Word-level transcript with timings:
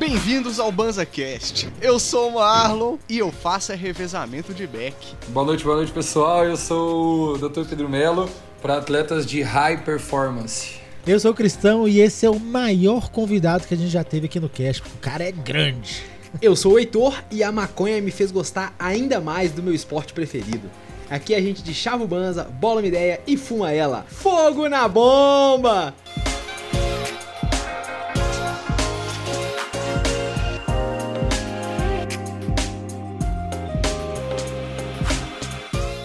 Bem-vindos 0.00 0.58
ao 0.58 0.72
BanzaCast. 0.72 1.68
Eu 1.78 1.98
sou 1.98 2.30
o 2.30 2.34
Marlon 2.36 2.96
e 3.06 3.18
eu 3.18 3.30
faço 3.30 3.70
revezamento 3.74 4.54
de 4.54 4.66
back. 4.66 4.96
Boa 5.28 5.44
noite, 5.44 5.62
boa 5.62 5.76
noite 5.76 5.92
pessoal. 5.92 6.42
Eu 6.42 6.56
sou 6.56 7.34
o 7.34 7.38
Dr. 7.38 7.68
Pedro 7.68 7.86
Melo 7.86 8.26
para 8.62 8.78
atletas 8.78 9.26
de 9.26 9.42
high 9.42 9.84
performance. 9.84 10.80
Eu 11.06 11.20
sou 11.20 11.32
o 11.32 11.34
Cristão 11.34 11.86
e 11.86 12.00
esse 12.00 12.24
é 12.24 12.30
o 12.30 12.40
maior 12.40 13.10
convidado 13.10 13.68
que 13.68 13.74
a 13.74 13.76
gente 13.76 13.90
já 13.90 14.02
teve 14.02 14.24
aqui 14.24 14.40
no 14.40 14.48
cast. 14.48 14.82
O 14.82 14.98
cara 15.02 15.22
é 15.22 15.32
grande. 15.32 16.02
Eu 16.40 16.56
sou 16.56 16.72
o 16.72 16.78
Heitor 16.78 17.22
e 17.30 17.44
a 17.44 17.52
maconha 17.52 18.00
me 18.00 18.10
fez 18.10 18.32
gostar 18.32 18.74
ainda 18.78 19.20
mais 19.20 19.52
do 19.52 19.62
meu 19.62 19.74
esporte 19.74 20.14
preferido. 20.14 20.70
Aqui 21.10 21.34
a 21.34 21.40
gente 21.42 21.62
de 21.62 21.74
chava 21.74 22.02
o 22.02 22.08
banza, 22.08 22.44
bola 22.44 22.80
uma 22.80 22.88
ideia 22.88 23.20
e 23.26 23.36
fuma 23.36 23.70
ela. 23.70 24.06
Fogo 24.08 24.66
na 24.66 24.88
bomba! 24.88 25.92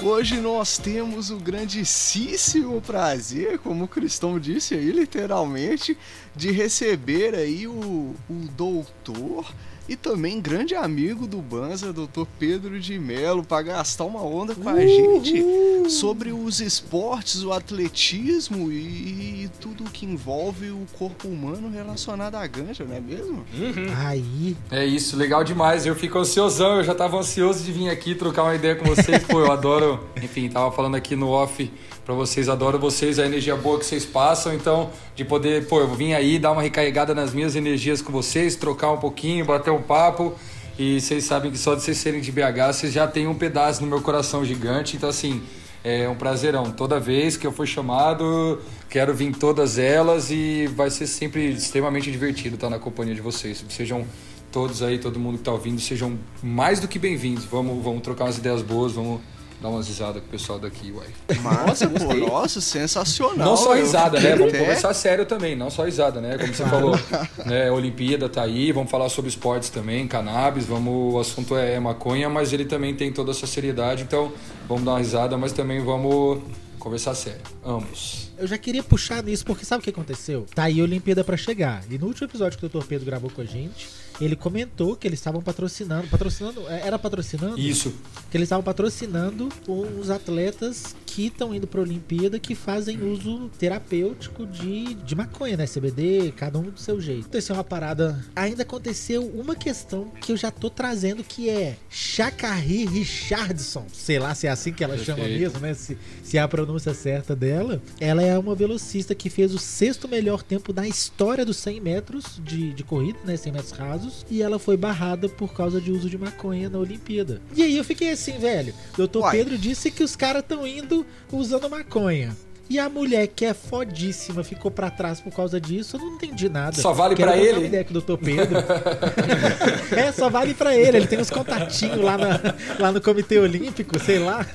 Hoje 0.08 0.40
nós 0.40 0.78
temos 0.78 1.32
o 1.32 1.38
grandíssimo 1.38 2.80
prazer, 2.80 3.58
como 3.58 3.86
o 3.86 3.88
Cristão 3.88 4.40
disse 4.40 4.76
aí, 4.76 4.92
literalmente, 4.92 5.98
de 6.36 6.52
receber 6.52 7.34
aí 7.34 7.66
o, 7.66 8.14
o 8.30 8.34
doutor 8.56 9.52
e 9.88 9.96
também 9.96 10.42
grande 10.42 10.76
amigo 10.76 11.28
do 11.28 11.38
Banza, 11.38 11.94
Dr. 11.94 12.26
Pedro 12.40 12.80
de 12.80 12.98
Melo, 12.98 13.44
para 13.44 13.62
gastar 13.62 14.06
uma 14.06 14.22
onda 14.22 14.56
com 14.56 14.68
a 14.68 14.80
gente 14.80 15.90
sobre 15.90 16.32
os 16.32 16.60
esportes, 16.60 17.44
o 17.44 17.52
atletismo 17.52 18.72
e 18.72 19.50
tudo 19.60 19.84
que 19.86 20.06
envolve 20.06 20.72
o 20.72 20.86
corpo 20.98 21.28
humano 21.28 21.70
relacionado 21.70 22.36
à 22.36 22.48
ganja, 22.48 22.84
não 22.84 22.96
é 22.96 23.00
mesmo? 23.00 23.46
Uhum. 23.54 23.94
Aí. 24.06 24.58
É 24.72 24.86
isso, 24.86 25.16
legal 25.16 25.44
demais. 25.44 25.86
Eu 25.86 25.96
fico 25.96 26.18
ansiosão, 26.18 26.78
eu 26.78 26.84
já 26.84 26.96
tava 26.96 27.18
ansioso 27.18 27.64
de 27.64 27.72
vir 27.72 27.90
aqui 27.90 28.16
trocar 28.16 28.44
uma 28.44 28.56
ideia 28.56 28.76
com 28.76 28.86
vocês. 28.86 29.24
Pô, 29.24 29.40
eu 29.40 29.52
adoro. 29.52 30.04
Enfim, 30.22 30.50
tava 30.50 30.72
falando 30.72 30.96
aqui 30.96 31.16
no 31.16 31.30
off 31.30 31.72
para 32.06 32.14
vocês, 32.14 32.48
adoro 32.48 32.78
vocês, 32.78 33.18
a 33.18 33.26
energia 33.26 33.56
boa 33.56 33.80
que 33.80 33.86
vocês 33.86 34.06
passam, 34.06 34.54
então 34.54 34.92
de 35.16 35.26
poder, 35.26 35.68
pô, 35.68 35.80
eu 35.80 35.92
vim 35.96 36.14
aí 36.14 36.38
dar 36.38 36.52
uma 36.52 36.62
recarregada 36.62 37.16
nas 37.16 37.34
minhas 37.34 37.56
energias 37.56 38.00
com 38.00 38.12
vocês, 38.12 38.56
trocar 38.56 38.92
um 38.92 38.98
pouquinho, 38.98 39.44
bater 39.44 39.72
um 39.72 39.82
papo. 39.82 40.36
E 40.78 41.02
vocês 41.02 41.24
sabem 41.24 41.52
que 41.52 41.58
só 41.58 41.74
de 41.74 41.82
vocês 41.82 41.98
serem 41.98 42.22
de 42.22 42.32
BH, 42.32 42.74
vocês 42.74 42.94
já 42.94 43.08
têm 43.08 43.28
um 43.28 43.34
pedaço 43.34 43.82
no 43.82 43.88
meu 43.88 44.02
coração 44.02 44.46
gigante, 44.46 44.96
então 44.98 45.10
assim, 45.10 45.42
é 45.84 46.08
um 46.08 46.16
prazerão. 46.16 46.70
Toda 46.70 47.00
vez 47.00 47.38
que 47.38 47.48
eu 47.48 47.52
for 47.52 47.66
chamado, 47.66 48.62
quero 48.88 49.12
vir 49.12 49.36
todas 49.36 49.80
elas 49.80 50.30
e 50.30 50.68
vai 50.76 50.92
ser 50.92 51.08
sempre 51.08 51.54
extremamente 51.54 52.12
divertido 52.12 52.54
estar 52.54 52.70
na 52.70 52.78
companhia 52.78 53.16
de 53.16 53.22
vocês. 53.22 53.66
Sejam 53.70 54.06
todos 54.52 54.84
aí, 54.84 55.00
todo 55.00 55.20
mundo 55.20 55.36
que 55.36 55.42
está 55.42 55.54
ouvindo, 55.54 55.82
sejam 55.82 56.20
mais 56.44 56.80
do 56.80 56.88
que 56.88 57.00
bem-vindos. 57.00 57.46
Vamos, 57.46 57.84
vamos 57.84 58.02
trocar 58.04 58.26
umas 58.26 58.38
ideias 58.38 58.62
boas, 58.62 58.92
vamos 58.92 59.22
Dá 59.66 59.70
umas 59.70 59.88
risadas 59.88 60.22
com 60.22 60.28
o 60.28 60.32
pessoal 60.32 60.60
daqui, 60.60 60.92
uai. 60.92 61.08
Nossa, 61.42 61.90
pô, 61.90 62.14
nossa, 62.14 62.62
sensacional. 62.62 63.36
Não 63.36 63.58
só 63.58 63.74
risada, 63.74 64.20
né? 64.20 64.36
Vamos 64.36 64.56
conversar 64.56 64.94
sério 64.94 65.26
também, 65.26 65.56
não 65.56 65.72
só 65.72 65.86
risada, 65.86 66.22
né? 66.22 66.38
Como 66.38 66.54
você 66.54 66.64
falou, 66.66 66.96
né? 67.48 67.72
Olimpíada 67.72 68.30
tá 68.30 68.44
aí, 68.44 68.72
vamos 68.72 68.92
falar 68.92 69.10
sobre 69.10 69.28
esportes 69.28 69.72
também, 69.72 70.08
cannabis, 70.08 70.66
vamos, 70.66 71.16
o 71.16 71.20
assunto 71.20 71.58
é, 71.58 71.74
é 71.74 71.80
maconha, 71.80 72.30
mas 72.30 72.54
ele 72.54 72.66
também 72.66 72.94
tem 72.94 73.12
toda 73.12 73.32
essa 73.32 73.48
seriedade, 73.48 74.04
então 74.04 74.32
vamos 74.70 74.84
dar 74.84 74.92
uma 74.92 75.00
risada, 75.00 75.36
mas 75.36 75.52
também 75.52 75.84
vamos 75.84 76.44
conversar 76.78 77.16
sério, 77.16 77.42
ambos. 77.66 78.30
Eu 78.38 78.48
já 78.48 78.58
queria 78.58 78.84
puxar 78.84 79.24
nisso, 79.24 79.46
porque 79.46 79.66
sabe 79.66 79.82
o 79.82 79.84
que 79.84 79.90
aconteceu? 79.90 80.46
Tá 80.54 80.64
aí 80.64 80.80
a 80.80 80.84
Olimpíada 80.84 81.24
para 81.24 81.38
chegar. 81.38 81.84
E 81.90 81.98
no 81.98 82.08
último 82.08 82.28
episódio 82.28 82.58
que 82.58 82.66
o 82.66 82.70
Dr. 82.70 82.86
Pedro 82.86 83.06
gravou 83.06 83.30
com 83.30 83.42
a 83.42 83.46
gente, 83.46 83.88
ele 84.20 84.36
comentou 84.36 84.96
que 84.96 85.08
eles 85.08 85.20
estavam 85.20 85.42
patrocinando. 85.42 86.08
Patrocinando? 86.08 86.68
É, 86.70 86.88
era 86.88 86.98
patrocinando? 86.98 87.60
Isso. 87.60 87.94
Que 88.30 88.38
eles 88.38 88.48
estavam 88.48 88.64
patrocinando 88.64 89.50
os 89.68 90.10
atletas 90.10 90.96
que 91.06 91.28
estão 91.28 91.56
indo 91.56 91.66
para 91.66 91.80
a 91.80 91.84
Olimpíada 91.84 92.38
que 92.40 92.56
fazem 92.56 93.02
uso 93.02 93.50
terapêutico 93.58 94.46
de, 94.46 94.96
de 94.96 95.16
maconha, 95.16 95.56
né? 95.56 95.66
CBD, 95.66 96.34
cada 96.36 96.60
um 96.60 96.64
do 96.64 96.80
seu 96.80 97.00
jeito. 97.00 97.22
Aconteceu 97.22 97.56
uma 97.56 97.64
parada. 97.64 98.24
Ainda 98.36 98.64
aconteceu 98.64 99.26
uma 99.26 99.56
questão 99.56 100.12
que 100.22 100.32
eu 100.32 100.38
já 100.38 100.52
tô 100.52 100.70
trazendo 100.70 101.24
que 101.24 101.50
é 101.50 101.78
Shakari 101.90 102.86
Richardson. 102.86 103.86
Sei 103.94 104.20
lá 104.20 104.36
se 104.36 104.48
é 104.48 104.50
assim 104.50 104.74
que 104.74 104.84
ela 104.84 104.96
Perfeito. 104.96 105.18
chama 105.18 105.30
mesmo, 105.30 105.60
né? 105.60 105.74
Se, 105.74 105.98
se 106.24 106.38
é 106.38 106.42
a 106.42 106.48
pronúncia 106.48 106.94
certa 106.94 107.36
dela. 107.36 107.82
Ela 108.00 108.24
é 108.26 108.38
uma 108.38 108.56
velocista 108.56 109.14
que 109.14 109.30
fez 109.30 109.54
o 109.54 109.60
sexto 109.60 110.08
melhor 110.08 110.42
tempo 110.42 110.74
da 110.74 110.88
história 110.88 111.46
dos 111.46 111.58
100 111.58 111.82
metros 111.82 112.42
de, 112.44 112.74
de 112.74 112.84
corrida, 112.84 113.20
né? 113.24 113.38
100 113.38 113.54
metros 113.54 113.72
rasos. 113.72 114.26
E 114.30 114.42
ela 114.42 114.58
foi 114.58 114.76
barrada 114.76 115.30
por 115.30 115.54
causa 115.54 115.80
de 115.80 115.92
uso 115.92 116.10
de 116.10 116.18
maconha 116.18 116.70
na 116.70 116.80
Olimpíada. 116.80 117.42
E 117.56 117.62
aí 117.64 117.78
eu 117.78 117.84
fiquei 117.84 118.12
assim, 118.12 118.38
velho. 118.38 118.74
Doutor 118.98 119.32
Pedro 119.32 119.58
disse 119.58 119.92
que 119.92 120.04
os 120.04 120.16
caras 120.16 120.42
estão 120.42 120.66
indo 120.66 121.06
usando 121.32 121.70
maconha. 121.70 122.36
E 122.70 122.80
a 122.80 122.90
mulher 122.90 123.28
que 123.28 123.46
é 123.46 123.54
fodíssima 123.54 124.44
ficou 124.44 124.72
para 124.72 124.90
trás 124.90 125.22
por 125.22 125.32
causa 125.32 125.62
disso, 125.62 125.98
eu 125.98 126.00
não 126.00 126.16
entendi 126.16 126.50
nada. 126.50 126.82
Só 126.82 126.94
vale 126.94 127.16
para 127.16 127.38
ele? 127.38 127.60
Uma 127.60 127.66
ideia 127.66 127.84
com 127.84 127.94
o 127.94 128.02
Dr. 128.02 128.18
Pedro. 128.18 128.58
é, 129.96 130.12
só 130.12 130.30
vale 130.30 130.54
para 130.56 130.76
ele. 130.76 130.98
Ele 130.98 131.08
tem 131.08 131.20
uns 131.20 131.30
contatinhos 131.30 132.02
lá, 132.02 132.18
na, 132.18 132.40
lá 132.80 132.92
no 132.92 133.00
Comitê 133.00 133.38
Olímpico, 133.38 134.00
sei 134.00 134.18
lá. 134.18 134.46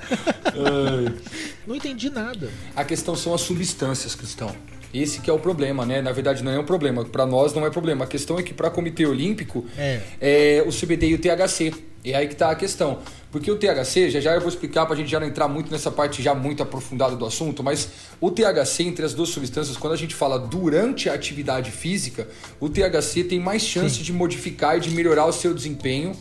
não 1.66 1.76
entendi 1.76 2.10
nada. 2.10 2.50
A 2.74 2.84
questão 2.84 3.14
são 3.14 3.32
as 3.32 3.42
substâncias, 3.42 4.14
Cristão. 4.14 4.54
Esse 4.92 5.20
que 5.20 5.30
é 5.30 5.32
o 5.32 5.38
problema, 5.38 5.86
né? 5.86 6.02
Na 6.02 6.10
verdade, 6.10 6.42
não 6.42 6.50
é 6.50 6.58
um 6.58 6.64
problema. 6.64 7.04
Para 7.04 7.24
nós 7.24 7.54
não 7.54 7.64
é 7.64 7.70
problema. 7.70 8.04
A 8.04 8.08
questão 8.08 8.38
é 8.38 8.42
que 8.42 8.52
para 8.52 8.68
o 8.68 8.70
Comitê 8.72 9.06
Olímpico 9.06 9.64
é. 9.78 10.00
é 10.20 10.64
o 10.66 10.72
CBD 10.72 11.10
e 11.10 11.14
o 11.14 11.18
THC. 11.18 11.72
É 12.04 12.14
aí 12.14 12.26
que 12.26 12.32
está 12.32 12.50
a 12.50 12.54
questão. 12.54 12.98
Porque 13.30 13.50
o 13.50 13.56
THC, 13.56 14.10
já 14.10 14.20
já 14.20 14.34
eu 14.34 14.40
vou 14.40 14.48
explicar 14.48 14.86
para 14.86 14.94
a 14.94 14.96
gente 14.96 15.10
já 15.10 15.20
não 15.20 15.26
entrar 15.26 15.46
muito 15.46 15.70
nessa 15.70 15.90
parte 15.90 16.22
já 16.22 16.34
muito 16.34 16.62
aprofundada 16.62 17.14
do 17.14 17.24
assunto, 17.24 17.62
mas 17.62 17.88
o 18.20 18.30
THC, 18.30 18.84
entre 18.84 19.04
as 19.04 19.14
duas 19.14 19.28
substâncias, 19.28 19.76
quando 19.76 19.92
a 19.92 19.96
gente 19.96 20.14
fala 20.14 20.38
durante 20.38 21.08
a 21.08 21.14
atividade 21.14 21.70
física, 21.70 22.26
o 22.58 22.68
THC 22.68 23.24
tem 23.24 23.38
mais 23.38 23.62
chance 23.62 23.96
Sim. 23.96 24.02
de 24.02 24.12
modificar 24.12 24.76
e 24.78 24.80
de 24.80 24.90
melhorar 24.90 25.26
o 25.26 25.32
seu 25.32 25.54
desempenho 25.54 26.16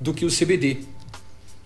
do 0.00 0.14
que 0.14 0.24
o 0.24 0.28
CBD. 0.28 0.93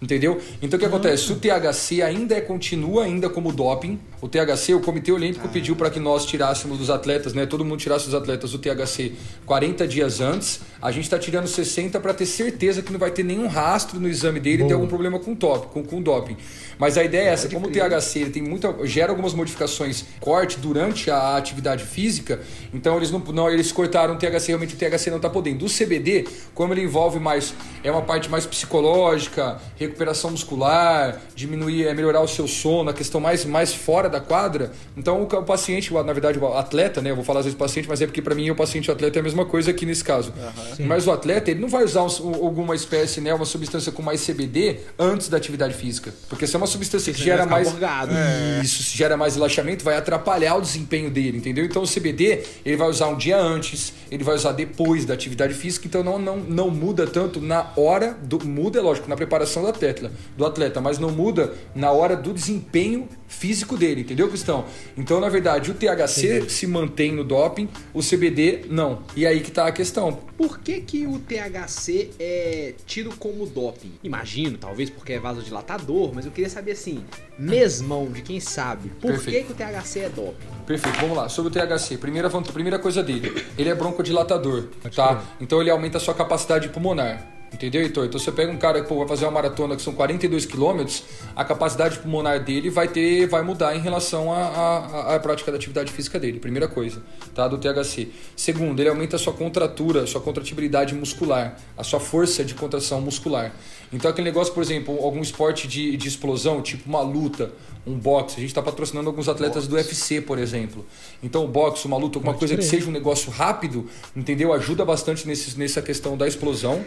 Entendeu? 0.01 0.41
Então 0.63 0.77
o 0.77 0.81
que 0.81 0.87
acontece? 0.87 1.33
O 1.33 1.37
THC 1.37 2.03
ainda 2.03 2.37
é, 2.37 2.41
continua 2.41 3.05
ainda 3.05 3.29
como 3.29 3.53
doping. 3.53 3.99
O 4.21 4.29
THC, 4.29 4.75
o 4.75 4.81
Comitê 4.81 5.11
Olímpico 5.11 5.47
ah. 5.49 5.51
pediu 5.53 5.75
para 5.75 5.91
que 5.91 5.99
nós 5.99 6.25
tirássemos 6.25 6.79
dos 6.79 6.89
atletas, 6.89 7.35
né? 7.35 7.47
Todo 7.47 7.65
mundo 7.65 7.81
tirasse 7.81 8.05
dos 8.05 8.15
atletas 8.15 8.55
o 8.55 8.59
THC 8.59 9.13
40 9.45 9.89
dias 9.89 10.21
antes. 10.21 10.61
A 10.81 10.93
gente 10.93 11.05
está 11.05 11.19
tirando 11.19 11.49
60 11.49 11.99
para 11.99 12.15
ter 12.15 12.27
certeza 12.27 12.81
que 12.81 12.93
não 12.93 12.99
vai 12.99 13.11
ter 13.11 13.25
nenhum 13.25 13.49
rastro 13.49 13.99
no 13.99 14.09
exame 14.09 14.39
dele 14.39 14.63
e 14.63 14.69
ter 14.69 14.75
algum 14.75 14.87
problema 14.87 15.19
com, 15.19 15.35
top, 15.35 15.67
com, 15.69 15.83
com 15.83 16.01
doping. 16.01 16.37
Mas 16.79 16.97
a 16.97 17.03
ideia 17.03 17.31
é 17.31 17.33
essa, 17.33 17.49
como 17.49 17.67
o 17.67 17.71
THC 17.71 18.21
ele 18.21 18.31
tem 18.31 18.43
muita, 18.43 18.73
gera 18.87 19.11
algumas 19.11 19.35
modificações 19.35 20.05
corte 20.21 20.61
durante 20.61 21.11
a 21.11 21.37
atividade 21.37 21.85
física, 21.85 22.41
então 22.73 22.97
eles 22.97 23.11
não, 23.11 23.19
não 23.19 23.51
eles 23.51 23.73
cortaram 23.73 24.15
o 24.15 24.17
THC, 24.17 24.49
realmente 24.49 24.75
o 24.75 24.79
THC 24.79 25.11
não 25.11 25.17
está 25.17 25.29
podendo. 25.29 25.59
Do 25.59 25.67
CBD, 25.67 26.29
como 26.55 26.73
ele 26.73 26.83
envolve 26.83 27.19
mais, 27.19 27.53
é 27.83 27.91
uma 27.91 28.03
parte 28.03 28.31
mais 28.31 28.47
psicológica, 28.47 29.61
recuperação 29.89 30.31
muscular, 30.31 31.21
diminuir, 31.35 31.87
é, 31.87 31.95
melhorar 31.95 32.21
o 32.21 32.29
seu 32.29 32.47
sono, 32.47 32.91
a 32.91 32.95
questão 32.95 33.21
mais, 33.21 33.45
mais 33.45 33.75
fora 33.75 34.09
da 34.09 34.21
quadra. 34.21 34.73
Então 34.97 35.23
o, 35.23 35.25
o 35.25 35.43
paciente, 35.45 35.93
na 35.93 36.13
verdade 36.13 36.39
o 36.39 36.47
atleta, 36.55 37.01
né, 37.01 37.11
eu 37.11 37.17
vou 37.17 37.25
falar 37.25 37.41
às 37.41 37.47
vezes 37.47 37.59
paciente, 37.59 37.89
mas 37.89 38.01
é 38.01 38.07
porque 38.07 38.23
para 38.23 38.35
mim 38.35 38.51
o 38.51 38.55
paciente 38.55 38.87
e 38.87 38.91
o 38.91 38.95
atleta 38.95 39.19
é 39.19 39.21
a 39.21 39.23
mesma 39.23 39.45
coisa 39.45 39.71
aqui 39.71 39.85
nesse 39.85 40.05
caso. 40.05 40.33
Uhum. 40.79 40.87
Mas 40.87 41.07
o 41.07 41.13
atleta, 41.13 41.51
ele 41.51 41.61
não 41.61 41.69
vai 41.69 41.85
usar 41.85 42.03
um, 42.03 42.35
alguma 42.45 42.75
espécie, 42.75 43.21
né, 43.21 43.33
uma 43.35 43.45
substância 43.45 43.91
com 43.91 44.03
mais 44.03 44.25
CBD 44.25 44.79
antes 44.99 45.29
da 45.29 45.37
atividade 45.37 45.75
física, 45.75 46.15
porque 46.29 46.47
se 46.47 46.55
é 46.55 46.59
uma 46.59 46.67
substância 46.67 47.13
que 47.13 47.23
gera 47.23 47.47
mais 47.47 47.69
é. 48.13 48.61
isso 48.63 48.97
gera 48.97 49.17
mais 49.17 49.35
relaxamento, 49.35 49.85
vai 49.85 49.97
atrapalhar 49.97 50.57
o 50.57 50.61
desempenho 50.61 51.11
dele, 51.11 51.39
entendeu? 51.39 51.65
Então 51.65 51.83
o 51.83 51.87
CBD 51.87 52.43
ele 52.65 52.77
vai 52.77 52.89
usar 52.89 53.09
um 53.09 53.17
dia 53.17 53.39
antes, 53.39 53.93
ele 54.11 54.25
vai 54.25 54.35
usar 54.35 54.53
depois 54.53 55.05
da 55.05 55.15
atividade 55.15 55.55
física, 55.55 55.87
então 55.87 56.03
não 56.03 56.19
não, 56.19 56.37
não 56.37 56.71
muda 56.71 57.07
tanto 57.07 57.41
na 57.41 57.71
hora 57.77 58.17
do 58.23 58.39
muda 58.45 58.79
é 58.79 58.83
lógico 58.83 59.09
na 59.09 59.17
preparação 59.17 59.63
do 59.63 59.69
atleta, 59.87 60.13
do 60.37 60.45
atleta, 60.45 60.81
mas 60.81 60.99
não 60.99 61.11
muda 61.11 61.55
na 61.75 61.91
hora 61.91 62.17
do 62.17 62.33
desempenho 62.33 63.09
físico 63.29 63.77
dele, 63.77 64.01
entendeu, 64.01 64.29
Cristão? 64.29 64.65
Então 64.97 65.21
na 65.21 65.29
verdade 65.29 65.71
o 65.71 65.75
THC 65.75 66.43
Sim. 66.43 66.49
se 66.49 66.67
mantém 66.67 67.13
no 67.13 67.23
doping, 67.23 67.69
o 67.93 68.01
CBD 68.01 68.65
não. 68.69 69.03
E 69.15 69.27
aí 69.27 69.41
que 69.41 69.51
tá 69.51 69.67
a 69.67 69.73
questão. 69.73 70.19
Por 70.37 70.61
que 70.61 70.81
que 70.81 71.07
o 71.07 71.19
THC 71.19 72.11
é 72.19 72.75
tido 72.87 73.15
como 73.17 73.47
doping? 73.47 73.93
Imagino, 74.03 74.57
talvez 74.57 74.89
porque 74.89 75.15
é 75.15 75.19
vasodilatador, 75.19 76.13
mas 76.15 76.25
eu 76.27 76.33
queria 76.33 76.49
saber 76.49 76.73
assim, 76.73 77.05
mesmão 77.39 78.11
de 78.11 78.23
quem 78.23 78.41
sabe, 78.41 78.89
por 79.01 79.21
que, 79.23 79.43
que 79.43 79.53
o 79.53 79.55
THC 79.55 80.01
é 80.01 80.09
doping? 80.09 80.47
Perfeito, 80.67 80.99
vamos 81.01 81.17
lá. 81.17 81.29
Sobre 81.29 81.51
o 81.51 81.53
THC, 81.53 81.99
primeira, 81.99 82.31
primeira 82.31 82.79
coisa 82.79 83.03
dele, 83.03 83.45
ele 83.57 83.69
é 83.69 83.75
broncodilatador, 83.75 84.69
tá? 84.95 85.23
Então 85.41 85.61
ele 85.61 85.71
aumenta 85.71 85.99
a 85.99 86.01
sua 86.01 86.15
capacidade 86.15 86.69
pulmonar. 86.69 87.38
Entendeu, 87.53 87.83
Heitor? 87.83 88.05
Então 88.05 88.21
você 88.21 88.31
pega 88.31 88.53
um 88.53 88.59
cara 88.59 88.83
que 88.83 88.95
vai 88.95 89.09
fazer 89.09 89.25
uma 89.25 89.31
maratona 89.31 89.75
que 89.75 89.83
são 89.83 89.95
42 89.95 90.45
quilômetros, 90.45 91.03
a 91.35 91.45
capacidade 91.45 91.99
pulmonar 91.99 92.45
dele 92.45 92.69
vai 92.69 92.89
ter, 92.89 93.27
vai 93.27 93.43
mudar 93.43 93.75
em 93.75 93.81
relação 93.81 94.33
à, 94.33 95.15
à, 95.15 95.19
prática 95.19 95.51
da 95.51 95.57
atividade 95.57 95.91
física 95.91 96.19
dele. 96.21 96.39
Primeira 96.39 96.69
coisa, 96.69 97.03
tá? 97.35 97.49
Do 97.49 97.57
THC. 97.57 98.09
Segundo, 98.37 98.81
ele 98.81 98.91
aumenta 98.91 99.17
a 99.17 99.19
sua 99.19 99.33
contratura, 99.33 100.03
a 100.03 100.07
sua 100.07 100.21
contratibilidade 100.21 100.95
muscular, 100.95 101.57
a 101.77 101.83
sua 101.83 101.99
força 101.99 102.45
de 102.45 102.55
contração 102.55 103.01
muscular. 103.01 103.53
Então 103.91 104.11
aquele 104.11 104.29
negócio, 104.29 104.53
por 104.53 104.63
exemplo, 104.63 104.99
algum 105.03 105.23
esporte 105.23 105.67
de, 105.67 105.97
de 105.97 106.07
explosão, 106.07 106.61
tipo 106.61 106.87
uma 106.87 107.01
luta, 107.01 107.51
um 107.87 107.99
boxe, 107.99 108.37
a 108.37 108.41
gente 108.41 108.51
está 108.51 108.61
patrocinando 108.61 109.09
alguns 109.09 109.29
atletas 109.29 109.67
boxe. 109.67 109.69
do 109.69 109.77
UFC, 109.77 110.21
por 110.21 110.39
exemplo. 110.39 110.85
Então 111.23 111.47
o 111.47 111.49
boxe, 111.49 111.87
uma 111.87 111.97
luta, 111.97 112.19
alguma 112.19 112.35
Pode 112.35 112.41
coisa 112.41 112.55
crer. 112.55 112.65
que 112.65 112.71
seja 112.71 112.89
um 112.89 112.93
negócio 112.93 113.31
rápido, 113.33 113.89
entendeu? 114.15 114.53
Ajuda 114.53 114.85
bastante 114.85 115.27
nesse, 115.27 115.59
nessa 115.59 115.81
questão 115.81 116.15
da 116.15 116.29
explosão 116.29 116.85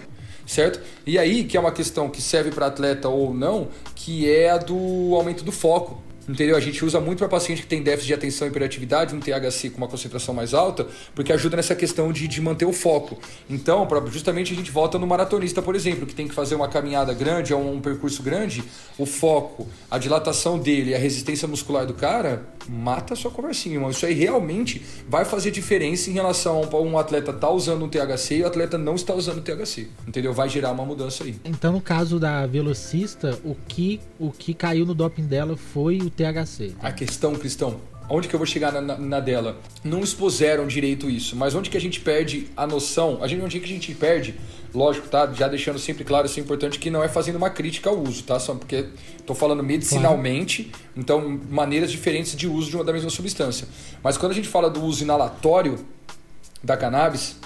certo? 0.51 0.81
E 1.05 1.17
aí, 1.17 1.45
que 1.45 1.55
é 1.55 1.59
uma 1.59 1.71
questão 1.71 2.09
que 2.09 2.21
serve 2.21 2.51
para 2.51 2.65
atleta 2.65 3.07
ou 3.07 3.33
não, 3.33 3.69
que 3.95 4.29
é 4.29 4.49
a 4.49 4.57
do 4.57 5.15
aumento 5.15 5.43
do 5.43 5.51
foco. 5.51 6.01
Entendeu? 6.31 6.55
A 6.55 6.61
gente 6.61 6.83
usa 6.85 6.97
muito 7.01 7.19
para 7.19 7.27
paciente 7.27 7.61
que 7.61 7.67
tem 7.67 7.83
déficit 7.83 8.07
de 8.07 8.13
atenção 8.13 8.47
e 8.47 8.49
hiperatividade, 8.49 9.13
um 9.13 9.19
THC 9.19 9.69
com 9.69 9.79
uma 9.79 9.87
concentração 9.87 10.33
mais 10.33 10.53
alta, 10.53 10.87
porque 11.13 11.33
ajuda 11.33 11.57
nessa 11.57 11.75
questão 11.75 12.11
de, 12.13 12.25
de 12.25 12.39
manter 12.39 12.65
o 12.65 12.71
foco. 12.71 13.19
Então, 13.49 13.85
pra, 13.85 14.01
justamente 14.05 14.53
a 14.53 14.55
gente 14.55 14.71
volta 14.71 14.97
no 14.97 15.05
maratonista, 15.05 15.61
por 15.61 15.75
exemplo, 15.75 16.05
que 16.05 16.15
tem 16.15 16.29
que 16.29 16.33
fazer 16.33 16.55
uma 16.55 16.69
caminhada 16.69 17.13
grande, 17.13 17.53
um, 17.53 17.73
um 17.73 17.81
percurso 17.81 18.23
grande, 18.23 18.63
o 18.97 19.05
foco, 19.05 19.67
a 19.89 19.97
dilatação 19.97 20.57
dele, 20.57 20.95
a 20.95 20.97
resistência 20.97 21.49
muscular 21.49 21.85
do 21.85 21.93
cara, 21.93 22.47
mata 22.69 23.13
a 23.13 23.17
sua 23.17 23.29
conversinha, 23.29 23.75
irmão. 23.75 23.89
Isso 23.89 24.05
aí 24.05 24.13
realmente 24.13 24.81
vai 25.09 25.25
fazer 25.25 25.51
diferença 25.51 26.09
em 26.09 26.13
relação 26.13 26.61
a 26.71 26.77
um 26.81 26.97
atleta 26.97 27.33
tá 27.33 27.49
usando 27.49 27.83
um 27.83 27.89
THC 27.89 28.37
e 28.37 28.43
o 28.43 28.47
atleta 28.47 28.77
não 28.77 28.95
está 28.95 29.13
usando 29.13 29.39
o 29.39 29.41
THC. 29.41 29.87
Entendeu? 30.07 30.33
Vai 30.33 30.47
gerar 30.47 30.71
uma 30.71 30.85
mudança 30.85 31.25
aí. 31.25 31.35
Então, 31.43 31.73
no 31.73 31.81
caso 31.81 32.19
da 32.19 32.45
velocista, 32.45 33.37
o 33.43 33.55
que, 33.67 33.99
o 34.17 34.31
que 34.31 34.53
caiu 34.53 34.85
no 34.85 34.93
doping 34.93 35.25
dela 35.25 35.57
foi 35.57 35.97
o 35.97 36.09
THC. 36.21 36.75
A 36.81 36.91
questão, 36.91 37.33
Cristão, 37.35 37.81
onde 38.09 38.27
que 38.27 38.35
eu 38.35 38.37
vou 38.37 38.45
chegar 38.45 38.71
na, 38.71 38.81
na, 38.81 38.97
na, 38.97 39.19
dela? 39.19 39.57
Não 39.83 40.01
expuseram 40.01 40.67
direito 40.67 41.09
isso, 41.09 41.35
mas 41.35 41.55
onde 41.55 41.69
que 41.69 41.77
a 41.77 41.81
gente 41.81 41.99
perde 41.99 42.47
a 42.55 42.67
noção? 42.67 43.19
A 43.21 43.27
gente, 43.27 43.41
onde 43.41 43.59
que 43.59 43.65
a 43.65 43.67
gente 43.67 43.93
perde, 43.95 44.35
lógico, 44.73 45.07
tá? 45.07 45.31
Já 45.33 45.47
deixando 45.47 45.79
sempre 45.79 46.03
claro, 46.03 46.27
isso 46.27 46.39
é 46.39 46.43
importante, 46.43 46.77
que 46.77 46.89
não 46.89 47.03
é 47.03 47.07
fazendo 47.07 47.37
uma 47.37 47.49
crítica 47.49 47.89
ao 47.89 47.97
uso, 47.97 48.23
tá? 48.23 48.39
Só 48.39 48.53
porque 48.53 48.85
estou 49.17 49.35
falando 49.35 49.63
medicinalmente, 49.63 50.65
claro. 50.65 50.87
então 50.95 51.39
maneiras 51.49 51.91
diferentes 51.91 52.35
de 52.35 52.47
uso 52.47 52.69
de 52.69 52.75
uma, 52.75 52.83
da 52.83 52.93
mesma 52.93 53.09
substância. 53.09 53.67
Mas 54.03 54.17
quando 54.17 54.33
a 54.33 54.35
gente 54.35 54.47
fala 54.47 54.69
do 54.69 54.83
uso 54.83 55.03
inalatório 55.03 55.79
da 56.63 56.77
cannabis, 56.77 57.37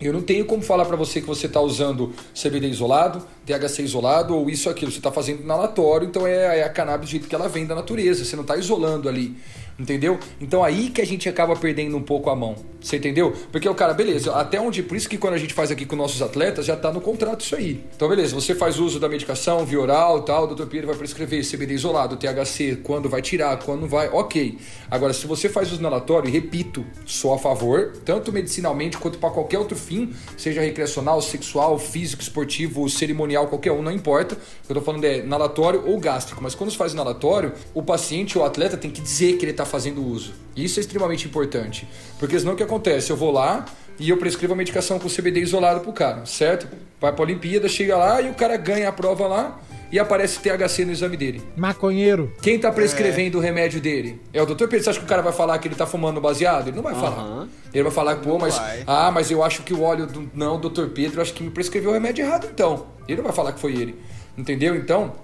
eu 0.00 0.12
não 0.12 0.22
tenho 0.22 0.44
como 0.44 0.62
falar 0.62 0.84
para 0.84 0.96
você 0.96 1.20
que 1.20 1.26
você 1.26 1.46
está 1.46 1.60
usando 1.60 2.12
CBD 2.34 2.68
isolado, 2.68 3.22
THC 3.44 3.82
isolado 3.82 4.36
ou 4.36 4.48
isso 4.48 4.68
ou 4.68 4.72
aquilo. 4.74 4.92
Você 4.92 4.98
está 4.98 5.10
fazendo 5.10 5.42
inalatório, 5.42 6.06
então 6.06 6.26
é, 6.26 6.60
é, 6.60 6.64
a 6.64 6.68
cannabis 6.68 7.08
do 7.08 7.10
jeito 7.10 7.28
que 7.28 7.34
ela 7.34 7.48
vem 7.48 7.66
da 7.66 7.74
natureza. 7.74 8.24
Você 8.24 8.36
não 8.36 8.42
está 8.42 8.56
isolando 8.56 9.08
ali. 9.08 9.36
Entendeu? 9.78 10.18
Então 10.40 10.64
aí 10.64 10.90
que 10.90 11.00
a 11.00 11.06
gente 11.06 11.28
acaba 11.28 11.54
perdendo 11.54 11.96
um 11.96 12.02
pouco 12.02 12.28
a 12.30 12.34
mão. 12.34 12.56
Você 12.80 12.96
entendeu? 12.96 13.32
Porque 13.52 13.68
o 13.68 13.74
cara, 13.74 13.94
beleza, 13.94 14.34
até 14.34 14.60
onde. 14.60 14.82
Por 14.82 14.96
isso 14.96 15.08
que 15.08 15.16
quando 15.16 15.34
a 15.34 15.38
gente 15.38 15.54
faz 15.54 15.70
aqui 15.70 15.84
com 15.84 15.94
nossos 15.94 16.20
atletas, 16.20 16.66
já 16.66 16.74
está 16.74 16.92
no 16.92 17.00
contrato 17.00 17.42
isso 17.42 17.54
aí. 17.54 17.84
Então, 17.94 18.08
beleza, 18.08 18.34
você 18.34 18.54
faz 18.54 18.78
uso 18.78 18.98
da 18.98 19.08
medicação, 19.08 19.64
via 19.64 19.80
oral 19.80 20.22
tal, 20.22 20.44
o 20.44 20.46
doutor 20.48 20.66
Pedro 20.66 20.88
vai 20.88 20.96
prescrever 20.96 21.44
CBD 21.44 21.74
isolado, 21.74 22.16
THC, 22.16 22.80
quando 22.82 23.08
vai 23.08 23.22
tirar, 23.22 23.56
quando 23.58 23.86
vai, 23.86 24.08
ok. 24.08 24.58
Agora, 24.90 25.12
se 25.12 25.26
você 25.26 25.48
faz 25.48 25.70
uso 25.70 25.80
inalatório, 25.80 26.30
repito, 26.30 26.84
sou 27.06 27.32
a 27.32 27.38
favor, 27.38 27.92
tanto 28.04 28.32
medicinalmente 28.32 28.96
quanto 28.96 29.18
para 29.18 29.30
qualquer 29.30 29.58
outro 29.58 29.76
fim, 29.76 30.12
seja 30.36 30.60
recreacional, 30.60 31.20
sexual, 31.20 31.78
físico, 31.78 32.22
esportivo, 32.22 32.88
cerimonial, 32.88 33.46
qualquer 33.46 33.72
um, 33.72 33.82
não 33.82 33.92
importa. 33.92 34.34
O 34.34 34.66
que 34.66 34.72
eu 34.72 34.74
tô 34.76 34.82
falando 34.82 35.04
é 35.04 35.18
inalatório 35.18 35.84
ou 35.86 35.98
gástrico. 35.98 36.42
Mas 36.42 36.54
quando 36.54 36.70
se 36.70 36.76
faz 36.76 36.92
inalatório, 36.92 37.52
o 37.74 37.82
paciente 37.82 38.38
ou 38.38 38.44
o 38.44 38.46
atleta 38.46 38.76
tem 38.76 38.90
que 38.90 39.00
dizer 39.00 39.36
que 39.36 39.44
ele 39.44 39.52
está 39.52 39.64
fazendo 39.68 40.04
uso. 40.04 40.32
Isso 40.56 40.78
é 40.78 40.82
extremamente 40.82 41.26
importante. 41.26 41.86
Porque 42.18 42.38
senão 42.38 42.54
o 42.54 42.56
que 42.56 42.62
acontece? 42.62 43.10
Eu 43.10 43.16
vou 43.16 43.30
lá 43.30 43.64
e 43.98 44.10
eu 44.10 44.16
prescrevo 44.16 44.54
a 44.54 44.56
medicação 44.56 44.98
com 44.98 45.08
CBD 45.08 45.40
isolado 45.40 45.80
pro 45.80 45.92
cara, 45.92 46.24
certo? 46.26 46.68
Vai 47.00 47.12
pra 47.12 47.22
Olimpíada, 47.22 47.68
chega 47.68 47.96
lá 47.96 48.20
e 48.20 48.30
o 48.30 48.34
cara 48.34 48.56
ganha 48.56 48.88
a 48.88 48.92
prova 48.92 49.26
lá 49.26 49.60
e 49.90 49.98
aparece 49.98 50.40
THC 50.40 50.84
no 50.84 50.92
exame 50.92 51.16
dele. 51.16 51.42
Maconheiro. 51.56 52.32
Quem 52.42 52.58
tá 52.58 52.70
prescrevendo 52.70 53.38
é. 53.38 53.40
o 53.40 53.42
remédio 53.42 53.80
dele? 53.80 54.20
É 54.32 54.42
o 54.42 54.46
doutor 54.46 54.68
Pedro. 54.68 54.84
Você 54.84 54.90
acha 54.90 54.98
que 54.98 55.04
o 55.04 55.08
cara 55.08 55.22
vai 55.22 55.32
falar 55.32 55.58
que 55.58 55.68
ele 55.68 55.74
tá 55.74 55.86
fumando 55.86 56.20
baseado? 56.20 56.68
Ele 56.68 56.76
não 56.76 56.82
vai 56.82 56.94
uhum. 56.94 57.00
falar. 57.00 57.48
Ele 57.72 57.82
vai 57.82 57.92
falar, 57.92 58.16
pô, 58.16 58.38
mas. 58.38 58.56
Vai. 58.56 58.84
Ah, 58.86 59.10
mas 59.10 59.30
eu 59.30 59.42
acho 59.42 59.62
que 59.62 59.72
o 59.72 59.82
óleo 59.82 60.06
do. 60.06 60.30
Não, 60.34 60.60
doutor 60.60 60.90
Pedro, 60.90 61.18
eu 61.18 61.22
acho 61.22 61.32
que 61.32 61.42
me 61.42 61.50
prescreveu 61.50 61.90
o 61.90 61.94
remédio 61.94 62.24
errado 62.24 62.48
então. 62.52 62.86
Ele 63.06 63.18
não 63.18 63.24
vai 63.24 63.32
falar 63.32 63.52
que 63.52 63.60
foi 63.60 63.72
ele. 63.72 63.98
Entendeu? 64.36 64.76
Então, 64.76 65.14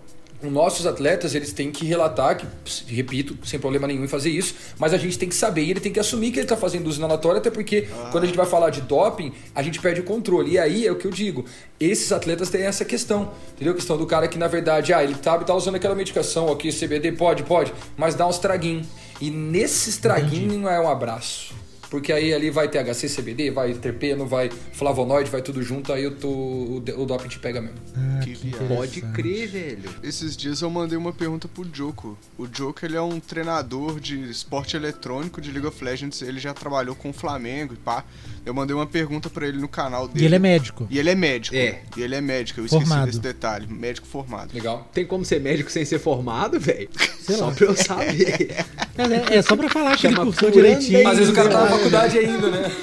nossos 0.50 0.87
atletas 0.87 1.35
eles 1.35 1.52
têm 1.52 1.70
que 1.70 1.85
relatar, 1.85 2.37
que, 2.37 2.46
repito, 2.87 3.37
sem 3.44 3.58
problema 3.58 3.87
nenhum 3.87 4.05
em 4.05 4.08
fazer 4.08 4.31
isso, 4.31 4.55
mas 4.79 4.93
a 4.93 4.99
gente 4.99 5.19
tem 5.19 5.29
que 5.29 5.35
saber 5.35 5.62
e 5.62 5.70
ele 5.70 5.81
tem 5.81 5.93
que 5.93 6.00
assumir 6.00 6.31
que 6.31 6.38
ele 6.38 6.44
está 6.44 6.56
fazendo 6.56 6.87
uso 6.87 6.99
inalatório, 6.99 7.38
até 7.38 7.50
porque 7.50 7.88
ah. 7.91 8.08
quando 8.11 8.25
a 8.25 8.26
gente 8.26 8.37
vai 8.37 8.46
falar 8.46 8.70
de 8.70 8.81
doping, 8.81 9.32
a 9.55 9.62
gente 9.62 9.81
perde 9.81 10.00
o 10.00 10.05
controle. 10.05 10.52
E 10.52 10.58
aí 10.58 10.87
é 10.87 10.93
o 10.93 10.96
que 10.96 11.06
eu 11.06 11.11
digo, 11.11 11.44
esses 11.79 12.12
atletas 12.12 12.50
têm 12.50 12.62
essa 12.62 12.85
questão, 12.85 13.32
entendeu? 13.55 13.73
A 13.73 13.76
questão 13.76 13.96
do 13.96 14.06
cara 14.06 14.29
que 14.29 14.38
na 14.38 14.49
verdade, 14.49 14.93
ah, 14.93 15.02
ele 15.02 15.14
tá, 15.14 15.38
tá 15.38 15.55
usando 15.55 15.76
aquela 15.76 15.94
medicação, 15.94 16.47
ok, 16.47 16.70
CBD, 16.73 17.12
pode, 17.12 17.43
pode, 17.43 17.73
mas 17.97 18.14
dá 18.14 18.26
uns 18.26 18.38
traguinhos. 18.38 18.87
E 19.20 19.31
nesse 19.31 19.90
estraguinho 19.90 20.69
é 20.69 20.81
um 20.81 20.88
abraço. 20.88 21.55
Porque 21.90 22.12
aí 22.12 22.32
ali 22.32 22.50
vai 22.50 22.69
THC, 22.69 23.08
CBD, 23.08 23.50
vai 23.50 23.75
terpeno, 23.75 24.26
vai 24.26 24.50
flavonoide, 24.72 25.31
vai 25.31 25.42
tudo 25.42 25.62
junto, 25.62 25.92
aí 25.92 26.04
eu 26.04 26.16
tô, 26.16 26.28
o, 26.28 26.76
o 26.76 27.06
doping 27.06 27.28
te 27.28 27.38
pega 27.38 27.60
mesmo. 27.60 27.76
Ah, 27.96 28.20
que 28.22 28.34
que 28.34 28.50
Pode 28.50 29.00
crer, 29.00 29.48
velho. 29.48 29.90
Esses 30.02 30.36
dias 30.36 30.60
eu 30.60 30.70
mandei 30.70 30.96
uma 30.96 31.12
pergunta 31.12 31.48
pro 31.48 31.66
Joko. 31.72 32.19
O 32.38 32.46
Joko, 32.52 32.84
ele 32.84 32.96
é 32.96 33.00
um 33.00 33.20
treinador 33.20 34.00
de 34.00 34.31
esporte 34.31 34.76
eletrônico 34.76 35.40
de 35.40 35.50
League 35.50 35.66
of 35.66 35.82
Legends, 35.82 36.22
ele 36.22 36.40
já 36.40 36.52
trabalhou 36.52 36.94
com 36.94 37.10
o 37.10 37.12
Flamengo 37.12 37.75
e 37.75 37.76
pá. 37.76 38.04
Eu 38.44 38.52
mandei 38.52 38.76
uma 38.76 38.87
pergunta 38.87 39.30
para 39.30 39.48
ele 39.48 39.58
no 39.58 39.69
canal 39.69 40.06
dele. 40.06 40.22
E 40.22 40.26
ele 40.26 40.34
é 40.34 40.38
médico. 40.38 40.87
E 40.90 40.98
ele 40.98 41.10
é 41.10 41.14
médico. 41.14 41.56
É. 41.56 41.80
E 41.96 42.02
ele 42.02 42.14
é 42.14 42.20
médico, 42.20 42.60
eu 42.60 42.69
formado. 42.69 42.88
esqueci 42.90 43.06
desse 43.06 43.20
detalhe. 43.20 43.66
Médico 43.66 44.06
formado. 44.06 44.52
Legal. 44.52 44.88
Tem 44.92 45.06
como 45.06 45.25
ser 45.25 45.40
médico 45.40 45.70
sem 45.70 45.84
ser 45.84 45.98
formado, 45.98 46.60
velho? 46.60 46.88
Só 47.20 47.50
pra 47.50 47.66
eu 47.66 47.75
saber. 47.75 48.64
É, 48.96 49.37
é, 49.38 49.42
só 49.42 49.56
pra 49.56 49.69
falar 49.69 49.96
que 49.96 50.06
ele 50.06 50.16
cursou 50.16 50.50
direitinho. 50.50 51.08
Às 51.08 51.16
vezes 51.16 51.32
o 51.32 51.34
cara 51.34 51.48
tá 51.48 51.64
na 51.64 51.74
faculdade 51.79 52.19
ainda, 52.19 52.50
né? 52.50 52.73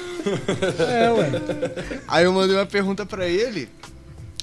É, 0.78 1.10
ué. 1.10 1.30
Aí 2.06 2.24
eu 2.24 2.32
mandei 2.32 2.54
uma 2.54 2.64
pergunta 2.64 3.04
para 3.04 3.26
ele 3.26 3.68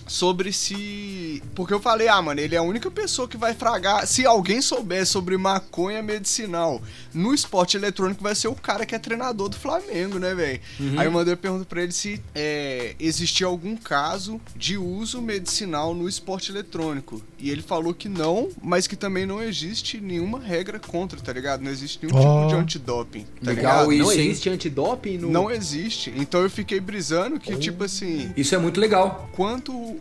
sobre 0.09 0.51
se. 0.51 1.41
Porque 1.55 1.73
eu 1.73 1.79
falei, 1.79 2.07
ah, 2.07 2.21
mano, 2.21 2.39
ele 2.39 2.55
é 2.55 2.57
a 2.57 2.63
única 2.63 2.89
pessoa 2.89 3.27
que 3.27 3.37
vai 3.37 3.53
fragar. 3.53 4.05
Se 4.07 4.25
alguém 4.25 4.61
souber 4.61 5.05
sobre 5.05 5.37
maconha 5.37 6.01
medicinal 6.01 6.81
no 7.13 7.33
esporte 7.33 7.77
eletrônico, 7.77 8.21
vai 8.21 8.35
ser 8.35 8.47
o 8.47 8.55
cara 8.55 8.85
que 8.85 8.95
é 8.95 8.99
treinador 8.99 9.49
do 9.49 9.55
Flamengo, 9.55 10.19
né, 10.19 10.33
velho? 10.33 10.59
Uhum. 10.79 10.99
Aí 10.99 11.05
eu 11.05 11.11
mandei 11.11 11.33
a 11.33 11.37
pergunta 11.37 11.65
pra 11.65 11.81
ele 11.81 11.91
se 11.91 12.21
é, 12.33 12.95
existia 12.99 13.47
algum 13.47 13.77
caso 13.77 14.41
de 14.55 14.77
uso 14.77 15.21
medicinal 15.21 15.93
no 15.93 16.09
esporte 16.09 16.51
eletrônico. 16.51 17.21
E 17.39 17.49
ele 17.49 17.61
falou 17.61 17.93
que 17.93 18.09
não, 18.09 18.49
mas 18.61 18.87
que 18.87 18.95
também 18.95 19.25
não 19.25 19.41
existe 19.41 19.99
nenhuma 19.99 20.39
regra 20.39 20.79
contra, 20.79 21.19
tá 21.19 21.31
ligado? 21.31 21.61
Não 21.61 21.71
existe 21.71 21.99
nenhum 22.05 22.17
oh. 22.17 22.21
tipo 22.21 22.47
de 22.47 22.55
antidoping. 22.55 23.25
Tá 23.43 23.51
Legal, 23.51 23.89
ligado? 23.89 23.93
isso. 23.93 24.03
Não 24.03 24.11
existe 24.11 24.49
antidoping 24.49 25.17
no. 25.17 25.29
Não 25.29 25.51
existe. 25.51 26.13
Então 26.15 26.41
eu 26.41 26.49
fiquei 26.49 26.79
brisando 26.79 27.39
que, 27.39 27.53
oh. 27.53 27.59
tipo 27.59 27.83
assim. 27.83 28.31
Isso 28.35 28.53
é 28.53 28.57
muito 28.57 28.79
legal. 28.79 29.29
Quanto 29.33 29.97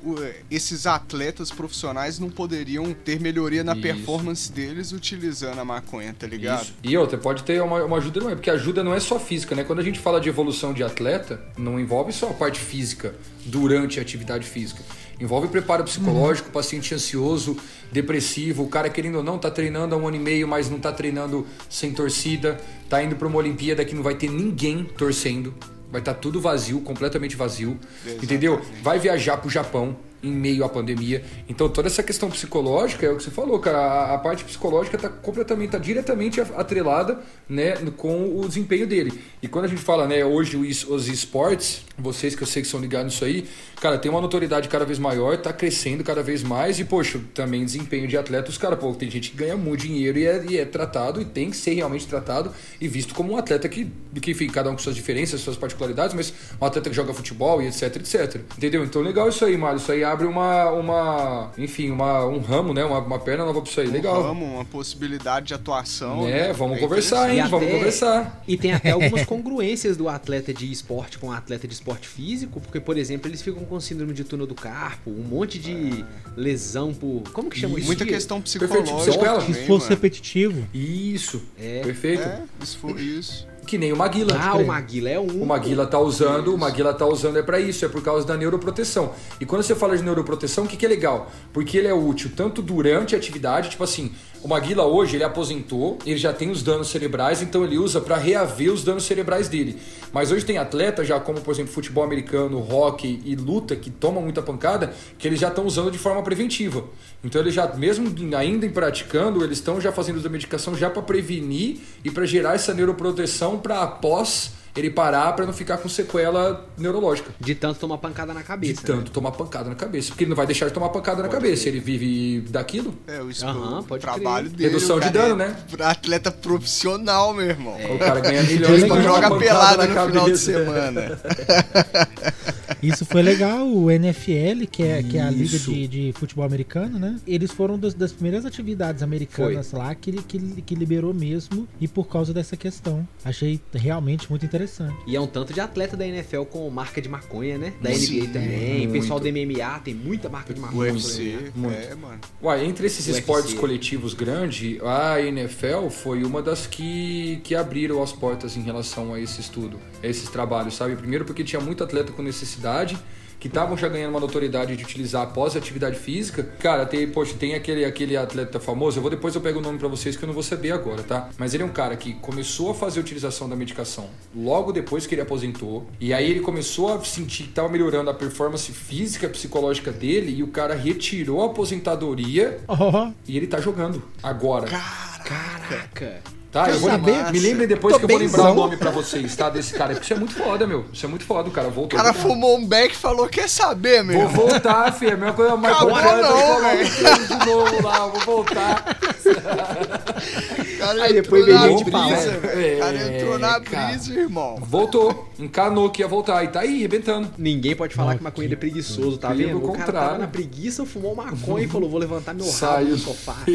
esses 0.50 0.86
atletas 0.86 1.50
profissionais 1.50 2.18
não 2.18 2.30
poderiam 2.30 2.92
ter 2.92 3.20
melhoria 3.20 3.62
na 3.62 3.72
Isso. 3.72 3.82
performance 3.82 4.50
deles 4.50 4.92
utilizando 4.92 5.58
a 5.58 5.64
maconha, 5.64 6.14
tá 6.18 6.26
ligado? 6.26 6.64
Isso. 6.64 6.74
E 6.82 6.96
outra, 6.96 7.18
pode 7.18 7.42
ter 7.42 7.62
uma, 7.62 7.84
uma 7.84 7.98
ajuda, 7.98 8.20
não 8.20 8.30
é? 8.30 8.34
Porque 8.34 8.50
ajuda 8.50 8.82
não 8.82 8.94
é 8.94 9.00
só 9.00 9.18
física, 9.18 9.54
né? 9.54 9.64
Quando 9.64 9.78
a 9.80 9.84
gente 9.84 9.98
fala 9.98 10.20
de 10.20 10.28
evolução 10.28 10.72
de 10.72 10.82
atleta, 10.82 11.40
não 11.56 11.78
envolve 11.78 12.12
só 12.12 12.30
a 12.30 12.34
parte 12.34 12.58
física 12.60 13.14
durante 13.44 13.98
a 13.98 14.02
atividade 14.02 14.46
física. 14.46 14.82
Envolve 15.20 15.48
preparo 15.48 15.82
psicológico, 15.84 16.48
uhum. 16.48 16.52
paciente 16.52 16.94
ansioso, 16.94 17.56
depressivo, 17.90 18.62
o 18.62 18.68
cara 18.68 18.88
querendo 18.88 19.16
ou 19.16 19.22
não 19.22 19.36
tá 19.36 19.50
treinando 19.50 19.94
há 19.94 19.98
um 19.98 20.06
ano 20.06 20.16
e 20.16 20.20
meio, 20.20 20.46
mas 20.46 20.70
não 20.70 20.78
tá 20.78 20.92
treinando 20.92 21.46
sem 21.68 21.92
torcida, 21.92 22.60
tá 22.88 23.02
indo 23.02 23.16
para 23.16 23.26
uma 23.26 23.38
Olimpíada 23.38 23.84
que 23.84 23.94
não 23.94 24.02
vai 24.02 24.14
ter 24.14 24.30
ninguém 24.30 24.84
torcendo 24.84 25.54
vai 25.90 26.00
estar 26.00 26.14
tá 26.14 26.20
tudo 26.20 26.40
vazio, 26.40 26.80
completamente 26.80 27.34
vazio, 27.34 27.78
Exatamente. 28.04 28.24
entendeu? 28.24 28.60
Vai 28.82 28.98
viajar 28.98 29.38
pro 29.38 29.48
Japão, 29.48 29.96
em 30.22 30.32
meio 30.32 30.64
à 30.64 30.68
pandemia. 30.68 31.22
Então 31.48 31.68
toda 31.68 31.88
essa 31.88 32.02
questão 32.02 32.30
psicológica 32.30 33.06
é 33.06 33.10
o 33.10 33.16
que 33.16 33.22
você 33.22 33.30
falou, 33.30 33.58
cara. 33.58 33.78
A, 33.78 34.14
a 34.14 34.18
parte 34.18 34.44
psicológica 34.44 34.96
está 34.96 35.08
completamente, 35.08 35.70
tá 35.70 35.78
diretamente 35.78 36.40
atrelada, 36.40 37.20
né, 37.48 37.76
com 37.96 38.38
o 38.38 38.46
desempenho 38.46 38.86
dele. 38.86 39.12
E 39.42 39.48
quando 39.48 39.66
a 39.66 39.68
gente 39.68 39.82
fala, 39.82 40.06
né, 40.06 40.24
hoje 40.24 40.56
os, 40.56 40.84
os 40.88 41.08
esportes, 41.08 41.84
vocês 41.96 42.34
que 42.34 42.42
eu 42.42 42.46
sei 42.46 42.62
que 42.62 42.68
são 42.68 42.80
ligados 42.80 43.12
nisso 43.12 43.24
aí, 43.24 43.46
cara, 43.80 43.98
tem 43.98 44.10
uma 44.10 44.20
notoriedade 44.20 44.68
cada 44.68 44.84
vez 44.84 44.98
maior, 44.98 45.36
tá 45.38 45.52
crescendo 45.52 46.02
cada 46.04 46.22
vez 46.22 46.42
mais 46.42 46.78
e 46.78 46.84
poxa, 46.84 47.20
também 47.34 47.64
desempenho 47.64 48.06
de 48.08 48.16
atletas, 48.16 48.58
cara, 48.58 48.76
pô, 48.76 48.92
tem 48.94 49.10
gente 49.10 49.30
que 49.30 49.36
ganha 49.36 49.56
muito 49.56 49.82
dinheiro 49.82 50.18
e 50.18 50.26
é, 50.26 50.44
e 50.48 50.58
é 50.58 50.64
tratado 50.64 51.20
e 51.20 51.24
tem 51.24 51.50
que 51.50 51.56
ser 51.56 51.74
realmente 51.74 52.06
tratado 52.06 52.52
e 52.80 52.88
visto 52.88 53.14
como 53.14 53.32
um 53.32 53.36
atleta 53.36 53.68
que, 53.68 53.90
que 54.20 54.30
enfim, 54.32 54.48
cada 54.48 54.70
um 54.70 54.72
com 54.72 54.78
suas 54.78 54.96
diferenças, 54.96 55.40
suas 55.40 55.56
particularidades, 55.56 56.14
mas 56.14 56.32
um 56.60 56.64
atleta 56.64 56.90
que 56.90 56.96
joga 56.96 57.14
futebol 57.14 57.62
e 57.62 57.66
etc, 57.66 57.96
etc. 57.96 58.40
Entendeu? 58.56 58.84
Então 58.84 59.02
legal 59.02 59.28
isso 59.28 59.44
aí, 59.44 59.56
Mário, 59.56 59.78
isso 59.78 59.92
aí 59.92 60.04
abre 60.12 60.26
uma, 60.26 60.70
uma 60.72 61.52
enfim, 61.58 61.90
uma, 61.90 62.24
um 62.26 62.38
ramo, 62.40 62.72
né? 62.74 62.84
Uma, 62.84 62.98
uma 62.98 63.18
perna 63.18 63.44
nova 63.44 63.60
pra 63.60 63.70
isso 63.70 63.80
aí. 63.80 63.88
Um 63.88 63.92
Legal. 63.92 64.22
ramo, 64.22 64.44
uma 64.44 64.64
possibilidade 64.64 65.46
de 65.48 65.54
atuação. 65.54 66.26
É, 66.28 66.48
né? 66.48 66.52
vamos 66.52 66.78
É 66.78 66.80
conversar, 66.80 67.30
hein? 67.30 67.38
E 67.38 67.42
Vamos 67.48 67.66
até- 67.66 67.72
conversar. 67.78 68.42
E 68.46 68.56
tem 68.56 68.72
até 68.72 68.90
algumas 68.90 69.24
congruências 69.26 69.96
do 69.96 70.08
atleta 70.08 70.52
de 70.52 70.70
esporte 70.70 71.18
com 71.18 71.28
o 71.28 71.32
atleta 71.32 71.66
de 71.66 71.74
esporte 71.74 72.08
físico, 72.08 72.60
porque, 72.60 72.80
por 72.80 72.96
exemplo, 72.98 73.28
eles 73.30 73.42
ficam 73.42 73.64
com 73.64 73.78
síndrome 73.80 74.12
de 74.12 74.24
túnel 74.24 74.46
do 74.46 74.54
carpo, 74.54 75.10
um 75.10 75.22
monte 75.22 75.58
de 75.58 76.04
lesão 76.36 76.92
por. 76.94 77.22
Como 77.32 77.50
que 77.50 77.58
chama 77.58 77.78
isso? 77.78 77.86
Muita 77.86 78.04
questão 78.04 78.40
Perfeito, 78.40 78.68
psicológica. 78.82 79.24
também, 79.40 79.50
Esforço 79.50 79.84
mano. 79.86 79.94
repetitivo. 79.96 80.68
Isso. 80.74 81.42
É. 81.58 81.80
Perfeito. 81.82 82.22
É, 82.22 82.42
isso 82.62 82.78
foi 82.78 82.92
isso. 83.00 83.46
Que 83.68 83.76
nem 83.76 83.92
o 83.92 83.96
Maguila. 83.98 84.34
Ah, 84.40 84.56
o 84.56 84.66
Maguila 84.66 85.10
é 85.10 85.20
um. 85.20 85.42
O 85.42 85.46
Maguila 85.46 85.86
tá 85.86 85.98
usando, 85.98 86.54
o 86.54 86.56
Maguila 86.56 86.94
tá 86.94 87.04
usando 87.04 87.36
é 87.36 87.42
para 87.42 87.60
isso, 87.60 87.84
é 87.84 87.88
por 87.88 88.02
causa 88.02 88.26
da 88.26 88.34
neuroproteção. 88.34 89.12
E 89.38 89.44
quando 89.44 89.62
você 89.62 89.74
fala 89.74 89.94
de 89.94 90.02
neuroproteção, 90.02 90.64
o 90.64 90.66
que, 90.66 90.74
que 90.74 90.86
é 90.86 90.88
legal? 90.88 91.30
Porque 91.52 91.76
ele 91.76 91.86
é 91.86 91.92
útil 91.92 92.30
tanto 92.34 92.62
durante 92.62 93.14
a 93.14 93.18
atividade, 93.18 93.68
tipo 93.68 93.84
assim, 93.84 94.10
o 94.42 94.48
Maguila 94.48 94.84
hoje 94.84 95.16
ele 95.16 95.24
aposentou, 95.24 95.98
ele 96.06 96.16
já 96.16 96.32
tem 96.32 96.50
os 96.50 96.62
danos 96.62 96.88
cerebrais, 96.88 97.42
então 97.42 97.64
ele 97.64 97.76
usa 97.76 98.00
para 98.00 98.16
reaver 98.16 98.72
os 98.72 98.84
danos 98.84 99.04
cerebrais 99.04 99.48
dele. 99.48 99.76
Mas 100.12 100.30
hoje 100.30 100.44
tem 100.44 100.58
atleta 100.58 101.04
já 101.04 101.18
como, 101.18 101.40
por 101.40 101.52
exemplo, 101.52 101.72
futebol 101.72 102.04
americano, 102.04 102.58
hockey 102.58 103.20
e 103.24 103.34
luta 103.34 103.74
que 103.74 103.90
tomam 103.90 104.22
muita 104.22 104.40
pancada, 104.40 104.92
que 105.18 105.26
eles 105.26 105.40
já 105.40 105.48
estão 105.48 105.66
usando 105.66 105.90
de 105.90 105.98
forma 105.98 106.22
preventiva. 106.22 106.84
Então 107.22 107.40
eles 107.40 107.52
já 107.52 107.66
mesmo 107.74 108.14
ainda 108.36 108.64
em 108.64 108.70
praticando, 108.70 109.42
eles 109.42 109.58
estão 109.58 109.80
já 109.80 109.90
fazendo 109.90 110.16
uso 110.16 110.24
da 110.24 110.30
medicação 110.30 110.76
já 110.76 110.88
para 110.88 111.02
prevenir 111.02 111.78
e 112.04 112.10
para 112.10 112.24
gerar 112.24 112.54
essa 112.54 112.72
neuroproteção 112.72 113.58
para 113.58 113.82
após 113.82 114.52
ele 114.76 114.90
parar 114.90 115.32
para 115.32 115.46
não 115.46 115.52
ficar 115.52 115.78
com 115.78 115.88
sequela 115.88 116.66
neurológica. 116.76 117.30
De 117.40 117.54
tanto 117.54 117.78
tomar 117.80 117.98
pancada 117.98 118.32
na 118.32 118.40
De 118.40 118.46
cabeça. 118.46 118.82
tanto 118.84 119.04
né? 119.06 119.10
tomar 119.12 119.32
pancada 119.32 119.68
na 119.68 119.74
cabeça. 119.74 120.08
Porque 120.08 120.24
ele 120.24 120.30
não 120.30 120.36
vai 120.36 120.46
deixar 120.46 120.66
de 120.68 120.72
tomar 120.72 120.88
pancada 120.90 121.22
na 121.22 121.28
Pode 121.28 121.40
cabeça. 121.42 121.62
crer. 121.62 121.74
Ele 121.74 121.80
vive 121.80 122.40
daquilo. 122.50 122.94
É, 123.06 123.20
o, 123.20 123.28
Aham, 123.46 123.80
o 123.80 123.84
pode 123.84 124.00
trabalho 124.02 124.46
crer. 124.46 124.56
dele. 124.56 124.70
Redução 124.70 125.00
de 125.00 125.10
dano, 125.10 125.42
é 125.42 125.48
né? 125.48 125.56
Atleta 125.80 126.30
profissional, 126.30 127.34
meu 127.34 127.46
irmão. 127.46 127.76
O 127.94 127.98
cara 127.98 128.20
ganha 128.20 128.42
milhões 128.42 128.82
Ele 128.82 128.86
pra 128.88 129.00
joga 129.02 129.36
pelada 129.38 129.86
na 129.86 129.94
no 130.04 130.10
final 130.10 130.24
de 130.26 130.30
cabeça. 130.32 130.52
semana. 130.52 131.18
Isso 132.82 133.04
foi 133.04 133.22
legal, 133.22 133.66
o 133.66 133.90
NFL, 133.90 134.64
que 134.70 134.82
é, 134.84 135.02
que 135.02 135.18
é 135.18 135.22
a 135.22 135.30
liga 135.30 135.58
de, 135.58 135.88
de 135.88 136.12
futebol 136.16 136.44
americano, 136.44 136.98
né? 136.98 137.18
Eles 137.26 137.50
foram 137.50 137.76
das, 137.78 137.92
das 137.92 138.12
primeiras 138.12 138.44
atividades 138.44 139.02
americanas 139.02 139.72
lá 139.72 139.92
que, 139.94 140.12
que, 140.22 140.38
que 140.62 140.74
liberou 140.76 141.12
mesmo 141.12 141.66
e 141.80 141.88
por 141.88 142.04
causa 142.06 142.32
dessa 142.32 142.56
questão. 142.56 143.06
Achei 143.24 143.60
realmente 143.74 144.30
muito 144.30 144.44
interessante. 144.44 144.57
E 145.06 145.14
é 145.14 145.20
um 145.20 145.26
tanto 145.26 145.52
de 145.52 145.60
atleta 145.60 145.96
da 145.96 146.06
NFL 146.06 146.42
com 146.44 146.68
marca 146.70 147.00
de 147.00 147.08
maconha, 147.08 147.58
né? 147.58 147.72
Da 147.80 147.92
Sim, 147.92 148.20
NBA 148.22 148.32
também. 148.32 148.88
muito. 148.88 148.92
Pessoal 149.00 149.20
do 149.20 149.26
MMA 149.28 149.78
tem 149.84 149.94
muita 149.94 150.28
marca 150.28 150.52
de 150.54 150.60
O 150.60 150.62
maconha. 150.62 150.92
por 150.92 150.98
UFC. 151.00 151.22
exemplo. 151.22 151.52
Muito. 151.54 151.76
É, 151.76 151.94
mano. 151.94 152.20
Uai, 152.42 152.64
entre 152.64 152.86
esses 152.86 153.06
UFC. 153.06 153.20
esportes 153.20 153.54
coletivos 153.54 154.14
grandes, 154.14 154.80
a 154.82 155.20
NFL 155.20 155.88
foi 155.90 156.24
uma 156.24 156.42
das 156.42 156.66
que, 156.66 157.40
que 157.44 157.54
abriram 157.54 158.02
as 158.02 158.12
portas 158.12 158.56
em 158.56 158.62
relação 158.62 159.12
a 159.14 159.20
esse 159.20 159.40
estudo, 159.40 159.78
a 160.02 160.06
esses 160.06 160.28
trabalhos, 160.28 160.74
sabe? 160.74 160.96
Primeiro 160.96 161.24
porque 161.24 161.44
tinha 161.44 161.60
muito 161.60 161.82
atleta 161.84 162.12
com 162.12 162.22
necessidade, 162.22 162.98
que 163.38 163.48
estavam 163.48 163.76
já 163.76 163.88
ganhando 163.88 164.10
uma 164.10 164.20
notoriedade 164.20 164.76
de 164.76 164.84
utilizar 164.84 165.22
após 165.22 165.54
a 165.54 165.58
atividade 165.58 165.98
física. 165.98 166.42
Cara, 166.58 166.84
tem, 166.86 167.08
poxa, 167.08 167.34
tem 167.38 167.54
aquele, 167.54 167.84
aquele 167.84 168.16
atleta 168.16 168.58
famoso, 168.58 168.98
eu 168.98 169.02
vou 169.02 169.10
depois 169.10 169.34
eu 169.34 169.40
pego 169.40 169.58
o 169.58 169.62
nome 169.62 169.78
pra 169.78 169.88
vocês 169.88 170.16
que 170.16 170.24
eu 170.24 170.26
não 170.26 170.34
vou 170.34 170.42
saber 170.42 170.72
agora, 170.72 171.02
tá? 171.02 171.28
Mas 171.38 171.54
ele 171.54 171.62
é 171.62 171.66
um 171.66 171.70
cara 171.70 171.96
que 171.96 172.14
começou 172.14 172.70
a 172.70 172.74
fazer 172.74 173.00
a 173.00 173.02
utilização 173.02 173.48
da 173.48 173.56
medicação 173.56 174.08
logo 174.34 174.72
depois 174.72 175.06
que 175.06 175.14
ele 175.14 175.22
aposentou, 175.22 175.86
e 176.00 176.12
aí 176.12 176.30
ele 176.30 176.40
começou 176.40 176.92
a 176.92 177.04
sentir 177.04 177.44
que 177.44 177.50
tava 177.50 177.68
melhorando 177.68 178.10
a 178.10 178.14
performance 178.14 178.70
física, 178.72 179.28
psicológica 179.28 179.92
dele, 179.92 180.34
e 180.36 180.42
o 180.42 180.48
cara 180.48 180.74
retirou 180.74 181.42
a 181.42 181.46
aposentadoria 181.46 182.58
Oh, 182.68 183.12
e 183.26 183.36
ele 183.36 183.46
tá 183.46 183.60
jogando 183.60 184.02
agora. 184.22 184.66
Caraca. 184.66 186.37
Tá, 186.50 186.64
Quer 186.64 186.74
eu 186.76 186.78
vou 186.80 186.90
saber? 186.90 187.30
me 187.30 187.38
lembrem 187.40 187.68
depois 187.68 187.92
Tô 187.92 187.98
que 187.98 188.04
eu 188.06 188.08
vou 188.08 188.16
lembrar 188.18 188.50
o 188.52 188.54
nome 188.54 188.78
pra 188.78 188.90
vocês, 188.90 189.36
tá? 189.36 189.50
Desse 189.50 189.74
cara. 189.74 189.92
Porque 189.92 190.04
isso 190.04 190.14
é 190.14 190.16
muito 190.16 190.32
foda, 190.34 190.66
meu. 190.66 190.86
Isso 190.90 191.04
é 191.04 191.08
muito 191.08 191.24
foda, 191.26 191.46
o 191.48 191.52
cara 191.52 191.68
O 191.68 191.70
voltou. 191.70 191.98
cara 191.98 192.14
fumou 192.14 192.56
um 192.56 192.66
beck 192.66 192.94
e 192.94 192.96
falou: 192.96 193.28
Quer 193.28 193.50
saber, 193.50 194.02
meu? 194.02 194.26
Vou 194.30 194.48
voltar, 194.48 194.90
filho. 194.92 195.10
É 195.10 195.14
a 195.14 195.16
mesma 195.18 195.32
coisa 195.34 195.56
mais 195.58 195.76
Acabou 195.76 195.94
completa. 195.94 196.22
não, 196.22 196.32
coloca 196.32 196.60
velho. 196.68 196.86
o 196.86 196.94
treino 196.94 197.26
de 197.26 197.46
novo 197.46 197.82
lá, 197.86 198.06
vou 198.06 198.20
voltar. 198.20 198.98
O 199.28 200.78
cara 200.78 201.02
Aí 201.04 201.12
depois 201.12 201.44
veio 201.44 201.58
gente 201.58 201.84
brisa, 201.84 201.98
falando. 201.98 202.40
velho. 202.40 202.76
O 202.76 202.78
cara 202.80 202.96
É, 202.98 203.16
entrou 203.20 203.38
na 203.38 203.60
cara. 203.60 203.86
brisa, 203.88 204.14
irmão. 204.18 204.56
Voltou. 204.62 205.28
Encanou 205.38 205.90
que 205.90 206.00
ia 206.00 206.08
voltar. 206.08 206.42
E 206.44 206.48
tá 206.48 206.60
aí, 206.60 206.76
arrebentando. 206.78 207.28
Ninguém 207.36 207.76
pode 207.76 207.94
falar 207.94 208.16
que 208.16 208.22
maconheiro 208.22 208.54
é 208.54 208.56
preguiçoso, 208.56 209.18
tá 209.18 209.28
Pelo 209.28 209.38
vendo? 209.38 209.58
O 209.58 209.60
cara 209.72 209.84
contrário. 209.84 210.08
tava 210.08 210.18
na 210.20 210.26
preguiça, 210.28 210.86
fumou 210.86 211.14
maconha 211.14 211.66
e 211.66 211.68
falou: 211.68 211.90
vou 211.90 212.00
levantar 212.00 212.32
meu 212.32 212.46
rabo 212.46 212.56
Saiu. 212.56 212.88
do 212.96 212.98
sofá. 212.98 213.36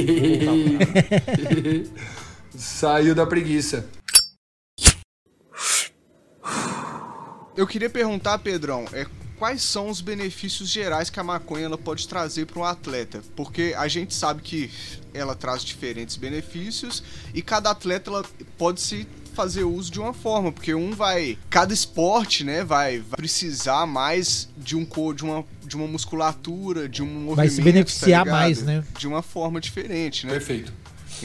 Saiu 2.58 3.16
da 3.16 3.26
preguiça. 3.26 3.86
Eu 7.56 7.68
queria 7.68 7.90
perguntar, 7.90 8.40
Pedrão, 8.40 8.86
é, 8.94 9.06
quais 9.38 9.62
são 9.62 9.90
os 9.90 10.02
benefícios 10.02 10.70
gerais 10.70 11.10
que 11.10 11.20
a 11.20 11.24
maconha 11.24 11.66
ela 11.66 11.78
pode 11.78 12.08
trazer 12.08 12.46
para 12.48 12.60
um 12.60 12.64
atleta? 12.64 13.22
Porque 13.36 13.76
a 13.78 13.88
gente 13.88 14.14
sabe 14.14 14.42
que 14.42 14.72
ela 15.14 15.36
traz 15.36 15.64
diferentes 15.64 16.16
benefícios 16.16 17.04
e 17.34 17.42
cada 17.42 17.70
atleta 17.70 18.10
ela 18.10 18.26
pode 18.58 18.82
se 18.82 19.08
fazer 19.36 19.64
uso 19.64 19.92
de 19.92 20.00
uma 20.00 20.14
forma, 20.14 20.52
porque 20.52 20.76
um 20.76 20.92
vai, 20.92 21.40
cada 21.50 21.74
esporte, 21.74 22.44
né, 22.44 22.64
vai, 22.64 23.00
vai 23.00 23.18
precisar 23.18 23.86
mais 23.88 24.48
de 24.56 24.76
um 24.76 24.86
co- 24.86 25.12
de 25.14 25.24
uma 25.24 25.44
de 25.66 25.76
uma 25.76 25.88
musculatura, 25.88 26.88
de 26.88 27.02
um 27.02 27.08
movimento, 27.08 27.36
Vai 27.36 27.50
se 27.50 27.58
tá 27.58 27.64
beneficiar 27.64 28.26
ligado? 28.26 28.38
mais, 28.38 28.62
né? 28.62 28.84
De 28.96 29.08
uma 29.08 29.24
forma 29.24 29.60
diferente, 29.60 30.28
né? 30.28 30.34
Perfeito. 30.34 30.72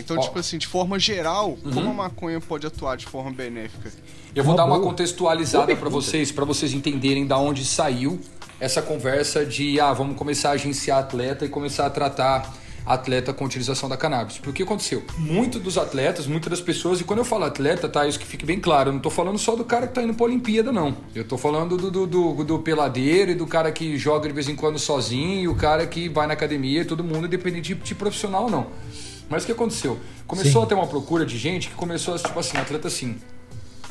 Então, 0.00 0.16
Ó. 0.16 0.20
tipo 0.20 0.38
assim, 0.38 0.58
de 0.58 0.66
forma 0.66 0.98
geral, 0.98 1.58
Uhum. 1.64 1.72
como 1.72 1.90
a 1.90 1.94
maconha 1.94 2.40
pode 2.40 2.66
atuar 2.66 2.96
de 2.96 3.06
forma 3.06 3.30
benéfica? 3.30 3.90
Eu 4.34 4.44
vou 4.44 4.52
Uma 4.52 4.56
dar 4.58 4.64
uma 4.66 4.76
boa. 4.78 4.88
contextualizada 4.88 5.66
Boa 5.66 5.76
para 5.78 5.88
vocês, 5.88 6.30
para 6.32 6.44
vocês 6.44 6.72
entenderem 6.72 7.26
da 7.26 7.38
onde 7.38 7.64
saiu 7.64 8.20
essa 8.60 8.82
conversa 8.82 9.44
de 9.44 9.78
ah, 9.80 9.92
vamos 9.92 10.16
começar 10.16 10.50
a 10.50 10.52
agenciar 10.52 10.98
atleta 10.98 11.44
e 11.44 11.48
começar 11.48 11.86
a 11.86 11.90
tratar 11.90 12.54
atleta 12.84 13.34
com 13.34 13.44
utilização 13.44 13.86
da 13.88 13.98
cannabis. 13.98 14.36
Porque 14.38 14.50
o 14.50 14.52
que 14.54 14.62
aconteceu? 14.62 15.04
Muito 15.18 15.58
dos 15.58 15.76
atletas, 15.76 16.26
muitas 16.26 16.48
das 16.50 16.60
pessoas, 16.60 17.00
e 17.00 17.04
quando 17.04 17.18
eu 17.18 17.24
falo 17.24 17.44
atleta, 17.44 17.86
tá? 17.86 18.06
Isso 18.06 18.18
que 18.18 18.24
fique 18.26 18.46
bem 18.46 18.58
claro, 18.58 18.88
eu 18.88 18.92
não 18.94 19.00
tô 19.00 19.10
falando 19.10 19.38
só 19.38 19.54
do 19.54 19.62
cara 19.62 19.86
que 19.86 19.94
tá 19.94 20.02
indo 20.02 20.14
pra 20.14 20.24
Olimpíada, 20.24 20.72
não. 20.72 20.96
Eu 21.14 21.22
tô 21.24 21.36
falando 21.36 21.76
do, 21.76 21.90
do, 21.90 22.06
do, 22.06 22.44
do 22.44 22.58
peladeiro 22.60 23.30
e 23.30 23.34
do 23.34 23.46
cara 23.46 23.70
que 23.70 23.98
joga 23.98 24.26
de 24.26 24.32
vez 24.34 24.48
em 24.48 24.56
quando 24.56 24.78
sozinho, 24.78 25.38
e 25.40 25.48
o 25.48 25.54
cara 25.54 25.86
que 25.86 26.08
vai 26.08 26.26
na 26.26 26.32
academia, 26.32 26.82
todo 26.84 27.04
mundo, 27.04 27.26
independente 27.26 27.74
de, 27.74 27.80
de 27.80 27.94
profissional 27.94 28.44
ou 28.44 28.50
não. 28.50 28.66
Mas 29.28 29.42
o 29.42 29.46
que 29.46 29.52
aconteceu? 29.52 29.98
Começou 30.26 30.62
Sim. 30.62 30.66
a 30.66 30.68
ter 30.68 30.74
uma 30.74 30.86
procura 30.86 31.24
de 31.26 31.36
gente 31.36 31.68
que 31.68 31.74
começou 31.74 32.14
a, 32.14 32.18
tipo 32.18 32.38
assim, 32.38 32.56
atleta 32.56 32.88
assim, 32.88 33.18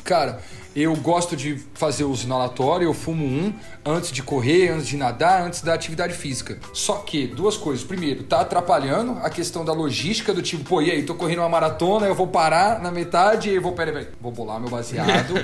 Cara, 0.08 0.40
eu 0.74 0.96
gosto 0.96 1.36
de 1.36 1.62
fazer 1.74 2.04
uso 2.04 2.24
inalatório, 2.24 2.86
eu 2.86 2.94
fumo 2.94 3.26
um 3.26 3.52
antes 3.84 4.10
de 4.10 4.22
correr, 4.22 4.70
antes 4.70 4.86
de 4.86 4.96
nadar, 4.96 5.42
antes 5.42 5.60
da 5.60 5.74
atividade 5.74 6.14
física. 6.14 6.58
Só 6.72 6.94
que, 6.94 7.26
duas 7.26 7.58
coisas. 7.58 7.84
Primeiro, 7.84 8.22
tá 8.22 8.40
atrapalhando 8.40 9.18
a 9.22 9.28
questão 9.28 9.66
da 9.66 9.74
logística 9.74 10.32
do 10.32 10.40
tipo, 10.40 10.64
pô, 10.64 10.80
e 10.80 10.90
aí, 10.90 11.02
tô 11.02 11.14
correndo 11.14 11.40
uma 11.40 11.48
maratona, 11.50 12.06
eu 12.06 12.14
vou 12.14 12.26
parar 12.26 12.80
na 12.80 12.90
metade 12.90 13.50
e 13.50 13.56
eu 13.56 13.60
vou, 13.60 13.72
peraí, 13.72 13.92
peraí, 13.92 14.08
vou 14.18 14.32
bolar 14.32 14.58
meu 14.58 14.70
baseado. 14.70 15.34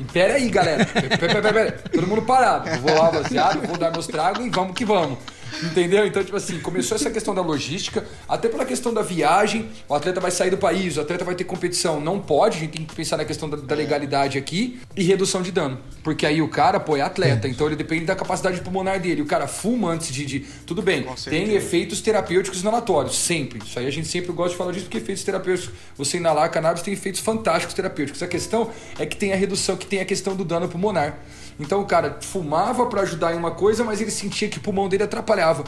e 0.00 0.04
pera 0.04 0.36
aí, 0.36 0.48
galera. 0.48 0.86
Pera, 0.86 1.18
pera, 1.18 1.42
pera, 1.42 1.52
pera. 1.52 1.72
Todo 1.92 2.06
mundo 2.06 2.22
parado. 2.22 2.70
Vou 2.80 2.94
lá 2.94 3.10
o 3.10 3.12
baseado, 3.12 3.66
vou 3.66 3.76
dar 3.76 3.90
meus 3.90 4.06
tragos 4.06 4.46
e 4.46 4.48
vamos 4.48 4.74
que 4.74 4.86
vamos. 4.86 5.18
Entendeu? 5.62 6.06
Então, 6.06 6.22
tipo 6.22 6.36
assim, 6.36 6.58
começou 6.60 6.96
essa 6.96 7.10
questão 7.10 7.34
da 7.34 7.40
logística, 7.40 8.04
até 8.28 8.48
pela 8.48 8.64
questão 8.64 8.92
da 8.92 9.02
viagem. 9.02 9.68
O 9.88 9.94
atleta 9.94 10.20
vai 10.20 10.30
sair 10.30 10.50
do 10.50 10.58
país, 10.58 10.96
o 10.96 11.00
atleta 11.00 11.24
vai 11.24 11.34
ter 11.34 11.44
competição. 11.44 12.00
Não 12.00 12.20
pode, 12.20 12.56
a 12.58 12.60
gente 12.60 12.72
tem 12.78 12.84
que 12.86 12.94
pensar 12.94 13.16
na 13.16 13.24
questão 13.24 13.48
da, 13.48 13.56
da 13.56 13.74
legalidade 13.74 14.36
aqui 14.38 14.78
e 14.96 15.02
redução 15.02 15.40
de 15.42 15.50
dano. 15.50 15.78
Porque 16.02 16.26
aí 16.26 16.42
o 16.42 16.48
cara, 16.48 16.78
pô, 16.78 16.96
é 16.96 17.00
atleta, 17.00 17.48
então 17.48 17.66
ele 17.66 17.76
depende 17.76 18.04
da 18.04 18.14
capacidade 18.14 18.60
pulmonar 18.60 19.00
dele. 19.00 19.22
O 19.22 19.26
cara 19.26 19.46
fuma 19.46 19.90
antes 19.90 20.12
de. 20.12 20.24
de- 20.26 20.40
tudo 20.66 20.82
bem, 20.82 21.04
tem 21.30 21.46
efeitos 21.56 22.00
terapêuticos 22.00 22.60
inalatórios, 22.60 23.16
sempre. 23.18 23.58
Isso 23.64 23.78
aí 23.78 23.86
a 23.86 23.90
gente 23.90 24.08
sempre 24.08 24.32
gosta 24.32 24.50
de 24.50 24.56
falar 24.56 24.72
disso, 24.72 24.84
porque 24.84 24.98
efeitos 24.98 25.24
terapêuticos, 25.24 25.74
você 25.96 26.18
inalar 26.18 26.50
cannabis 26.50 26.82
tem 26.82 26.92
efeitos 26.94 27.20
fantásticos 27.20 27.74
terapêuticos. 27.74 28.22
A 28.22 28.26
questão 28.26 28.70
é 28.98 29.06
que 29.06 29.16
tem 29.16 29.32
a 29.32 29.36
redução, 29.36 29.76
que 29.76 29.86
tem 29.86 30.00
a 30.00 30.04
questão 30.04 30.36
do 30.36 30.44
dano 30.44 30.68
pulmonar. 30.68 31.18
Então 31.58 31.80
o 31.80 31.86
cara 31.86 32.18
fumava 32.20 32.86
para 32.86 33.02
ajudar 33.02 33.34
em 33.34 33.38
uma 33.38 33.50
coisa, 33.50 33.82
mas 33.82 34.00
ele 34.00 34.10
sentia 34.10 34.48
que 34.48 34.58
o 34.58 34.60
pulmão 34.60 34.88
dele 34.88 35.04
atrapalhava. 35.04 35.64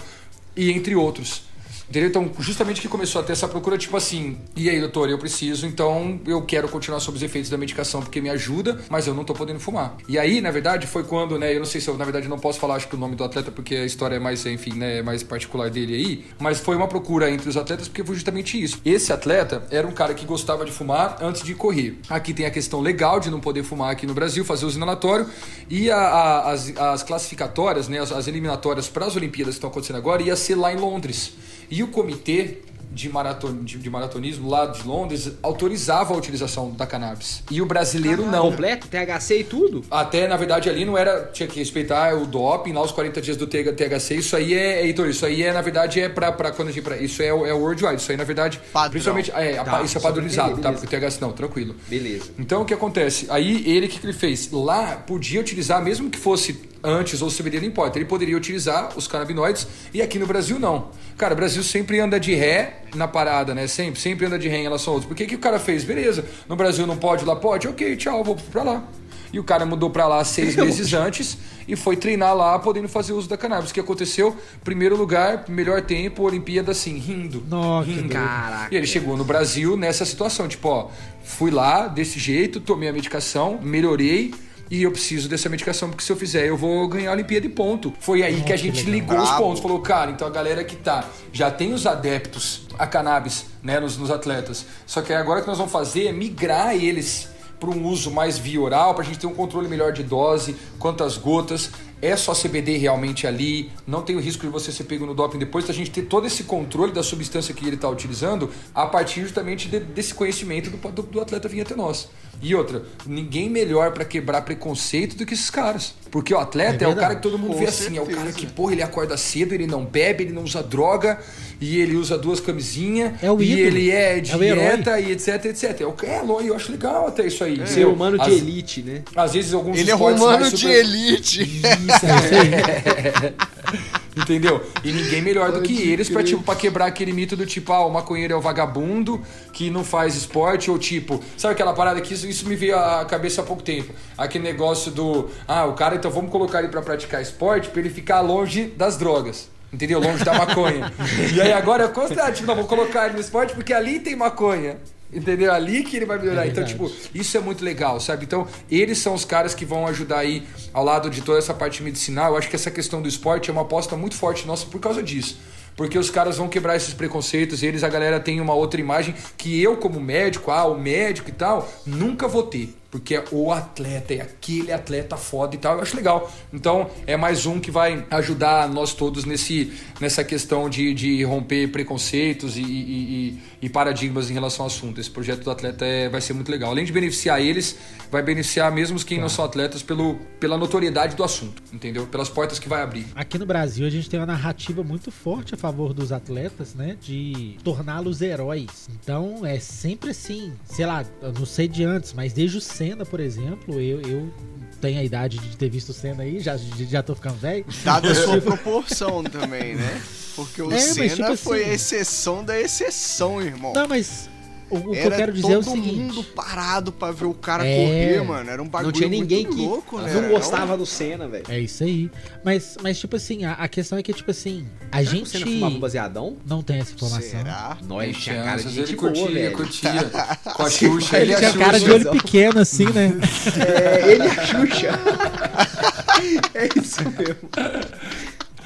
E 0.57 0.71
entre 0.71 0.95
outros. 0.95 1.48
Entendeu? 1.89 2.09
Então, 2.09 2.31
justamente 2.39 2.83
que 2.83 2.89
começou 2.89 3.23
a 3.23 3.25
ter 3.25 3.33
essa 3.33 3.49
procura, 3.49 3.79
tipo 3.79 3.97
assim, 3.97 4.37
e 4.55 4.69
aí, 4.69 4.79
doutor, 4.79 5.09
eu 5.09 5.19
preciso, 5.19 5.67
então 5.67 6.21
eu 6.27 6.43
quero 6.43 6.69
continuar 6.69 7.01
sob 7.01 7.17
os 7.17 7.23
efeitos 7.23 7.51
da 7.51 7.57
medicação 7.57 8.03
porque 8.03 8.21
me 8.21 8.29
ajuda, 8.29 8.79
mas 8.91 9.07
eu 9.07 9.15
não 9.15 9.25
tô 9.25 9.33
podendo 9.33 9.59
fumar. 9.59 9.97
E 10.07 10.19
aí, 10.19 10.43
na 10.43 10.51
verdade, 10.51 10.87
foi 10.87 11.03
quando, 11.05 11.39
né, 11.39 11.55
eu 11.55 11.59
não 11.59 11.67
sei 11.67 11.81
se 11.81 11.89
eu, 11.89 11.97
na 11.97 12.05
verdade, 12.05 12.29
não 12.29 12.39
posso 12.39 12.59
falar, 12.61 12.75
acho 12.75 12.89
que 12.89 12.95
o 12.95 12.99
nome 12.99 13.17
do 13.17 13.25
atleta, 13.25 13.51
porque 13.51 13.75
a 13.75 13.87
história 13.87 14.17
é 14.17 14.19
mais, 14.19 14.45
enfim, 14.45 14.75
né, 14.75 15.01
mais 15.01 15.23
particular 15.23 15.71
dele 15.71 15.95
aí, 15.95 16.25
mas 16.39 16.61
foi 16.61 16.77
uma 16.77 16.87
procura 16.87 17.31
entre 17.31 17.49
os 17.49 17.57
atletas 17.57 17.89
porque 17.89 18.05
foi 18.05 18.15
justamente 18.15 18.63
isso. 18.63 18.81
Esse 18.85 19.11
atleta 19.11 19.67
era 19.71 19.87
um 19.87 19.93
cara 19.93 20.13
que 20.13 20.27
gostava 20.27 20.67
de 20.67 20.73
fumar 20.73 21.17
antes 21.23 21.43
de 21.43 21.55
correr. 21.55 21.99
Aqui 22.11 22.35
tem 22.35 22.45
a 22.45 22.51
questão 22.51 22.81
legal 22.81 23.19
de 23.19 23.31
não 23.31 23.41
poder 23.41 23.63
fumar 23.63 23.93
aqui 23.93 24.07
no 24.07 24.13
Brasil, 24.13 24.45
fazer 24.45 24.67
o 24.67 24.71
inalatório, 24.71 25.27
e 25.71 25.91
a, 25.91 25.97
a, 25.97 26.53
as, 26.53 26.77
as 26.77 27.03
classificatórias, 27.03 27.89
né, 27.89 27.99
as, 27.99 28.13
as 28.13 28.29
eliminatórias 28.29 28.89
para 28.89 29.07
as 29.07 29.17
Olimpíadas 29.17 29.55
que 29.55 29.59
estão 29.59 29.71
acontecendo 29.71 29.97
agora, 29.97 30.23
ia 30.23 30.37
ser 30.37 30.55
lá 30.55 30.71
em 30.71 30.77
Londres. 30.77 31.33
E 31.71 31.83
o 31.83 31.89
comitê 31.89 32.59
de, 32.91 33.09
maraton, 33.09 33.53
de, 33.63 33.79
de, 33.79 33.91
maratonismo 33.91 34.49
lá 34.49 34.67
de 34.67 34.87
Londres 34.87 35.33
autorizava 35.43 36.15
a 36.15 36.17
utilização 36.17 36.71
da 36.71 36.87
cannabis. 36.87 37.43
E 37.51 37.61
o 37.61 37.67
brasileiro 37.67 38.27
não. 38.27 38.51
Completo, 38.51 38.89
THC 38.89 39.41
e 39.41 39.45
tudo? 39.45 39.85
Até, 39.91 40.27
na 40.27 40.37
verdade, 40.37 40.69
ali 40.69 40.85
não 40.85 40.97
era. 40.97 41.31
Tinha 41.33 41.49
que 41.49 41.59
respeitar 41.59 42.15
o 42.17 42.27
doping, 42.27 42.73
lá 42.73 42.83
os 42.83 42.93
40 42.93 43.21
dias 43.21 43.37
do 43.37 43.47
THC. 43.47 44.17
Isso 44.17 44.37
aí 44.37 44.55
é, 44.55 44.85
Heitor, 44.85 45.09
isso 45.09 45.25
aí 45.25 45.43
é, 45.43 45.53
na 45.53 45.61
verdade, 45.61 46.01
é 46.01 46.09
pra, 46.09 46.33
pra 46.33 46.51
quando 46.51 46.69
a 46.69 46.73
gente. 46.73 46.83
Pra, 46.83 46.97
isso 46.97 47.23
é, 47.23 47.27
é 47.27 47.33
worldwide. 47.33 48.01
Isso 48.01 48.11
aí, 48.11 48.17
na 48.17 48.25
verdade. 48.25 48.61
Padrão. 48.73 48.91
Principalmente. 48.91 49.31
É, 49.33 49.63
tá, 49.63 49.83
isso 49.83 49.99
é 49.99 50.01
padronizado, 50.01 50.53
entender, 50.53 50.63
tá? 50.63 50.73
Porque 50.73 50.97
o 50.97 51.01
THC 51.01 51.21
não, 51.21 51.33
tranquilo. 51.33 51.75
Beleza. 51.89 52.31
Então 52.39 52.63
o 52.63 52.65
que 52.65 52.75
acontece? 52.75 53.27
Aí 53.29 53.69
ele, 53.69 53.87
o 53.87 53.89
que, 53.89 53.99
que 53.99 54.07
ele 54.07 54.13
fez? 54.13 54.51
Lá 54.51 54.97
podia 54.97 55.41
utilizar, 55.41 55.83
mesmo 55.83 56.11
que 56.11 56.19
fosse 56.19 56.69
antes 56.83 57.23
ou 57.23 57.31
CBD, 57.31 57.61
não 57.61 57.67
importa. 57.67 57.99
Ele 57.99 58.05
poderia 58.05 58.37
utilizar 58.37 58.97
os 58.97 59.07
canabinoides 59.07 59.67
e 59.93 60.01
aqui 60.03 60.19
no 60.19 60.27
Brasil 60.27 60.59
não. 60.59 60.91
Cara, 61.17 61.35
o 61.35 61.37
Brasil 61.37 61.63
sempre 61.63 62.01
anda 62.01 62.19
de 62.19 62.35
ré 62.35 62.83
na 62.95 63.09
parada, 63.09 63.55
né? 63.55 63.67
Sempre, 63.67 64.01
sempre 64.01 64.27
anda 64.27 64.39
de 64.39 64.49
ré 64.49 64.59
em 64.59 64.63
relação 64.63 64.93
a 64.93 64.95
outros. 64.95 65.09
Por 65.09 65.17
que, 65.17 65.27
que 65.27 65.35
o 65.35 65.39
cara 65.39 65.59
fez? 65.59 65.85
Beleza, 65.85 66.25
no 66.49 66.57
Brasil 66.57 66.87
não 66.87 66.97
pode, 66.97 67.25
lá 67.25 67.37
pode? 67.37 67.67
Ok, 67.69 67.97
tchau, 67.97 68.23
vou 68.23 68.37
pra 68.37 68.63
lá. 68.63 68.85
E 69.33 69.39
o 69.39 69.45
cara 69.45 69.67
mudou 69.67 69.91
para 69.91 70.07
lá 70.07 70.25
seis 70.25 70.57
meses 70.57 70.93
antes 70.95 71.37
e 71.67 71.77
foi 71.77 71.97
treinar 71.97 72.35
lá, 72.35 72.59
podendo 72.59 72.89
fazer 72.89 73.13
uso 73.13 73.29
da 73.29 73.37
cannabis. 73.37 73.71
O 73.71 73.75
que 73.75 73.81
aconteceu? 73.81 74.35
Primeiro 74.65 74.97
lugar, 74.97 75.45
melhor 75.49 75.83
tempo, 75.83 76.23
Olimpíada 76.23 76.73
assim, 76.73 76.97
rindo. 76.97 77.45
Nossa, 77.47 77.91
rindo. 77.91 78.09
Caraca. 78.09 78.75
E 78.75 78.77
ele 78.77 78.87
chegou 78.87 79.17
no 79.17 79.25
Brasil 79.25 79.77
nessa 79.77 80.05
situação, 80.05 80.49
tipo, 80.49 80.69
ó, 80.69 80.89
fui 81.23 81.51
lá 81.51 81.89
desse 81.89 82.19
jeito, 82.19 82.59
tomei 82.59 82.89
a 82.89 82.93
medicação, 82.93 83.59
melhorei 83.63 84.33
e 84.71 84.83
eu 84.83 84.91
preciso 84.91 85.29
dessa 85.29 85.49
medicação, 85.49 85.89
porque 85.89 86.05
se 86.05 86.13
eu 86.13 86.17
fizer, 86.17 86.47
eu 86.47 86.57
vou 86.57 86.87
ganhar 86.89 87.11
a 87.11 87.13
Olimpíada 87.15 87.47
e 87.47 87.49
ponto. 87.49 87.93
Foi 88.01 88.23
aí 88.23 88.43
que 88.43 88.53
a 88.53 88.57
gente 88.57 88.85
que 88.85 88.91
ligou 88.91 89.19
os 89.19 89.31
pontos. 89.33 89.61
Falou, 89.61 89.81
cara, 89.81 90.11
então 90.11 90.27
a 90.27 90.31
galera 90.31 90.63
que 90.63 90.77
tá, 90.77 91.05
já 91.33 91.51
tem 91.51 91.73
os 91.73 91.87
adeptos 91.87 92.67
a 92.79 92.87
cannabis, 92.87 93.47
né, 93.63 93.81
nos, 93.81 93.97
nos 93.97 94.11
atletas. 94.11 94.67
Só 94.87 95.01
que 95.03 95.13
agora 95.13 95.41
o 95.41 95.43
que 95.43 95.49
nós 95.49 95.59
vamos 95.59 95.73
fazer 95.73 96.07
é 96.07 96.13
migrar 96.13 96.75
eles 96.75 97.29
para 97.59 97.71
um 97.71 97.87
uso 97.87 98.11
mais 98.11 98.39
via 98.39 98.61
oral, 98.61 98.95
para 98.95 99.03
a 99.03 99.07
gente 99.07 99.19
ter 99.19 99.27
um 99.27 99.35
controle 99.35 99.69
melhor 99.69 99.93
de 99.93 100.03
dose, 100.03 100.55
quantas 100.79 101.17
gotas, 101.17 101.71
é 102.01 102.17
só 102.17 102.33
CBD 102.33 102.77
realmente 102.77 103.27
ali, 103.27 103.71
não 103.87 104.03
tem 104.03 104.17
o 104.17 104.21
risco 104.21 104.43
de 104.43 104.53
você 104.53 104.71
ser 104.71 104.85
pego 104.85 105.05
no 105.05 105.15
doping 105.15 105.39
depois, 105.39 105.67
da 105.67 105.73
gente 105.73 105.91
ter 105.91 106.03
todo 106.03 106.27
esse 106.27 106.45
controle 106.45 106.93
da 106.93 107.03
substância 107.03 107.53
que 107.55 107.67
ele 107.67 107.77
está 107.77 107.89
utilizando 107.89 108.51
a 108.75 108.87
partir 108.87 109.23
justamente 109.23 109.69
de, 109.69 109.81
desse 109.81 110.15
conhecimento 110.15 110.71
do, 110.71 110.77
do, 110.93 111.03
do 111.03 111.21
atleta 111.21 111.49
vir 111.49 111.63
até 111.63 111.75
nós. 111.75 112.09
E 112.41 112.55
outra, 112.55 112.85
ninguém 113.05 113.51
melhor 113.51 113.93
para 113.93 114.05
quebrar 114.05 114.43
preconceito 114.43 115.17
do 115.17 115.27
que 115.27 115.35
esses 115.35 115.51
caras. 115.51 115.95
Porque 116.11 116.33
o 116.33 116.39
atleta 116.39 116.85
é, 116.85 116.89
é 116.89 116.91
o 116.91 116.97
cara 116.97 117.17
que 117.17 117.23
todo 117.23 117.39
mundo 117.39 117.53
Com 117.53 117.59
vê 117.59 117.67
certeza. 117.67 117.89
assim, 117.89 117.99
é 117.99 118.01
o 118.01 118.07
cara 118.07 118.33
que, 118.33 118.47
porra, 118.47 118.73
ele 118.73 118.83
acorda 118.83 119.17
cedo, 119.17 119.55
ele 119.55 119.67
não 119.67 119.85
bebe, 119.85 120.25
ele 120.25 120.33
não 120.33 120.43
usa 120.43 120.63
droga, 120.63 121.19
e 121.61 121.81
ele 121.81 121.97
usa 121.97 122.17
duas 122.17 122.41
camisinhas, 122.41 123.13
é 123.23 123.31
o 123.31 123.41
e 123.43 123.53
ídolo. 123.53 123.67
ele 123.67 123.91
é 123.91 124.21
dieta, 124.21 124.99
é 124.99 125.03
e 125.03 125.13
etc, 125.13 125.45
etc. 125.47 125.81
É 125.81 125.87
o 125.87 125.95
é, 126.03 126.49
eu 126.49 126.55
acho 126.55 126.71
legal 126.73 127.09
até 127.09 127.27
isso 127.27 127.43
aí. 127.45 127.61
É. 127.61 127.67
Ser 127.67 127.87
humano 127.87 128.19
de 128.19 128.31
elite, 128.31 128.83
né? 128.83 129.03
Às 129.15 129.33
vezes 129.35 129.53
alguns 129.53 129.79
Ele 129.79 129.91
é 129.91 129.95
humano 129.95 130.51
de 130.51 130.69
elite. 130.69 131.43
Isso, 131.43 132.07
é 132.07 133.33
Entendeu? 134.19 134.61
E 134.83 134.91
ninguém 134.91 135.23
melhor 135.23 135.53
do 135.53 135.63
que 135.63 135.89
eles 135.89 136.09
pra, 136.09 136.25
tipo, 136.25 136.43
pra 136.43 136.57
quebrar 136.57 136.87
aquele 136.87 137.13
mito 137.13 137.37
do 137.37 137.47
tipo, 137.47 137.73
ah, 137.73 137.87
o 137.87 137.91
maconheiro 137.91 138.33
é 138.33 138.37
o 138.37 138.41
vagabundo 138.41 139.23
que 139.53 139.71
não 139.71 139.85
faz 139.85 140.17
esporte, 140.17 140.71
ou 140.71 140.79
tipo, 140.79 141.23
sabe 141.37 141.53
aquela 141.53 141.73
parada 141.73 142.01
que 142.01 142.13
isso, 142.13 142.27
isso 142.27 142.49
me 142.49 142.57
veio 142.57 142.77
à 142.77 143.05
cabeça 143.05 143.43
há 143.43 143.45
pouco 143.45 143.63
tempo? 143.63 143.93
Aquele 144.17 144.43
negócio 144.43 144.91
do, 144.91 145.31
ah, 145.47 145.67
o 145.67 145.75
cara, 145.75 145.95
então 145.95 146.11
vamos 146.11 146.33
colocar 146.33 146.59
ele 146.59 146.69
para 146.69 146.83
praticar 146.83 147.23
esporte 147.23 147.69
pra 147.69 147.81
ele 147.81 147.91
ficar 147.91 148.21
longe 148.21 148.65
das 148.77 148.97
drogas. 148.97 149.49
Entendeu? 149.73 150.01
Longe 150.01 150.25
da 150.25 150.33
maconha. 150.33 150.91
e 151.35 151.41
aí 151.41 151.53
agora 151.53 151.85
eu 151.85 151.91
considero, 151.91 152.33
tipo, 152.33 152.47
não, 152.47 152.57
vou 152.57 152.65
colocar 152.65 153.05
ele 153.05 153.15
no 153.15 153.21
esporte 153.21 153.55
porque 153.55 153.73
ali 153.73 154.01
tem 154.01 154.17
maconha. 154.17 154.79
Entendeu? 155.13 155.53
Ali 155.53 155.83
que 155.83 155.97
ele 155.97 156.05
vai 156.05 156.19
melhorar. 156.19 156.47
É 156.47 156.49
então, 156.49 156.65
tipo, 156.65 156.91
isso 157.15 157.37
é 157.37 157.41
muito 157.41 157.65
legal, 157.65 157.99
sabe? 157.99 158.25
Então, 158.25 158.47
eles 158.71 158.99
são 158.99 159.15
os 159.15 159.25
caras 159.25 159.55
que 159.55 159.65
vão 159.65 159.87
ajudar 159.87 160.19
aí 160.19 160.47
ao 160.73 160.85
lado 160.85 161.09
de 161.09 161.23
toda 161.23 161.39
essa 161.39 161.55
parte 161.55 161.83
medicinal. 161.83 162.33
Eu 162.33 162.37
acho 162.39 162.49
que 162.49 162.57
essa 162.57 162.71
questão 162.71 163.01
do 163.01 163.09
esporte 163.09 163.49
é 163.49 163.53
uma 163.53 163.63
aposta 163.63 163.97
muito 163.97 164.15
forte 164.17 164.47
nossa 164.47 164.67
por 164.67 164.81
causa 164.81 165.03
disso. 165.03 165.39
Porque 165.77 165.97
os 165.97 166.11
caras 166.11 166.37
vão 166.37 166.49
quebrar 166.49 166.75
esses 166.75 166.93
preconceitos, 166.93 167.63
eles, 167.63 167.85
a 167.85 167.89
galera 167.89 168.19
tem 168.19 168.41
uma 168.41 168.53
outra 168.53 168.81
imagem 168.81 169.15
que 169.37 169.63
eu, 169.63 169.77
como 169.77 170.01
médico, 170.01 170.51
ah, 170.51 170.67
o 170.67 170.77
médico 170.77 171.29
e 171.31 171.33
tal, 171.33 171.73
nunca 171.87 172.27
vou 172.27 172.43
ter. 172.43 172.75
Porque 172.91 173.17
é 173.17 173.25
o 173.31 173.53
atleta, 173.53 174.15
é 174.15 174.23
aquele 174.23 174.73
atleta 174.73 175.17
foda 175.17 175.55
e 175.55 175.59
tal, 175.59 175.77
eu 175.77 175.83
acho 175.83 175.95
legal. 175.95 176.33
Então 176.53 176.91
é 177.07 177.17
mais 177.17 177.45
um 177.45 177.61
que 177.61 177.71
vai 177.71 178.07
ajudar 178.11 178.69
nós 178.69 178.95
todos 178.95 179.27
nesse, 179.27 179.73
nessa 180.01 180.25
questão 180.25 180.71
de, 180.71 180.95
de 180.95 181.23
romper 181.23 181.69
preconceitos 181.69 182.57
e, 182.57 182.63
e, 182.63 183.39
e 183.61 183.69
paradigmas 183.69 184.31
em 184.31 184.35
relação 184.35 184.65
ao 184.65 184.69
assunto. 184.69 185.01
Esse 185.01 185.11
projeto 185.11 185.43
do 185.43 185.51
atleta 185.51 185.85
é, 185.85 186.09
vai 186.09 186.21
ser 186.21 186.33
muito 186.33 186.51
legal. 186.51 186.71
Além 186.71 186.85
de 186.85 186.93
beneficiar 186.93 187.41
eles, 187.43 187.77
vai 188.11 188.23
beneficiar 188.23 188.73
mesmo 188.73 188.99
quem 189.05 189.21
não 189.21 189.29
são 189.29 189.45
atletas 189.45 189.83
pelo, 189.83 190.17
pela 190.41 190.57
notoriedade 190.57 191.15
do 191.15 191.23
assunto, 191.23 191.63
entendeu? 191.73 192.07
Pelas 192.07 192.29
portas 192.29 192.59
que 192.59 192.69
vai 192.69 192.83
abrir. 192.83 193.07
Aqui 193.15 193.39
no 193.39 193.47
Brasil 193.47 193.87
a 193.87 193.91
gente 193.91 194.09
tem 194.09 194.19
uma 194.19 194.27
narrativa 194.27 194.83
muito 194.83 195.11
forte 195.11 195.55
a 195.55 195.57
favor 195.57 195.93
dos 195.93 196.11
atletas, 196.11 196.75
né? 196.75 196.97
De 197.01 197.57
torná-los 197.63 198.23
heróis. 198.23 198.89
Então 198.91 199.45
é 199.45 199.61
sempre 199.61 200.11
assim, 200.11 200.53
sei 200.65 200.87
lá, 200.87 201.05
eu 201.21 201.33
não 201.33 201.47
sei 201.47 201.69
de 201.69 201.85
antes, 201.85 202.13
mas 202.13 202.33
desde 202.33 202.57
o 202.59 202.61
Senna, 202.79 203.05
por 203.05 203.19
exemplo, 203.19 203.81
eu, 203.81 204.01
eu 204.03 204.33
tenho 204.81 205.01
a 205.01 205.03
idade 205.03 205.37
de 205.37 205.57
ter 205.57 205.69
visto 205.69 205.89
o 205.89 205.93
Senna 205.93 206.23
aí, 206.23 206.39
já, 206.39 206.57
já 206.57 207.03
tô 207.03 207.13
ficando 207.13 207.35
velho. 207.35 207.67
Dada 207.83 208.13
a 208.13 208.15
sua 208.15 208.39
proporção 208.41 209.25
também, 209.25 209.75
né? 209.75 210.01
Porque 210.37 210.63
o 210.63 210.71
é, 210.71 210.79
Senna 210.79 211.09
tipo 211.09 211.37
foi 211.37 211.63
assim, 211.63 211.71
a 211.71 211.75
exceção 211.75 212.45
da 212.45 212.61
exceção, 212.61 213.43
irmão. 213.43 213.73
Não, 213.73 213.89
mas 213.89 214.31
o, 214.71 214.77
o 214.77 214.93
que 214.93 214.99
eu 214.99 215.11
quero 215.11 215.33
dizer 215.33 215.53
é 215.53 215.59
o 215.59 215.63
seguinte. 215.63 215.89
Todo 215.89 216.17
mundo 216.17 216.25
parado 216.25 216.93
pra 216.93 217.11
ver 217.11 217.25
o 217.25 217.35
cara 217.35 217.67
é... 217.67 217.77
correr, 217.77 218.23
mano. 218.23 218.51
Era 218.51 218.63
um 218.63 218.69
bagulho 218.69 218.87
Não 218.87 218.93
tinha 218.93 219.09
ninguém 219.09 219.47
que 219.47 219.57
louco, 219.57 219.99
né? 219.99 220.13
não 220.13 220.29
gostava 220.29 220.77
do 220.77 220.85
Senna, 220.85 221.27
velho. 221.27 221.45
É 221.49 221.59
isso 221.59 221.85
aí. 221.85 222.11
Mas, 222.45 222.77
mas 222.83 222.99
tipo 222.99 223.17
assim, 223.17 223.45
a, 223.45 223.53
a 223.53 223.69
questão 223.69 223.99
é 223.99 224.03
que, 224.03 224.13
tipo 224.13 224.31
assim, 224.31 224.67
a 224.93 224.99
Será 224.99 225.11
gente... 225.11 225.23
o 225.23 225.27
Senna 225.27 225.47
fumava 225.47 225.79
baseadão? 225.79 226.37
Não 226.47 226.63
tem 226.63 226.79
essa 226.79 226.93
informação. 226.93 227.31
Será? 227.31 227.79
Nós 227.87 228.17
tinha 228.17 228.43
cara 228.43 228.63
de 228.63 228.81
ele 228.81 228.95
curtia, 228.95 229.25
boa, 229.25 229.51
curtia. 229.51 229.93
Com 230.55 230.63
a 230.63 230.71
Xuxa, 230.71 231.19
ele, 231.19 231.33
ele 231.33 231.41
tinha 231.41 231.53
cara 231.53 231.81
de 231.81 231.91
olho 231.91 232.11
pequeno, 232.11 232.61
assim, 232.61 232.87
né? 232.87 233.13
é, 233.59 234.13
ele 234.13 234.25
e 234.25 234.29
a 234.29 234.47
Xuxa. 234.47 234.91
é 236.55 236.69
isso 236.77 237.03
mesmo. 237.03 237.49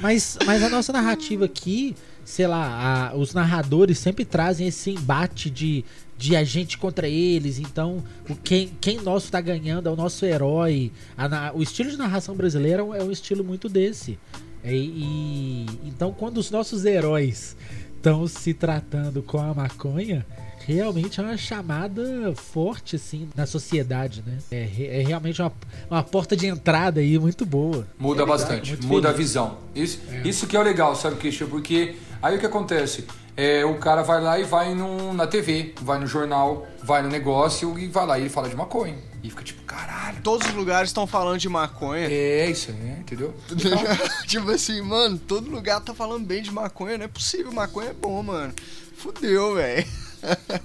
Mas, 0.01 0.37
mas 0.45 0.63
a 0.63 0.69
nossa 0.69 0.93
narrativa 0.93 1.45
aqui 1.45 1.95
sei 2.25 2.47
lá, 2.47 3.11
a, 3.11 3.17
os 3.17 3.35
narradores 3.35 3.99
sempre 3.99 4.25
trazem 4.25 4.67
esse 4.67 4.91
embate 4.91 5.51
de, 5.51 5.85
de 6.17 6.37
a 6.37 6.45
gente 6.45 6.79
contra 6.79 7.09
eles. 7.09 7.59
Então, 7.59 8.03
o 8.29 8.35
quem, 8.37 8.71
quem 8.81 9.01
nosso 9.01 9.31
tá 9.31 9.41
ganhando 9.41 9.89
é 9.89 9.93
o 9.93 9.97
nosso 9.97 10.25
herói. 10.25 10.93
A, 11.17 11.53
o 11.55 11.63
estilo 11.63 11.91
de 11.91 11.97
narração 11.97 12.35
brasileira 12.35 12.83
é 12.83 13.03
um 13.03 13.11
estilo 13.11 13.43
muito 13.43 13.69
desse. 13.69 14.19
E, 14.65 14.75
e 14.75 15.67
então, 15.85 16.13
quando 16.13 16.39
os 16.39 16.51
nossos 16.51 16.85
heróis 16.85 17.57
estão 17.97 18.27
se 18.27 18.55
tratando 18.55 19.23
com 19.23 19.39
a 19.39 19.55
maconha, 19.55 20.27
realmente 20.67 21.21
é 21.21 21.23
uma 21.23 21.37
chamada 21.37 22.35
forte 22.35 22.97
assim 22.97 23.29
na 23.35 23.47
sociedade, 23.47 24.23
né? 24.27 24.39
É, 24.51 25.01
é 25.01 25.05
realmente 25.07 25.41
uma, 25.41 25.53
uma 25.91 26.03
porta 26.03 26.37
de 26.37 26.47
entrada 26.47 27.01
aí 27.01 27.19
muito 27.19 27.45
boa. 27.45 27.87
Muda 27.99 28.23
é 28.23 28.27
bastante, 28.27 28.73
muda 28.85 28.87
feliz. 28.87 29.07
a 29.07 29.13
visão. 29.13 29.59
Isso, 29.75 30.01
é. 30.11 30.29
isso 30.29 30.47
que 30.47 30.57
é 30.57 30.61
o 30.61 30.63
legal, 30.63 30.95
sabe, 30.95 31.17
Christian? 31.17 31.47
Porque 31.49 31.97
Aí 32.23 32.37
o 32.37 32.39
que 32.39 32.47
acontece? 32.47 33.05
É, 33.37 33.65
o 33.65 33.79
cara 33.79 34.03
vai 34.03 34.23
lá 34.23 34.39
e 34.39 34.45
vai 34.45 34.75
no, 34.75 35.13
na 35.13 35.27
TV, 35.27 35.75
vai 35.81 35.99
no 35.99 36.07
jornal, 36.07 36.69
vai 36.85 37.03
no 37.03 37.09
negócio 37.09 37.77
e 37.77 37.89
vai 37.89 38.07
lá 38.07 38.17
e 38.17 38.23
ele 38.23 38.31
fala 38.31 38.49
de 38.49 38.55
maconha. 38.55 38.97
E 39.25 39.29
fica 39.29 39.43
tipo, 39.43 39.61
caralho. 39.63 40.19
Todos 40.23 40.47
os 40.47 40.55
lugares 40.55 40.91
estão 40.91 41.05
falando 41.05 41.41
de 41.41 41.49
maconha. 41.49 42.07
É, 42.09 42.49
isso 42.49 42.71
aí, 42.71 43.01
entendeu? 43.01 43.35
tipo 44.29 44.51
assim, 44.53 44.81
mano, 44.83 45.19
todo 45.19 45.51
lugar 45.51 45.81
tá 45.81 45.93
falando 45.93 46.25
bem 46.25 46.43
de 46.43 46.53
maconha. 46.53 46.97
Não 46.97 47.07
é 47.07 47.09
possível, 47.09 47.51
maconha 47.51 47.91
é 47.91 47.93
bom, 47.95 48.23
mano. 48.23 48.55
Fudeu, 48.97 49.57
velho. 49.57 49.85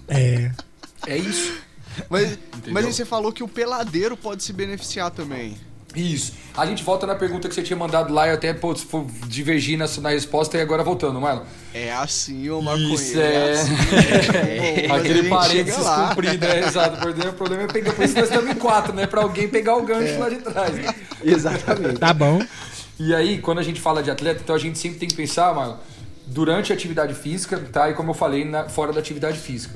É. 0.08 0.52
É 1.06 1.18
isso. 1.18 1.54
Mas, 2.10 2.38
mas 2.68 2.86
aí 2.86 2.94
você 2.94 3.06
falou 3.06 3.32
que 3.32 3.44
o 3.44 3.48
peladeiro 3.48 4.16
pode 4.16 4.44
se 4.44 4.54
beneficiar 4.54 5.12
também. 5.12 5.58
Isso. 5.96 6.34
A 6.56 6.66
gente 6.66 6.84
volta 6.84 7.08
na 7.08 7.16
pergunta 7.16 7.48
que 7.48 7.56
você 7.56 7.64
tinha 7.64 7.78
mandado 7.78 8.14
lá 8.14 8.28
e 8.28 8.32
até 8.32 8.54
pô, 8.54 8.76
divergir 9.26 9.78
na, 9.78 9.88
na 10.02 10.10
resposta 10.10 10.58
e 10.58 10.62
agora 10.62 10.84
voltando, 10.84 11.20
Marlon. 11.20 11.44
É 11.74 11.92
assim, 11.94 12.50
ô 12.50 12.62
maconheiro. 12.62 12.94
Isso, 12.94 13.20
é. 13.20 13.34
é, 13.34 13.52
assim, 13.54 13.74
é. 14.38 14.92
Aquele 14.92 15.30
parênteses 15.30 15.84
comprido, 15.84 16.46
é 16.46 16.60
exato. 16.68 16.98
O 16.98 17.34
problema 17.34 17.64
é 17.64 17.68
pegar. 17.68 17.94
Por 17.94 18.06
isso 18.06 18.16
nós 18.16 18.30
estamos 18.30 18.52
em 18.52 18.56
quatro, 18.56 18.94
né? 18.94 19.08
Pra 19.08 19.22
alguém 19.22 19.48
pegar 19.48 19.76
o 19.76 19.84
gancho 19.84 20.14
é. 20.14 20.18
lá 20.18 20.30
de 20.30 20.38
trás. 20.38 20.76
Né? 20.76 20.94
Exatamente. 21.24 22.00
Tá 22.00 22.14
bom. 22.14 22.42
E 23.00 23.14
aí, 23.16 23.40
quando 23.40 23.60
a 23.60 23.64
gente 23.64 23.80
fala 23.80 24.04
de 24.04 24.12
atleta, 24.12 24.42
então 24.44 24.56
a 24.56 24.60
gente 24.60 24.78
sempre 24.78 25.00
tem 25.00 25.08
que 25.08 25.16
pensar, 25.16 25.54
Marlon, 25.54 25.78
durante 26.28 26.72
a 26.72 26.76
atividade 26.76 27.14
física, 27.14 27.58
tá? 27.72 27.90
E 27.90 27.94
como 27.94 28.12
eu 28.12 28.14
falei, 28.14 28.44
na, 28.46 28.70
fora 28.70 28.94
da 28.94 29.00
atividade 29.00 29.40
física. 29.40 29.76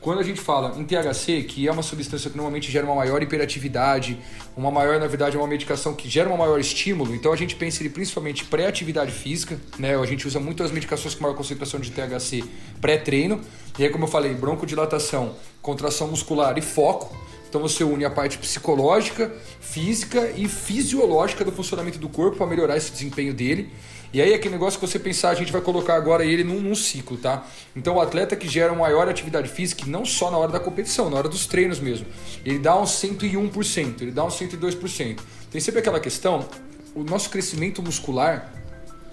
Quando 0.00 0.18
a 0.18 0.22
gente 0.22 0.40
fala 0.40 0.78
em 0.78 0.84
THC, 0.84 1.42
que 1.42 1.68
é 1.68 1.70
uma 1.70 1.82
substância 1.82 2.30
que 2.30 2.36
normalmente 2.36 2.72
gera 2.72 2.86
uma 2.86 2.94
maior 2.94 3.22
hiperatividade, 3.22 4.18
uma 4.56 4.70
maior, 4.70 4.98
na 4.98 5.06
verdade, 5.06 5.36
é 5.36 5.38
uma 5.38 5.46
medicação 5.46 5.92
que 5.92 6.08
gera 6.08 6.30
um 6.30 6.38
maior 6.38 6.58
estímulo, 6.58 7.14
então 7.14 7.30
a 7.30 7.36
gente 7.36 7.54
pensa 7.54 7.82
ele 7.82 7.90
principalmente 7.90 8.46
pré-atividade 8.46 9.12
física, 9.12 9.60
né? 9.78 9.94
A 9.94 10.06
gente 10.06 10.26
usa 10.26 10.40
muito 10.40 10.62
as 10.62 10.70
medicações 10.70 11.14
com 11.14 11.22
maior 11.22 11.36
concentração 11.36 11.78
de 11.78 11.90
THC 11.90 12.42
pré-treino. 12.80 13.42
E 13.78 13.84
aí, 13.84 13.90
como 13.90 14.04
eu 14.04 14.08
falei, 14.08 14.32
broncodilatação, 14.32 15.34
contração 15.60 16.08
muscular 16.08 16.56
e 16.56 16.62
foco. 16.62 17.14
Então 17.50 17.60
você 17.60 17.82
une 17.82 18.04
a 18.04 18.10
parte 18.10 18.38
psicológica, 18.38 19.28
física 19.60 20.32
e 20.36 20.46
fisiológica 20.46 21.44
do 21.44 21.50
funcionamento 21.50 21.98
do 21.98 22.08
corpo 22.08 22.36
para 22.36 22.46
melhorar 22.46 22.76
esse 22.76 22.92
desempenho 22.92 23.34
dele. 23.34 23.68
E 24.12 24.22
aí 24.22 24.32
aquele 24.32 24.54
negócio 24.54 24.78
que 24.78 24.86
você 24.86 25.00
pensar, 25.00 25.30
a 25.30 25.34
gente 25.34 25.50
vai 25.50 25.60
colocar 25.60 25.96
agora 25.96 26.24
ele 26.24 26.44
num, 26.44 26.60
num, 26.60 26.76
ciclo, 26.76 27.16
tá? 27.16 27.44
Então 27.74 27.96
o 27.96 28.00
atleta 28.00 28.36
que 28.36 28.48
gera 28.48 28.72
uma 28.72 28.82
maior 28.82 29.08
atividade 29.08 29.48
física, 29.48 29.82
não 29.84 30.04
só 30.04 30.30
na 30.30 30.38
hora 30.38 30.52
da 30.52 30.60
competição, 30.60 31.10
na 31.10 31.16
hora 31.16 31.28
dos 31.28 31.44
treinos 31.46 31.80
mesmo, 31.80 32.06
ele 32.44 32.60
dá 32.60 32.80
uns 32.80 32.90
101%, 33.02 34.00
ele 34.00 34.12
dá 34.12 34.24
uns 34.24 34.38
102%. 34.38 35.18
Tem 35.50 35.60
sempre 35.60 35.80
aquela 35.80 35.98
questão, 35.98 36.48
o 36.94 37.02
nosso 37.02 37.30
crescimento 37.30 37.82
muscular, 37.82 38.52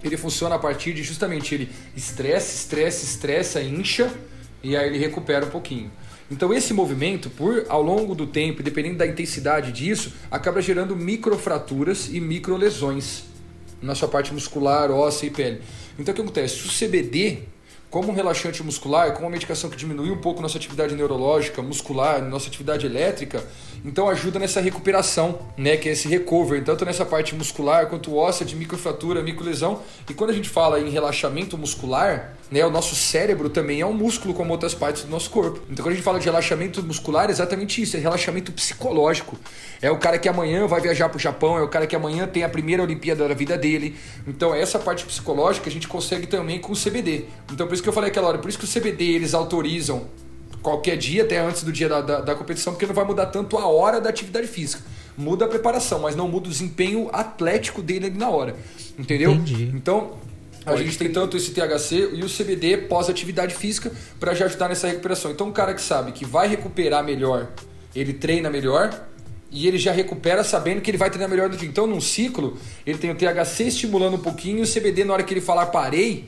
ele 0.04 0.15
funciona 0.15 0.54
a 0.54 0.60
partir 0.60 0.93
de 0.93 1.02
justamente 1.02 1.56
ele 1.56 1.71
estresse, 1.95 2.56
estresse, 2.56 3.04
estressa, 3.04 3.62
incha 3.63 4.13
e 4.62 4.78
aí 4.78 4.88
ele 4.88 5.00
recupera 5.00 5.43
um 5.43 5.50
pouquinho. 5.50 5.91
Então 6.30 6.54
esse 6.54 6.74
movimento, 6.74 7.30
por 7.30 7.66
ao 7.70 7.82
longo 7.82 8.13
do 8.13 8.28
tempo, 8.28 8.62
dependendo 8.62 8.98
da 8.98 9.08
intensidade 9.08 9.72
disso, 9.72 10.13
acaba 10.30 10.62
gerando 10.62 10.96
microfraturas 10.96 12.10
e 12.12 12.20
microlesões 12.20 13.24
na 13.82 13.96
sua 13.96 14.08
parte 14.08 14.34
muscular, 14.34 14.92
óssea 14.92 15.28
e 15.28 15.30
pele. 15.30 15.62
Então 15.98 16.12
o 16.12 16.16
que 16.16 16.22
acontece? 16.22 16.68
O 16.68 16.70
CBD, 16.70 17.40
como 17.89 18.10
um 18.10 18.13
relaxante 18.13 18.62
muscular, 18.63 19.13
como 19.13 19.26
uma 19.26 19.32
medicação 19.32 19.69
que 19.69 19.78
diminui 19.78 20.12
um 20.12 20.17
pouco 20.17 20.41
nossa 20.41 20.58
atividade 20.58 20.93
neurológica, 20.93 21.62
muscular, 21.62 22.21
nossa 22.21 22.47
atividade 22.47 22.86
elétrica, 22.86 23.43
então 23.86 24.10
ajuda 24.10 24.39
nessa 24.39 24.60
recuperação, 24.60 25.39
né, 25.56 25.78
que 25.78 25.88
é 25.88 25.93
esse 25.93 26.08
recovery, 26.08 26.63
tanto 26.63 26.84
nessa 26.84 27.06
parte 27.06 27.36
muscular 27.36 27.88
quanto 27.88 28.15
óssea 28.15 28.45
de 28.45 28.56
microfratura, 28.56 29.21
microlesão. 29.21 29.82
E 30.10 30.13
quando 30.13 30.32
a 30.32 30.34
gente 30.34 30.50
fala 30.50 30.80
em 30.80 30.89
relaxamento 30.89 31.58
muscular, 31.58 32.34
né, 32.50 32.65
o 32.65 32.69
nosso 32.69 32.95
cérebro 32.95 33.50
também 33.50 33.82
é 33.82 33.86
um 33.86 33.93
músculo 33.93 34.34
como 34.34 34.52
outras 34.52 34.73
partes 34.73 35.04
do 35.04 35.10
nosso 35.10 35.30
corpo. 35.30 35.62
Então 35.69 35.84
quando 35.84 35.93
a 35.93 35.95
gente 35.95 36.04
fala 36.04 36.19
de 36.19 36.26
relaxamento 36.26 36.82
muscular, 36.84 37.28
é 37.30 37.32
exatamente 37.32 37.82
isso, 37.82 37.95
é 37.97 38.00
relaxamento 38.00 38.52
psicológico. 38.52 39.38
É 39.82 39.91
o 39.91 39.97
cara 39.97 40.17
que 40.17 40.28
amanhã 40.28 40.65
vai 40.65 40.82
viajar 40.82 41.10
para 41.10 41.17
o 41.17 41.19
Japão, 41.19 41.58
é 41.58 41.62
o 41.62 41.67
cara 41.67 41.86
que 41.86 41.95
amanhã 41.95 42.28
tem 42.28 42.43
a 42.43 42.50
primeira 42.50 42.82
Olimpíada 42.84 43.28
da 43.28 43.34
vida 43.34 43.58
dele. 43.58 43.95
Então 44.26 44.56
essa 44.56 44.80
parte 44.80 45.06
psicológica 45.06 45.69
a 45.69 45.71
gente 45.71 45.88
consegue 45.88 46.26
também 46.26 46.60
com 46.60 46.71
o 46.71 46.76
CBD. 46.76 47.26
Então 47.52 47.67
isso 47.78 47.84
que 47.84 47.90
eu 47.90 47.94
falei 47.94 48.10
aquela 48.10 48.28
hora, 48.28 48.38
por 48.38 48.50
isso 48.50 48.58
que 48.58 48.66
o 48.66 48.68
CBD 48.68 49.06
eles 49.06 49.34
autorizam 49.34 50.06
qualquer 50.62 50.98
dia, 50.98 51.24
até 51.24 51.40
antes 51.40 51.63
do 51.63 51.72
dia 51.72 51.88
da, 51.88 52.02
da, 52.02 52.22
da, 52.22 52.36
competição, 52.36 52.74
porque 52.74 52.86
não 52.86 52.94
vai 52.94 53.06
mudar 53.06 53.28
tanto 53.28 53.58
a 53.58 53.68
hora 53.68 54.02
da 54.02 54.10
atividade 54.10 54.48
física. 54.48 54.84
Muda 55.18 55.46
a 55.46 55.48
preparação, 55.48 56.00
mas 56.00 56.16
não 56.16 56.28
muda 56.28 56.48
o 56.48 56.52
desempenho 56.52 57.10
atlético 57.13 57.82
dele 57.82 58.08
ali 58.08 58.18
na 58.18 58.30
hora. 58.30 58.56
Entendeu? 59.00 59.32
Entendi. 59.32 59.72
Então, 59.74 60.18
a 60.66 60.72
Pode 60.72 60.84
gente 60.84 60.98
tem 60.98 61.10
tanto 61.10 61.38
esse 61.38 61.52
THC 61.52 62.12
e 62.13 62.24
o 62.24 62.30
CBD 62.30 62.78
pós-atividade 62.78 63.56
física 63.56 63.92
para 64.20 64.34
já 64.34 64.46
ajudar 64.46 64.68
nessa 64.68 64.88
recuperação. 64.88 65.32
Então, 65.32 65.48
um 65.48 65.52
cara 65.52 65.74
que 65.74 65.82
sabe 65.82 66.12
que 66.12 66.26
vai 66.26 66.48
recuperar 66.48 67.04
melhor, 67.04 67.48
ele 67.96 68.12
treina 68.12 68.50
melhor 68.50 69.08
e 69.50 69.68
ele 69.68 69.78
já 69.78 69.94
recupera 69.94 70.44
sabendo 70.44 70.82
que 70.82 70.92
ele 70.92 70.98
vai 70.98 71.10
treinar 71.10 71.30
melhor 71.30 71.50
no 71.50 71.56
dia. 71.56 71.70
Então, 71.70 71.88
num 71.88 72.02
ciclo, 72.02 72.58
ele 72.86 72.98
tem 72.98 73.10
o 73.10 73.16
THC 73.16 73.63
estimulando 73.63 74.16
um 74.16 74.20
pouquinho 74.20 74.60
e 74.60 74.62
o 74.63 74.68
CBD, 74.68 75.06
na 75.06 75.13
hora 75.13 75.24
que 75.24 75.34
ele 75.34 75.40
falar 75.40 75.68
parei, 75.68 76.28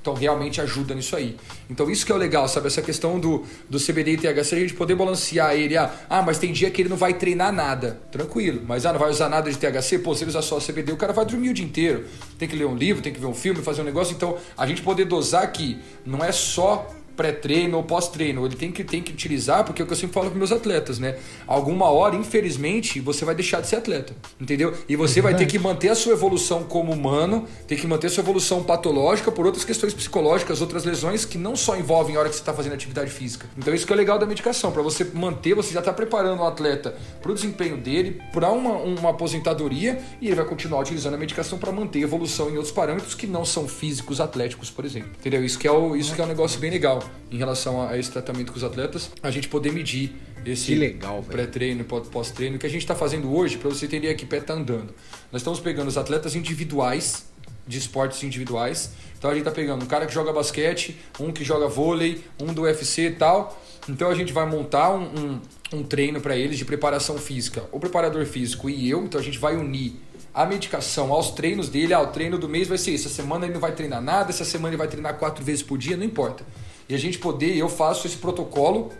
então 0.00 0.14
realmente 0.14 0.60
ajuda 0.60 0.94
nisso 0.94 1.16
aí. 1.16 1.36
Então 1.68 1.90
isso 1.90 2.06
que 2.06 2.12
é 2.12 2.14
o 2.14 2.18
legal, 2.18 2.48
sabe? 2.48 2.66
Essa 2.66 2.82
questão 2.82 3.18
do, 3.18 3.44
do 3.68 3.78
CBD 3.78 4.12
e 4.12 4.16
THC, 4.16 4.54
a 4.54 4.60
gente 4.60 4.74
poder 4.74 4.94
balancear 4.94 5.54
ele. 5.54 5.76
Ah, 5.76 5.92
ah, 6.08 6.22
mas 6.22 6.38
tem 6.38 6.52
dia 6.52 6.70
que 6.70 6.82
ele 6.82 6.88
não 6.88 6.96
vai 6.96 7.14
treinar 7.14 7.52
nada. 7.52 8.00
Tranquilo. 8.10 8.62
Mas 8.66 8.86
ah, 8.86 8.92
não 8.92 9.00
vai 9.00 9.10
usar 9.10 9.28
nada 9.28 9.50
de 9.50 9.58
THC? 9.58 9.98
Pô, 9.98 10.14
se 10.14 10.24
ele 10.24 10.30
usar 10.30 10.42
só 10.42 10.58
CBD, 10.58 10.92
o 10.92 10.96
cara 10.96 11.12
vai 11.12 11.24
dormir 11.24 11.50
o 11.50 11.54
dia 11.54 11.64
inteiro. 11.64 12.06
Tem 12.38 12.48
que 12.48 12.56
ler 12.56 12.66
um 12.66 12.76
livro, 12.76 13.02
tem 13.02 13.12
que 13.12 13.20
ver 13.20 13.26
um 13.26 13.34
filme, 13.34 13.62
fazer 13.62 13.82
um 13.82 13.84
negócio. 13.84 14.14
Então 14.14 14.38
a 14.56 14.66
gente 14.66 14.82
poder 14.82 15.04
dosar 15.04 15.42
aqui 15.42 15.78
não 16.06 16.24
é 16.24 16.32
só 16.32 16.88
pré-treino 17.18 17.76
ou 17.76 17.82
pós-treino. 17.82 18.46
Ele 18.46 18.54
tem 18.54 18.70
que, 18.70 18.84
tem 18.84 19.02
que 19.02 19.12
utilizar, 19.12 19.64
porque 19.64 19.82
é 19.82 19.84
o 19.84 19.86
que 19.86 19.92
eu 19.92 19.96
sempre 19.96 20.14
falo 20.14 20.30
para 20.30 20.38
meus 20.38 20.52
atletas, 20.52 21.00
né? 21.00 21.16
Alguma 21.48 21.86
hora, 21.86 22.14
infelizmente, 22.14 23.00
você 23.00 23.24
vai 23.24 23.34
deixar 23.34 23.60
de 23.60 23.66
ser 23.66 23.76
atleta, 23.76 24.14
entendeu? 24.40 24.72
E 24.88 24.94
você 24.94 25.18
é 25.18 25.22
vai 25.22 25.34
ter 25.34 25.46
que 25.46 25.58
manter 25.58 25.88
a 25.88 25.96
sua 25.96 26.12
evolução 26.12 26.62
como 26.62 26.92
humano, 26.92 27.46
ter 27.66 27.74
que 27.74 27.88
manter 27.88 28.06
a 28.06 28.10
sua 28.10 28.22
evolução 28.22 28.62
patológica 28.62 29.32
por 29.32 29.44
outras 29.44 29.64
questões 29.64 29.92
psicológicas, 29.92 30.60
outras 30.60 30.84
lesões 30.84 31.24
que 31.24 31.36
não 31.36 31.56
só 31.56 31.76
envolvem 31.76 32.14
a 32.14 32.20
hora 32.20 32.28
que 32.28 32.36
você 32.36 32.40
está 32.40 32.54
fazendo 32.54 32.74
atividade 32.74 33.10
física. 33.10 33.48
Então 33.58 33.74
isso 33.74 33.84
que 33.84 33.92
é 33.92 33.96
legal 33.96 34.16
da 34.16 34.26
medicação, 34.26 34.70
para 34.70 34.82
você 34.82 35.02
manter, 35.12 35.54
você 35.54 35.74
já 35.74 35.80
está 35.80 35.92
preparando 35.92 36.40
o 36.40 36.46
atleta 36.46 36.96
para 37.20 37.32
o 37.32 37.34
desempenho 37.34 37.76
dele, 37.76 38.22
para 38.32 38.52
uma, 38.52 38.74
uma 38.74 39.10
aposentadoria, 39.10 39.98
e 40.20 40.28
ele 40.28 40.36
vai 40.36 40.44
continuar 40.44 40.82
utilizando 40.82 41.14
a 41.14 41.18
medicação 41.18 41.58
para 41.58 41.72
manter 41.72 42.00
evolução 42.00 42.48
em 42.48 42.54
outros 42.54 42.72
parâmetros 42.72 43.16
que 43.16 43.26
não 43.26 43.44
são 43.44 43.66
físicos, 43.66 44.20
atléticos, 44.20 44.70
por 44.70 44.84
exemplo. 44.84 45.10
Entendeu? 45.18 45.44
Isso 45.44 45.58
que 45.58 45.66
é, 45.66 45.72
o, 45.72 45.96
isso 45.96 46.14
que 46.14 46.20
é 46.20 46.24
um 46.24 46.28
negócio 46.28 46.60
bem 46.60 46.70
legal 46.70 47.02
em 47.30 47.36
relação 47.36 47.86
a 47.86 47.96
esse 47.98 48.10
tratamento 48.10 48.52
com 48.52 48.58
os 48.58 48.64
atletas, 48.64 49.10
a 49.22 49.30
gente 49.30 49.48
poder 49.48 49.72
medir 49.72 50.12
esse 50.44 50.98
pré-treino, 51.28 51.84
pós-treino, 51.84 52.58
que 52.58 52.66
a 52.66 52.70
gente 52.70 52.82
está 52.82 52.94
fazendo 52.94 53.34
hoje, 53.34 53.58
para 53.58 53.68
você 53.68 53.86
entender 53.86 54.14
que 54.14 54.24
pé 54.24 54.38
está 54.38 54.54
andando. 54.54 54.94
Nós 55.30 55.40
estamos 55.40 55.60
pegando 55.60 55.88
os 55.88 55.98
atletas 55.98 56.34
individuais, 56.34 57.26
de 57.68 57.78
esportes 57.78 58.22
individuais. 58.22 58.92
Então 59.18 59.30
a 59.30 59.34
gente 59.34 59.42
está 59.42 59.52
pegando 59.52 59.84
um 59.84 59.86
cara 59.86 60.06
que 60.06 60.14
joga 60.14 60.32
basquete, 60.32 60.96
um 61.20 61.30
que 61.30 61.44
joga 61.44 61.68
vôlei, 61.68 62.24
um 62.40 62.52
do 62.54 62.62
UFC 62.62 63.08
e 63.08 63.10
tal. 63.12 63.60
Então 63.88 64.08
a 64.08 64.14
gente 64.14 64.32
vai 64.32 64.46
montar 64.46 64.90
um, 64.90 65.02
um, 65.02 65.40
um 65.78 65.82
treino 65.82 66.20
para 66.20 66.34
eles 66.36 66.56
de 66.56 66.64
preparação 66.64 67.18
física. 67.18 67.64
O 67.70 67.78
preparador 67.78 68.24
físico 68.24 68.70
e 68.70 68.88
eu, 68.88 69.04
então 69.04 69.20
a 69.20 69.24
gente 69.24 69.38
vai 69.38 69.54
unir 69.54 69.96
a 70.32 70.46
medicação 70.46 71.12
aos 71.12 71.30
treinos 71.32 71.68
dele. 71.68 71.92
Ah, 71.92 72.00
o 72.00 72.08
treino 72.08 72.38
do 72.38 72.48
mês 72.48 72.68
vai 72.68 72.78
ser 72.78 72.92
isso. 72.92 73.06
Essa 73.06 73.16
semana 73.16 73.44
ele 73.44 73.54
não 73.54 73.60
vai 73.60 73.72
treinar 73.72 74.00
nada, 74.00 74.30
essa 74.30 74.44
semana 74.44 74.70
ele 74.70 74.78
vai 74.78 74.88
treinar 74.88 75.14
quatro 75.18 75.44
vezes 75.44 75.62
por 75.62 75.76
dia, 75.76 75.96
não 75.96 76.04
importa. 76.04 76.44
E 76.88 76.94
a 76.94 76.98
gente 76.98 77.18
poder, 77.18 77.56
eu 77.56 77.68
faço 77.68 78.06
esse 78.06 78.16
protocolo 78.16 78.90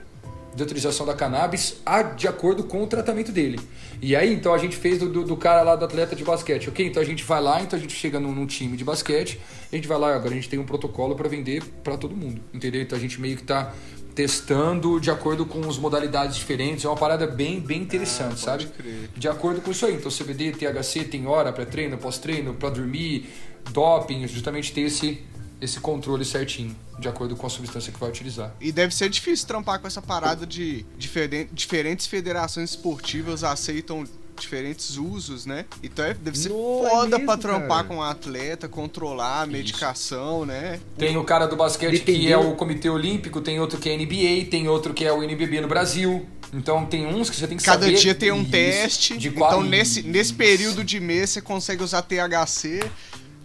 de 0.55 0.63
utilização 0.63 1.07
da 1.07 1.15
cannabis 1.15 1.81
a, 1.87 2.03
de 2.03 2.27
acordo 2.27 2.65
com 2.65 2.83
o 2.83 2.87
tratamento 2.87 3.31
dele. 3.31 3.61
E 4.03 4.15
aí, 4.15 4.33
então, 4.33 4.53
a 4.53 4.59
gente 4.59 4.77
fez 4.77 4.99
do, 4.99 5.09
do, 5.09 5.25
do, 5.25 5.37
cara 5.37 5.63
lá 5.63 5.77
do 5.77 5.85
atleta 5.85 6.15
de 6.15 6.25
basquete, 6.25 6.69
ok? 6.69 6.87
Então 6.87 7.03
a 7.03 7.07
gente 7.07 7.23
vai 7.25 7.41
lá, 7.41 7.63
então 7.63 7.79
a 7.79 7.81
gente 7.81 7.95
chega 7.95 8.19
num, 8.19 8.33
num 8.33 8.47
time 8.47 8.77
de 8.77 8.85
basquete, 8.85 9.41
a 9.73 9.77
gente 9.77 9.87
vai 9.87 9.99
lá, 9.99 10.15
agora 10.15 10.31
a 10.31 10.35
gente 10.35 10.49
tem 10.49 10.59
um 10.59 10.65
protocolo 10.65 11.15
para 11.15 11.29
vender 11.29 11.63
para 11.83 11.97
todo 11.97 12.17
mundo, 12.17 12.41
entendeu? 12.53 12.83
Então 12.83 12.99
a 12.99 13.01
gente 13.01 13.21
meio 13.21 13.37
que 13.37 13.45
tá 13.45 13.73
testando 14.19 14.99
de 14.99 15.13
acordo 15.13 15.47
com 15.47 15.61
as 15.69 15.79
modalidades 15.79 16.37
diferentes. 16.37 16.85
É 16.85 16.89
uma 16.89 16.97
parada 16.97 17.25
bem, 17.25 17.61
bem 17.61 17.81
interessante, 17.81 18.35
ah, 18.35 18.37
sabe? 18.37 18.67
Crer. 18.67 19.11
De 19.17 19.29
acordo 19.29 19.61
com 19.61 19.71
isso 19.71 19.87
aí. 19.87 19.95
Então, 19.95 20.11
CBD, 20.11 20.51
THC, 20.51 21.05
tem 21.05 21.29
hora 21.29 21.53
para 21.53 21.65
treino, 21.65 21.97
pós-treino, 21.97 22.53
para 22.53 22.69
dormir, 22.71 23.29
doping, 23.71 24.27
justamente 24.27 24.73
ter 24.73 24.81
esse, 24.81 25.23
esse 25.61 25.81
controle 25.81 26.25
certinho, 26.25 26.75
de 26.99 27.09
acordo 27.09 27.37
com 27.37 27.47
a 27.47 27.51
substância 27.51 27.93
que 27.93 27.99
vai 27.99 28.09
utilizar. 28.09 28.55
E 28.61 28.71
deve 28.71 28.95
ser 28.95 29.09
difícil 29.09 29.47
trampar 29.47 29.81
com 29.81 29.87
essa 29.87 30.03
parada 30.03 30.47
de 30.47 30.85
diferentes 30.97 32.07
federações 32.07 32.71
esportivas 32.71 33.45
aceitam 33.45 34.05
diferentes 34.39 34.97
usos, 34.97 35.45
né? 35.45 35.65
Então 35.83 36.05
é, 36.05 36.15
deve 36.15 36.39
ser 36.39 36.49
no, 36.49 36.87
é 36.87 36.91
foda 36.91 37.07
é 37.07 37.19
mesmo, 37.19 37.27
pra 37.27 37.37
trampar 37.37 37.69
cara. 37.69 37.85
com 37.85 37.95
o 37.97 37.99
um 37.99 38.03
atleta, 38.03 38.69
controlar 38.69 39.43
a 39.43 39.47
medicação, 39.47 40.39
Isso. 40.39 40.47
né? 40.47 40.81
Tem 40.97 41.17
o 41.17 41.25
cara 41.25 41.47
do 41.47 41.57
basquete 41.57 41.93
Dependeu. 41.93 42.21
que 42.21 42.33
é 42.33 42.37
o 42.37 42.55
Comitê 42.55 42.89
Olímpico, 42.89 43.41
tem 43.41 43.61
outro 43.61 43.79
que 43.79 43.89
é 43.89 43.97
NBA, 43.97 44.49
tem 44.51 44.69
outro 44.69 44.95
que 44.95 45.05
é 45.05 45.13
o 45.13 45.23
NBB 45.23 45.61
no 45.61 45.69
Brasil. 45.69 46.27
Então 46.53 46.87
tem 46.87 47.07
uns 47.07 47.29
que 47.29 47.37
você 47.37 47.47
tem 47.47 47.59
que 47.59 47.65
Cada 47.65 47.81
saber. 47.81 47.93
Cada 47.93 48.03
dia 48.03 48.15
tem 48.15 48.33
um 48.33 48.43
Isso. 48.43 48.51
teste. 48.51 49.19
De 49.19 49.31
qual... 49.31 49.51
Então 49.51 49.63
nesse, 49.63 50.03
nesse 50.03 50.33
período 50.33 50.83
de 50.83 50.99
mês 50.99 51.31
você 51.31 51.43
consegue 51.43 51.83
usar 51.83 52.03
THC 52.03 52.81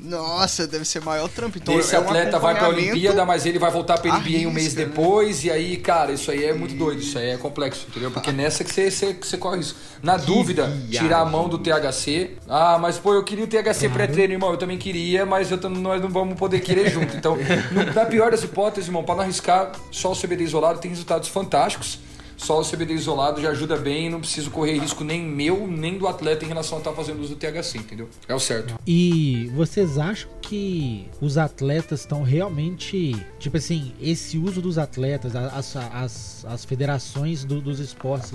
nossa, 0.03 0.67
deve 0.67 0.83
ser 0.83 1.01
maior 1.01 1.29
trampo. 1.29 1.57
Então, 1.57 1.79
Esse 1.79 1.95
é 1.95 1.97
atleta 1.97 2.37
um 2.37 2.41
vai 2.41 2.53
pra 2.55 2.67
Olimpíada, 2.67 3.25
mas 3.25 3.45
ele 3.45 3.57
vai 3.57 3.71
voltar 3.71 3.97
pra 3.97 4.19
NBA 4.19 4.47
um 4.47 4.51
mês 4.51 4.75
né? 4.75 4.83
depois, 4.83 5.45
e 5.45 5.49
aí, 5.49 5.77
cara, 5.77 6.11
isso 6.11 6.29
aí 6.29 6.43
é 6.43 6.53
muito 6.53 6.75
doido, 6.75 7.01
isso 7.01 7.17
aí 7.17 7.29
é 7.29 7.37
complexo, 7.37 7.87
entendeu? 7.89 8.11
Porque 8.11 8.29
ah. 8.29 8.33
nessa 8.33 8.65
que 8.65 8.71
você, 8.73 8.91
você, 8.91 9.13
você 9.13 9.37
corre 9.37 9.61
isso. 9.61 9.77
Na 10.01 10.19
que 10.19 10.25
dúvida, 10.25 10.67
viagem. 10.67 11.07
tirar 11.07 11.21
a 11.21 11.25
mão 11.25 11.47
do 11.47 11.57
THC. 11.57 12.31
Ah, 12.49 12.77
mas 12.77 12.97
pô, 12.97 13.13
eu 13.13 13.23
queria 13.23 13.45
o 13.45 13.47
THC 13.47 13.61
claro. 13.61 13.93
pré-treino, 13.93 14.33
irmão. 14.33 14.51
Eu 14.51 14.57
também 14.57 14.77
queria, 14.77 15.25
mas 15.25 15.49
eu, 15.49 15.57
nós 15.69 16.01
não 16.01 16.09
vamos 16.09 16.37
poder 16.37 16.59
querer 16.59 16.91
junto. 16.91 17.15
Então, 17.15 17.37
no, 17.71 17.93
na 17.93 18.05
pior 18.05 18.31
das 18.31 18.43
hipóteses, 18.43 18.89
irmão, 18.89 19.05
pra 19.05 19.15
não 19.15 19.23
arriscar, 19.23 19.71
só 19.89 20.11
o 20.11 20.15
CBD 20.15 20.43
isolado 20.43 20.79
tem 20.79 20.91
resultados 20.91 21.29
fantásticos. 21.29 21.99
Só 22.43 22.59
o 22.59 22.63
CBD 22.63 22.93
isolado 22.93 23.41
já 23.41 23.49
ajuda 23.51 23.77
bem 23.77 24.07
e 24.07 24.09
não 24.09 24.19
preciso 24.19 24.51
correr 24.51 24.77
risco 24.77 25.03
nem 25.03 25.23
meu, 25.23 25.65
nem 25.65 25.97
do 25.97 26.07
atleta 26.07 26.43
em 26.43 26.47
relação 26.47 26.77
a 26.77 26.79
estar 26.79 26.91
tá 26.91 26.95
fazendo 26.95 27.21
uso 27.21 27.35
do 27.35 27.39
THC, 27.39 27.77
entendeu? 27.77 28.09
É 28.27 28.35
o 28.35 28.39
certo. 28.39 28.75
E 28.85 29.49
vocês 29.55 29.97
acham 29.97 30.29
que 30.53 31.07
os 31.19 31.35
atletas 31.39 32.01
estão 32.01 32.21
realmente, 32.21 33.15
tipo 33.39 33.57
assim, 33.57 33.91
esse 33.99 34.37
uso 34.37 34.61
dos 34.61 34.77
atletas, 34.77 35.35
as, 35.35 35.75
as, 35.75 36.45
as 36.47 36.63
federações 36.63 37.43
do, 37.43 37.59
dos 37.59 37.79
esportes 37.79 38.31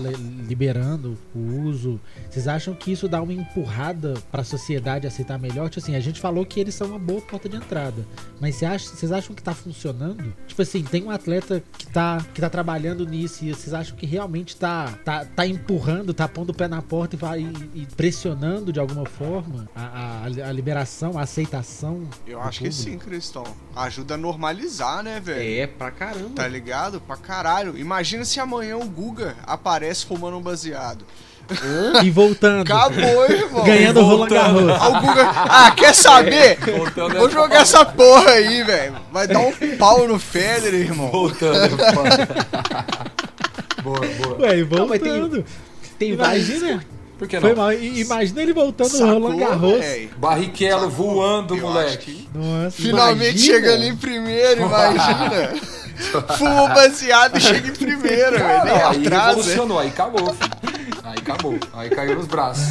liberando 0.48 1.16
o 1.32 1.38
uso, 1.38 2.00
vocês 2.28 2.48
acham 2.48 2.74
que 2.74 2.90
isso 2.90 3.06
dá 3.06 3.22
uma 3.22 3.32
empurrada 3.32 4.14
para 4.32 4.40
a 4.40 4.44
sociedade 4.44 5.06
aceitar 5.06 5.38
melhor? 5.38 5.70
Tipo 5.70 5.78
assim, 5.78 5.94
a 5.94 6.00
gente 6.00 6.20
falou 6.20 6.44
que 6.44 6.58
eles 6.58 6.74
são 6.74 6.88
uma 6.88 6.98
boa 6.98 7.20
porta 7.20 7.48
de 7.48 7.56
entrada, 7.56 8.04
mas 8.40 8.56
vocês 8.56 8.72
acham, 8.72 8.96
vocês 8.96 9.12
acham 9.12 9.36
que 9.36 9.42
tá 9.42 9.54
funcionando? 9.54 10.34
Tipo 10.48 10.62
assim, 10.62 10.82
tem 10.82 11.04
um 11.04 11.10
atleta 11.10 11.62
que 11.76 11.86
tá, 11.86 12.18
que 12.34 12.40
tá 12.40 12.50
trabalhando 12.50 13.06
nisso 13.06 13.44
e 13.44 13.54
vocês 13.54 13.72
acham 13.72 13.96
que 13.96 14.06
realmente 14.06 14.56
tá, 14.56 14.98
tá, 15.04 15.24
tá 15.24 15.46
empurrando, 15.46 16.12
tá 16.12 16.26
pondo 16.26 16.50
o 16.50 16.54
pé 16.54 16.66
na 16.66 16.82
porta 16.82 17.14
e, 17.14 17.18
vai, 17.18 17.40
e 17.74 17.86
pressionando 17.96 18.72
de 18.72 18.80
alguma 18.80 19.06
forma 19.06 19.68
a, 19.72 20.24
a, 20.24 20.24
a 20.24 20.52
liberação, 20.52 21.16
a 21.16 21.22
aceitação? 21.22 22.07
Eu 22.26 22.40
acho 22.40 22.58
público? 22.58 22.76
que 22.76 22.90
sim, 22.90 22.98
Cristão. 22.98 23.44
Ajuda 23.74 24.14
a 24.14 24.16
normalizar, 24.16 25.02
né, 25.02 25.20
velho? 25.20 25.62
É, 25.62 25.66
pra 25.66 25.90
caramba. 25.90 26.30
Tá 26.34 26.46
ligado? 26.46 27.00
Pra 27.00 27.16
caralho. 27.16 27.76
Imagina 27.78 28.24
se 28.24 28.38
amanhã 28.40 28.76
o 28.76 28.84
Guga 28.84 29.36
aparece 29.46 30.04
fumando 30.06 30.36
um 30.36 30.42
baseado. 30.42 31.04
Hã? 31.50 32.02
E 32.04 32.10
voltando. 32.10 32.62
Acabou, 32.62 33.24
irmão. 33.24 33.64
Ganhando 33.64 34.00
o 34.00 34.04
Roland 34.04 34.28
Garros. 34.28 34.72
Ah, 35.48 35.70
quer 35.74 35.94
saber? 35.94 36.58
Voltando 36.60 37.16
Vou 37.16 37.30
jogar 37.30 37.62
essa 37.62 37.84
porra 37.84 38.32
aí, 38.32 38.62
velho. 38.62 38.96
Vai 39.10 39.26
dar 39.26 39.38
um 39.38 39.52
pau 39.78 40.06
no 40.06 40.18
Federer, 40.18 40.80
irmão. 40.80 41.10
Voltando, 41.10 41.76
Boa, 43.82 44.00
boa. 44.00 44.38
Ué, 44.40 44.64
voltando. 44.64 45.36
Não, 45.36 45.44
tem, 45.44 45.44
tem 45.98 46.12
Imagina. 46.12 46.84
Por 47.18 47.26
que 47.26 47.34
não? 47.36 47.42
Foi 47.42 47.54
mal. 47.54 47.72
Imagina 47.72 48.42
ele 48.42 48.52
voltando 48.52 48.90
Sacou, 48.90 49.06
no 49.18 49.28
Roland 49.28 49.38
Garros. 49.38 49.84
Barrichello 50.16 50.90
Sacou. 50.90 50.90
voando, 51.14 51.56
Eu 51.56 51.62
moleque. 51.62 52.28
Nossa, 52.32 52.70
Finalmente 52.70 53.30
imagina. 53.30 53.54
chegando 53.54 53.84
em 53.84 53.96
primeiro, 53.96 54.60
imagina. 54.62 55.54
Fuma 56.38 56.68
baseado 56.68 57.36
e 57.36 57.40
chega 57.40 57.68
em 57.68 57.72
primeiro, 57.72 58.38
velho. 58.38 58.64
Nem 58.64 58.72
aí 58.72 59.06
atrasa. 59.06 59.30
evolucionou, 59.32 59.78
aí 59.80 59.88
acabou. 59.88 60.32
Filho. 60.32 60.78
Aí 61.02 61.16
acabou. 61.18 61.58
Aí 61.74 61.90
caiu 61.90 62.14
nos 62.14 62.26
braços. 62.26 62.68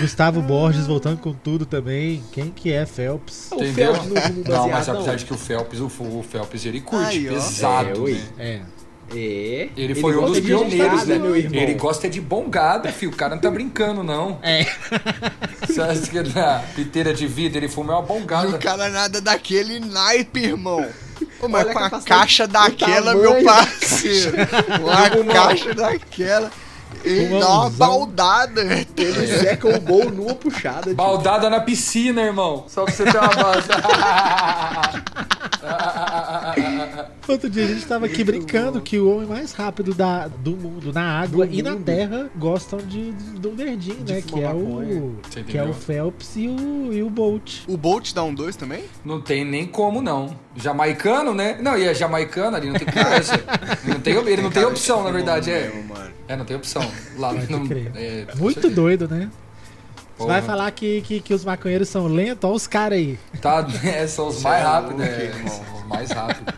Gustavo 0.00 0.40
Borges 0.40 0.86
voltando 0.86 1.18
com 1.18 1.34
tudo 1.34 1.66
também. 1.66 2.22
Quem 2.32 2.50
que 2.50 2.72
é 2.72 2.86
Phelps? 2.86 3.50
Entendeu? 3.52 3.92
não, 4.48 4.68
mas 4.70 4.88
apesar 4.88 5.16
de 5.16 5.26
que 5.26 5.34
o 5.34 5.36
Phelps, 5.36 5.80
o, 5.80 5.86
o 5.86 6.24
Phelps 6.26 6.64
ele 6.64 6.80
curte 6.80 7.28
Ai, 7.28 7.34
pesado, 7.34 8.08
é, 8.08 8.12
né? 8.12 8.22
É. 8.38 8.60
É. 9.14 9.68
Ele 9.76 9.94
foi 9.94 10.12
ele 10.12 10.20
um 10.20 10.26
dos 10.26 10.40
pioneiros, 10.40 11.04
né? 11.06 11.18
Meu 11.18 11.36
irmão. 11.36 11.60
Ele 11.60 11.74
gosta 11.74 12.08
de 12.08 12.20
bom 12.20 12.48
gado, 12.48 12.88
filho. 12.88 13.12
O 13.12 13.16
cara 13.16 13.34
não 13.34 13.42
tá 13.42 13.50
brincando, 13.50 14.02
não. 14.02 14.38
É. 14.42 14.66
Você 15.66 15.80
acha 15.80 16.02
que 16.02 16.22
na 16.22 16.60
piteira 16.74 17.14
de 17.14 17.26
vida 17.26 17.56
ele 17.56 17.68
fuma 17.68 17.94
uma 17.94 18.02
bongada? 18.02 18.56
O 18.56 18.58
cara 18.58 18.88
nada 18.88 19.20
daquele 19.20 19.80
naipe, 19.80 20.40
irmão. 20.40 20.86
Ô, 21.40 21.48
mas 21.48 21.72
com 21.72 21.78
a 21.78 21.90
caixa 22.02 22.46
daquela, 22.46 23.14
meu 23.14 23.42
parceiro. 23.42 24.36
Uma 24.82 25.32
caixa 25.32 25.74
daquela. 25.74 26.50
Ele 27.04 27.38
dá 27.38 27.48
uma 27.48 27.70
baldada. 27.70 28.62
Ele 28.96 29.26
zeca 29.26 29.68
o 29.68 29.80
gol 29.80 30.10
numa 30.10 30.34
puxada. 30.34 30.90
Tipo. 30.90 30.94
Baldada 30.94 31.48
na 31.50 31.60
piscina, 31.60 32.22
irmão. 32.22 32.64
Só 32.68 32.84
pra 32.84 32.92
você 32.94 33.04
ter 33.04 33.18
uma 33.18 33.28
base. 33.28 33.68
Outro 37.28 37.50
dia 37.50 37.64
a 37.64 37.66
gente 37.66 37.84
tava 37.86 38.06
aqui 38.06 38.24
brincando 38.24 38.80
que 38.80 38.98
o 38.98 39.14
homem 39.14 39.28
mais 39.28 39.52
rápido 39.52 39.92
da, 39.92 40.28
do 40.28 40.52
mundo 40.52 40.92
na 40.92 41.20
água 41.20 41.46
do 41.46 41.52
e 41.52 41.62
mundo. 41.62 41.78
na 41.78 41.84
terra 41.84 42.30
gostam 42.36 42.78
de, 42.78 43.12
de, 43.12 43.24
do 43.38 43.54
verdinho, 43.54 44.02
né? 44.08 44.22
Que 44.22 44.42
é, 44.42 44.50
o, 44.50 45.16
que 45.46 45.58
é 45.58 45.62
o 45.62 45.74
Phelps 45.74 46.36
e 46.36 46.48
o, 46.48 46.92
e 46.92 47.02
o 47.02 47.10
Bolt. 47.10 47.64
O 47.68 47.76
Bolt 47.76 48.14
dá 48.14 48.22
um 48.22 48.32
dois 48.32 48.56
também? 48.56 48.84
Não 49.04 49.20
tem 49.20 49.44
nem 49.44 49.66
como, 49.66 50.00
não. 50.00 50.34
Jamaicano, 50.56 51.34
né? 51.34 51.58
Não, 51.60 51.76
e 51.76 51.84
é 51.84 51.92
jamaicano 51.92 52.56
ali, 52.56 52.68
não 52.68 52.78
tem 52.78 52.86
conversa. 52.86 53.34
não 53.84 54.00
tem, 54.00 54.14
ele 54.14 54.42
não 54.42 54.50
tem 54.50 54.64
opção, 54.64 55.04
na 55.04 55.10
verdade, 55.10 55.50
é. 55.50 55.70
É, 56.28 56.36
não 56.36 56.44
tem 56.44 56.56
opção. 56.56 56.82
Lá 57.16 57.32
não, 57.32 57.66
é, 57.94 58.26
Muito 58.36 58.70
doido, 58.70 59.08
né? 59.08 59.30
Você 60.16 60.26
vai 60.26 60.42
falar 60.42 60.70
que, 60.72 61.00
que, 61.02 61.20
que, 61.20 61.32
os 61.32 61.44
maconheiros 61.44 61.88
são 61.88 62.08
lentos? 62.08 62.42
Olha 62.42 62.56
os 62.56 62.66
caras 62.66 62.98
aí. 62.98 63.18
Tá, 63.40 63.64
é, 63.84 64.06
são 64.06 64.28
os 64.28 64.42
mais 64.42 64.60
é 64.60 64.64
rápidos, 64.64 64.96
né, 64.98 65.24
irmão? 65.26 65.64
Os 65.76 65.86
mais 65.86 66.10
rápidos. 66.10 66.54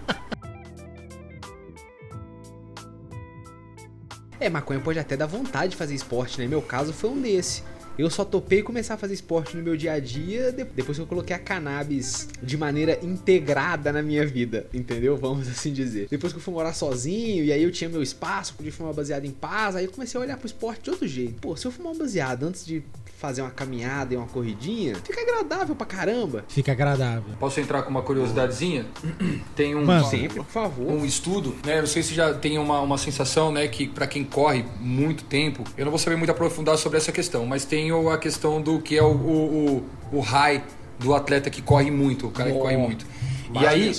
É, 4.40 4.48
maconha 4.48 4.80
pode 4.80 4.98
até 4.98 5.18
dar 5.18 5.26
vontade 5.26 5.72
de 5.72 5.76
fazer 5.76 5.94
esporte, 5.94 6.40
né? 6.40 6.46
Meu 6.46 6.62
caso 6.62 6.94
foi 6.94 7.10
um 7.10 7.20
desse. 7.20 7.62
Eu 8.00 8.08
só 8.08 8.24
topei 8.24 8.62
começar 8.62 8.94
a 8.94 8.96
fazer 8.96 9.12
esporte 9.12 9.54
no 9.54 9.62
meu 9.62 9.76
dia 9.76 9.92
a 9.92 10.00
dia 10.00 10.50
depois 10.52 10.96
que 10.96 11.02
eu 11.02 11.06
coloquei 11.06 11.36
a 11.36 11.38
cannabis 11.38 12.28
de 12.42 12.56
maneira 12.56 12.98
integrada 13.02 13.92
na 13.92 14.00
minha 14.00 14.26
vida, 14.26 14.66
entendeu? 14.72 15.18
Vamos 15.18 15.46
assim 15.52 15.70
dizer. 15.70 16.08
Depois 16.08 16.32
que 16.32 16.38
eu 16.38 16.42
fui 16.42 16.54
morar 16.54 16.72
sozinho 16.72 17.44
e 17.44 17.52
aí 17.52 17.62
eu 17.62 17.70
tinha 17.70 17.90
meu 17.90 18.02
espaço, 18.02 18.54
podia 18.54 18.72
fumar 18.72 18.94
baseado 18.94 19.26
em 19.26 19.30
paz, 19.30 19.76
aí 19.76 19.84
eu 19.84 19.90
comecei 19.90 20.18
a 20.18 20.24
olhar 20.24 20.38
pro 20.38 20.46
esporte 20.46 20.84
de 20.84 20.90
outro 20.90 21.06
jeito. 21.06 21.34
Pô, 21.42 21.54
se 21.54 21.66
eu 21.66 21.70
fumar 21.70 21.92
um 21.92 21.98
baseado 21.98 22.44
antes 22.44 22.64
de 22.64 22.82
fazer 23.20 23.42
uma 23.42 23.50
caminhada 23.50 24.14
e 24.14 24.16
uma 24.16 24.26
corridinha, 24.26 24.96
fica 25.04 25.20
agradável 25.20 25.76
pra 25.76 25.86
caramba. 25.86 26.42
Fica 26.48 26.72
agradável. 26.72 27.34
Posso 27.38 27.60
entrar 27.60 27.82
com 27.82 27.90
uma 27.90 28.00
curiosidadezinha? 28.00 28.86
Tem 29.54 29.74
um, 29.74 29.84
Mano, 29.84 30.06
sempre, 30.06 30.38
por 30.38 30.46
favor. 30.46 30.90
um 30.90 31.04
estudo, 31.04 31.54
né? 31.62 31.80
Não 31.80 31.86
sei 31.86 32.02
se 32.02 32.14
já 32.14 32.32
tem 32.32 32.58
uma, 32.58 32.80
uma 32.80 32.96
sensação, 32.96 33.52
né, 33.52 33.68
que 33.68 33.86
para 33.86 34.06
quem 34.06 34.24
corre 34.24 34.64
muito 34.80 35.24
tempo, 35.24 35.64
eu 35.76 35.84
não 35.84 35.90
vou 35.90 35.98
saber 35.98 36.16
muito 36.16 36.30
aprofundar 36.30 36.78
sobre 36.78 36.96
essa 36.96 37.12
questão, 37.12 37.44
mas 37.44 37.66
tem 37.66 37.90
a 37.90 38.16
questão 38.16 38.62
do 38.62 38.80
que 38.80 38.96
é 38.96 39.02
o, 39.02 39.12
o, 39.12 39.84
o, 40.12 40.18
o 40.18 40.20
high 40.20 40.64
do 40.98 41.14
atleta 41.14 41.50
que 41.50 41.60
corre 41.60 41.90
muito, 41.90 42.26
o 42.26 42.30
cara 42.30 42.50
que 42.50 42.58
corre 42.58 42.76
muito. 42.76 43.04
E 43.58 43.66
aí, 43.66 43.90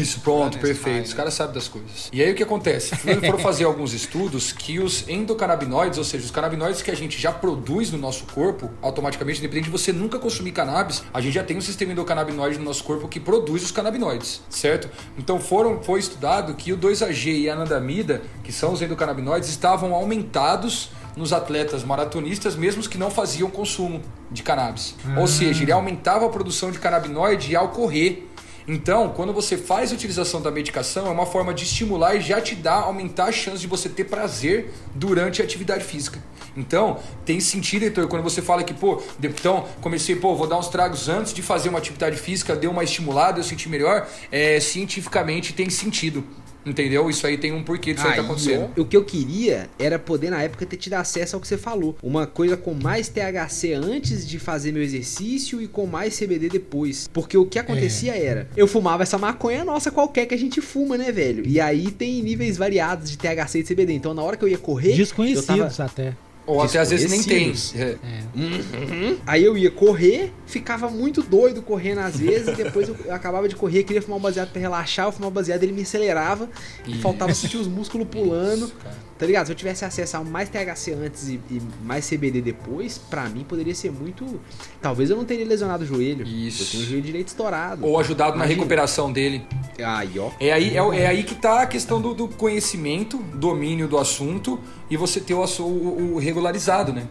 isso, 0.00 0.20
pronto, 0.20 0.58
perfeito. 0.58 1.06
Os 1.06 1.14
caras 1.14 1.34
sabem 1.34 1.54
das 1.54 1.68
coisas. 1.68 2.08
E 2.12 2.22
aí 2.22 2.32
o 2.32 2.34
que 2.34 2.42
acontece? 2.42 2.94
Foram 2.96 3.38
fazer 3.40 3.64
alguns 3.64 3.92
estudos 3.92 4.52
que 4.52 4.78
os 4.78 5.08
endocannabinoides, 5.08 5.98
ou 5.98 6.04
seja, 6.04 6.24
os 6.24 6.30
canabinoides 6.30 6.82
que 6.82 6.90
a 6.90 6.96
gente 6.96 7.20
já 7.20 7.32
produz 7.32 7.90
no 7.90 7.98
nosso 7.98 8.24
corpo, 8.26 8.70
automaticamente, 8.80 9.38
independente 9.40 9.64
de 9.66 9.70
você 9.70 9.92
nunca 9.92 10.18
consumir 10.18 10.52
cannabis, 10.52 11.02
a 11.12 11.20
gente 11.20 11.34
já 11.34 11.42
tem 11.42 11.56
um 11.56 11.60
sistema 11.60 11.92
endocannabinoide 11.92 12.58
no 12.58 12.64
nosso 12.64 12.84
corpo 12.84 13.08
que 13.08 13.20
produz 13.20 13.64
os 13.64 13.70
canabinoides, 13.70 14.42
certo? 14.48 14.88
Então 15.18 15.38
foram, 15.38 15.82
foi 15.82 16.00
estudado 16.00 16.54
que 16.54 16.72
o 16.72 16.78
2AG 16.78 17.40
e 17.40 17.50
a 17.50 17.54
anandamida, 17.54 18.22
que 18.42 18.52
são 18.52 18.72
os 18.72 18.82
endocannabinoides, 18.82 19.48
estavam 19.48 19.94
aumentados 19.94 20.90
nos 21.16 21.32
atletas 21.32 21.84
maratonistas, 21.84 22.56
mesmo 22.56 22.82
que 22.88 22.98
não 22.98 23.10
faziam 23.10 23.50
consumo 23.50 24.00
de 24.30 24.42
cannabis. 24.42 24.94
Ah. 25.04 25.20
Ou 25.20 25.26
seja, 25.26 25.62
ele 25.62 25.72
aumentava 25.72 26.26
a 26.26 26.28
produção 26.28 26.70
de 26.70 26.78
canabinoide 26.78 27.54
ao 27.54 27.68
correr. 27.68 28.28
Então, 28.66 29.10
quando 29.10 29.32
você 29.32 29.56
faz 29.56 29.90
a 29.90 29.94
utilização 29.94 30.40
da 30.40 30.50
medicação, 30.50 31.06
é 31.06 31.10
uma 31.10 31.26
forma 31.26 31.52
de 31.52 31.64
estimular 31.64 32.14
e 32.14 32.20
já 32.20 32.40
te 32.40 32.54
dá, 32.54 32.74
aumentar 32.74 33.24
a 33.26 33.32
chance 33.32 33.60
de 33.60 33.66
você 33.66 33.88
ter 33.88 34.04
prazer 34.04 34.72
durante 34.94 35.42
a 35.42 35.44
atividade 35.44 35.84
física. 35.84 36.22
Então, 36.56 37.00
tem 37.24 37.40
sentido, 37.40 37.84
Heitor, 37.84 38.06
quando 38.08 38.22
você 38.22 38.42
fala 38.42 38.62
que, 38.62 38.74
pô, 38.74 39.02
então 39.22 39.66
comecei, 39.80 40.14
pô, 40.14 40.34
vou 40.34 40.46
dar 40.46 40.58
uns 40.58 40.68
tragos 40.68 41.08
antes 41.08 41.32
de 41.32 41.42
fazer 41.42 41.70
uma 41.70 41.78
atividade 41.78 42.16
física, 42.16 42.54
deu 42.54 42.70
uma 42.70 42.84
estimulada, 42.84 43.40
eu 43.40 43.44
senti 43.44 43.68
melhor, 43.68 44.06
é, 44.30 44.60
cientificamente 44.60 45.52
tem 45.52 45.70
sentido. 45.70 46.24
Entendeu? 46.64 47.08
Isso 47.10 47.26
aí 47.26 47.36
tem 47.36 47.52
um 47.52 47.62
porquê 47.62 47.92
disso 47.92 48.06
aí, 48.06 48.12
aí 48.12 48.18
tá 48.18 48.22
acontecendo. 48.22 48.70
o 48.76 48.84
que 48.84 48.96
eu 48.96 49.04
queria 49.04 49.68
era 49.78 49.98
poder, 49.98 50.30
na 50.30 50.42
época, 50.42 50.64
ter 50.64 50.76
tido 50.76 50.94
acesso 50.94 51.36
ao 51.36 51.40
que 51.40 51.48
você 51.48 51.58
falou. 51.58 51.96
Uma 52.02 52.26
coisa 52.26 52.56
com 52.56 52.74
mais 52.74 53.08
THC 53.08 53.74
antes 53.74 54.26
de 54.26 54.38
fazer 54.38 54.72
meu 54.72 54.82
exercício 54.82 55.60
e 55.60 55.66
com 55.66 55.86
mais 55.86 56.18
CBD 56.18 56.48
depois. 56.48 57.08
Porque 57.12 57.36
o 57.36 57.46
que 57.46 57.58
acontecia 57.58 58.14
é. 58.16 58.24
era, 58.24 58.48
eu 58.56 58.66
fumava 58.66 59.02
essa 59.02 59.18
maconha 59.18 59.64
nossa 59.64 59.90
qualquer 59.90 60.26
que 60.26 60.34
a 60.34 60.38
gente 60.38 60.60
fuma, 60.60 60.96
né, 60.96 61.10
velho? 61.10 61.46
E 61.46 61.60
aí 61.60 61.90
tem 61.90 62.22
níveis 62.22 62.56
variados 62.56 63.10
de 63.10 63.18
THC 63.18 63.60
e 63.60 63.64
CBD. 63.64 63.92
Então 63.94 64.14
na 64.14 64.22
hora 64.22 64.36
que 64.36 64.44
eu 64.44 64.48
ia 64.48 64.58
correr. 64.58 64.96
Desconhecidos 64.96 65.76
tava... 65.76 65.90
até. 65.90 66.14
Ou 66.44 66.60
até 66.60 66.78
às 66.78 66.90
vezes 66.90 67.10
nem 67.10 67.22
tem. 67.22 67.54
É. 67.76 67.96
Uhum. 68.34 69.18
Aí 69.26 69.44
eu 69.44 69.56
ia 69.56 69.70
correr, 69.70 70.32
ficava 70.46 70.90
muito 70.90 71.22
doido 71.22 71.62
correndo 71.62 72.00
às 72.00 72.18
vezes, 72.18 72.48
e 72.48 72.62
depois 72.64 72.88
eu 72.88 72.96
acabava 73.12 73.48
de 73.48 73.54
correr, 73.54 73.84
queria 73.84 74.02
fumar 74.02 74.18
um 74.18 74.22
baseado 74.22 74.50
pra 74.50 74.60
relaxar, 74.60 75.06
eu 75.06 75.12
fumava 75.12 75.30
um 75.30 75.34
baseado, 75.34 75.62
ele 75.62 75.72
me 75.72 75.82
acelerava, 75.82 76.48
e 76.86 76.94
faltava 76.94 77.32
sentir 77.32 77.58
os 77.58 77.68
músculos 77.68 78.08
pulando. 78.08 78.64
Isso, 78.64 78.74
tá 79.18 79.26
ligado? 79.26 79.46
Se 79.46 79.52
eu 79.52 79.56
tivesse 79.56 79.84
acesso 79.84 80.16
a 80.16 80.24
mais 80.24 80.48
THC 80.48 80.92
antes 80.92 81.28
e, 81.28 81.40
e, 81.48 81.62
mais 81.84 82.08
CBD 82.08 82.40
depois, 82.40 82.98
pra 82.98 83.28
mim 83.28 83.44
poderia 83.44 83.74
ser 83.74 83.92
muito. 83.92 84.40
Talvez 84.80 85.10
eu 85.10 85.16
não 85.16 85.24
teria 85.24 85.46
lesionado 85.46 85.84
o 85.84 85.86
joelho. 85.86 86.26
Isso. 86.26 86.64
Eu 86.64 86.66
tenho 86.66 86.82
o 86.82 86.86
joelho 86.86 87.02
direito 87.02 87.28
estourado. 87.28 87.86
Ou 87.86 88.00
ajudado 88.00 88.34
Imagina. 88.34 88.44
na 88.44 88.48
recuperação 88.48 89.12
dele. 89.12 89.46
Aí, 89.78 90.18
ó. 90.18 90.30
É 90.40 90.52
aí, 90.52 90.76
é, 90.76 91.02
é 91.02 91.06
aí 91.06 91.22
que 91.22 91.36
tá 91.36 91.62
a 91.62 91.66
questão 91.66 92.00
do, 92.00 92.14
do 92.14 92.26
conhecimento, 92.26 93.18
domínio 93.34 93.86
do 93.86 93.96
assunto 93.96 94.58
e 94.92 94.96
você 94.98 95.20
ter 95.20 95.32
o, 95.32 95.40
o, 95.40 96.14
o 96.16 96.18
regularizado, 96.18 96.92
né? 96.92 97.06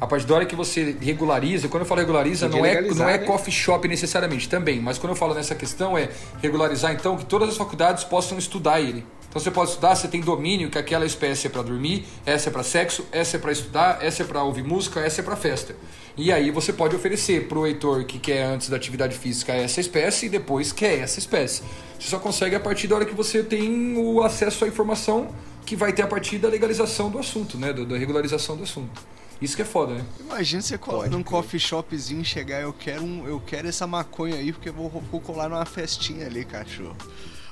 A 0.00 0.08
partir 0.08 0.26
da 0.26 0.34
hora 0.34 0.44
que 0.44 0.56
você 0.56 0.96
regulariza, 1.00 1.68
quando 1.68 1.82
eu 1.82 1.86
falo 1.86 2.00
regulariza, 2.00 2.48
não 2.48 2.66
é, 2.66 2.80
não 2.80 3.08
é 3.08 3.16
né? 3.16 3.24
coffee 3.24 3.52
shop 3.52 3.86
necessariamente 3.86 4.48
também, 4.48 4.80
mas 4.80 4.98
quando 4.98 5.12
eu 5.12 5.16
falo 5.16 5.32
nessa 5.32 5.54
questão 5.54 5.96
é 5.96 6.08
regularizar 6.42 6.92
então 6.92 7.16
que 7.16 7.24
todas 7.24 7.48
as 7.50 7.56
faculdades 7.56 8.02
possam 8.02 8.36
estudar 8.38 8.80
ele. 8.80 9.06
Então 9.28 9.40
você 9.40 9.52
pode 9.52 9.70
estudar, 9.70 9.94
você 9.94 10.08
tem 10.08 10.20
domínio 10.20 10.68
que 10.68 10.76
aquela 10.76 11.06
espécie 11.06 11.46
é 11.46 11.50
para 11.50 11.62
dormir, 11.62 12.04
essa 12.26 12.48
é 12.48 12.52
para 12.52 12.64
sexo, 12.64 13.06
essa 13.12 13.36
é 13.36 13.38
para 13.38 13.52
estudar, 13.52 13.98
essa 14.02 14.24
é 14.24 14.26
para 14.26 14.42
ouvir 14.42 14.64
música, 14.64 14.98
essa 14.98 15.20
é 15.20 15.24
para 15.24 15.36
festa. 15.36 15.76
E 16.16 16.32
aí 16.32 16.50
você 16.50 16.72
pode 16.72 16.96
oferecer 16.96 17.46
para 17.46 17.56
o 17.56 17.64
Heitor 17.64 18.04
que 18.04 18.18
quer 18.18 18.42
antes 18.42 18.68
da 18.68 18.76
atividade 18.76 19.16
física 19.16 19.52
essa 19.52 19.80
espécie 19.80 20.26
e 20.26 20.28
depois 20.28 20.72
quer 20.72 20.98
essa 20.98 21.20
espécie. 21.20 21.62
Você 22.00 22.08
só 22.08 22.18
consegue 22.18 22.56
a 22.56 22.60
partir 22.60 22.88
da 22.88 22.96
hora 22.96 23.04
que 23.04 23.14
você 23.14 23.44
tem 23.44 23.96
o 23.96 24.20
acesso 24.22 24.64
à 24.64 24.68
informação 24.68 25.28
que 25.64 25.76
vai 25.76 25.92
ter 25.92 26.02
a 26.02 26.06
partir 26.06 26.38
da 26.38 26.48
legalização 26.48 27.10
do 27.10 27.18
assunto, 27.18 27.56
né? 27.56 27.72
Da 27.72 27.96
regularização 27.96 28.56
do 28.56 28.62
assunto. 28.64 29.02
Isso 29.40 29.56
que 29.56 29.62
é 29.62 29.64
foda, 29.64 29.94
né? 29.94 30.04
Imagina 30.20 30.62
você 30.62 30.78
colar 30.78 31.08
num 31.08 31.22
coffee 31.22 31.58
shopzinho 31.58 32.22
e 32.22 32.24
chegar, 32.24 32.60
eu 32.60 32.72
quero 32.72 33.02
um, 33.02 33.26
eu 33.26 33.40
quero 33.40 33.66
essa 33.66 33.86
maconha 33.88 34.36
aí 34.36 34.52
porque 34.52 34.68
eu 34.68 34.72
vou, 34.72 34.88
vou 34.88 35.20
colar 35.20 35.48
numa 35.48 35.64
festinha 35.64 36.26
ali, 36.26 36.44
cachorro. 36.44 36.96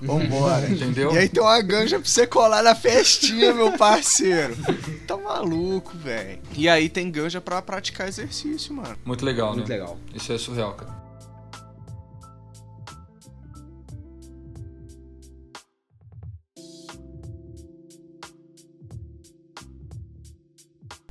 Vambora. 0.01 0.67
Entendeu? 0.71 1.13
E 1.13 1.19
aí 1.19 1.29
tem 1.29 1.43
uma 1.43 1.61
ganja 1.61 1.99
pra 1.99 2.09
você 2.09 2.27
colar 2.29 2.63
na 2.63 2.77
festinha, 2.77 3.53
meu 3.53 3.73
parceiro. 3.73 4.57
Tá 5.07 5.17
maluco, 5.17 5.99
velho. 5.99 6.39
E 6.57 6.69
aí 6.69 6.89
tem 6.89 7.11
ganja 7.11 7.41
pra 7.41 7.61
praticar 7.61 8.07
exercício, 8.07 8.73
mano. 8.73 8.97
Muito 9.05 9.25
legal, 9.25 9.55
Muito 9.55 9.69
né? 9.69 9.75
legal. 9.75 9.99
Isso 10.15 10.33
é 10.33 10.39
surreal, 10.39 10.75
cara. 10.75 11.00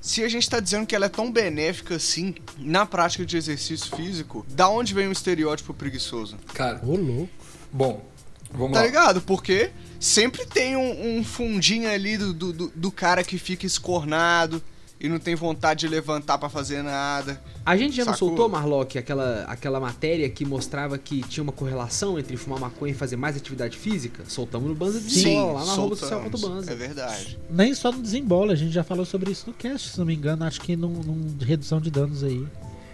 Se 0.10 0.24
a 0.24 0.28
gente 0.28 0.50
tá 0.50 0.60
dizendo 0.60 0.88
que 0.88 0.96
ela 0.96 1.06
é 1.06 1.10
tão 1.10 1.32
benéfica 1.32 1.98
assim 1.98 2.34
na 2.58 2.84
prática 2.84 3.24
de 3.24 3.38
exercício 3.38 3.96
físico, 3.96 4.44
da 4.50 4.68
onde 4.68 4.92
vem 4.92 5.08
o 5.08 5.12
estereótipo 5.12 5.72
preguiçoso? 5.72 6.36
Cara, 6.52 6.80
Ô, 6.84 6.96
louco. 6.96 7.30
bom, 7.72 8.04
vamos 8.52 8.74
Tá 8.74 8.80
lá. 8.80 8.86
ligado? 8.88 9.22
Porque 9.22 9.70
sempre 10.00 10.48
tem 10.48 10.76
um, 10.76 11.20
um 11.20 11.24
fundinho 11.24 11.88
ali 11.88 12.18
do, 12.18 12.34
do- 12.34 12.72
do 12.76 12.92
cara 12.92 13.24
que 13.24 13.38
fica 13.38 13.68
escornado 13.68 14.64
e 15.00 15.08
não 15.08 15.18
tem 15.18 15.34
vontade 15.34 15.82
de 15.82 15.88
levantar 15.88 16.38
pra 16.38 16.50
fazer 16.50 16.84
nada. 16.84 17.42
A 17.66 17.78
gente 17.78 17.96
já 17.96 18.04
não 18.04 18.14
Sacou? 18.14 18.30
soltou, 18.30 18.50
Marlock, 18.50 18.98
aquela, 18.98 19.46
aquela 19.48 19.80
matéria 19.80 20.30
que 20.30 20.44
mostrava 20.44 20.98
que 20.98 21.22
tinha 21.24 21.42
uma 21.42 21.54
correlação 21.54 22.20
entre 22.20 22.36
fumar 22.36 22.60
maconha 22.60 22.92
e 22.92 22.96
fazer 22.96 23.16
mais 23.16 23.38
atividade 23.38 23.78
física? 23.78 24.24
Soltamos 24.28 24.68
no 24.68 24.76
Banza 24.76 25.00
de 25.00 25.10
Sim, 25.10 25.36
Bola, 25.36 25.60
lá 25.60 25.66
na 25.66 25.72
arroba 25.72 25.96
social 25.96 26.22
ponto 26.22 26.38
Banza. 26.38 26.72
É 26.72 26.76
verdade. 26.76 27.40
Nem 27.50 27.74
só 27.74 27.92
no 27.92 28.02
desembola, 28.02 28.54
a 28.54 28.56
gente 28.56 28.72
já 28.72 28.84
falou 28.84 29.06
sobre 29.06 29.32
isso 29.32 29.46
no 29.48 29.54
cast, 29.54 29.90
se 29.90 30.00
não 30.00 30.06
me 30.06 30.16
engano, 30.16 30.44
acho 30.44 30.60
que 30.60 30.76
num, 30.76 30.90
num 30.90 31.38
redução 31.40 31.80
de 31.80 31.90
danos 31.90 32.24
aí. 32.24 32.46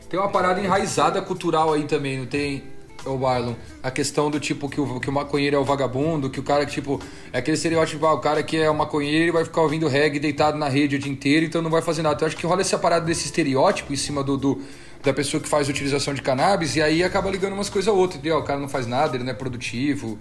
Tem 0.07 0.19
uma 0.19 0.29
parada 0.29 0.61
enraizada 0.61 1.21
cultural 1.21 1.73
aí 1.73 1.85
também, 1.85 2.19
não 2.19 2.27
tem, 2.27 2.63
o 3.05 3.17
Marlon? 3.17 3.53
A 3.83 3.91
questão 3.91 4.29
do 4.31 4.39
tipo 4.39 4.67
que 4.69 4.79
o, 4.81 4.99
que 4.99 5.09
o 5.09 5.13
maconheiro 5.13 5.55
é 5.55 5.59
o 5.59 5.63
vagabundo, 5.63 6.29
que 6.29 6.39
o 6.39 6.43
cara 6.43 6.65
que, 6.65 6.71
tipo, 6.71 6.99
é 7.31 7.39
aquele 7.39 7.55
estereótipo, 7.55 8.05
ah, 8.05 8.13
o 8.13 8.19
cara 8.19 8.41
que 8.43 8.57
é 8.57 8.69
o 8.69 8.75
maconheiro 8.75 9.33
vai 9.33 9.43
ficar 9.45 9.61
ouvindo 9.61 9.87
reggae 9.87 10.19
deitado 10.19 10.57
na 10.57 10.67
rede 10.67 10.95
o 10.95 10.99
dia 10.99 11.11
inteiro, 11.11 11.45
então 11.45 11.61
não 11.61 11.69
vai 11.69 11.81
fazer 11.81 12.01
nada. 12.01 12.15
Então 12.15 12.27
acho 12.27 12.37
que 12.37 12.45
rola 12.45 12.61
essa 12.61 12.77
parada 12.77 13.05
desse 13.05 13.25
estereótipo 13.25 13.91
em 13.93 13.95
cima 13.95 14.23
do, 14.23 14.37
do- 14.37 14.61
da 15.03 15.13
pessoa 15.13 15.41
que 15.41 15.47
faz 15.47 15.69
utilização 15.69 16.13
de 16.15 16.21
cannabis 16.23 16.75
e 16.75 16.81
aí 16.81 17.03
acaba 17.03 17.29
ligando 17.29 17.53
umas 17.53 17.69
coisas 17.69 17.87
a 17.87 17.91
outras, 17.93 18.19
entendeu? 18.19 18.39
O 18.39 18.43
cara 18.43 18.59
não 18.59 18.67
faz 18.67 18.87
nada, 18.87 19.15
ele 19.15 19.23
não 19.23 19.31
é 19.31 19.35
produtivo. 19.35 20.17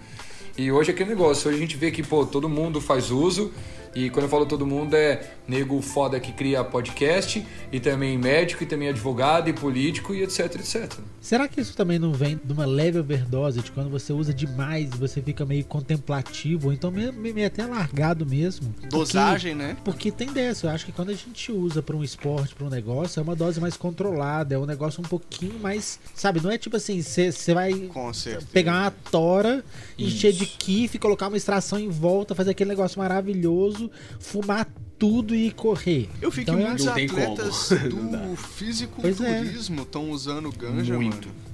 E 0.58 0.70
hoje 0.70 0.90
é 0.90 0.94
aquele 0.94 1.08
negócio, 1.10 1.48
hoje 1.48 1.56
a 1.56 1.60
gente 1.60 1.76
vê 1.76 1.90
que, 1.90 2.02
pô, 2.02 2.24
todo 2.26 2.48
mundo 2.48 2.80
faz 2.80 3.10
uso. 3.10 3.50
E 3.94 4.10
quando 4.10 4.24
eu 4.24 4.28
falo 4.28 4.44
todo 4.46 4.66
mundo 4.66 4.94
é 4.94 5.20
nego 5.46 5.80
foda 5.82 6.18
que 6.18 6.32
cria 6.32 6.64
podcast, 6.64 7.46
e 7.70 7.78
também 7.78 8.16
médico, 8.18 8.62
e 8.64 8.66
também 8.66 8.88
advogado, 8.88 9.48
e 9.48 9.52
político, 9.52 10.14
e 10.14 10.22
etc, 10.22 10.40
etc. 10.56 10.92
Será 11.20 11.46
que 11.48 11.60
isso 11.60 11.76
também 11.76 11.98
não 11.98 12.12
vem 12.12 12.40
de 12.42 12.52
uma 12.52 12.64
leve 12.66 12.98
overdose, 12.98 13.60
de 13.60 13.70
quando 13.70 13.90
você 13.90 14.12
usa 14.12 14.32
demais 14.34 14.90
e 14.92 14.96
você 14.96 15.20
fica 15.22 15.44
meio 15.46 15.64
contemplativo, 15.64 16.68
ou 16.68 16.72
então 16.72 16.90
meio, 16.90 17.12
meio 17.12 17.46
até 17.46 17.64
largado 17.66 18.26
mesmo? 18.26 18.70
Porque- 18.72 18.88
Dosagem, 18.88 19.54
né? 19.54 19.76
Porque 19.84 20.10
tem 20.10 20.32
dessa, 20.32 20.66
eu 20.66 20.70
acho 20.70 20.86
que 20.86 20.92
quando 20.92 21.10
a 21.10 21.14
gente 21.14 21.52
usa 21.52 21.82
pra 21.82 21.94
um 21.96 22.02
esporte, 22.02 22.54
pra 22.54 22.66
um 22.66 22.70
negócio, 22.70 23.20
é 23.20 23.22
uma 23.22 23.36
dose 23.36 23.60
mais 23.60 23.76
controlada, 23.76 24.54
é 24.54 24.58
um 24.58 24.66
negócio 24.66 25.00
um 25.00 25.04
pouquinho 25.08 25.58
mais. 25.60 25.98
Sabe, 26.14 26.40
não 26.42 26.50
é 26.50 26.58
tipo 26.58 26.76
assim, 26.76 27.00
você 27.02 27.30
vai 27.54 27.72
Com 27.92 28.12
certeza. 28.12 28.46
pegar 28.52 28.82
uma 28.82 28.90
tora, 29.10 29.64
encher 29.98 30.32
de 30.32 30.44
Isso. 30.44 30.56
kiff, 30.58 30.98
colocar 30.98 31.28
uma 31.28 31.36
extração 31.36 31.78
em 31.78 31.88
volta, 31.88 32.34
fazer 32.34 32.50
aquele 32.52 32.70
negócio 32.70 32.98
maravilhoso, 32.98 33.83
fumar 34.20 34.66
tudo 34.98 35.34
e 35.34 35.50
correr. 35.50 36.08
Eu 36.20 36.30
vi 36.30 36.44
que 36.44 36.50
Então, 36.50 36.56
muitos 36.66 36.86
atletas 36.86 37.68
como. 37.90 38.16
Do 38.16 38.36
fisiculturismo 38.36 39.82
estão 39.82 40.10
usando 40.10 40.50
ganja, 40.52 40.94
Muito. 40.94 41.28
mano. 41.28 41.44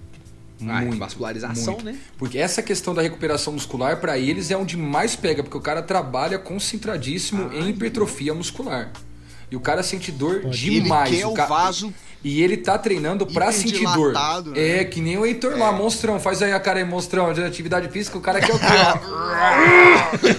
Ah, 0.69 0.83
é 0.83 0.87
Muito, 0.87 0.99
vascularização, 0.99 1.73
muito. 1.75 1.87
né? 1.87 1.99
Porque 2.19 2.37
essa 2.37 2.63
questão 2.63 2.93
da 2.95 3.01
recuperação 3.01 3.55
muscular, 3.55 3.99
pra 3.99 4.19
eles, 4.19 4.51
é 4.51 4.57
onde 4.57 4.77
mais 4.77 5.17
pega, 5.17 5.43
porque 5.43 5.57
o 5.57 5.61
cara 5.61 5.83
trabalha 5.83 6.39
concentradíssimo 6.39 7.51
em 7.55 7.71
hipertrofia 7.71 8.35
muscular. 8.35 8.93
E 9.51 9.57
o 9.57 9.61
cara 9.61 9.83
sente 9.83 10.13
dor 10.13 10.43
Pode. 10.43 10.57
demais. 10.59 11.11
Ele 11.11 11.21
quer 11.23 11.27
o 11.27 11.31
o 11.31 11.35
ca- 11.35 11.47
vaso 11.47 11.93
E 12.23 12.43
ele 12.43 12.57
tá 12.59 12.77
treinando 12.79 13.27
pra 13.27 13.51
sentir 13.51 13.85
dor. 13.95 14.13
Né? 14.13 14.81
É, 14.81 14.85
que 14.85 15.01
nem 15.01 15.17
o 15.19 15.25
Heitor 15.27 15.57
lá, 15.57 15.73
monstrão. 15.73 16.21
Faz 16.21 16.41
aí 16.43 16.53
a 16.53 16.61
cara 16.61 16.79
aí, 16.79 16.85
monstrão, 16.85 17.33
de 17.33 17.43
atividade 17.43 17.89
física, 17.89 18.17
o 18.19 18.21
cara 18.21 18.41
quer 18.41 18.55
o 18.55 18.59
quê, 18.59 18.67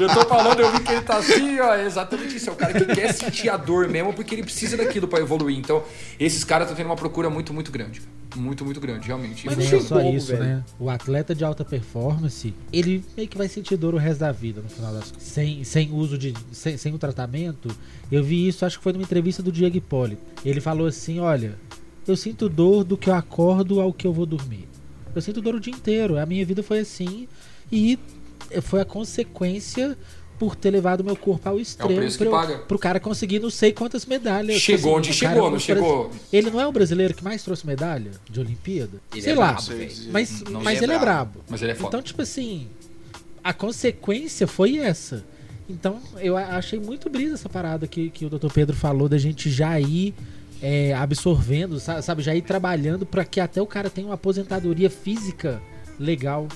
eu 0.00 0.08
tô 0.08 0.24
falando, 0.28 0.60
eu 0.60 0.70
vi 0.72 0.80
que 0.80 0.92
ele 0.92 1.00
tá 1.02 1.16
assim, 1.18 1.58
ó. 1.60 1.74
É 1.74 1.84
exatamente 1.84 2.36
isso. 2.36 2.48
É 2.50 2.52
o 2.52 2.56
cara 2.56 2.72
que 2.72 2.84
quer 2.94 3.12
sentir 3.12 3.48
a 3.48 3.56
dor 3.56 3.88
mesmo, 3.88 4.12
porque 4.12 4.34
ele 4.34 4.42
precisa 4.44 4.76
daquilo 4.76 5.08
pra 5.08 5.18
evoluir. 5.20 5.58
Então, 5.58 5.82
esses 6.18 6.44
caras 6.44 6.66
estão 6.66 6.76
tendo 6.76 6.86
uma 6.86 6.96
procura 6.96 7.28
muito, 7.28 7.52
muito 7.52 7.70
grande. 7.72 8.00
Muito, 8.36 8.64
muito 8.64 8.80
grande, 8.80 9.06
realmente. 9.06 9.46
Mas 9.46 9.56
Nem 9.56 9.70
não 9.70 9.78
é 9.78 9.82
só 9.82 10.00
isso, 10.02 10.26
velho. 10.28 10.42
né? 10.44 10.64
O 10.78 10.90
atleta 10.90 11.34
de 11.34 11.44
alta 11.44 11.64
performance, 11.64 12.52
ele 12.72 13.04
meio 13.16 13.28
que 13.28 13.38
vai 13.38 13.48
sentir 13.48 13.76
dor 13.76 13.94
o 13.94 13.98
resto 13.98 14.20
da 14.20 14.32
vida, 14.32 14.60
no 14.60 14.68
final 14.68 14.92
das 14.92 15.10
contas. 15.10 15.22
Sem, 15.22 15.62
sem 15.64 15.92
uso 15.92 16.18
de. 16.18 16.34
Sem, 16.52 16.76
sem 16.76 16.94
o 16.94 16.98
tratamento. 16.98 17.68
Eu 18.10 18.22
vi 18.24 18.48
isso, 18.48 18.64
acho 18.64 18.78
que 18.78 18.82
foi 18.84 18.92
numa 18.92 19.02
entrevista 19.02 19.42
do 19.42 19.52
Diego 19.52 19.76
Hipólito. 19.76 20.22
Ele 20.44 20.60
falou 20.60 20.86
assim: 20.86 21.20
olha, 21.20 21.56
eu 22.06 22.16
sinto 22.16 22.48
dor 22.48 22.84
do 22.84 22.96
que 22.96 23.08
eu 23.10 23.14
acordo 23.14 23.80
ao 23.80 23.92
que 23.92 24.06
eu 24.06 24.12
vou 24.12 24.26
dormir. 24.26 24.68
Eu 25.14 25.22
sinto 25.22 25.40
dor 25.40 25.54
o 25.54 25.60
dia 25.60 25.72
inteiro. 25.72 26.18
A 26.18 26.26
minha 26.26 26.44
vida 26.44 26.62
foi 26.62 26.80
assim. 26.80 27.28
E 27.70 27.98
foi 28.62 28.80
a 28.80 28.84
consequência 28.84 29.96
por 30.38 30.56
ter 30.56 30.70
levado 30.70 31.04
meu 31.04 31.16
corpo 31.16 31.48
ao 31.48 31.58
extremo 31.60 31.94
preço 31.94 32.18
que 32.18 32.24
pra 32.24 32.32
eu- 32.32 32.46
paga. 32.46 32.58
pro 32.58 32.78
cara 32.78 32.98
conseguir 33.00 33.38
não 33.38 33.50
sei 33.50 33.72
quantas 33.72 34.04
medalhas. 34.06 34.60
Chegou 34.60 34.78
Tipo 34.78 34.98
onde 34.98 35.10
o 35.10 35.20
cara 35.20 35.32
chegou, 35.34 35.38
é 35.38 35.42
não 35.44 35.50
brasi- 35.50 35.64
chegou? 35.64 36.10
Ele 36.32 36.50
não 36.50 36.60
é 36.60 36.66
o 36.66 36.72
brasileiro 36.72 37.14
que 37.14 37.22
mais 37.24 37.42
trouxe 37.42 37.66
medalha 37.66 38.10
de 38.28 38.40
Olimpíada? 38.40 39.00
Ele 39.12 39.22
sei 39.22 39.32
é 39.32 39.36
lá. 39.36 39.52
brabo. 39.52 39.68
Mas, 40.10 40.40
Não 40.42 40.60
mas 40.62 40.78
sei. 40.78 40.86
ele 40.86 40.92
é 40.92 40.98
brabo. 40.98 41.40
Mas 41.48 41.62
ele 41.62 41.72
é 41.72 41.74
foda. 41.74 41.88
Então, 41.88 42.02
tipo 42.02 42.20
assim, 42.22 42.66
a 43.42 43.52
consequência 43.52 44.46
foi 44.46 44.78
essa. 44.78 45.24
Então, 45.68 45.98
eu 46.20 46.36
achei 46.36 46.78
muito 46.78 47.08
brisa 47.08 47.34
essa 47.34 47.48
parada 47.48 47.86
que, 47.86 48.10
que 48.10 48.26
o 48.26 48.28
Dr. 48.30 48.52
Pedro 48.52 48.76
falou 48.76 49.08
da 49.08 49.16
gente 49.18 49.48
já 49.50 49.80
ir 49.80 50.14
é, 50.60 50.92
absorvendo, 50.94 51.78
sa- 51.80 52.00
sabe? 52.02 52.22
Já 52.22 52.34
ir 52.34 52.42
trabalhando 52.42 53.04
pra 53.06 53.24
que 53.24 53.40
até 53.40 53.60
o 53.62 53.66
cara 53.66 53.88
tenha 53.90 54.06
uma 54.08 54.14
aposentadoria 54.14 54.90
física 54.90 55.60
legal. 55.98 56.48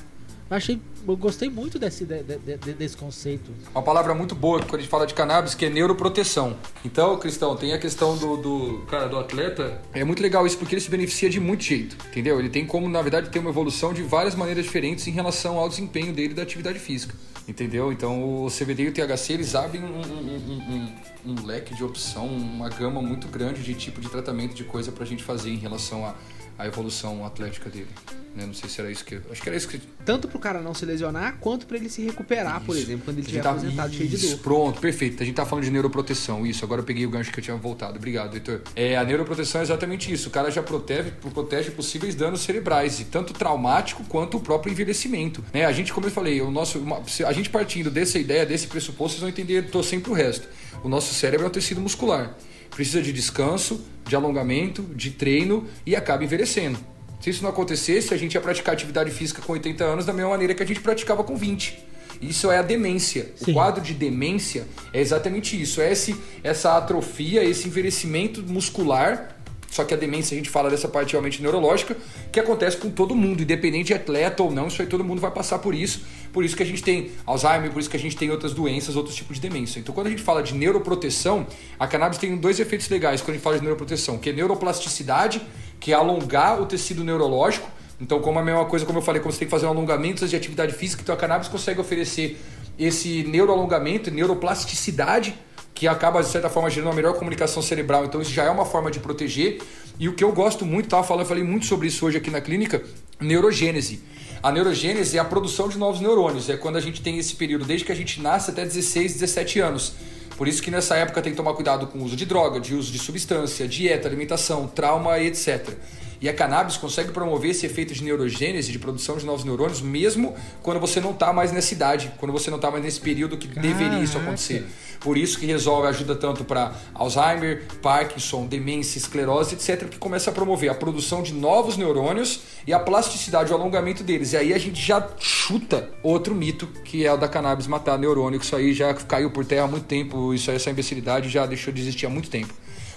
Eu 0.50 0.56
achei, 0.56 0.80
eu 1.06 1.14
gostei 1.16 1.50
muito 1.50 1.78
desse, 1.78 2.06
de- 2.06 2.22
de- 2.22 2.56
de- 2.56 2.72
desse 2.72 2.96
conceito. 2.96 3.50
Uma 3.74 3.82
palavra 3.82 4.14
muito 4.14 4.34
boa 4.34 4.60
quando 4.60 4.76
a 4.76 4.78
gente 4.78 4.88
fala 4.88 5.06
de 5.06 5.12
cannabis, 5.12 5.54
que 5.54 5.66
é 5.66 5.68
neuroproteção. 5.70 6.56
Então, 6.82 7.18
Cristão, 7.18 7.54
tem 7.54 7.74
a 7.74 7.78
questão 7.78 8.16
do, 8.16 8.36
do 8.38 8.78
cara, 8.86 9.08
do 9.08 9.18
atleta. 9.18 9.78
É 9.92 10.02
muito 10.04 10.22
legal 10.22 10.46
isso 10.46 10.56
porque 10.56 10.74
ele 10.74 10.80
se 10.80 10.88
beneficia 10.90 11.28
de 11.28 11.38
muito 11.38 11.64
jeito, 11.64 11.96
entendeu? 12.10 12.38
Ele 12.38 12.48
tem 12.48 12.64
como, 12.64 12.88
na 12.88 13.02
verdade, 13.02 13.28
ter 13.28 13.38
uma 13.40 13.50
evolução 13.50 13.92
de 13.92 14.02
várias 14.02 14.34
maneiras 14.34 14.64
diferentes 14.64 15.06
em 15.06 15.10
relação 15.10 15.58
ao 15.58 15.68
desempenho 15.68 16.14
dele 16.14 16.32
da 16.32 16.42
atividade 16.44 16.78
física, 16.78 17.14
entendeu? 17.46 17.92
Então, 17.92 18.44
o 18.44 18.48
CBD 18.50 18.84
e 18.84 18.88
o 18.88 18.92
THC, 18.94 19.34
eles 19.34 19.54
abrem 19.54 19.82
um, 19.82 20.00
um- 20.00 20.92
um- 21.26 21.32
um- 21.32 21.44
leque 21.44 21.74
de 21.74 21.84
opção, 21.84 22.26
uma 22.26 22.70
gama 22.70 23.02
muito 23.02 23.28
grande 23.28 23.62
de 23.62 23.74
tipo 23.74 24.00
de 24.00 24.08
tratamento 24.08 24.54
de 24.54 24.64
coisa 24.64 24.90
pra 24.90 25.04
gente 25.04 25.22
fazer 25.22 25.50
em 25.50 25.58
relação 25.58 26.06
à 26.06 26.14
à 26.58 26.66
evolução 26.66 27.24
atlética 27.24 27.70
dele. 27.70 27.86
né? 28.34 28.44
Não 28.44 28.52
sei 28.54 28.68
se 28.68 28.80
era 28.80 28.90
isso 28.90 29.04
que... 29.04 29.20
Acho 29.30 29.40
que 29.40 29.48
era 29.48 29.56
isso 29.56 29.68
que... 29.68 29.78
Tanto 30.04 30.26
pro 30.26 30.38
cara 30.38 30.60
não 30.60 30.74
se 30.74 30.84
lesionar, 30.84 31.36
quanto 31.40 31.66
pra 31.66 31.76
ele 31.76 31.88
se 31.88 32.02
recuperar, 32.02 32.60
por 32.62 32.74
Isso. 32.74 32.84
exemplo, 32.86 33.04
quando 33.04 33.18
ele 33.18 33.26
A 33.26 33.28
estiver 33.28 33.42
tá- 33.42 33.50
aposentado 33.50 33.94
cheio 33.94 34.08
de 34.08 34.16
dor. 34.16 34.38
Pronto, 34.38 34.80
perfeito. 34.80 35.22
A 35.22 35.26
gente 35.26 35.34
tá 35.36 35.46
falando 35.46 35.64
de 35.64 35.70
neuroproteção, 35.70 36.44
isso. 36.46 36.64
Agora 36.64 36.80
eu 36.80 36.84
peguei 36.84 37.06
o 37.06 37.10
gancho 37.10 37.30
que 37.32 37.38
eu 37.38 37.44
tinha 37.44 37.56
voltado. 37.56 37.96
Obrigado, 37.96 38.34
Heitor. 38.34 38.60
É, 38.74 38.96
a 38.96 39.04
neuroproteção 39.04 39.60
é 39.60 39.64
exatamente 39.64 40.12
isso. 40.12 40.28
O 40.28 40.32
cara 40.32 40.50
já 40.50 40.62
protege, 40.62 41.10
protege 41.32 41.70
possíveis 41.70 42.14
danos 42.14 42.40
cerebrais, 42.40 42.98
e 43.00 43.04
tanto 43.04 43.32
traumático 43.32 44.02
quanto 44.08 44.36
o 44.36 44.40
próprio 44.40 44.72
envelhecimento. 44.72 45.44
Né? 45.52 45.64
A 45.64 45.72
gente, 45.72 45.92
como 45.92 46.06
eu 46.06 46.10
falei, 46.10 46.40
o 46.40 46.50
nosso, 46.50 46.78
uma- 46.78 47.02
a 47.26 47.32
gente 47.32 47.50
partindo 47.50 47.90
dessa 47.90 48.18
ideia, 48.18 48.44
desse 48.46 48.66
pressuposto, 48.66 49.12
vocês 49.18 49.20
vão 49.20 49.28
entender 49.28 49.68
tô 49.70 49.82
sempre 49.82 50.10
o 50.10 50.14
resto. 50.14 50.48
O 50.82 50.88
nosso 50.88 51.12
cérebro 51.14 51.44
é 51.46 51.48
um 51.48 51.52
tecido 51.52 51.80
muscular. 51.80 52.34
Precisa 52.78 53.02
de 53.02 53.12
descanso, 53.12 53.84
de 54.06 54.14
alongamento, 54.14 54.82
de 54.94 55.10
treino 55.10 55.66
e 55.84 55.96
acaba 55.96 56.22
envelhecendo. 56.22 56.78
Se 57.20 57.28
isso 57.28 57.42
não 57.42 57.50
acontecesse, 57.50 58.14
a 58.14 58.16
gente 58.16 58.34
ia 58.34 58.40
praticar 58.40 58.72
atividade 58.72 59.10
física 59.10 59.42
com 59.42 59.52
80 59.52 59.82
anos 59.82 60.06
da 60.06 60.12
mesma 60.12 60.30
maneira 60.30 60.54
que 60.54 60.62
a 60.62 60.66
gente 60.66 60.78
praticava 60.80 61.24
com 61.24 61.36
20. 61.36 61.76
Isso 62.22 62.52
é 62.52 62.58
a 62.58 62.62
demência. 62.62 63.32
Sim. 63.34 63.50
O 63.50 63.54
quadro 63.54 63.82
de 63.82 63.92
demência 63.94 64.64
é 64.92 65.00
exatamente 65.00 65.60
isso. 65.60 65.80
É 65.80 65.90
esse, 65.90 66.14
essa 66.44 66.76
atrofia, 66.76 67.42
esse 67.42 67.66
envelhecimento 67.66 68.44
muscular. 68.44 69.37
Só 69.70 69.84
que 69.84 69.92
a 69.92 69.96
demência, 69.96 70.34
a 70.34 70.38
gente 70.38 70.48
fala 70.48 70.70
dessa 70.70 70.88
parte 70.88 71.12
realmente 71.12 71.42
neurológica, 71.42 71.96
que 72.32 72.40
acontece 72.40 72.76
com 72.76 72.90
todo 72.90 73.14
mundo, 73.14 73.42
independente 73.42 73.88
de 73.88 73.94
atleta 73.94 74.42
ou 74.42 74.50
não, 74.50 74.68
isso 74.68 74.80
aí 74.80 74.88
todo 74.88 75.04
mundo 75.04 75.20
vai 75.20 75.30
passar 75.30 75.58
por 75.58 75.74
isso. 75.74 76.02
Por 76.32 76.44
isso 76.44 76.56
que 76.56 76.62
a 76.62 76.66
gente 76.66 76.82
tem 76.82 77.10
Alzheimer, 77.26 77.70
por 77.70 77.78
isso 77.78 77.90
que 77.90 77.96
a 77.96 78.00
gente 78.00 78.16
tem 78.16 78.30
outras 78.30 78.54
doenças, 78.54 78.96
outros 78.96 79.14
tipos 79.14 79.36
de 79.36 79.48
demência. 79.48 79.78
Então, 79.78 79.94
quando 79.94 80.06
a 80.06 80.10
gente 80.10 80.22
fala 80.22 80.42
de 80.42 80.54
neuroproteção, 80.54 81.46
a 81.78 81.86
cannabis 81.86 82.18
tem 82.18 82.36
dois 82.36 82.58
efeitos 82.58 82.88
legais 82.88 83.20
quando 83.20 83.30
a 83.30 83.34
gente 83.34 83.42
fala 83.42 83.56
de 83.56 83.62
neuroproteção, 83.62 84.18
que 84.18 84.30
é 84.30 84.32
neuroplasticidade, 84.32 85.42
que 85.78 85.92
é 85.92 85.94
alongar 85.94 86.60
o 86.60 86.66
tecido 86.66 87.04
neurológico. 87.04 87.68
Então, 88.00 88.20
como 88.20 88.38
a 88.38 88.42
mesma 88.42 88.64
coisa, 88.64 88.86
como 88.86 88.98
eu 88.98 89.02
falei, 89.02 89.20
como 89.20 89.32
você 89.32 89.40
tem 89.40 89.48
que 89.48 89.50
fazer 89.50 89.66
um 89.66 89.70
alongamento 89.70 90.26
de 90.26 90.36
atividade 90.36 90.72
física, 90.72 91.02
então 91.02 91.14
a 91.14 91.18
cannabis 91.18 91.48
consegue 91.48 91.80
oferecer 91.80 92.38
esse 92.78 93.24
neuroalongamento, 93.24 94.10
neuroplasticidade, 94.10 95.34
que 95.78 95.86
acaba, 95.86 96.20
de 96.20 96.28
certa 96.28 96.50
forma, 96.50 96.68
gerando 96.68 96.88
uma 96.88 96.96
melhor 96.96 97.14
comunicação 97.14 97.62
cerebral. 97.62 98.04
Então, 98.04 98.20
isso 98.20 98.32
já 98.32 98.42
é 98.42 98.50
uma 98.50 98.64
forma 98.64 98.90
de 98.90 98.98
proteger. 98.98 99.60
E 99.96 100.08
o 100.08 100.12
que 100.12 100.24
eu 100.24 100.32
gosto 100.32 100.66
muito, 100.66 100.86
estava 100.86 101.04
falando, 101.04 101.22
eu 101.22 101.28
falei 101.28 101.44
muito 101.44 101.66
sobre 101.66 101.86
isso 101.86 102.04
hoje 102.04 102.16
aqui 102.18 102.32
na 102.32 102.40
clínica, 102.40 102.82
neurogênese. 103.20 104.02
A 104.42 104.50
neurogênese 104.50 105.16
é 105.16 105.20
a 105.20 105.24
produção 105.24 105.68
de 105.68 105.78
novos 105.78 106.00
neurônios. 106.00 106.50
É 106.50 106.56
quando 106.56 106.78
a 106.78 106.80
gente 106.80 107.00
tem 107.00 107.16
esse 107.16 107.36
período, 107.36 107.64
desde 107.64 107.86
que 107.86 107.92
a 107.92 107.94
gente 107.94 108.20
nasce 108.20 108.50
até 108.50 108.64
16, 108.64 109.12
17 109.12 109.60
anos. 109.60 109.92
Por 110.36 110.48
isso 110.48 110.60
que 110.60 110.68
nessa 110.68 110.96
época 110.96 111.22
tem 111.22 111.30
que 111.30 111.36
tomar 111.36 111.54
cuidado 111.54 111.86
com 111.86 112.00
o 112.00 112.02
uso 112.02 112.16
de 112.16 112.26
droga, 112.26 112.58
de 112.58 112.74
uso 112.74 112.90
de 112.90 112.98
substância, 112.98 113.68
dieta, 113.68 114.08
alimentação, 114.08 114.66
trauma, 114.66 115.20
etc. 115.20 115.76
E 116.20 116.28
a 116.28 116.34
cannabis 116.34 116.76
consegue 116.76 117.12
promover 117.12 117.52
esse 117.52 117.64
efeito 117.64 117.94
de 117.94 118.02
neurogênese, 118.02 118.72
de 118.72 118.78
produção 118.78 119.16
de 119.16 119.24
novos 119.24 119.44
neurônios, 119.44 119.80
mesmo 119.80 120.34
quando 120.62 120.80
você 120.80 121.00
não 121.00 121.12
está 121.12 121.32
mais 121.32 121.52
nessa 121.52 121.72
idade, 121.72 122.12
quando 122.18 122.32
você 122.32 122.50
não 122.50 122.56
está 122.56 122.70
mais 122.70 122.82
nesse 122.82 123.00
período 123.00 123.36
que 123.36 123.46
Caraca. 123.46 123.68
deveria 123.68 124.02
isso 124.02 124.18
acontecer. 124.18 124.66
Por 125.00 125.16
isso 125.16 125.38
que 125.38 125.46
resolve, 125.46 125.88
ajuda 125.88 126.14
tanto 126.16 126.44
para 126.44 126.74
Alzheimer, 126.94 127.64
Parkinson, 127.80 128.46
demência, 128.46 128.98
esclerose, 128.98 129.54
etc., 129.54 129.88
que 129.88 129.98
começa 129.98 130.30
a 130.30 130.32
promover 130.32 130.70
a 130.70 130.74
produção 130.74 131.22
de 131.22 131.32
novos 131.32 131.76
neurônios 131.76 132.40
e 132.66 132.72
a 132.72 132.78
plasticidade, 132.78 133.52
o 133.52 133.54
alongamento 133.54 134.02
deles. 134.02 134.32
E 134.32 134.36
aí 134.36 134.52
a 134.52 134.58
gente 134.58 134.80
já 134.80 135.06
chuta 135.18 135.88
outro 136.02 136.34
mito, 136.34 136.66
que 136.84 137.06
é 137.06 137.12
o 137.12 137.16
da 137.16 137.28
cannabis 137.28 137.66
matar 137.66 137.98
neurônio, 137.98 138.38
que 138.38 138.44
isso 138.44 138.56
aí 138.56 138.72
já 138.72 138.92
caiu 138.94 139.30
por 139.30 139.44
terra 139.44 139.64
há 139.64 139.68
muito 139.68 139.84
tempo, 139.84 140.34
isso 140.34 140.50
aí, 140.50 140.56
essa 140.56 140.70
imbecilidade 140.70 141.28
já 141.28 141.46
deixou 141.46 141.72
de 141.72 141.80
existir 141.80 142.06
há 142.06 142.10
muito 142.10 142.28
tempo 142.28 142.52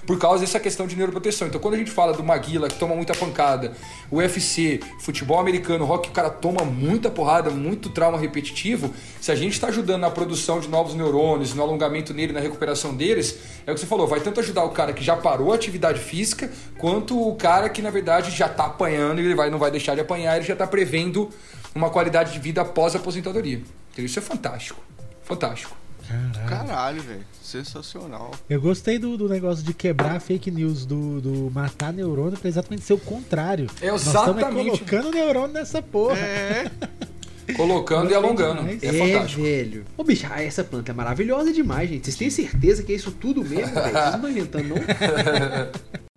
por 0.06 0.18
causa 0.18 0.41
dessa 0.41 0.60
questão 0.60 0.88
de 0.88 0.95
neuroproteção. 0.95 1.47
Então, 1.47 1.60
quando 1.60 1.76
a 1.76 1.78
gente 1.78 1.91
fala 1.91 2.14
do 2.14 2.24
Maguila, 2.24 2.68
que 2.68 2.76
toma 2.76 2.95
muita 2.95 3.14
pancada, 3.14 3.74
UFC, 4.12 4.80
futebol 4.99 5.39
americano, 5.39 5.86
rock, 5.86 6.10
o 6.10 6.12
cara 6.12 6.30
toma 6.30 6.64
muita 6.64 7.10
porrada, 7.10 7.49
muito 7.49 7.89
trauma 7.89 8.18
repetitivo, 8.18 8.93
se 9.20 9.32
a 9.32 9.36
gente 9.36 9.54
está 9.54 9.68
ajudando 9.68 10.02
na 10.02 10.10
produção 10.10 10.60
de 10.60 10.68
novos 10.68 10.93
neurônios, 10.93 11.54
no 11.54 11.62
alongamento 11.62 12.14
nele, 12.14 12.34
na 12.34 12.39
recuperação 12.39 12.95
deles, 12.95 13.38
é 13.66 13.72
o 13.72 13.76
que 13.76 13.80
você 13.80 13.88
falou, 13.88 14.08
vai 14.08 14.20
tanto 14.20 14.39
ajudar 14.39 14.64
o 14.64 14.72
cara 14.72 14.93
que 14.93 15.04
já 15.04 15.16
parou 15.16 15.52
a 15.52 15.56
atividade 15.56 15.99
física, 15.99 16.52
quanto 16.78 17.20
o 17.20 17.36
cara 17.36 17.70
que, 17.70 17.82
na 17.82 17.89
verdade, 17.89 18.32
já 18.32 18.47
está 18.47 18.66
apanhando 18.66 19.22
e 19.22 19.26
ele 19.26 19.36
vai, 19.36 19.49
não 19.49 19.60
vai 19.60 19.72
deixar 19.72 19.95
de 19.95 20.02
apanhar, 20.02 20.38
ele 20.38 20.45
já 20.45 20.54
está 20.54 20.68
prevendo 20.68 21.30
uma 21.74 21.89
qualidade 21.89 22.34
de 22.34 22.39
vida 22.39 22.62
após 22.62 22.95
a 22.95 22.99
aposentadoria. 22.99 23.62
Então, 23.91 24.04
isso 24.04 24.20
é 24.20 24.22
fantástico. 24.22 24.82
Fantástico. 25.24 25.81
Caralho, 26.08 26.49
Caralho 26.49 27.02
velho. 27.02 27.26
Sensacional. 27.41 28.32
Eu 28.49 28.62
gostei 28.62 28.97
do, 28.97 29.18
do 29.18 29.28
negócio 29.30 29.64
de 29.64 29.74
quebrar 29.74 30.20
fake 30.20 30.52
news, 30.52 30.86
do, 30.86 31.22
do 31.22 31.52
matar 31.52 31.91
neurônio 31.91 32.38
pra 32.38 32.49
exatamente 32.49 32.84
ser 32.84 32.93
o 32.93 32.97
contrário. 32.97 33.68
É 33.82 33.88
exatamente. 33.88 34.70
Nós 34.70 34.80
colocando 34.80 35.12
neurônio 35.12 35.54
nessa 35.54 35.82
porra. 35.82 36.18
É. 36.18 36.72
Colocando 37.56 38.10
e 38.10 38.14
alongando. 38.14 38.62
É, 38.70 38.78
é 38.82 38.93
fantástico. 38.93 39.41
velho. 39.41 39.84
Ô, 39.97 40.04
bicho, 40.06 40.26
ah, 40.30 40.41
essa 40.41 40.64
planta 40.64 40.91
é 40.91 40.95
maravilhosa 40.95 41.52
demais, 41.52 41.89
gente. 41.89 42.06
Vocês 42.06 42.16
têm 42.16 42.30
certeza 42.30 42.82
que 42.82 42.93
é 42.93 42.95
isso 42.95 43.12
tudo 43.12 43.43
mesmo, 43.43 43.74
velho? 43.74 43.91
Vocês 43.91 43.93
não 43.93 44.16
estão 44.16 44.30
inventando, 44.30 44.68
não? 44.70 44.78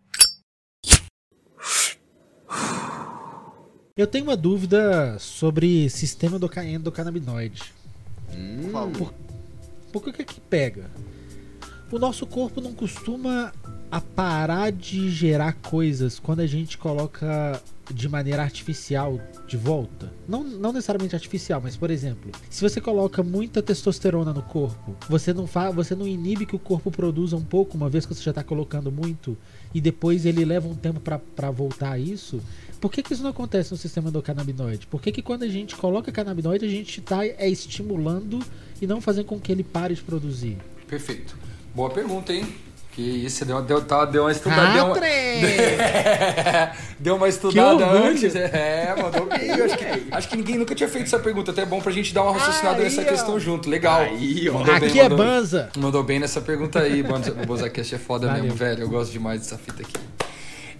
Eu 3.96 4.08
tenho 4.08 4.24
uma 4.24 4.36
dúvida 4.36 5.16
sobre 5.20 5.88
sistema 5.88 6.36
endocannabinoide. 6.66 7.62
Hum. 8.32 8.92
Por, 8.92 9.14
por 10.00 10.12
que 10.12 10.24
que 10.24 10.40
pega? 10.40 10.90
O 11.92 11.98
nosso 12.00 12.26
corpo 12.26 12.60
não 12.60 12.72
costuma 12.72 13.52
a 13.90 14.00
parar 14.00 14.72
de 14.72 15.08
gerar 15.08 15.52
coisas 15.52 16.18
quando 16.18 16.40
a 16.40 16.46
gente 16.46 16.76
coloca 16.76 17.62
de 17.92 18.08
maneira 18.08 18.42
artificial 18.42 19.20
de 19.46 19.56
volta. 19.56 20.12
Não, 20.26 20.42
não 20.42 20.72
necessariamente 20.72 21.14
artificial, 21.14 21.60
mas 21.62 21.76
por 21.76 21.90
exemplo, 21.90 22.32
se 22.50 22.60
você 22.60 22.80
coloca 22.80 23.22
muita 23.22 23.62
testosterona 23.62 24.32
no 24.32 24.42
corpo, 24.42 24.96
você 25.08 25.32
não 25.32 25.46
você 25.72 25.94
não 25.94 26.08
inibe 26.08 26.46
que 26.46 26.56
o 26.56 26.58
corpo 26.58 26.90
produza 26.90 27.36
um 27.36 27.44
pouco, 27.44 27.76
uma 27.76 27.88
vez 27.88 28.04
que 28.04 28.14
você 28.14 28.22
já 28.22 28.30
está 28.30 28.42
colocando 28.42 28.90
muito, 28.90 29.36
e 29.72 29.80
depois 29.80 30.26
ele 30.26 30.44
leva 30.44 30.66
um 30.66 30.74
tempo 30.74 30.98
para 31.00 31.50
voltar 31.50 31.92
a 31.92 31.98
isso. 31.98 32.40
Por 32.80 32.90
que, 32.90 33.02
que 33.02 33.12
isso 33.12 33.22
não 33.22 33.30
acontece 33.30 33.70
no 33.70 33.78
sistema 33.78 34.10
do 34.10 34.20
canabinoide? 34.20 34.86
Por 34.86 35.00
que, 35.00 35.12
que 35.12 35.22
quando 35.22 35.44
a 35.44 35.48
gente 35.48 35.76
coloca 35.76 36.12
canabinoide, 36.12 36.66
a 36.66 36.68
gente 36.68 37.00
está 37.00 37.24
é, 37.24 37.48
estimulando 37.48 38.40
e 38.84 38.86
não 38.86 39.00
fazendo 39.00 39.24
com 39.24 39.40
que 39.40 39.50
ele 39.50 39.64
pare 39.64 39.94
de 39.94 40.02
produzir? 40.02 40.58
Perfeito. 40.86 41.36
Boa 41.74 41.90
pergunta, 41.90 42.32
hein? 42.32 42.46
Que 42.92 43.02
isso, 43.02 43.44
deu, 43.44 43.60
deu, 43.60 43.84
tá, 43.84 44.04
deu 44.04 44.22
uma 44.22 44.30
estudada. 44.30 44.72
deu, 44.72 44.84
uma, 44.86 44.94
deu 47.00 47.16
uma 47.16 47.28
estudada 47.28 47.84
antes. 47.84 48.36
É, 48.36 48.94
mandou 48.96 49.26
bem. 49.26 49.50
Acho 49.50 49.76
que, 49.76 49.84
acho 50.12 50.28
que 50.28 50.36
ninguém 50.36 50.58
nunca 50.58 50.76
tinha 50.76 50.88
feito 50.88 51.06
essa 51.06 51.18
pergunta. 51.18 51.50
Até 51.50 51.62
é 51.62 51.66
bom 51.66 51.80
pra 51.80 51.90
gente 51.90 52.14
dar 52.14 52.22
uma 52.22 52.34
raciocinada 52.34 52.78
aí, 52.78 52.84
nessa 52.84 53.02
ó. 53.02 53.04
questão 53.04 53.40
junto. 53.40 53.68
Legal. 53.68 54.02
Aí, 54.02 54.48
mandou 54.48 54.72
aqui 54.72 54.90
bem, 54.90 55.00
é 55.00 55.08
mandou, 55.08 55.18
Banza. 55.18 55.70
Mandou 55.76 56.04
bem 56.04 56.20
nessa 56.20 56.40
pergunta 56.40 56.78
aí. 56.78 57.02
O 57.02 57.46
Bozacast 57.46 57.96
é 57.96 57.98
foda 57.98 58.28
Valeu. 58.28 58.44
mesmo, 58.44 58.56
velho. 58.56 58.82
Eu 58.82 58.88
gosto 58.88 59.10
demais 59.10 59.40
dessa 59.40 59.58
fita 59.58 59.82
aqui. 59.82 59.94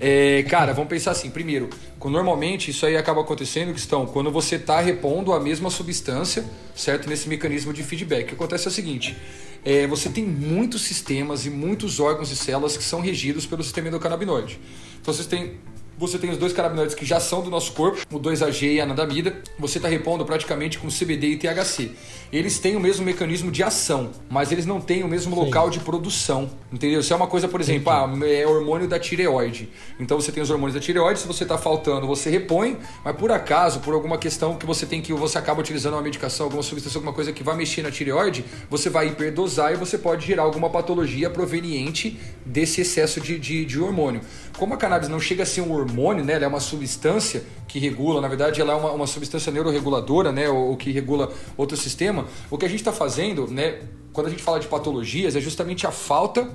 É, 0.01 0.43
cara, 0.45 0.73
vamos 0.73 0.89
pensar 0.89 1.13
assim. 1.13 1.31
Primeiro, 1.31 1.71
normalmente 2.05 2.71
isso 2.71 2.85
aí 2.85 2.97
acaba 2.97 3.21
acontecendo, 3.21 3.73
questão, 3.73 4.07
quando 4.07 4.31
você 4.31 4.57
está 4.57 4.81
repondo 4.81 5.33
a 5.33 5.41
mesma 5.41 5.71
substância, 5.71 6.45
certo? 6.75 7.09
Nesse 7.09 7.29
mecanismo 7.29 7.73
de 7.73 7.83
feedback. 7.83 8.25
O 8.25 8.29
que 8.29 8.35
acontece 8.35 8.67
é 8.67 8.69
o 8.69 8.73
seguinte: 8.73 9.17
é, 9.65 9.87
você 9.87 10.09
tem 10.09 10.25
muitos 10.25 10.83
sistemas 10.83 11.47
e 11.47 11.51
muitos 11.51 11.99
órgãos 11.99 12.31
e 12.31 12.37
células 12.37 12.77
que 12.77 12.85
são 12.85 13.01
regidos 13.01 13.47
pelo 13.47 13.63
sistema 13.63 13.89
endocannabinoide. 13.89 14.59
Então 15.01 15.13
vocês 15.15 15.27
têm 15.27 15.55
você 15.99 16.19
tem 16.19 16.31
os 16.31 16.37
dois 16.37 16.53
canabinoides 16.53 16.95
que 16.95 17.05
já 17.05 17.21
são 17.21 17.43
do 17.43 17.51
nosso 17.51 17.73
corpo, 17.73 17.99
o 18.13 18.19
2AG 18.19 18.75
e 18.75 18.81
a 18.81 18.85
anandamida. 18.85 19.37
Você 19.59 19.79
está 19.79 19.89
repondo 19.89 20.25
praticamente 20.25 20.79
com 20.79 20.89
CBD 20.89 21.29
e 21.29 21.37
THC. 21.37 21.93
Eles 22.33 22.59
têm 22.59 22.77
o 22.77 22.81
mesmo 22.81 23.05
mecanismo 23.05 23.51
de 23.51 23.63
ação, 23.63 24.11
mas 24.29 24.51
eles 24.51 24.67
não 24.67 24.81
têm 24.81 25.05
o 25.05 25.09
mesmo 25.09 25.35
Sim. 25.35 25.45
local 25.45 25.71
de 25.71 25.81
produção. 25.81 26.51
Entendeu? 26.73 27.03
Se 27.03 27.13
é 27.13 27.17
uma 27.17 27.27
coisa, 27.27 27.47
por 27.47 27.61
exemplo, 27.61 27.91
ah, 27.93 28.11
é 28.27 28.47
hormônio 28.47 28.89
da 28.89 28.99
tireoide. 28.99 29.69
Então 30.01 30.21
você 30.21 30.33
tem 30.33 30.43
os 30.43 30.51
hormônios 30.51 30.75
da 30.75 30.81
tireoide, 30.81 31.21
se 31.21 31.27
você 31.27 31.45
está 31.45 31.57
faltando, 31.57 32.07
você 32.07 32.29
repõe, 32.29 32.77
mas 33.05 33.15
por 33.17 33.31
acaso, 33.31 33.81
por 33.81 33.95
alguma 33.95 34.19
questão 34.19 34.57
que 34.57 34.67
você 34.67 34.85
tem 34.87 35.01
que 35.01 35.13
você 35.13 35.39
acaba 35.39 35.61
utilizando 35.61 35.95
uma 35.95 36.03
medicação, 36.03 36.47
alguma 36.47 36.63
substância, 36.63 36.99
alguma 36.99 37.13
coisa 37.13 37.33
que 37.33 37.43
vai 37.43 37.57
mexer 37.57 37.83
na 37.83 37.91
tireoide, 37.91 38.45
você 38.69 38.91
vai 38.91 39.09
hiperdosar 39.09 39.73
e 39.73 39.77
você 39.77 39.97
pode 39.97 40.27
gerar 40.27 40.43
alguma 40.43 40.69
patologia 40.69 41.31
proveniente 41.31 42.19
desse 42.45 42.81
excesso 42.81 43.21
de, 43.21 43.39
de, 43.39 43.65
de 43.65 43.81
hormônio. 43.81 44.21
Como 44.59 44.73
a 44.75 44.77
cannabis 44.77 45.09
não 45.09 45.19
chega 45.19 45.43
a 45.43 45.47
ser 45.47 45.61
um 45.63 45.73
hormônio, 45.73 46.25
né? 46.25 46.35
Ela 46.35 46.45
é 46.45 46.49
uma 46.49 46.61
substância 46.61 47.45
que 47.67 47.79
regula, 47.79 48.21
na 48.21 48.29
verdade, 48.29 48.61
ela 48.61 48.73
é 48.73 48.77
uma, 48.77 48.93
uma 48.93 49.07
substância 49.07 49.51
neuroreguladora, 49.51 50.31
né? 50.31 50.49
Ou, 50.49 50.77
que 50.77 50.93
regula 50.93 51.33
outro 51.57 51.77
sistema. 51.77 52.27
O 52.51 52.57
que 52.57 52.65
a 52.65 52.69
gente 52.69 52.81
está 52.81 52.93
fazendo, 52.93 53.49
né? 53.49 53.81
Quando 54.13 54.29
a 54.29 54.31
gente 54.31 54.43
fala 54.43 54.61
de 54.61 54.69
patologias, 54.69 55.35
é 55.35 55.41
justamente 55.41 55.87
a 55.87 55.91
falta 55.91 56.49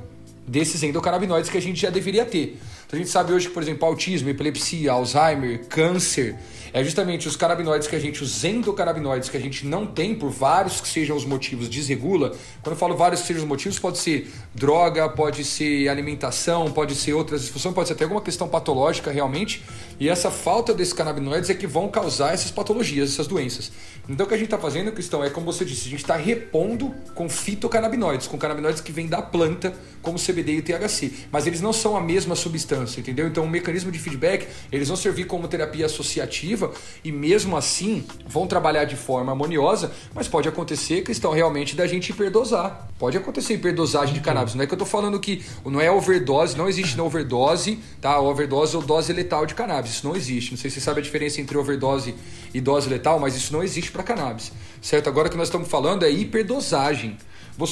desses 0.47 0.81
endocannabinoides 0.81 1.49
que 1.49 1.57
a 1.57 1.61
gente 1.61 1.81
já 1.81 1.89
deveria 1.89 2.25
ter. 2.25 2.59
Então 2.89 2.97
a 2.97 3.03
gente 3.03 3.11
sabe 3.11 3.31
hoje 3.31 3.47
que, 3.47 3.53
por 3.53 3.61
exemplo, 3.61 3.87
autismo, 3.87 4.29
epilepsia, 4.29 4.91
Alzheimer, 4.93 5.63
câncer, 5.67 6.35
é 6.73 6.83
justamente 6.83 7.27
os 7.27 7.35
canabinoides 7.35 7.87
que 7.87 7.95
a 7.95 7.99
gente, 7.99 8.23
os 8.23 8.43
endocannabinoides 8.43 9.29
que 9.29 9.37
a 9.37 9.39
gente 9.39 9.63
não 9.67 9.85
tem, 9.85 10.15
por 10.15 10.31
vários 10.31 10.81
que 10.81 10.87
sejam 10.87 11.15
os 11.15 11.23
motivos, 11.23 11.69
desregula. 11.69 12.31
Quando 12.63 12.73
eu 12.73 12.79
falo 12.79 12.97
vários 12.97 13.21
que 13.21 13.27
sejam 13.27 13.43
os 13.43 13.47
motivos, 13.47 13.77
pode 13.77 13.99
ser 13.99 14.31
droga, 14.55 15.07
pode 15.07 15.43
ser 15.43 15.87
alimentação, 15.87 16.71
pode 16.71 16.95
ser 16.95 17.13
outras 17.13 17.41
disfunções, 17.41 17.75
pode 17.75 17.89
ser 17.89 17.93
até 17.93 18.05
alguma 18.05 18.21
questão 18.21 18.47
patológica 18.47 19.11
realmente. 19.11 19.63
E 19.99 20.09
essa 20.09 20.31
falta 20.31 20.73
desses 20.73 20.93
canabinoides 20.93 21.51
é 21.51 21.53
que 21.53 21.67
vão 21.67 21.89
causar 21.89 22.33
essas 22.33 22.49
patologias, 22.49 23.11
essas 23.11 23.27
doenças. 23.27 23.71
Então 24.07 24.25
o 24.25 24.29
que 24.29 24.33
a 24.33 24.37
gente 24.37 24.47
está 24.47 24.57
fazendo, 24.57 24.91
questão 24.91 25.23
é 25.23 25.29
como 25.29 25.45
você 25.45 25.63
disse, 25.63 25.87
a 25.87 25.91
gente 25.91 26.01
está 26.01 26.15
repondo 26.15 26.93
com 27.13 27.29
fitocannabinoides, 27.29 28.25
com 28.25 28.37
canabinoides 28.37 28.81
que 28.81 28.91
vêm 28.91 29.07
da 29.07 29.21
planta, 29.21 29.73
como 30.01 30.17
CBD 30.17 30.53
e 30.53 30.61
THC. 30.61 31.11
Mas 31.31 31.45
eles 31.45 31.61
não 31.61 31.73
são 31.73 31.95
a 31.95 32.01
mesma 32.01 32.35
substância, 32.35 32.78
entendeu? 32.99 33.27
Então 33.27 33.43
o 33.43 33.49
mecanismo 33.49 33.91
de 33.91 33.99
feedback, 33.99 34.47
eles 34.71 34.87
vão 34.87 34.97
servir 34.97 35.25
como 35.25 35.47
terapia 35.47 35.85
associativa 35.85 36.71
e 37.03 37.11
mesmo 37.11 37.57
assim 37.57 38.05
vão 38.27 38.47
trabalhar 38.47 38.85
de 38.85 38.95
forma 38.95 39.31
harmoniosa, 39.31 39.91
mas 40.13 40.27
pode 40.27 40.47
acontecer 40.47 41.01
questão 41.01 41.31
realmente 41.31 41.75
da 41.75 41.87
gente 41.87 42.11
hiperdosar. 42.11 42.87
Pode 42.97 43.17
acontecer 43.17 43.53
hiperdosagem 43.53 44.13
de 44.13 44.19
cannabis. 44.19 44.55
Não 44.55 44.63
é 44.63 44.67
que 44.67 44.73
eu 44.73 44.75
estou 44.75 44.87
falando 44.87 45.19
que 45.19 45.43
não 45.65 45.79
é 45.79 45.89
overdose, 45.89 46.57
não 46.57 46.67
existe 46.67 46.99
overdose, 46.99 47.79
tá? 48.01 48.19
Overdose 48.19 48.75
ou 48.75 48.81
dose 48.81 49.11
letal 49.13 49.45
de 49.45 49.55
cannabis. 49.55 49.91
Isso 49.91 50.07
não 50.07 50.15
existe. 50.15 50.51
Não 50.51 50.57
sei 50.57 50.69
se 50.69 50.75
você 50.75 50.81
sabe 50.81 50.99
a 50.99 51.03
diferença 51.03 51.41
entre 51.41 51.57
overdose 51.57 52.13
e 52.53 52.61
dose 52.61 52.89
letal, 52.89 53.19
mas 53.19 53.35
isso 53.35 53.53
não 53.53 53.63
existe 53.63 53.91
para 53.91 54.03
cannabis. 54.03 54.51
Certo? 54.81 55.07
Agora 55.07 55.27
o 55.27 55.31
que 55.31 55.37
nós 55.37 55.47
estamos 55.47 55.67
falando 55.67 56.03
é 56.03 56.11
hiperdosagem. 56.11 57.17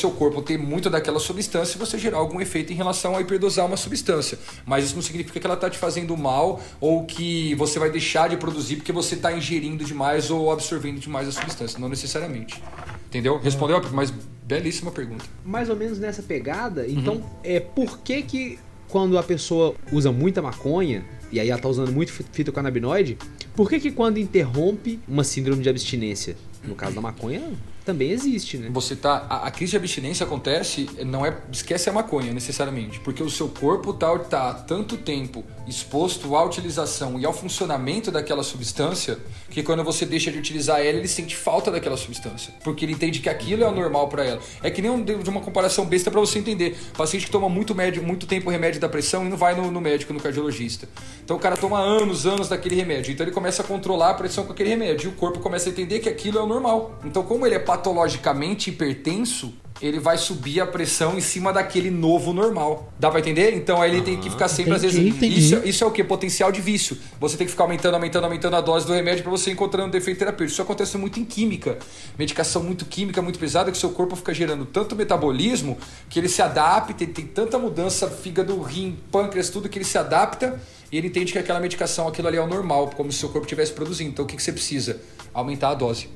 O 0.07 0.11
corpo 0.11 0.41
ter 0.41 0.57
muito 0.57 0.89
daquela 0.89 1.19
substância 1.19 1.77
e 1.77 1.79
você 1.79 1.97
gerar 1.97 2.17
algum 2.17 2.41
efeito 2.41 2.73
em 2.73 2.75
relação 2.75 3.15
a 3.15 3.21
hiperdosar 3.21 3.65
uma 3.65 3.77
substância. 3.77 4.38
Mas 4.65 4.85
isso 4.85 4.95
não 4.95 5.01
significa 5.01 5.39
que 5.39 5.45
ela 5.45 5.55
está 5.55 5.69
te 5.69 5.77
fazendo 5.77 6.15
mal 6.17 6.61
ou 6.81 7.05
que 7.05 7.55
você 7.55 7.79
vai 7.79 7.89
deixar 7.89 8.29
de 8.29 8.38
produzir 8.38 8.77
porque 8.77 8.91
você 8.91 9.15
está 9.15 9.31
ingerindo 9.31 9.85
demais 9.85 10.29
ou 10.29 10.51
absorvendo 10.51 10.99
demais 10.99 11.27
a 11.27 11.31
substância. 11.31 11.79
Não 11.79 11.89
necessariamente. 11.89 12.61
Entendeu? 13.07 13.39
Respondeu, 13.39 13.81
mas 13.93 14.11
belíssima 14.43 14.91
pergunta. 14.91 15.25
Mais 15.45 15.69
ou 15.69 15.75
menos 15.75 15.99
nessa 15.99 16.21
pegada, 16.21 16.85
então, 16.88 17.15
uhum. 17.15 17.23
é 17.43 17.59
por 17.59 17.99
que 17.99 18.21
que 18.21 18.59
quando 18.88 19.17
a 19.17 19.23
pessoa 19.23 19.75
usa 19.91 20.11
muita 20.11 20.41
maconha, 20.41 21.05
e 21.31 21.39
aí 21.39 21.49
ela 21.49 21.59
tá 21.59 21.67
usando 21.67 21.91
muito 21.91 22.11
fitocannabinoide, 22.11 23.17
por 23.55 23.69
que 23.69 23.79
que 23.79 23.91
quando 23.91 24.17
interrompe 24.17 24.99
uma 25.07 25.23
síndrome 25.23 25.61
de 25.61 25.69
abstinência, 25.69 26.38
no 26.63 26.75
caso 26.75 26.95
da 26.95 27.01
maconha, 27.01 27.41
também 27.88 28.11
existe, 28.11 28.57
né? 28.57 28.67
Você 28.69 28.97
tá. 28.97 29.25
A, 29.29 29.47
a, 29.47 29.51
crise 29.51 29.71
de 29.71 29.77
abstinência 29.77 30.25
acontece, 30.25 30.89
não 31.05 31.25
é. 31.25 31.38
Esquece 31.49 31.89
a 31.89 31.93
maconha 31.93 32.33
necessariamente. 32.33 32.99
Porque 32.99 33.23
o 33.23 33.29
seu 33.29 33.47
corpo 33.47 33.93
tá, 33.93 34.19
tá 34.19 34.53
tanto 34.53 34.97
tempo 34.97 35.41
exposto 35.65 36.35
à 36.35 36.43
utilização 36.43 37.17
e 37.17 37.25
ao 37.25 37.31
funcionamento 37.31 38.11
daquela 38.11 38.43
substância 38.43 39.17
que 39.49 39.63
quando 39.63 39.83
você 39.83 40.05
deixa 40.05 40.29
de 40.29 40.38
utilizar 40.38 40.79
ela, 40.79 40.97
ele 40.97 41.07
sente 41.07 41.35
falta 41.35 41.71
daquela 41.71 41.95
substância. 41.95 42.53
Porque 42.61 42.83
ele 42.83 42.91
entende 42.91 43.19
que 43.21 43.29
aquilo 43.29 43.63
é 43.63 43.67
o 43.67 43.71
normal 43.73 44.09
para 44.09 44.25
ela. 44.25 44.41
É 44.61 44.69
que 44.69 44.81
nem 44.81 44.91
um, 44.91 45.01
de 45.01 45.29
uma 45.29 45.39
comparação 45.39 45.85
besta 45.85 46.11
para 46.11 46.19
você 46.19 46.39
entender. 46.39 46.77
Paciente 46.97 47.25
que 47.25 47.31
toma 47.31 47.47
muito, 47.47 47.73
médio, 47.73 48.03
muito 48.03 48.27
tempo 48.27 48.49
remédio 48.49 48.81
da 48.81 48.89
pressão 48.89 49.25
e 49.25 49.29
não 49.29 49.38
vai 49.38 49.55
no, 49.55 49.71
no 49.71 49.79
médico, 49.79 50.11
no 50.11 50.19
cardiologista. 50.19 50.89
Então 51.23 51.38
o 51.38 51.39
cara 51.39 51.55
toma 51.55 51.79
anos, 51.79 52.25
anos 52.25 52.49
daquele 52.49 52.75
remédio. 52.75 53.13
Então 53.13 53.25
ele 53.25 53.33
começa 53.33 53.61
a 53.61 53.65
controlar 53.65 54.09
a 54.09 54.13
pressão 54.13 54.45
com 54.45 54.51
aquele 54.51 54.69
remédio. 54.69 55.07
E 55.07 55.13
o 55.13 55.15
corpo 55.15 55.39
começa 55.39 55.69
a 55.69 55.71
entender 55.71 55.99
que 55.99 56.09
aquilo 56.09 56.38
é 56.38 56.41
o 56.41 56.45
normal. 56.45 56.99
Então, 57.05 57.23
como 57.23 57.45
ele 57.45 57.55
é 57.55 57.59
patologicamente 57.78 58.71
hipertenso, 58.71 59.53
ele 59.80 59.99
vai 59.99 60.17
subir 60.17 60.59
a 60.59 60.65
pressão 60.65 61.15
em 61.15 61.21
cima 61.21 61.53
daquele 61.53 61.91
novo 61.91 62.34
normal. 62.34 62.91
Dá 62.97 63.11
pra 63.11 63.19
entender? 63.19 63.53
Então 63.55 63.80
aí 63.80 63.91
ele 63.91 64.01
tem 64.01 64.19
que 64.19 64.28
ficar 64.28 64.47
sempre, 64.47 64.71
entendi, 64.71 64.88
às 64.88 64.93
vezes. 64.93 65.15
Entendi. 65.15 65.39
Isso, 65.39 65.61
isso 65.63 65.84
é 65.84 65.88
o 65.88 65.91
que? 65.91 66.03
Potencial 66.03 66.51
de 66.51 66.59
vício. 66.59 66.97
Você 67.19 67.38
tem 67.38 67.45
que 67.45 67.51
ficar 67.51 67.65
aumentando, 67.65 67.93
aumentando, 67.93 68.23
aumentando 68.23 68.55
a 68.55 68.61
dose 68.61 68.88
do 68.88 68.93
remédio 68.93 69.21
para 69.21 69.30
você 69.30 69.51
encontrando 69.51 69.89
um 69.89 69.91
defeito 69.91 70.17
terapêutico. 70.17 70.53
Isso 70.53 70.61
acontece 70.63 70.97
muito 70.97 71.19
em 71.19 71.25
química. 71.25 71.78
Medicação 72.17 72.63
muito 72.63 72.86
química, 72.86 73.21
muito 73.21 73.38
pesada, 73.38 73.71
que 73.71 73.78
seu 73.78 73.91
corpo 73.91 74.15
fica 74.15 74.34
gerando 74.34 74.65
tanto 74.65 74.95
metabolismo 74.95 75.78
que 76.09 76.19
ele 76.19 76.30
se 76.30 76.41
adapta, 76.41 77.03
ele 77.03 77.13
tem 77.13 77.25
tanta 77.25 77.59
mudança, 77.59 78.09
fígado, 78.09 78.59
rim, 78.61 78.97
pâncreas, 79.11 79.49
tudo 79.49 79.69
que 79.69 79.78
ele 79.78 79.86
se 79.86 79.99
adapta 79.99 80.59
e 80.91 80.97
ele 80.97 81.07
entende 81.07 81.32
que 81.32 81.38
aquela 81.38 81.59
medicação, 81.59 82.07
aquilo 82.07 82.28
ali 82.28 82.38
é 82.38 82.41
o 82.41 82.47
normal, 82.47 82.89
como 82.95 83.11
se 83.11 83.17
o 83.17 83.19
seu 83.19 83.30
corpo 83.30 83.45
estivesse 83.45 83.73
produzindo. 83.73 84.09
Então 84.09 84.25
o 84.25 84.28
que, 84.28 84.36
que 84.36 84.41
você 84.41 84.51
precisa? 84.51 84.99
Aumentar 85.34 85.69
a 85.69 85.75
dose. 85.75 86.09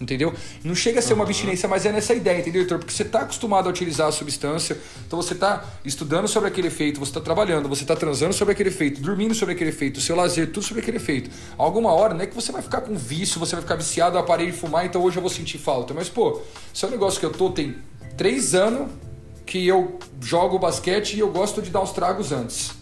Entendeu? 0.00 0.34
Não 0.62 0.74
chega 0.74 0.98
a 0.98 1.02
ser 1.02 1.14
uma 1.14 1.24
abstinência, 1.24 1.66
mas 1.68 1.86
é 1.86 1.92
nessa 1.92 2.12
ideia, 2.12 2.40
entendeu, 2.40 2.62
Heitor? 2.62 2.78
Porque 2.78 2.92
você 2.92 3.02
está 3.02 3.20
acostumado 3.20 3.66
a 3.66 3.70
utilizar 3.70 4.08
a 4.08 4.12
substância, 4.12 4.76
então 5.06 5.20
você 5.20 5.32
está 5.32 5.64
estudando 5.84 6.28
sobre 6.28 6.48
aquele 6.48 6.68
efeito, 6.68 7.00
você 7.00 7.10
está 7.10 7.20
trabalhando, 7.20 7.66
você 7.68 7.82
está 7.82 7.96
transando 7.96 8.34
sobre 8.34 8.52
aquele 8.52 8.68
efeito, 8.68 9.00
dormindo 9.00 9.34
sobre 9.34 9.54
aquele 9.54 9.70
efeito, 9.70 9.96
o 9.96 10.00
seu 10.00 10.14
lazer, 10.14 10.52
tudo 10.52 10.64
sobre 10.64 10.82
aquele 10.82 10.98
efeito. 10.98 11.30
Alguma 11.56 11.92
hora, 11.92 12.12
não 12.12 12.20
é 12.20 12.26
que 12.26 12.34
você 12.34 12.52
vai 12.52 12.60
ficar 12.60 12.82
com 12.82 12.94
vício, 12.94 13.40
você 13.40 13.56
vai 13.56 13.62
ficar 13.62 13.76
viciado, 13.76 14.18
eu 14.18 14.22
parei 14.24 14.46
de 14.46 14.52
fumar, 14.52 14.84
então 14.84 15.02
hoje 15.02 15.16
eu 15.16 15.22
vou 15.22 15.30
sentir 15.30 15.56
falta. 15.56 15.94
Mas, 15.94 16.10
pô, 16.10 16.42
se 16.74 16.84
é 16.84 16.88
um 16.88 16.90
negócio 16.90 17.18
que 17.18 17.24
eu 17.24 17.32
tô, 17.32 17.50
tem 17.50 17.76
três 18.18 18.54
anos 18.54 18.90
que 19.46 19.66
eu 19.66 19.98
jogo 20.20 20.58
basquete 20.58 21.14
e 21.14 21.20
eu 21.20 21.30
gosto 21.30 21.62
de 21.62 21.70
dar 21.70 21.80
os 21.80 21.92
tragos 21.92 22.32
antes. 22.32 22.72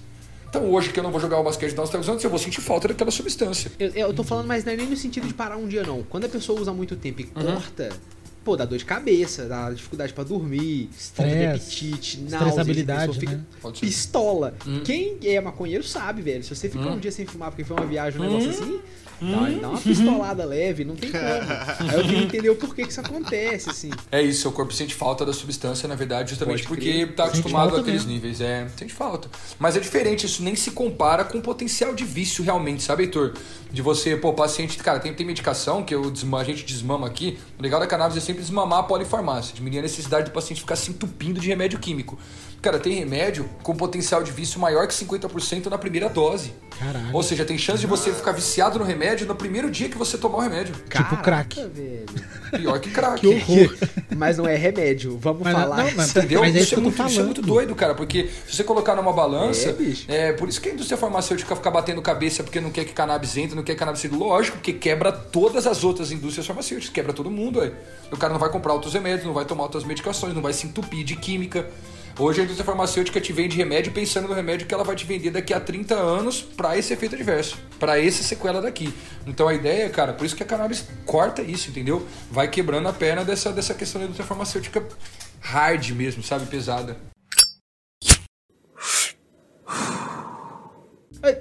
Então 0.55 0.71
hoje 0.71 0.91
que 0.91 1.01
eu 1.01 1.03
não 1.03 1.11
vou 1.11 1.21
jogar 1.21 1.41
o 1.41 1.43
basquete 1.43 1.75
das 1.75 1.91
televisões, 1.91 2.23
eu 2.23 2.31
vou 2.31 2.39
sentir 2.39 2.61
falta 2.61 2.87
daquela 2.87 3.11
substância. 3.11 3.73
Eu, 3.77 3.91
eu 3.91 4.15
tô 4.15 4.23
falando, 4.23 4.47
mas 4.47 4.65
não 4.65 4.73
é 4.73 4.77
nem 4.77 4.87
no 4.87 4.97
sentido 4.97 5.27
de 5.27 5.35
parar 5.35 5.57
um 5.57 5.67
dia, 5.67 5.83
não. 5.83 6.05
Quando 6.05 6.27
a 6.27 6.29
pessoa 6.29 6.61
usa 6.61 6.73
muito 6.73 6.95
tempo 6.95 7.23
e 7.23 7.25
uhum. 7.25 7.55
corta, 7.55 7.89
pô, 8.45 8.57
dá 8.57 8.65
dor 8.65 8.79
de 8.79 8.85
cabeça, 8.85 9.47
dá 9.47 9.71
dificuldade 9.71 10.13
para 10.13 10.25
dormir, 10.25 10.91
falta 10.93 11.35
de 11.35 11.47
apetite, 11.47 12.21
náusea, 12.21 12.65
fica 12.65 13.33
né? 13.33 13.45
pistola. 13.81 14.55
Hum. 14.67 14.83
Quem 14.85 15.19
é 15.25 15.41
maconheiro 15.41 15.83
sabe, 15.83 16.23
velho. 16.23 16.45
Se 16.45 16.55
você 16.55 16.69
ficar 16.69 16.89
hum. 16.89 16.95
um 16.95 16.99
dia 16.99 17.11
sem 17.11 17.27
fumar 17.27 17.51
porque 17.51 17.65
foi 17.65 17.77
uma 17.77 17.87
viagem, 17.87 18.21
um 18.21 18.25
negócio 18.25 18.49
hum. 18.49 18.53
assim, 18.53 18.81
Dá, 19.21 19.61
dá 19.61 19.69
uma 19.71 19.81
pistolada 19.81 20.45
leve, 20.45 20.85
não 20.85 20.97
tem 20.97 21.11
como. 21.11 21.23
Aí 21.91 21.97
eu 21.97 22.03
queria 22.03 22.23
entender 22.23 22.51
o 22.51 22.57
porquê 22.57 22.83
que 22.83 22.91
isso 22.91 23.01
acontece, 23.01 23.71
assim. 23.71 23.91
É 24.11 24.21
isso, 24.21 24.43
seu 24.43 24.53
corpo 24.53 24.73
sente 24.73 24.95
falta 24.95 25.25
da 25.25 25.33
substância, 25.33 25.89
na 25.89 25.95
verdade, 25.95 26.31
justamente 26.31 26.65
Pode 26.65 26.69
porque 26.69 26.93
crer. 26.93 27.15
tá 27.15 27.25
acostumado 27.27 27.77
àqueles 27.77 28.05
níveis. 28.05 28.41
É, 28.41 28.67
sente 28.77 28.93
falta. 28.93 29.29
Mas 29.59 29.77
é 29.77 29.81
diferente, 29.81 30.27
isso 30.27 30.43
nem 30.43 30.57
se 30.57 30.73
compara 30.73 31.25
com 31.25 31.39
o 31.39 31.43
potencial 31.43 31.95
de 31.95 32.05
vício 32.05 32.43
realmente, 32.43 32.83
sabe, 32.83 33.05
Heitor? 33.05 33.35
De 33.73 33.83
você, 33.83 34.17
pô, 34.17 34.33
paciente, 34.33 34.77
cara, 34.79 35.01
tem, 35.01 35.13
tem 35.15 35.27
medicação 35.27 35.83
que 35.83 35.95
eu 35.95 36.11
desma, 36.11 36.41
a 36.41 36.45
gente 36.45 36.65
desmama 36.65 37.07
aqui. 37.07 37.39
O 37.59 37.63
legal 37.63 37.81
da 37.81 37.87
cannabis 37.87 38.17
é 38.17 38.21
sempre 38.21 38.34
desmamar 38.35 38.81
a 38.81 38.83
polifarmácia, 38.83 39.55
diminuir 39.55 39.79
a 39.79 39.83
necessidade 39.83 40.27
do 40.27 40.31
paciente 40.33 40.61
ficar 40.61 40.77
se 40.77 40.91
entupindo 40.91 41.41
de 41.41 41.49
remédio 41.49 41.79
químico. 41.79 42.19
Cara, 42.65 42.79
tem 42.79 42.95
remédio 42.95 43.47
com 43.63 43.77
potencial 43.77 44.23
de 44.23 44.33
vício 44.33 44.59
maior 44.59 44.87
que 44.87 44.95
50% 44.95 45.67
na 45.67 45.77
primeira 45.77 46.09
dose. 46.09 46.55
Caralho. 46.79 47.11
Ou 47.13 47.23
seja, 47.23 47.45
tem 47.45 47.59
chance 47.59 47.79
de 47.81 47.87
você 47.87 48.11
ficar 48.11 48.33
viciado 48.33 48.79
no 48.79 48.87
remédio 48.87 49.27
no 49.27 49.35
primeiro 49.35 49.71
dia 49.71 49.87
que 49.87 49.99
você 49.99 50.17
tomar 50.17 50.39
o 50.39 50.41
remédio. 50.41 50.75
Caraca, 50.89 51.11
tipo 51.11 51.23
crack. 51.23 51.61
Velho. 51.61 52.07
Pior 52.57 52.81
que 52.81 52.91
crack. 52.91 53.21
que 53.21 53.27
horror. 53.27 53.77
mas 54.17 54.39
não 54.39 54.49
é 54.49 54.57
remédio, 54.57 55.19
vamos 55.19 55.43
mas, 55.43 55.53
falar. 55.53 55.77
Não, 55.77 55.91
mas, 55.95 56.17
Entendeu? 56.17 56.41
Mas 56.41 56.57
é 56.57 56.61
isso, 56.61 56.75
é 56.75 56.79
muito, 56.79 57.07
isso, 57.07 57.21
é 57.21 57.23
muito, 57.23 57.43
doido, 57.43 57.75
cara, 57.75 57.95
porque 57.95 58.31
se 58.47 58.57
você 58.57 58.65
colocar 58.65 58.97
numa 58.97 59.13
balança, 59.13 59.77
é, 60.09 60.29
é, 60.29 60.33
por 60.33 60.49
isso 60.49 60.59
que 60.59 60.71
a 60.71 60.73
indústria 60.73 60.97
farmacêutica 60.97 61.55
fica 61.55 61.71
batendo 61.71 62.01
cabeça 62.01 62.43
porque 62.43 62.63
não 62.63 62.71
quer 62.71 62.87
que 62.87 62.95
cannabis 62.95 63.37
entre, 63.37 63.55
não 63.55 63.63
quer 63.63 63.75
que 63.75 63.79
cannabis 63.79 64.03
entre. 64.03 64.17
Lógico, 64.17 64.57
porque 64.57 64.73
quebra 64.73 65.13
todas 65.13 65.67
as 65.67 65.85
outras 65.85 66.11
indústrias 66.11 66.47
farmacêuticas, 66.47 66.95
quebra 66.95 67.13
todo 67.13 67.31
mundo, 67.31 67.59
ué. 67.59 67.73
O 68.11 68.17
cara 68.17 68.33
não 68.33 68.41
vai 68.41 68.49
comprar 68.49 68.73
outros 68.73 68.95
remédios, 68.95 69.27
não 69.27 69.35
vai 69.35 69.45
tomar 69.45 69.65
outras 69.65 69.85
medicações, 69.85 70.33
não 70.33 70.41
vai 70.41 70.55
se 70.55 70.67
entupir 70.67 71.05
de 71.05 71.15
química. 71.15 71.69
Hoje 72.17 72.41
a 72.41 72.45
indústria 72.45 72.65
farmacêutica 72.65 73.21
te 73.21 73.33
vende 73.33 73.57
remédio 73.57 73.93
pensando 73.93 74.29
no 74.29 74.35
remédio 74.35 74.69
que 74.69 74.73
ela 74.73 74.85
vai 74.85 74.95
te 74.95 75.05
vender 75.05 75.33
daqui 75.33 75.53
a 75.53 75.59
30 75.59 75.97
anos 75.97 76.41
para 76.43 76.79
esse 76.79 76.93
efeito 76.93 77.17
adverso, 77.17 77.59
para 77.81 78.01
essa 78.01 78.23
sequela 78.23 78.63
daqui. 78.63 78.95
Então 79.27 79.49
a 79.49 79.55
ideia, 79.55 79.91
cara, 79.91 80.13
por 80.13 80.25
isso 80.25 80.37
que 80.37 80.43
a 80.45 80.47
cannabis 80.47 80.87
corta 81.05 81.43
isso, 81.43 81.71
entendeu? 81.71 82.07
Vai 82.31 82.49
quebrando 82.49 82.87
a 82.87 82.93
perna 82.93 83.25
dessa, 83.25 83.53
dessa 83.53 83.75
questão 83.75 84.01
da 84.01 84.05
indústria 84.05 84.25
farmacêutica 84.25 84.87
hard 85.41 85.91
mesmo, 85.91 86.23
sabe? 86.23 86.47
Pesada. 86.47 86.97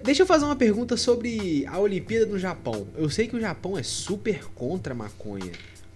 Deixa 0.02 0.24
eu 0.24 0.26
fazer 0.26 0.46
uma 0.46 0.56
pergunta 0.56 0.98
sobre 0.98 1.68
a 1.68 1.78
Olimpíada 1.78 2.26
no 2.26 2.40
Japão. 2.40 2.88
Eu 2.96 3.12
sei 3.12 3.28
que 3.28 3.36
o 3.36 3.40
Japão 3.40 3.78
é 3.78 3.84
super 3.84 4.46
contra 4.56 4.94
a 4.94 4.98
maconha. 4.98 5.52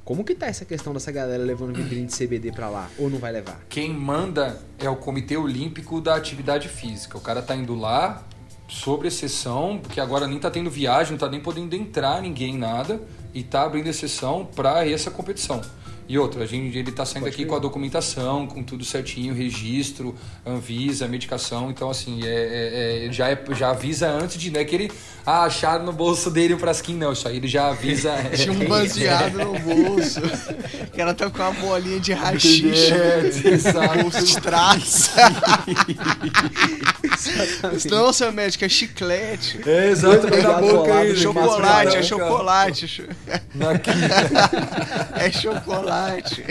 Como 0.08 0.24
que 0.24 0.34
tá 0.34 0.46
essa 0.46 0.64
questão 0.64 0.94
dessa 0.94 1.12
galera 1.12 1.44
levando 1.44 1.76
vitrine 1.76 2.06
de 2.06 2.16
CBD 2.16 2.54
para 2.54 2.70
lá? 2.70 2.90
Ou 2.98 3.10
não 3.10 3.20
vai 3.20 3.30
levar? 3.30 3.60
Quem 3.68 3.94
manda 3.94 4.58
é 4.80 4.90
o 4.90 4.96
Comitê 4.96 5.36
Olímpico 5.36 6.00
da 6.00 6.16
Atividade 6.16 6.70
Física. 6.70 7.18
O 7.18 7.20
cara 7.20 7.42
tá 7.42 7.54
indo 7.54 7.76
lá 7.76 8.24
sobre 8.70 9.10
exceção, 9.10 9.78
porque 9.84 10.00
agora 10.00 10.26
nem 10.26 10.40
tá 10.40 10.50
tendo 10.50 10.70
viagem, 10.70 11.12
não 11.12 11.18
tá 11.18 11.28
nem 11.28 11.42
podendo 11.42 11.76
entrar 11.76 12.22
ninguém, 12.22 12.58
nada, 12.58 13.02
e 13.34 13.44
tá 13.44 13.64
abrindo 13.64 13.88
exceção 13.88 14.46
para 14.46 14.88
essa 14.88 15.12
competição. 15.12 15.62
E 16.10 16.18
outra, 16.18 16.44
a 16.44 16.48
gente, 16.48 16.78
ele 16.78 16.90
está 16.90 17.06
saindo 17.06 17.26
Pode 17.26 17.36
aqui 17.36 17.46
com 17.46 17.56
a 17.56 17.60
documentação, 17.60 18.48
com 18.48 18.64
tudo 18.64 18.86
certinho, 18.86 19.34
registro, 19.34 20.16
Anvisa, 20.46 21.06
medicação. 21.06 21.70
Então, 21.70 21.90
assim, 21.90 22.22
é, 22.24 22.30
é, 22.30 23.08
é 23.08 23.12
já, 23.12 23.30
é, 23.30 23.38
já 23.52 23.72
avisa 23.72 24.10
antes 24.10 24.38
de. 24.38 24.50
Não 24.50 24.62
é 24.62 24.64
que 24.64 24.74
ele 24.74 24.92
ah, 25.26 25.44
acharam 25.44 25.84
no 25.84 25.92
bolso 25.92 26.32
dele 26.32 26.54
um 26.54 26.60
frasquinho, 26.60 26.98
não. 26.98 27.12
Isso 27.12 27.28
aí 27.28 27.36
ele 27.36 27.48
já 27.50 27.68
avisa. 27.68 28.16
Tinha 28.34 28.54
um 28.54 28.66
baseado 28.70 29.38
no 29.38 29.60
bolso. 29.60 30.22
O 30.22 30.96
cara 30.96 31.14
tá 31.14 31.30
com 31.30 31.40
uma 31.40 31.52
bolinha 31.52 32.00
de 32.00 32.14
rachixe. 32.14 32.94
É, 32.94 33.50
exato. 33.52 34.02
bolso 34.02 34.24
de 34.24 34.40
trás. 34.40 35.12
não, 37.90 38.12
seu 38.14 38.32
médico, 38.32 38.66
é 38.66 38.70
chiclete. 38.70 39.62
É, 39.68 39.90
exato. 39.90 40.28
Na 40.28 40.60
boca 40.60 40.98
aí, 40.98 41.16
chocolate, 41.16 41.98
é 41.98 42.04
chocolate. 42.04 43.10
É 45.16 45.32
chocolate. 45.32 46.44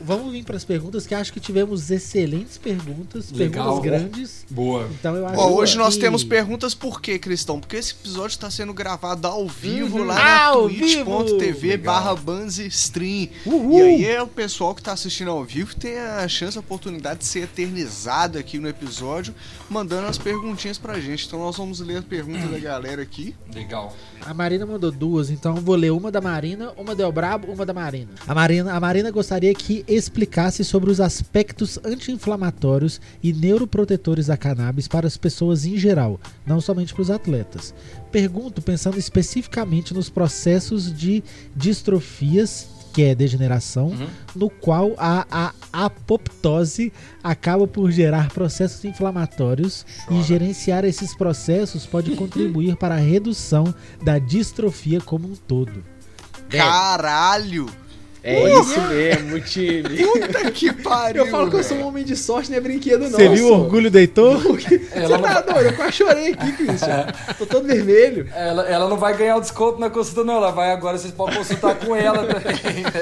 Vamos 0.00 0.32
vir 0.32 0.44
para 0.44 0.56
as 0.56 0.64
perguntas, 0.64 1.06
que 1.06 1.14
acho 1.14 1.32
que 1.32 1.38
tivemos 1.40 1.90
excelentes 1.90 2.58
perguntas, 2.58 3.30
Legal. 3.30 3.80
perguntas 3.80 3.84
grandes. 3.84 4.46
Boa. 4.50 4.88
Então 4.98 5.14
eu 5.14 5.26
acho 5.26 5.36
Bom, 5.36 5.52
hoje 5.52 5.72
que... 5.72 5.78
nós 5.78 5.96
temos 5.96 6.24
perguntas 6.24 6.74
por 6.74 7.00
quê, 7.00 7.18
Cristão? 7.18 7.60
Porque 7.60 7.76
esse 7.76 7.92
episódio 7.92 8.34
está 8.34 8.50
sendo 8.50 8.74
gravado 8.74 9.26
ao 9.26 9.46
vivo 9.46 9.98
uhum. 9.98 10.04
lá 10.04 10.14
na 10.14 10.52
twitch.tv 10.52 11.76
barra 11.78 12.14
Stream. 12.48 13.28
E 13.46 13.80
aí 13.80 14.04
é 14.06 14.22
o 14.22 14.26
pessoal 14.26 14.74
que 14.74 14.80
está 14.80 14.92
assistindo 14.92 15.30
ao 15.30 15.44
vivo 15.44 15.74
tem 15.74 15.98
a 15.98 16.26
chance, 16.28 16.56
a 16.56 16.60
oportunidade 16.60 17.20
de 17.20 17.26
ser 17.26 17.44
eternizado 17.44 18.38
aqui 18.38 18.58
no 18.58 18.68
episódio, 18.68 19.34
mandando 19.68 20.06
as 20.06 20.18
perguntinhas 20.18 20.78
pra 20.78 21.00
gente. 21.00 21.26
Então 21.26 21.38
nós 21.38 21.56
vamos 21.56 21.80
ler 21.80 21.98
a 21.98 22.02
pergunta 22.02 22.46
da 22.46 22.58
galera 22.58 23.02
aqui. 23.02 23.34
Legal. 23.54 23.96
A 24.24 24.32
Marina 24.32 24.66
mandou 24.66 24.90
duas, 24.90 25.30
então 25.30 25.54
vou 25.56 25.74
ler 25.74 25.90
uma 25.90 26.10
da 26.10 26.20
Marina, 26.20 26.72
uma 26.76 26.94
do 26.94 27.12
Brabo, 27.12 27.52
uma 27.52 27.66
da 27.66 27.72
Marina. 27.72 28.12
A 28.26 28.34
Marina, 28.34 28.72
a 28.72 28.80
Marina 28.80 29.10
gostaria 29.10 29.52
que 29.54 29.84
explicasse 29.88 30.64
sobre 30.64 30.90
os 30.90 31.00
aspectos 31.00 31.78
anti-inflamatórios 31.84 33.00
e 33.22 33.32
neuroprotetores 33.32 34.26
da 34.26 34.36
cannabis 34.36 34.86
para 34.86 35.06
as 35.06 35.16
pessoas 35.16 35.64
em 35.64 35.76
geral, 35.76 36.20
não 36.46 36.60
somente 36.60 36.92
para 36.94 37.02
os 37.02 37.10
atletas. 37.10 37.74
Pergunto 38.10 38.60
pensando 38.60 38.98
especificamente 38.98 39.94
nos 39.94 40.10
processos 40.10 40.92
de 40.92 41.22
distrofias 41.56 42.81
que 42.92 43.02
é 43.02 43.14
degeneração, 43.14 43.88
uhum. 43.88 44.08
no 44.34 44.50
qual 44.50 44.92
a, 44.98 45.26
a 45.30 45.52
apoptose 45.72 46.92
acaba 47.22 47.66
por 47.66 47.90
gerar 47.90 48.28
processos 48.28 48.84
inflamatórios 48.84 49.86
Chora. 50.06 50.20
e 50.20 50.22
gerenciar 50.22 50.84
esses 50.84 51.16
processos 51.16 51.86
pode 51.86 52.14
contribuir 52.16 52.76
para 52.76 52.94
a 52.94 52.98
redução 52.98 53.74
da 54.02 54.18
distrofia 54.18 55.00
como 55.00 55.28
um 55.28 55.34
todo. 55.34 55.82
Caralho! 56.48 57.81
É 58.24 58.60
isso 58.60 58.80
mesmo, 58.82 59.40
time. 59.40 60.04
Puta 60.04 60.50
que 60.52 60.72
pariu. 60.72 61.24
Eu 61.26 61.30
falo 61.30 61.50
que 61.50 61.56
eu 61.56 61.64
sou 61.64 61.76
um 61.78 61.86
homem 61.86 62.04
de 62.04 62.16
sorte, 62.16 62.50
não 62.50 62.58
é 62.58 62.60
brinquedo, 62.60 63.02
não. 63.02 63.10
Você 63.10 63.28
viu 63.28 63.48
o 63.48 63.52
orgulho 63.52 63.90
deitor? 63.90 64.38
Você 64.38 64.78
tá 64.78 65.40
doido? 65.40 65.66
Eu 65.66 65.76
quase 65.76 65.92
chorei 65.92 66.32
aqui, 66.32 66.52
Christian. 66.52 67.06
Tô 67.38 67.46
todo 67.46 67.66
vermelho. 67.66 68.28
Ela, 68.34 68.62
ela 68.68 68.88
não 68.88 68.96
vai 68.96 69.16
ganhar 69.16 69.36
o 69.36 69.40
desconto 69.40 69.80
na 69.80 69.90
consulta, 69.90 70.22
não. 70.24 70.34
Ela 70.34 70.50
vai 70.52 70.70
agora, 70.72 70.98
vocês 70.98 71.12
podem 71.12 71.36
consultar 71.36 71.74
com 71.76 71.94
ela 71.96 72.26
também. 72.26 72.84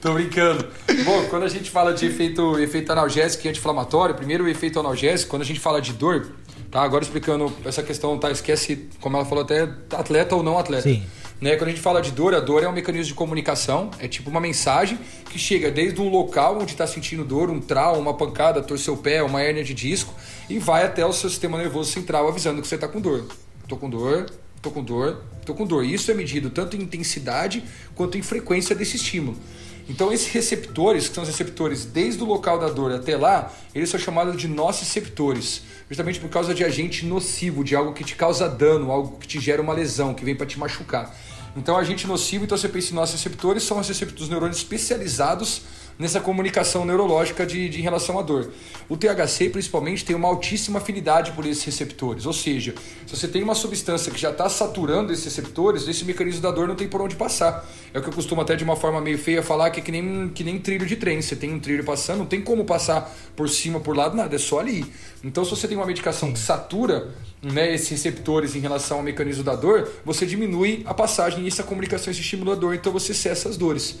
Tô 0.00 0.12
brincando. 0.14 0.66
Bom, 1.04 1.24
quando 1.30 1.44
a 1.44 1.48
gente 1.48 1.70
fala 1.70 1.94
de 1.94 2.06
efeito, 2.06 2.58
efeito 2.58 2.90
analgésico 2.90 3.46
e 3.46 3.50
anti-inflamatório, 3.50 4.14
primeiro 4.14 4.44
o 4.44 4.48
efeito 4.48 4.80
analgésico, 4.80 5.30
quando 5.30 5.42
a 5.42 5.44
gente 5.44 5.60
fala 5.60 5.80
de 5.80 5.92
dor, 5.92 6.32
tá? 6.70 6.82
Agora 6.82 7.04
explicando 7.04 7.52
essa 7.64 7.82
questão, 7.82 8.18
tá? 8.18 8.30
Esquece, 8.30 8.88
como 9.00 9.16
ela 9.16 9.24
falou, 9.24 9.44
até 9.44 9.68
atleta 9.92 10.34
ou 10.34 10.42
não 10.42 10.58
atleta. 10.58 10.82
Sim. 10.82 11.04
Né? 11.42 11.56
Quando 11.56 11.70
a 11.70 11.72
gente 11.72 11.82
fala 11.82 12.00
de 12.00 12.12
dor, 12.12 12.36
a 12.36 12.38
dor 12.38 12.62
é 12.62 12.68
um 12.68 12.72
mecanismo 12.72 13.06
de 13.06 13.14
comunicação, 13.14 13.90
é 13.98 14.06
tipo 14.06 14.30
uma 14.30 14.40
mensagem 14.40 14.96
que 15.28 15.40
chega 15.40 15.72
desde 15.72 16.00
um 16.00 16.08
local 16.08 16.60
onde 16.60 16.70
está 16.70 16.86
sentindo 16.86 17.24
dor, 17.24 17.50
um 17.50 17.60
trauma, 17.60 17.98
uma 17.98 18.14
pancada, 18.14 18.62
torceu 18.62 18.94
o 18.94 18.96
pé, 18.96 19.24
uma 19.24 19.42
hérnia 19.42 19.64
de 19.64 19.74
disco, 19.74 20.14
e 20.48 20.60
vai 20.60 20.84
até 20.84 21.04
o 21.04 21.12
seu 21.12 21.28
sistema 21.28 21.58
nervoso 21.58 21.90
central 21.90 22.28
avisando 22.28 22.62
que 22.62 22.68
você 22.68 22.76
está 22.76 22.86
com 22.86 23.00
dor. 23.00 23.26
Tô 23.66 23.76
com 23.76 23.90
dor, 23.90 24.30
tô 24.62 24.70
com 24.70 24.84
dor, 24.84 25.20
tô 25.44 25.52
com 25.52 25.66
dor. 25.66 25.84
Isso 25.84 26.12
é 26.12 26.14
medido 26.14 26.48
tanto 26.48 26.76
em 26.76 26.82
intensidade 26.82 27.64
quanto 27.96 28.16
em 28.16 28.22
frequência 28.22 28.76
desse 28.76 28.94
estímulo. 28.94 29.36
Então 29.88 30.12
esses 30.12 30.28
receptores, 30.28 31.08
que 31.08 31.14
são 31.16 31.24
os 31.24 31.28
receptores 31.28 31.84
desde 31.84 32.22
o 32.22 32.26
local 32.26 32.56
da 32.56 32.68
dor 32.68 32.92
até 32.92 33.16
lá, 33.16 33.52
eles 33.74 33.90
são 33.90 33.98
chamados 33.98 34.36
de 34.36 34.46
nociceptores, 34.46 35.62
justamente 35.88 36.20
por 36.20 36.30
causa 36.30 36.54
de 36.54 36.62
agente 36.62 37.04
nocivo, 37.04 37.64
de 37.64 37.74
algo 37.74 37.92
que 37.92 38.04
te 38.04 38.14
causa 38.14 38.48
dano, 38.48 38.92
algo 38.92 39.18
que 39.18 39.26
te 39.26 39.40
gera 39.40 39.60
uma 39.60 39.72
lesão, 39.72 40.14
que 40.14 40.24
vem 40.24 40.36
para 40.36 40.46
te 40.46 40.56
machucar. 40.56 41.12
Então, 41.56 41.76
agente 41.76 42.06
nocivo, 42.06 42.44
então 42.44 42.56
você 42.56 42.68
pensa 42.68 42.92
em 42.92 42.94
nossos 42.94 43.14
receptores, 43.14 43.62
são 43.62 43.78
os 43.78 43.86
receptores 43.86 44.28
neurônios 44.28 44.56
especializados 44.58 45.62
nessa 45.98 46.20
comunicação 46.20 46.84
neurológica 46.84 47.46
de, 47.46 47.68
de 47.68 47.80
relação 47.80 48.18
à 48.18 48.22
dor. 48.22 48.50
O 48.88 48.96
THC, 48.96 49.50
principalmente, 49.50 50.04
tem 50.04 50.16
uma 50.16 50.28
altíssima 50.28 50.78
afinidade 50.78 51.32
por 51.32 51.46
esses 51.46 51.64
receptores, 51.64 52.26
ou 52.26 52.32
seja, 52.32 52.74
se 53.06 53.16
você 53.16 53.28
tem 53.28 53.42
uma 53.42 53.54
substância 53.54 54.12
que 54.12 54.20
já 54.20 54.30
está 54.30 54.48
saturando 54.48 55.12
esses 55.12 55.24
receptores, 55.24 55.86
esse 55.86 56.04
mecanismo 56.04 56.42
da 56.42 56.50
dor 56.50 56.68
não 56.68 56.74
tem 56.74 56.88
por 56.88 57.00
onde 57.00 57.16
passar. 57.16 57.66
É 57.94 57.98
o 57.98 58.02
que 58.02 58.08
eu 58.08 58.12
costumo 58.12 58.40
até 58.40 58.56
de 58.56 58.64
uma 58.64 58.76
forma 58.76 59.00
meio 59.00 59.18
feia 59.18 59.42
falar 59.42 59.70
que 59.70 59.80
é 59.80 59.82
que 59.82 59.92
nem, 59.92 60.28
que 60.28 60.42
nem 60.42 60.58
trilho 60.58 60.86
de 60.86 60.96
trem. 60.96 61.20
Você 61.20 61.36
tem 61.36 61.52
um 61.52 61.60
trilho 61.60 61.84
passando, 61.84 62.18
não 62.18 62.26
tem 62.26 62.40
como 62.40 62.64
passar 62.64 63.14
por 63.36 63.48
cima, 63.48 63.80
por 63.80 63.96
lado, 63.96 64.16
nada, 64.16 64.34
é 64.34 64.38
só 64.38 64.60
ali. 64.60 64.84
Então, 65.24 65.44
se 65.44 65.50
você 65.50 65.68
tem 65.68 65.76
uma 65.76 65.86
medicação 65.86 66.32
que 66.32 66.38
satura 66.38 67.10
né, 67.42 67.74
esses 67.74 67.88
receptores 67.88 68.54
em 68.54 68.60
relação 68.60 68.98
ao 68.98 69.02
mecanismo 69.02 69.42
da 69.42 69.54
dor, 69.54 69.90
você 70.04 70.24
diminui 70.24 70.82
a 70.86 70.94
passagem 70.94 71.44
e 71.44 71.48
essa 71.48 71.62
comunicação, 71.62 72.10
esse 72.10 72.20
estímulo 72.20 72.54
da 72.54 72.60
dor, 72.60 72.74
então 72.74 72.92
você 72.92 73.12
cessa 73.12 73.48
as 73.48 73.56
dores. 73.56 73.98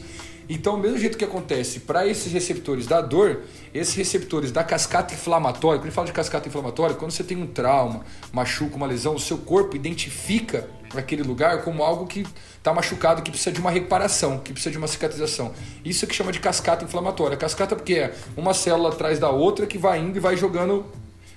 Então, 0.48 0.76
do 0.76 0.82
mesmo 0.82 0.98
jeito 0.98 1.16
que 1.16 1.24
acontece 1.24 1.80
para 1.80 2.06
esses 2.06 2.32
receptores 2.32 2.86
da 2.86 3.00
dor, 3.00 3.42
esses 3.72 3.94
receptores 3.94 4.50
da 4.50 4.64
cascata 4.64 5.14
inflamatória, 5.14 5.78
quando 5.78 5.86
ele 5.86 5.94
fala 5.94 6.06
de 6.06 6.12
cascata 6.12 6.48
inflamatória, 6.48 6.94
quando 6.96 7.10
você 7.10 7.24
tem 7.24 7.36
um 7.36 7.46
trauma, 7.46 8.04
machuca, 8.32 8.76
uma 8.76 8.86
lesão, 8.86 9.14
o 9.14 9.20
seu 9.20 9.38
corpo 9.38 9.76
identifica 9.76 10.68
aquele 10.94 11.22
lugar 11.22 11.62
como 11.62 11.82
algo 11.82 12.06
que 12.06 12.26
está 12.58 12.72
machucado, 12.72 13.22
que 13.22 13.30
precisa 13.30 13.52
de 13.52 13.60
uma 13.60 13.70
reparação, 13.70 14.38
que 14.38 14.52
precisa 14.52 14.70
de 14.70 14.78
uma 14.78 14.86
cicatrização. 14.86 15.52
Isso 15.84 16.04
é 16.04 16.08
que 16.08 16.14
chama 16.14 16.32
de 16.32 16.40
cascata 16.40 16.84
inflamatória. 16.84 17.36
Cascata 17.36 17.74
porque 17.74 17.94
é 17.94 18.14
uma 18.36 18.52
célula 18.52 18.90
atrás 18.90 19.18
da 19.18 19.30
outra 19.30 19.66
que 19.66 19.78
vai 19.78 20.00
indo 20.00 20.16
e 20.16 20.20
vai 20.20 20.36
jogando 20.36 20.84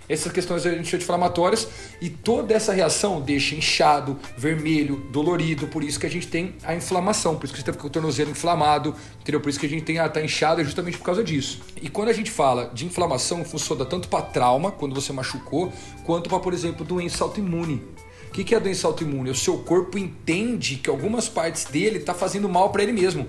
essas 0.07 0.31
questões 0.31 0.65
anti-inflamatórias 0.65 1.67
e 2.01 2.09
toda 2.09 2.53
essa 2.53 2.73
reação 2.73 3.21
deixa 3.21 3.55
inchado, 3.55 4.17
vermelho, 4.37 4.97
dolorido, 5.11 5.67
por 5.67 5.83
isso 5.83 5.99
que 5.99 6.05
a 6.05 6.09
gente 6.09 6.27
tem 6.27 6.55
a 6.63 6.75
inflamação, 6.75 7.35
por 7.35 7.45
isso 7.45 7.53
que 7.53 7.61
você 7.61 7.69
está 7.69 7.79
com 7.79 7.87
o 7.87 7.89
tornozelo 7.89 8.31
inflamado, 8.31 8.95
entendeu? 9.21 9.39
Por 9.39 9.49
isso 9.49 9.59
que 9.59 9.65
a 9.65 9.69
gente 9.69 9.83
tem 9.83 9.99
a 9.99 10.07
tá 10.07 10.21
inchado, 10.21 10.61
é 10.61 10.63
justamente 10.63 10.97
por 10.97 11.05
causa 11.05 11.23
disso. 11.23 11.61
E 11.81 11.89
quando 11.89 12.09
a 12.09 12.13
gente 12.13 12.31
fala 12.31 12.71
de 12.73 12.85
inflamação, 12.85 13.43
funciona 13.43 13.85
tanto 13.85 14.07
para 14.07 14.21
trauma, 14.21 14.71
quando 14.71 14.95
você 14.95 15.11
machucou, 15.11 15.71
quanto 16.03 16.29
para, 16.29 16.39
por 16.39 16.53
exemplo, 16.53 16.85
doença 16.85 17.23
autoimune. 17.23 17.81
O 18.29 18.31
que 18.31 18.53
é 18.53 18.57
a 18.57 18.59
doença 18.59 18.85
autoimune? 18.85 19.29
O 19.29 19.35
seu 19.35 19.59
corpo 19.59 19.97
entende 19.97 20.75
que 20.75 20.89
algumas 20.89 21.29
partes 21.29 21.63
dele 21.63 21.99
está 21.99 22.13
fazendo 22.13 22.49
mal 22.49 22.69
para 22.69 22.83
ele 22.83 22.91
mesmo. 22.91 23.27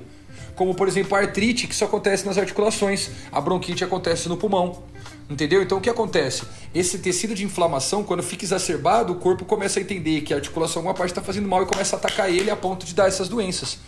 Como, 0.56 0.74
por 0.74 0.88
exemplo, 0.88 1.16
a 1.16 1.20
artrite, 1.20 1.66
que 1.66 1.74
isso 1.74 1.84
acontece 1.84 2.26
nas 2.26 2.38
articulações, 2.38 3.10
a 3.30 3.40
bronquite 3.40 3.84
acontece 3.84 4.28
no 4.28 4.36
pulmão. 4.36 4.82
Entendeu? 5.28 5.60
Então 5.60 5.78
o 5.78 5.80
que 5.80 5.90
acontece? 5.90 6.44
Esse 6.72 6.98
tecido 6.98 7.34
de 7.34 7.44
inflamação, 7.44 8.04
quando 8.04 8.22
fica 8.22 8.44
exacerbado, 8.44 9.12
o 9.12 9.16
corpo 9.16 9.44
começa 9.44 9.80
a 9.80 9.82
entender 9.82 10.20
que 10.20 10.32
a 10.32 10.36
articulação, 10.36 10.80
alguma 10.80 10.94
parte 10.94 11.10
está 11.10 11.22
fazendo 11.22 11.48
mal 11.48 11.62
e 11.62 11.66
começa 11.66 11.96
a 11.96 11.98
atacar 11.98 12.30
ele 12.30 12.50
a 12.50 12.56
ponto 12.56 12.86
de 12.86 12.94
dar 12.94 13.08
essas 13.08 13.28
doenças. 13.28 13.78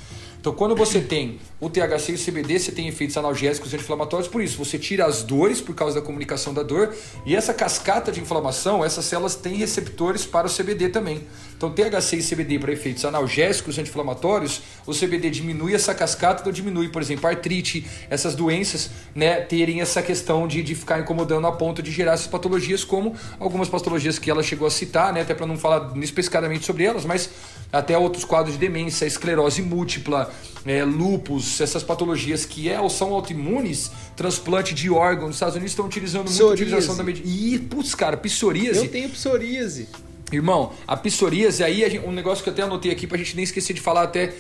Então, 0.40 0.52
quando 0.52 0.76
você 0.76 1.00
tem 1.00 1.40
o 1.60 1.68
THC 1.68 2.12
e 2.12 2.14
o 2.14 2.18
CBD, 2.18 2.58
você 2.58 2.70
tem 2.70 2.86
efeitos 2.86 3.16
analgésicos 3.16 3.72
e 3.72 3.74
anti-inflamatórios, 3.74 4.28
por 4.28 4.40
isso 4.40 4.56
você 4.56 4.78
tira 4.78 5.04
as 5.04 5.24
dores 5.24 5.60
por 5.60 5.74
causa 5.74 6.00
da 6.00 6.06
comunicação 6.06 6.54
da 6.54 6.62
dor, 6.62 6.94
e 7.26 7.34
essa 7.34 7.52
cascata 7.52 8.12
de 8.12 8.20
inflamação, 8.20 8.84
essas 8.84 9.04
células 9.04 9.34
têm 9.34 9.56
receptores 9.56 10.24
para 10.24 10.46
o 10.46 10.50
CBD 10.50 10.90
também. 10.90 11.22
Então, 11.56 11.70
THC 11.70 12.18
e 12.18 12.22
CBD 12.22 12.58
para 12.60 12.72
efeitos 12.72 13.04
analgésicos 13.04 13.76
e 13.76 13.80
anti-inflamatórios, 13.80 14.62
o 14.86 14.94
CBD 14.94 15.28
diminui 15.28 15.74
essa 15.74 15.92
cascata, 15.92 16.42
então 16.42 16.52
diminui, 16.52 16.88
por 16.88 17.02
exemplo, 17.02 17.26
a 17.26 17.30
artrite, 17.30 17.84
essas 18.08 18.36
doenças, 18.36 18.90
né, 19.12 19.40
terem 19.40 19.80
essa 19.80 20.00
questão 20.00 20.46
de, 20.46 20.62
de 20.62 20.76
ficar 20.76 21.00
incomodando 21.00 21.48
a 21.48 21.52
ponto 21.52 21.82
de 21.82 21.90
gerar 21.90 22.12
essas 22.12 22.28
patologias, 22.28 22.84
como 22.84 23.16
algumas 23.40 23.68
patologias 23.68 24.20
que 24.20 24.30
ela 24.30 24.42
chegou 24.44 24.68
a 24.68 24.70
citar, 24.70 25.12
né, 25.12 25.22
até 25.22 25.34
para 25.34 25.46
não 25.46 25.58
falar 25.58 25.92
especificadamente 25.96 26.64
sobre 26.64 26.84
elas, 26.84 27.04
mas 27.04 27.28
até 27.72 27.98
outros 27.98 28.24
quadros 28.24 28.54
de 28.54 28.60
demência, 28.60 29.04
esclerose 29.04 29.60
múltipla, 29.60 30.27
é, 30.66 30.84
lupus, 30.84 31.60
essas 31.60 31.82
patologias 31.82 32.44
que 32.44 32.68
é 32.68 32.80
ou 32.80 32.90
são 32.90 33.12
autoimunes, 33.12 33.90
transplante 34.16 34.74
de 34.74 34.90
órgãos. 34.90 35.28
Nos 35.28 35.36
Estados 35.36 35.54
Unidos 35.56 35.72
estão 35.72 35.86
utilizando 35.86 36.28
muito 36.28 36.42
a 36.42 36.52
utilização 36.52 36.96
da 36.96 37.02
medicina. 37.02 37.32
Ih, 37.32 37.58
putz, 37.58 37.94
cara, 37.94 38.16
psoríase. 38.16 38.86
Eu 38.86 38.88
tenho 38.88 39.08
psoríase. 39.08 39.88
Irmão, 40.30 40.72
a 40.86 40.94
psoríase, 40.94 41.64
aí 41.64 41.78
gente, 41.88 42.00
um 42.00 42.12
negócio 42.12 42.44
que 42.44 42.50
eu 42.50 42.52
até 42.52 42.62
anotei 42.62 42.92
aqui 42.92 43.06
pra 43.06 43.16
gente 43.16 43.34
nem 43.34 43.42
esquecer 43.42 43.72
de 43.72 43.80
falar, 43.80 44.02
até, 44.02 44.34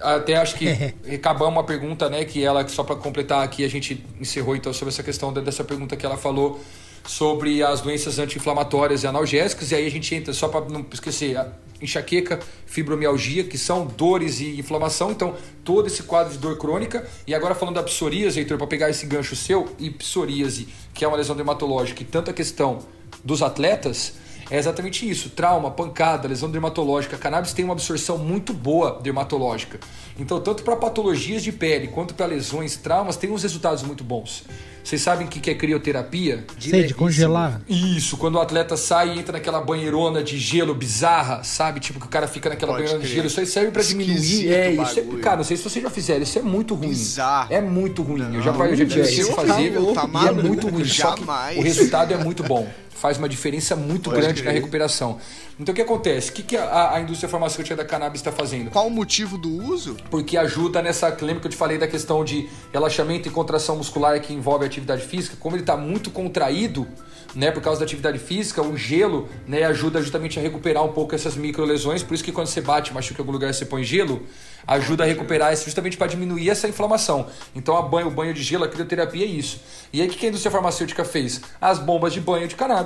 até 0.00 0.36
acho 0.36 0.54
que 0.54 0.68
acabamos 1.12 1.54
uma 1.54 1.64
pergunta, 1.64 2.08
né? 2.08 2.24
Que 2.24 2.44
ela, 2.44 2.66
só 2.68 2.84
para 2.84 2.94
completar 2.94 3.42
aqui, 3.42 3.64
a 3.64 3.68
gente 3.68 4.04
encerrou 4.20 4.54
então 4.54 4.72
sobre 4.72 4.92
essa 4.94 5.02
questão 5.02 5.32
dessa 5.32 5.64
pergunta 5.64 5.96
que 5.96 6.06
ela 6.06 6.16
falou 6.16 6.60
sobre 7.06 7.62
as 7.62 7.80
doenças 7.80 8.18
anti-inflamatórias 8.18 9.02
e 9.02 9.06
analgésicas, 9.06 9.70
e 9.70 9.74
aí 9.74 9.86
a 9.86 9.90
gente 9.90 10.14
entra, 10.14 10.32
só 10.32 10.48
para 10.48 10.64
não 10.66 10.84
esquecer, 10.92 11.38
enxaqueca, 11.80 12.40
fibromialgia, 12.66 13.44
que 13.44 13.58
são 13.58 13.86
dores 13.86 14.40
e 14.40 14.58
inflamação, 14.58 15.10
então 15.10 15.34
todo 15.62 15.86
esse 15.86 16.02
quadro 16.04 16.32
de 16.32 16.38
dor 16.38 16.56
crônica. 16.56 17.06
E 17.26 17.34
agora 17.34 17.54
falando 17.54 17.76
da 17.76 17.82
psoríase, 17.82 18.40
Heitor, 18.40 18.56
para 18.56 18.66
pegar 18.66 18.90
esse 18.90 19.06
gancho 19.06 19.36
seu, 19.36 19.68
e 19.78 19.90
psoríase, 19.90 20.68
que 20.92 21.04
é 21.04 21.08
uma 21.08 21.16
lesão 21.16 21.36
dermatológica, 21.36 22.02
e 22.02 22.06
tanta 22.06 22.32
questão 22.32 22.78
dos 23.22 23.42
atletas, 23.42 24.14
é 24.50 24.58
exatamente 24.58 25.08
isso: 25.08 25.30
trauma, 25.30 25.70
pancada, 25.70 26.28
lesão 26.28 26.50
dermatológica. 26.50 27.16
A 27.16 27.18
cannabis 27.18 27.52
tem 27.52 27.64
uma 27.64 27.72
absorção 27.72 28.18
muito 28.18 28.52
boa 28.52 29.00
dermatológica. 29.02 29.78
Então, 30.18 30.40
tanto 30.40 30.62
para 30.62 30.76
patologias 30.76 31.42
de 31.42 31.52
pele 31.52 31.88
quanto 31.88 32.14
para 32.14 32.26
lesões, 32.26 32.76
traumas, 32.76 33.16
tem 33.16 33.30
uns 33.30 33.42
resultados 33.42 33.82
muito 33.82 34.04
bons. 34.04 34.44
Vocês 34.84 35.00
sabem 35.00 35.26
o 35.26 35.30
que 35.30 35.50
é 35.50 35.54
crioterapia? 35.54 36.44
Sei, 36.60 36.82
de 36.84 36.92
congelar. 36.92 37.62
Isso, 37.66 38.18
quando 38.18 38.34
o 38.34 38.40
atleta 38.40 38.76
sai 38.76 39.16
e 39.16 39.18
entra 39.18 39.32
naquela 39.32 39.58
banheirona 39.58 40.22
de 40.22 40.38
gelo 40.38 40.74
bizarra, 40.74 41.42
sabe? 41.42 41.80
Tipo 41.80 41.98
que 41.98 42.04
o 42.04 42.08
cara 42.08 42.28
fica 42.28 42.50
naquela 42.50 42.72
Pode 42.72 42.82
banheirona 42.82 43.00
crer. 43.00 43.08
de 43.08 43.14
gelo. 43.14 43.26
Isso 43.28 43.40
aí 43.40 43.46
serve 43.46 43.70
para 43.70 43.82
diminuir. 43.82 44.52
É, 44.52 44.70
isso 44.72 45.00
é. 45.00 45.02
Cara, 45.22 45.38
não 45.38 45.44
sei 45.44 45.56
se 45.56 45.62
vocês 45.62 45.82
já 45.82 45.88
fizeram, 45.90 46.22
isso 46.22 46.38
é 46.38 46.42
muito 46.42 46.74
ruim. 46.74 46.88
Bizarro. 46.88 47.50
É 47.50 47.62
muito 47.62 48.02
ruim. 48.02 48.20
Não, 48.20 48.34
eu 48.34 48.42
já, 48.42 48.50
eu 48.50 48.76
já 48.76 48.86
tive 48.86 49.08
que 49.08 49.24
fazer. 49.32 49.72
Tá 49.94 50.08
e 50.22 50.28
é 50.28 50.32
muito 50.32 50.68
ruim. 50.68 50.84
Jamais. 50.84 51.24
Só 51.24 51.54
que 51.54 51.58
o 51.58 51.62
resultado 51.62 52.12
é 52.12 52.18
muito 52.18 52.42
bom 52.42 52.68
faz 52.94 53.18
uma 53.18 53.28
diferença 53.28 53.76
muito 53.76 54.10
Pode 54.10 54.22
grande 54.22 54.42
crer. 54.42 54.52
na 54.52 54.58
recuperação. 54.58 55.18
Então 55.58 55.72
o 55.72 55.76
que 55.76 55.82
acontece? 55.82 56.30
O 56.30 56.32
que, 56.32 56.42
que 56.42 56.56
a, 56.56 56.94
a 56.94 57.00
indústria 57.00 57.28
farmacêutica 57.28 57.76
da 57.76 57.84
cannabis 57.84 58.20
está 58.20 58.32
fazendo? 58.32 58.70
Qual 58.70 58.86
o 58.86 58.90
motivo 58.90 59.36
do 59.38 59.50
uso? 59.50 59.96
Porque 60.10 60.36
ajuda 60.36 60.82
nessa. 60.82 61.08
Lembra 61.20 61.40
que 61.40 61.46
eu 61.46 61.50
te 61.50 61.56
falei 61.56 61.78
da 61.78 61.86
questão 61.86 62.24
de 62.24 62.48
relaxamento 62.72 63.28
e 63.28 63.30
contração 63.30 63.76
muscular 63.76 64.20
que 64.20 64.32
envolve 64.32 64.64
a 64.64 64.66
atividade 64.66 65.02
física? 65.06 65.36
Como 65.38 65.54
ele 65.54 65.62
está 65.62 65.76
muito 65.76 66.10
contraído, 66.10 66.86
né, 67.34 67.50
por 67.50 67.62
causa 67.62 67.80
da 67.80 67.84
atividade 67.84 68.18
física, 68.18 68.62
o 68.62 68.76
gelo 68.76 69.28
né, 69.46 69.64
ajuda 69.64 70.00
justamente 70.00 70.38
a 70.38 70.42
recuperar 70.42 70.84
um 70.84 70.92
pouco 70.92 71.14
essas 71.14 71.36
micro 71.36 71.64
lesões. 71.64 72.02
Por 72.02 72.14
isso 72.14 72.22
que 72.22 72.32
quando 72.32 72.46
você 72.46 72.60
bate, 72.60 72.92
machuca 72.92 73.20
em 73.20 73.22
algum 73.22 73.32
lugar, 73.32 73.52
você 73.52 73.64
põe 73.64 73.82
gelo, 73.82 74.22
ajuda 74.66 75.04
a 75.04 75.06
recuperar 75.06 75.54
justamente 75.56 75.96
para 75.96 76.06
diminuir 76.06 76.48
essa 76.48 76.68
inflamação. 76.68 77.26
Então 77.54 77.76
a 77.76 77.82
banho, 77.82 78.08
o 78.08 78.10
banho 78.10 78.32
de 78.32 78.42
gelo, 78.42 78.64
a 78.64 78.68
crioterapia 78.68 79.24
é 79.24 79.28
isso. 79.28 79.60
E 79.92 80.00
aí 80.00 80.08
o 80.08 80.10
que 80.10 80.24
a 80.26 80.28
indústria 80.28 80.50
farmacêutica 80.50 81.04
fez? 81.04 81.40
As 81.60 81.78
bombas 81.78 82.12
de 82.12 82.20
banho 82.20 82.46
de 82.46 82.54
cannabis. 82.54 82.83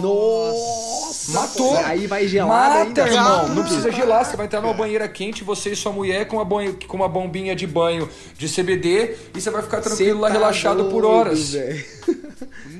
Nossa! 0.00 1.32
Matou. 1.32 1.76
Aí 1.78 2.06
vai 2.06 2.26
gelar 2.26 2.70
Mata, 2.70 2.82
ainda. 2.82 3.08
irmão. 3.08 3.48
Não 3.48 3.62
precisa 3.62 3.90
gelar. 3.90 4.24
Você 4.24 4.36
vai 4.36 4.46
entrar 4.46 4.60
numa 4.60 4.74
banheira 4.74 5.08
quente, 5.08 5.42
você 5.44 5.70
e 5.70 5.76
sua 5.76 5.92
mulher 5.92 6.26
com 6.26 6.36
uma, 6.36 6.44
banho, 6.44 6.76
com 6.86 6.96
uma 6.96 7.08
bombinha 7.08 7.54
de 7.54 7.66
banho 7.66 8.08
de 8.36 8.48
CBD 8.48 9.16
e 9.34 9.40
você 9.40 9.50
vai 9.50 9.62
ficar 9.62 9.80
tranquilo 9.80 10.20
lá, 10.20 10.28
tá 10.28 10.34
relaxado 10.34 10.84
por 10.84 11.04
horas. 11.04 11.54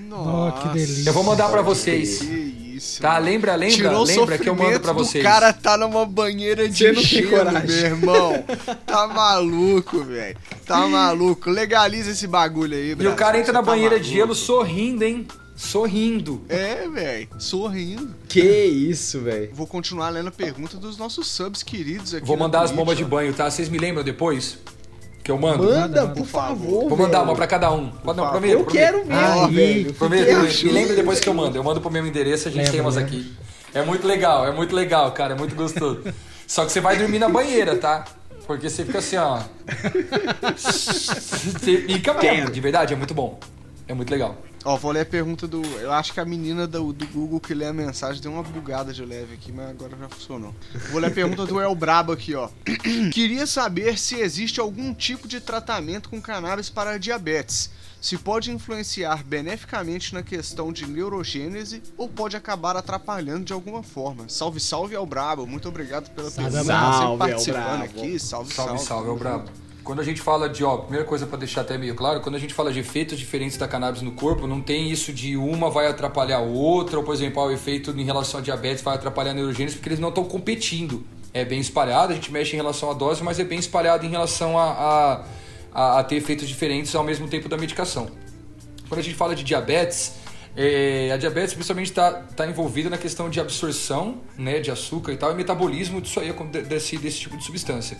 Nossa, 0.08 0.56
oh, 0.56 0.62
que 0.62 0.68
delícia. 0.74 1.10
Eu 1.10 1.12
vou 1.12 1.22
mandar 1.22 1.48
para 1.48 1.62
vocês. 1.62 2.20
Isso. 2.20 3.00
Tá, 3.02 3.18
lembra, 3.18 3.54
lembra, 3.54 3.76
Tirou 3.76 4.04
lembra 4.04 4.38
que 4.38 4.48
eu 4.48 4.54
mando 4.54 4.80
pra 4.80 4.92
vocês. 4.92 5.22
O 5.22 5.28
cara 5.28 5.52
tá 5.52 5.76
numa 5.76 6.06
banheira 6.06 6.66
de 6.66 6.94
gelo, 6.94 7.52
meu 7.52 7.76
irmão. 7.76 8.44
Tá 8.86 9.06
maluco, 9.06 10.02
velho. 10.02 10.36
Tá 10.64 10.86
maluco. 10.86 11.50
Legaliza 11.50 12.10
esse 12.10 12.26
bagulho 12.26 12.74
aí, 12.74 12.94
Brasil. 12.94 13.10
E 13.10 13.14
o 13.14 13.16
cara 13.16 13.38
entra 13.38 13.52
na 13.52 13.60
tá 13.60 13.66
banheira 13.66 13.96
maluco. 13.96 14.08
de 14.08 14.16
gelo 14.16 14.34
sorrindo, 14.34 15.04
hein? 15.04 15.26
Sorrindo. 15.60 16.42
É, 16.48 16.88
velho. 16.88 17.28
Sorrindo. 17.38 18.14
Que 18.26 18.40
isso, 18.64 19.20
velho. 19.20 19.50
Vou 19.52 19.66
continuar 19.66 20.08
lendo 20.08 20.28
a 20.28 20.32
pergunta 20.32 20.78
dos 20.78 20.96
nossos 20.96 21.28
subs 21.28 21.62
queridos 21.62 22.14
aqui. 22.14 22.26
Vou 22.26 22.36
mandar 22.36 22.62
as 22.62 22.70
bombas 22.70 22.96
de 22.96 23.04
banho, 23.04 23.34
tá? 23.34 23.48
Vocês 23.48 23.68
me 23.68 23.76
lembram 23.76 24.02
depois? 24.02 24.58
Que 25.22 25.30
eu 25.30 25.36
mando? 25.38 25.64
Manda, 25.64 26.08
por 26.08 26.24
favor. 26.24 26.88
Vou 26.88 26.96
mandar 26.96 27.22
uma 27.22 27.34
pra 27.36 27.46
cada 27.46 27.70
um. 27.70 27.90
Pode 27.90 28.16
não, 28.16 28.30
prometo. 28.30 28.52
Eu 28.54 28.64
quero 28.64 28.98
mesmo, 29.04 29.12
ah, 29.12 29.46
velho. 29.48 29.92
Prometo. 29.92 30.64
Me 30.64 30.72
lembra 30.72 30.96
depois 30.96 31.20
que 31.20 31.28
eu 31.28 31.34
mando. 31.34 31.58
Eu 31.58 31.62
mando 31.62 31.78
pro 31.78 31.90
mesmo 31.90 32.08
endereço, 32.08 32.48
a 32.48 32.50
gente 32.50 32.60
Lembra, 32.60 32.72
tem 32.72 32.80
umas 32.80 32.96
né? 32.96 33.02
aqui. 33.02 33.30
É 33.74 33.84
muito 33.84 34.06
legal, 34.06 34.46
é 34.46 34.52
muito 34.52 34.74
legal, 34.74 35.12
cara. 35.12 35.34
É 35.34 35.36
muito 35.36 35.54
gostoso. 35.54 36.02
Só 36.46 36.64
que 36.64 36.72
você 36.72 36.80
vai 36.80 36.96
dormir 36.96 37.18
na 37.18 37.28
banheira, 37.28 37.76
tá? 37.76 38.06
Porque 38.46 38.70
você 38.70 38.82
fica 38.82 38.98
assim, 38.98 39.16
ó. 39.16 39.40
Você 40.56 41.82
fica 41.82 42.14
mesmo, 42.14 42.50
de 42.50 42.60
verdade, 42.60 42.94
é 42.94 42.96
muito 42.96 43.14
bom. 43.14 43.38
É 43.86 43.94
muito 43.94 44.10
legal. 44.10 44.36
Ó, 44.64 44.76
vou 44.76 44.92
ler 44.92 45.00
a 45.00 45.06
pergunta 45.06 45.48
do. 45.48 45.62
Eu 45.78 45.92
acho 45.92 46.12
que 46.12 46.20
a 46.20 46.24
menina 46.24 46.66
do, 46.66 46.92
do 46.92 47.06
Google 47.06 47.40
que 47.40 47.54
lê 47.54 47.66
a 47.66 47.72
mensagem 47.72 48.20
deu 48.20 48.32
uma 48.32 48.42
bugada 48.42 48.92
de 48.92 49.04
leve 49.04 49.34
aqui, 49.34 49.50
mas 49.50 49.70
agora 49.70 49.96
já 49.98 50.08
funcionou. 50.08 50.54
Vou 50.90 51.00
ler 51.00 51.06
a 51.06 51.10
pergunta 51.10 51.46
do 51.46 51.58
El 51.58 51.74
Brabo 51.74 52.12
aqui, 52.12 52.34
ó. 52.34 52.50
Queria 53.12 53.46
saber 53.46 53.98
se 53.98 54.16
existe 54.16 54.60
algum 54.60 54.92
tipo 54.92 55.26
de 55.26 55.40
tratamento 55.40 56.10
com 56.10 56.20
cannabis 56.20 56.68
para 56.68 56.98
diabetes. 56.98 57.70
Se 58.00 58.16
pode 58.16 58.50
influenciar 58.50 59.22
beneficamente 59.24 60.14
na 60.14 60.22
questão 60.22 60.72
de 60.72 60.86
neurogênese 60.86 61.82
ou 61.98 62.08
pode 62.08 62.34
acabar 62.34 62.76
atrapalhando 62.76 63.44
de 63.44 63.52
alguma 63.52 63.82
forma. 63.82 64.26
Salve, 64.28 64.58
salve 64.58 64.94
El 64.94 65.04
Brabo. 65.04 65.46
Muito 65.46 65.68
obrigado 65.68 66.10
pela 66.10 66.30
salve, 66.30 66.50
pergunta. 66.50 66.74
Salve, 66.74 67.18
participando 67.18 67.82
aqui. 67.82 68.18
Salve, 68.18 68.54
salve. 68.54 68.78
Salve, 68.78 68.78
salve, 68.84 69.10
El 69.10 69.16
Brabo. 69.16 69.50
Quando 69.82 70.00
a 70.00 70.04
gente 70.04 70.20
fala 70.20 70.48
de, 70.48 70.62
ó, 70.62 70.76
primeira 70.76 71.06
coisa 71.06 71.26
para 71.26 71.38
deixar 71.38 71.62
até 71.62 71.78
meio 71.78 71.94
claro, 71.94 72.20
quando 72.20 72.34
a 72.34 72.38
gente 72.38 72.52
fala 72.52 72.72
de 72.72 72.78
efeitos 72.78 73.18
diferentes 73.18 73.56
da 73.56 73.66
cannabis 73.66 74.02
no 74.02 74.12
corpo, 74.12 74.46
não 74.46 74.60
tem 74.60 74.90
isso 74.90 75.12
de 75.12 75.36
uma 75.36 75.70
vai 75.70 75.86
atrapalhar 75.86 76.38
a 76.38 76.40
outra, 76.40 76.98
ou 76.98 77.04
por 77.04 77.14
exemplo, 77.14 77.42
o 77.42 77.50
efeito 77.50 77.90
em 77.90 78.04
relação 78.04 78.40
a 78.40 78.42
diabetes 78.42 78.82
vai 78.82 78.94
atrapalhar 78.94 79.30
a 79.30 79.34
neurogênese, 79.34 79.76
porque 79.76 79.88
eles 79.88 79.98
não 79.98 80.10
estão 80.10 80.24
competindo. 80.24 81.04
É 81.32 81.44
bem 81.44 81.60
espalhado, 81.60 82.12
a 82.12 82.14
gente 82.14 82.30
mexe 82.30 82.54
em 82.54 82.56
relação 82.56 82.90
à 82.90 82.94
dose, 82.94 83.22
mas 83.22 83.38
é 83.38 83.44
bem 83.44 83.58
espalhado 83.58 84.04
em 84.04 84.10
relação 84.10 84.58
a, 84.58 85.24
a, 85.72 86.00
a, 86.00 86.04
ter 86.04 86.16
efeitos 86.16 86.46
diferentes 86.48 86.94
ao 86.94 87.04
mesmo 87.04 87.28
tempo 87.28 87.48
da 87.48 87.56
medicação. 87.56 88.10
Quando 88.88 89.00
a 89.00 89.02
gente 89.02 89.14
fala 89.14 89.34
de 89.34 89.44
diabetes, 89.44 90.14
é, 90.56 91.10
a 91.12 91.16
diabetes 91.16 91.54
principalmente 91.54 91.90
está 91.90 92.12
tá 92.12 92.46
envolvida 92.46 92.90
na 92.90 92.98
questão 92.98 93.30
de 93.30 93.38
absorção 93.38 94.18
né, 94.36 94.58
de 94.58 94.70
açúcar 94.70 95.12
e 95.12 95.16
tal, 95.16 95.30
e 95.30 95.34
metabolismo 95.34 96.00
disso 96.00 96.18
aí, 96.18 96.32
desse, 96.68 96.98
desse 96.98 97.20
tipo 97.20 97.36
de 97.36 97.44
substância. 97.44 97.96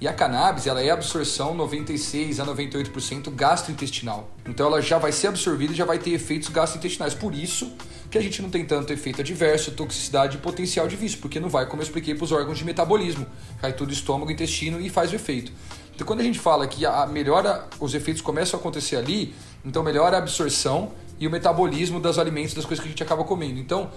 E 0.00 0.06
a 0.06 0.12
cannabis, 0.12 0.66
ela 0.66 0.82
é 0.82 0.90
absorção 0.90 1.54
96 1.54 2.38
a 2.38 2.46
98% 2.46 3.30
gastrointestinal. 3.34 4.30
Então 4.46 4.66
ela 4.66 4.82
já 4.82 4.98
vai 4.98 5.10
ser 5.10 5.28
absorvida 5.28 5.72
e 5.72 5.76
já 5.76 5.86
vai 5.86 5.98
ter 5.98 6.10
efeitos 6.10 6.48
gastrointestinais. 6.48 7.14
Por 7.14 7.34
isso 7.34 7.72
que 8.10 8.18
a 8.18 8.20
gente 8.20 8.42
não 8.42 8.50
tem 8.50 8.64
tanto 8.64 8.92
efeito 8.92 9.22
adverso, 9.22 9.70
toxicidade 9.72 10.36
e 10.36 10.40
potencial 10.40 10.86
de 10.86 10.96
vício, 10.96 11.18
porque 11.18 11.40
não 11.40 11.48
vai, 11.48 11.66
como 11.66 11.80
eu 11.80 11.84
expliquei, 11.84 12.14
para 12.14 12.24
os 12.24 12.32
órgãos 12.32 12.58
de 12.58 12.64
metabolismo. 12.64 13.26
Cai 13.60 13.72
tudo 13.72 13.92
estômago, 13.92 14.30
intestino 14.30 14.80
e 14.80 14.90
faz 14.90 15.12
o 15.12 15.16
efeito. 15.16 15.50
Então 15.94 16.06
quando 16.06 16.20
a 16.20 16.24
gente 16.24 16.38
fala 16.38 16.66
que 16.66 16.84
a 16.84 17.06
melhora, 17.06 17.66
os 17.80 17.94
efeitos 17.94 18.20
começam 18.20 18.58
a 18.58 18.60
acontecer 18.60 18.96
ali, 18.96 19.34
então 19.64 19.82
melhora 19.82 20.16
a 20.16 20.18
absorção 20.18 20.92
e 21.18 21.26
o 21.26 21.30
metabolismo 21.30 21.98
dos 21.98 22.18
alimentos, 22.18 22.52
das 22.52 22.66
coisas 22.66 22.82
que 22.82 22.88
a 22.88 22.90
gente 22.90 23.02
acaba 23.02 23.24
comendo. 23.24 23.58
Então, 23.58 23.90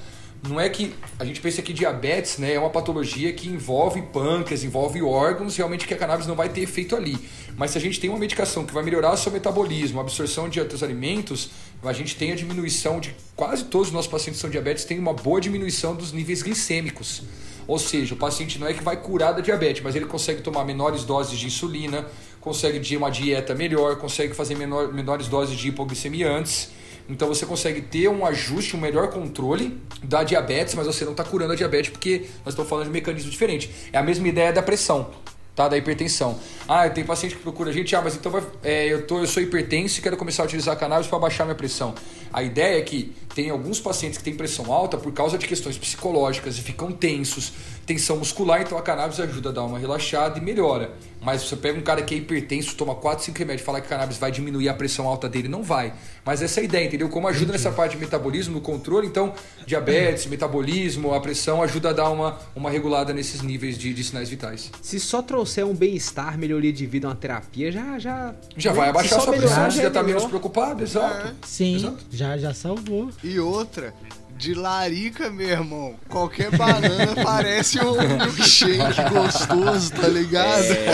não 0.47 0.59
é 0.59 0.69
que 0.69 0.95
a 1.17 1.25
gente 1.25 1.41
pensa 1.41 1.61
que 1.61 1.73
diabetes 1.73 2.37
né, 2.37 2.53
é 2.53 2.59
uma 2.59 2.69
patologia 2.69 3.33
que 3.33 3.49
envolve 3.49 4.01
pâncreas, 4.01 4.63
envolve 4.63 5.01
órgãos, 5.01 5.57
realmente 5.57 5.85
que 5.85 5.93
a 5.93 5.97
cannabis 5.97 6.27
não 6.27 6.35
vai 6.35 6.47
ter 6.47 6.61
efeito 6.61 6.95
ali. 6.95 7.17
Mas 7.57 7.71
se 7.71 7.77
a 7.77 7.81
gente 7.81 7.99
tem 7.99 8.09
uma 8.09 8.17
medicação 8.17 8.65
que 8.65 8.73
vai 8.73 8.83
melhorar 8.83 9.13
o 9.13 9.17
seu 9.17 9.31
metabolismo, 9.31 9.99
a 9.99 10.01
absorção 10.01 10.47
de 10.47 10.59
outros 10.59 10.81
alimentos, 10.81 11.49
a 11.83 11.91
gente 11.91 12.15
tem 12.15 12.31
a 12.31 12.35
diminuição 12.35 12.99
de 12.99 13.13
quase 13.35 13.65
todos 13.65 13.89
os 13.89 13.93
nossos 13.93 14.09
pacientes 14.09 14.39
são 14.39 14.49
diabetes 14.49 14.85
têm 14.85 14.97
uma 14.97 15.13
boa 15.13 15.41
diminuição 15.41 15.93
dos 15.93 16.13
níveis 16.13 16.41
glicêmicos. 16.41 17.23
Ou 17.67 17.77
seja, 17.77 18.13
o 18.13 18.17
paciente 18.17 18.57
não 18.57 18.65
é 18.65 18.73
que 18.73 18.83
vai 18.83 18.97
curar 18.97 19.33
da 19.33 19.41
diabetes, 19.41 19.83
mas 19.83 19.95
ele 19.95 20.05
consegue 20.05 20.41
tomar 20.41 20.63
menores 20.63 21.03
doses 21.03 21.37
de 21.37 21.45
insulina, 21.45 22.07
consegue 22.39 22.79
ter 22.79 22.95
uma 22.97 23.11
dieta 23.11 23.53
melhor, 23.53 23.97
consegue 23.97 24.33
fazer 24.33 24.55
menor, 24.55 24.91
menores 24.93 25.27
doses 25.27 25.57
de 25.57 25.67
hipoglicemia 25.67 26.31
antes 26.31 26.71
então 27.09 27.27
você 27.27 27.45
consegue 27.45 27.81
ter 27.81 28.07
um 28.07 28.25
ajuste, 28.25 28.75
um 28.75 28.79
melhor 28.79 29.09
controle 29.09 29.81
da 30.03 30.23
diabetes, 30.23 30.75
mas 30.75 30.85
você 30.85 31.03
não 31.03 31.11
está 31.11 31.23
curando 31.23 31.53
a 31.53 31.55
diabetes 31.55 31.89
porque 31.89 32.27
nós 32.45 32.53
estamos 32.53 32.69
falando 32.69 32.83
de 32.85 32.89
um 32.91 32.93
mecanismo 32.93 33.31
diferente. 33.31 33.69
É 33.91 33.97
a 33.97 34.03
mesma 34.03 34.27
ideia 34.27 34.53
da 34.53 34.61
pressão. 34.61 35.09
Tá, 35.55 35.67
da 35.67 35.75
hipertensão. 35.75 36.39
Ah, 36.65 36.89
tem 36.89 37.03
paciente 37.03 37.35
que 37.35 37.41
procura 37.41 37.69
a 37.69 37.73
gente, 37.73 37.93
ah, 37.93 38.01
mas 38.01 38.15
então 38.15 38.31
vai, 38.31 38.41
é, 38.63 38.85
eu, 38.85 39.05
tô, 39.05 39.19
eu 39.19 39.27
sou 39.27 39.43
hipertenso 39.43 39.99
e 39.99 40.01
quero 40.01 40.15
começar 40.15 40.43
a 40.43 40.45
utilizar 40.45 40.77
cannabis 40.79 41.07
para 41.07 41.19
baixar 41.19 41.43
minha 41.43 41.55
pressão. 41.55 41.93
A 42.31 42.41
ideia 42.41 42.77
é 42.77 42.81
que 42.81 43.13
tem 43.35 43.49
alguns 43.49 43.77
pacientes 43.77 44.17
que 44.17 44.23
têm 44.23 44.33
pressão 44.35 44.71
alta 44.71 44.97
por 44.97 45.11
causa 45.11 45.37
de 45.37 45.45
questões 45.45 45.77
psicológicas 45.77 46.57
e 46.57 46.61
ficam 46.61 46.93
tensos, 46.93 47.51
tensão 47.85 48.15
muscular, 48.15 48.61
então 48.61 48.77
a 48.77 48.81
cannabis 48.81 49.19
ajuda 49.19 49.49
a 49.49 49.51
dar 49.51 49.63
uma 49.63 49.77
relaxada 49.77 50.39
e 50.39 50.41
melhora. 50.41 50.93
Mas 51.21 51.43
você 51.43 51.55
pega 51.55 51.77
um 51.77 51.81
cara 51.81 52.01
que 52.01 52.15
é 52.15 52.17
hipertenso, 52.17 52.75
toma 52.75 52.95
4, 52.95 53.25
5 53.25 53.37
remédios 53.37 53.61
e 53.61 53.65
fala 53.65 53.81
que 53.81 53.87
a 53.87 53.89
cannabis 53.89 54.17
vai 54.17 54.31
diminuir 54.31 54.69
a 54.69 54.73
pressão 54.73 55.07
alta 55.07 55.27
dele, 55.27 55.47
não 55.47 55.63
vai. 55.63 55.93
Mas 56.25 56.41
essa 56.41 56.59
é 56.59 56.61
a 56.61 56.63
ideia, 56.63 56.85
entendeu? 56.85 57.09
Como 57.09 57.27
ajuda 57.27 57.51
nessa 57.51 57.71
parte 57.71 57.93
de 57.93 57.97
metabolismo, 57.97 58.55
no 58.55 58.61
controle, 58.61 59.07
então 59.07 59.33
diabetes, 59.65 60.25
metabolismo, 60.27 61.13
a 61.13 61.19
pressão 61.19 61.61
ajuda 61.61 61.89
a 61.89 61.93
dar 61.93 62.09
uma, 62.09 62.39
uma 62.55 62.69
regulada 62.69 63.13
nesses 63.13 63.41
níveis 63.41 63.77
de, 63.77 63.93
de 63.93 64.03
sinais 64.03 64.29
vitais. 64.29 64.71
Se 64.81 64.99
só 64.99 65.21
trouxer 65.21 65.65
um 65.65 65.73
bem-estar, 65.73 66.37
melhoria 66.37 66.71
de 66.71 66.85
vida, 66.85 67.07
uma 67.07 67.15
terapia, 67.15 67.71
já. 67.71 67.99
Já, 67.99 68.35
já 68.55 68.71
vai 68.71 68.89
abaixar 68.89 69.19
a 69.19 69.21
sua 69.21 69.33
pressão, 69.33 69.69
você 69.69 69.81
já 69.81 69.87
está 69.89 70.01
menos 70.01 70.25
preocupado, 70.25 70.83
exato. 70.83 71.35
Sim, 71.45 71.75
exato. 71.75 72.05
Já, 72.11 72.37
já 72.37 72.53
salvou. 72.53 73.09
E 73.23 73.39
outra, 73.39 73.93
de 74.39 74.53
larica, 74.53 75.29
meu 75.29 75.49
irmão. 75.49 75.95
Qualquer 76.07 76.49
banana 76.55 77.13
parece 77.21 77.77
um 77.83 77.95
milkshake 78.17 79.09
gostoso, 79.11 79.91
tá 79.91 80.07
ligado? 80.07 80.63
É... 80.63 80.87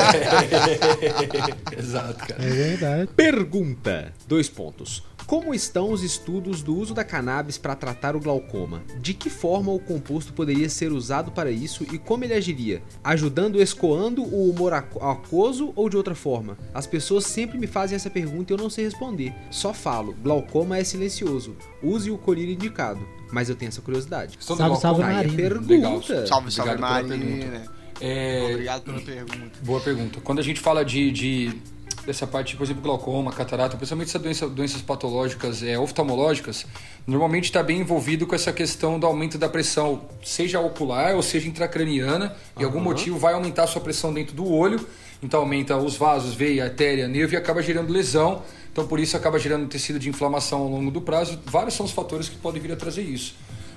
Exato, 1.78 2.28
cara. 2.28 2.44
É 2.44 2.50
verdade. 2.50 3.10
Pergunta: 3.16 4.12
dois 4.28 4.50
pontos. 4.50 5.04
Como 5.28 5.56
estão 5.56 5.92
os 5.92 6.04
estudos 6.04 6.62
do 6.62 6.78
uso 6.78 6.94
da 6.94 7.04
cannabis 7.04 7.58
para 7.58 7.76
tratar 7.76 8.16
o 8.16 8.20
glaucoma? 8.20 8.84
De 9.02 9.12
que 9.14 9.28
forma 9.28 9.72
o 9.72 9.80
composto 9.80 10.32
poderia 10.34 10.70
ser 10.70 10.92
usado 10.92 11.32
para 11.32 11.50
isso 11.50 11.84
e 11.92 11.98
como 11.98 12.24
ele 12.24 12.36
agiria? 12.36 12.84
Ajudando 13.04 13.60
escoando 13.60 14.22
o 14.22 14.52
humor 14.52 14.74
aquoso 14.74 15.74
ou 15.76 15.90
de 15.90 15.98
outra 15.98 16.14
forma? 16.14 16.58
As 16.72 16.86
pessoas 16.86 17.26
sempre 17.26 17.58
me 17.58 17.66
fazem 17.66 17.96
essa 17.96 18.10
pergunta 18.10 18.52
e 18.52 18.54
eu 18.54 18.58
não 18.58 18.70
sei 18.70 18.86
responder. 18.86 19.34
Só 19.50 19.74
falo, 19.74 20.14
glaucoma 20.22 20.78
é 20.78 20.84
silencioso. 20.84 21.56
Use 21.82 22.12
o 22.12 22.20
colírio 22.20 22.54
indicado. 22.54 23.00
Mas 23.32 23.50
eu 23.50 23.56
tenho 23.56 23.70
essa 23.70 23.82
curiosidade. 23.82 24.38
Salve, 24.40 24.80
salve, 24.80 25.02
Marina. 25.02 25.36
Pergunta. 25.36 26.28
Salve, 26.28 26.52
salve, 26.52 26.78
Marina. 26.78 27.64
É... 28.00 28.52
Obrigado 28.52 28.84
pela 28.84 29.02
pergunta. 29.02 29.60
Boa 29.64 29.80
pergunta. 29.80 30.22
Quando 30.22 30.40
a 30.40 30.44
gente 30.44 30.60
fala 30.60 30.86
de, 30.86 31.12
de 31.12 31.62
dessa 32.06 32.28
parte, 32.28 32.56
por 32.56 32.64
exemplo, 32.64 32.84
glaucoma, 32.84 33.32
catarata, 33.32 33.76
principalmente 33.76 34.10
essas 34.10 34.22
doença, 34.22 34.48
doenças 34.48 34.82
patológicas 34.82 35.64
é, 35.64 35.78
oftalmológicas, 35.78 36.66
normalmente 37.08 37.46
está 37.46 37.64
bem 37.64 37.80
envolvido 37.80 38.28
com 38.28 38.36
essa 38.36 38.54
questão 38.54 39.00
do 39.00 39.08
aumento 39.08 39.38
da 39.38 39.50
pressão, 39.50 40.04
seja 40.24 40.60
ocular 40.60 41.16
ou 41.16 41.24
seja 41.24 41.48
intracraniana, 41.48 42.36
e 42.56 42.60
uhum. 42.60 42.66
algum 42.66 42.80
motivo 42.80 43.18
vai 43.18 43.34
aumentar 43.34 43.64
a 43.64 43.68
sua 43.68 43.82
pressão 43.82 44.14
dentro 44.14 44.36
do 44.36 44.48
olho, 44.48 44.86
então 45.22 45.40
aumenta 45.40 45.76
os 45.78 45.96
vasos, 45.96 46.36
veia, 46.36 46.66
artéria, 46.66 47.08
nervo 47.08 47.34
e 47.34 47.38
acaba 47.38 47.62
gerando 47.62 47.92
lesão, 47.92 48.44
então 48.72 48.86
por 48.86 49.00
isso 49.00 49.18
acaba 49.18 49.40
gerando 49.40 49.68
tecido 49.68 49.98
de 49.98 50.10
inflamação 50.10 50.62
ao 50.62 50.70
longo 50.70 50.92
do 50.92 51.02
prazo. 51.02 51.40
Vários 51.46 51.74
são 51.74 51.86
os 51.86 51.92
fatores 51.92 52.30
que 52.30 52.36
podem 52.36 52.62
vir 52.62 52.72
a 52.72 52.76
trazer 52.76 53.02
isso. 53.02 53.36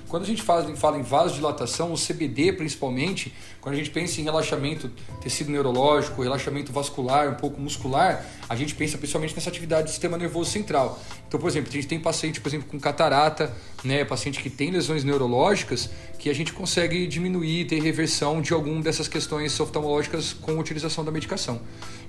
Quando 0.09 0.23
a 0.23 0.25
gente 0.25 0.41
fala, 0.41 0.75
fala 0.75 0.97
em 0.97 1.03
vasodilatação, 1.03 1.93
o 1.93 1.95
CBD 1.95 2.51
principalmente, 2.53 3.33
quando 3.61 3.75
a 3.75 3.77
gente 3.77 3.89
pensa 3.89 4.21
em 4.21 4.23
relaxamento 4.23 4.89
tecido 5.21 5.51
neurológico, 5.51 6.21
relaxamento 6.21 6.71
vascular, 6.71 7.29
um 7.29 7.35
pouco 7.35 7.59
muscular, 7.59 8.25
a 8.47 8.55
gente 8.55 8.73
pensa 8.73 8.97
principalmente 8.97 9.35
nessa 9.35 9.49
atividade 9.49 9.83
do 9.83 9.89
sistema 9.89 10.17
nervoso 10.17 10.49
central. 10.49 10.99
Então, 11.27 11.39
por 11.39 11.47
exemplo, 11.47 11.69
a 11.69 11.73
gente 11.73 11.87
tem 11.87 11.99
paciente, 11.99 12.41
por 12.41 12.49
exemplo, 12.49 12.67
com 12.67 12.79
catarata, 12.79 13.53
né, 13.83 14.03
paciente 14.03 14.41
que 14.41 14.49
tem 14.49 14.71
lesões 14.71 15.03
neurológicas, 15.03 15.89
que 16.17 16.29
a 16.29 16.33
gente 16.33 16.51
consegue 16.53 17.05
diminuir, 17.07 17.65
ter 17.65 17.81
reversão 17.81 18.41
de 18.41 18.53
alguma 18.53 18.81
dessas 18.81 19.07
questões 19.07 19.57
oftalmológicas 19.59 20.33
com 20.33 20.51
a 20.51 20.55
utilização 20.55 21.05
da 21.05 21.11
medicação. 21.11 21.61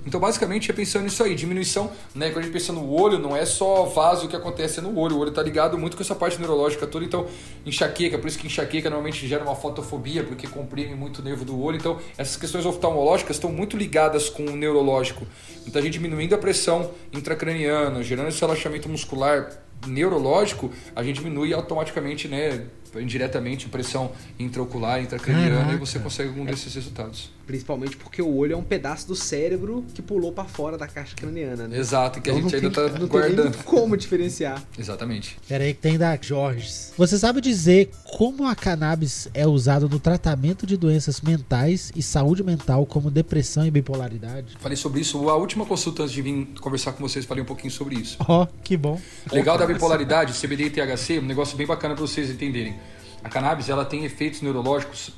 Então, 0.05 0.19
basicamente, 0.19 0.71
é 0.71 0.73
pensando 0.73 1.03
nisso 1.03 1.23
aí, 1.23 1.35
diminuição, 1.35 1.91
né? 2.15 2.29
Quando 2.29 2.39
a 2.39 2.41
gente 2.41 2.53
pensa 2.53 2.73
no 2.73 2.91
olho, 2.91 3.19
não 3.19 3.37
é 3.37 3.45
só 3.45 3.85
vaso 3.85 4.27
que 4.27 4.35
acontece 4.35 4.81
no 4.81 4.97
olho, 4.97 5.15
o 5.15 5.19
olho 5.19 5.29
está 5.29 5.43
ligado 5.43 5.77
muito 5.77 5.95
com 5.95 6.01
essa 6.01 6.15
parte 6.15 6.39
neurológica 6.39 6.87
toda, 6.87 7.05
então, 7.05 7.27
enxaqueca, 7.65 8.17
por 8.17 8.27
isso 8.27 8.39
que 8.39 8.47
enxaqueca 8.47 8.89
normalmente 8.89 9.27
gera 9.27 9.43
uma 9.43 9.55
fotofobia, 9.55 10.23
porque 10.23 10.47
comprime 10.47 10.95
muito 10.95 11.19
o 11.19 11.23
nervo 11.23 11.40
do 11.45 11.59
olho, 11.61 11.77
então, 11.77 11.99
essas 12.17 12.37
questões 12.37 12.65
oftalmológicas 12.65 13.35
estão 13.35 13.51
muito 13.51 13.77
ligadas 13.77 14.29
com 14.29 14.43
o 14.43 14.55
neurológico. 14.55 15.25
Então, 15.65 15.81
a 15.81 15.83
gente 15.83 15.93
diminuindo 15.93 16.35
a 16.35 16.37
pressão 16.37 16.91
intracraniana, 17.11 18.03
gerando 18.03 18.29
esse 18.29 18.41
relaxamento 18.41 18.89
muscular 18.89 19.51
neurológico, 19.87 20.71
a 20.95 21.03
gente 21.03 21.17
diminui 21.17 21.53
automaticamente, 21.53 22.27
né, 22.27 22.65
indiretamente 22.95 23.69
pressão 23.69 24.11
intraocular, 24.37 25.01
intracraniana 25.01 25.57
Caraca. 25.57 25.73
e 25.73 25.77
você 25.77 25.99
consegue 25.99 26.29
algum 26.29 26.45
desses 26.45 26.73
resultados. 26.75 27.31
Principalmente 27.51 27.97
porque 27.97 28.21
o 28.21 28.33
olho 28.33 28.53
é 28.53 28.55
um 28.55 28.63
pedaço 28.63 29.05
do 29.05 29.13
cérebro 29.13 29.83
que 29.93 30.01
pulou 30.01 30.31
para 30.31 30.45
fora 30.45 30.77
da 30.77 30.87
caixa 30.87 31.13
craniana, 31.17 31.67
né? 31.67 31.77
Exato, 31.77 32.21
que 32.21 32.29
então 32.29 32.39
a 32.39 32.41
gente 32.43 32.55
ainda 32.55 32.71
tá 32.71 32.87
não 32.97 33.07
guardando. 33.07 33.51
Tem 33.51 33.63
como 33.63 33.97
diferenciar. 33.97 34.63
Exatamente. 34.79 35.37
Pera 35.49 35.65
aí 35.65 35.73
que 35.73 35.81
tem 35.81 35.97
da 35.97 36.15
Jorge. 36.15 36.71
Você 36.97 37.17
sabe 37.17 37.41
dizer 37.41 37.91
como 38.05 38.47
a 38.47 38.55
cannabis 38.55 39.27
é 39.33 39.45
usada 39.45 39.85
no 39.85 39.99
tratamento 39.99 40.65
de 40.65 40.77
doenças 40.77 41.19
mentais 41.19 41.91
e 41.93 42.01
saúde 42.01 42.41
mental 42.41 42.85
como 42.85 43.11
depressão 43.11 43.65
e 43.65 43.69
bipolaridade? 43.69 44.55
Falei 44.57 44.77
sobre 44.77 45.01
isso. 45.01 45.29
A 45.29 45.35
última 45.35 45.65
consulta 45.65 46.03
antes 46.03 46.13
de 46.13 46.21
vir 46.21 46.47
conversar 46.61 46.93
com 46.93 47.05
vocês, 47.05 47.25
falei 47.25 47.43
um 47.43 47.47
pouquinho 47.47 47.73
sobre 47.73 47.95
isso. 47.95 48.15
Ó, 48.25 48.43
oh, 48.43 48.47
que 48.63 48.77
bom. 48.77 48.97
Legal 49.29 49.57
da 49.57 49.65
bipolaridade, 49.65 50.39
CBD 50.39 50.67
e 50.67 50.69
THC, 50.69 51.19
um 51.19 51.23
negócio 51.23 51.57
bem 51.57 51.67
bacana 51.67 51.95
para 51.95 52.07
vocês 52.07 52.29
entenderem. 52.29 52.79
A 53.21 53.27
cannabis 53.27 53.67
ela 53.67 53.83
tem 53.83 54.05
efeitos 54.05 54.41
neurológicos 54.41 55.11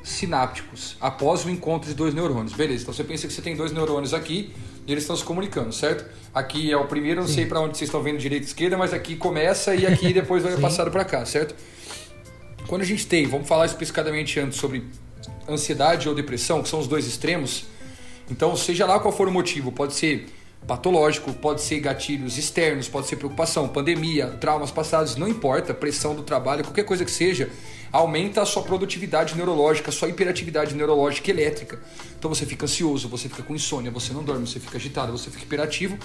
pós-sinápticos, 0.00 0.96
após 1.00 1.44
o 1.44 1.50
encontro 1.50 1.88
de 1.88 1.94
dois 1.94 2.14
neurônios. 2.14 2.52
Beleza, 2.52 2.82
então 2.82 2.94
você 2.94 3.04
pensa 3.04 3.26
que 3.26 3.32
você 3.32 3.42
tem 3.42 3.54
dois 3.54 3.72
neurônios 3.72 4.14
aqui 4.14 4.52
e 4.86 4.92
eles 4.92 5.04
estão 5.04 5.16
se 5.16 5.24
comunicando, 5.24 5.72
certo? 5.72 6.04
Aqui 6.34 6.70
é 6.70 6.76
o 6.76 6.86
primeiro, 6.86 7.20
não 7.20 7.28
Sim. 7.28 7.34
sei 7.34 7.46
para 7.46 7.60
onde 7.60 7.76
vocês 7.76 7.88
estão 7.88 8.02
vendo 8.02 8.18
direita 8.18 8.44
e 8.44 8.48
esquerda, 8.48 8.76
mas 8.76 8.92
aqui 8.92 9.16
começa 9.16 9.74
e 9.74 9.86
aqui 9.86 10.12
depois 10.14 10.42
vai 10.42 10.56
passado 10.56 10.90
para 10.90 11.04
cá, 11.04 11.24
certo? 11.24 11.54
Quando 12.66 12.82
a 12.82 12.86
gente 12.86 13.06
tem, 13.06 13.26
vamos 13.26 13.48
falar 13.48 13.66
especificadamente 13.66 14.38
antes 14.38 14.58
sobre 14.58 14.84
ansiedade 15.48 16.08
ou 16.08 16.14
depressão, 16.14 16.62
que 16.62 16.68
são 16.68 16.78
os 16.78 16.86
dois 16.86 17.06
extremos. 17.06 17.64
Então, 18.30 18.54
seja 18.56 18.86
lá 18.86 19.00
qual 19.00 19.12
for 19.12 19.26
o 19.26 19.32
motivo, 19.32 19.72
pode 19.72 19.94
ser 19.94 20.28
patológico, 20.66 21.32
pode 21.32 21.62
ser 21.62 21.80
gatilhos 21.80 22.38
externos, 22.38 22.86
pode 22.86 23.08
ser 23.08 23.16
preocupação, 23.16 23.66
pandemia, 23.66 24.26
traumas 24.40 24.70
passados, 24.70 25.16
não 25.16 25.26
importa, 25.26 25.74
pressão 25.74 26.14
do 26.14 26.22
trabalho, 26.22 26.62
qualquer 26.62 26.84
coisa 26.84 27.04
que 27.04 27.10
seja, 27.10 27.50
aumenta 27.92 28.42
a 28.42 28.46
sua 28.46 28.62
produtividade 28.62 29.36
neurológica, 29.36 29.90
a 29.90 29.92
sua 29.92 30.08
hiperatividade 30.08 30.74
neurológica 30.74 31.30
elétrica. 31.30 31.80
Então 32.18 32.28
você 32.28 32.46
fica 32.46 32.64
ansioso, 32.64 33.08
você 33.08 33.28
fica 33.28 33.42
com 33.42 33.54
insônia, 33.54 33.90
você 33.90 34.12
não 34.12 34.22
dorme, 34.22 34.46
você 34.46 34.60
fica 34.60 34.76
agitado, 34.76 35.12
você 35.12 35.30
fica 35.30 35.44
hiperativo, 35.44 35.98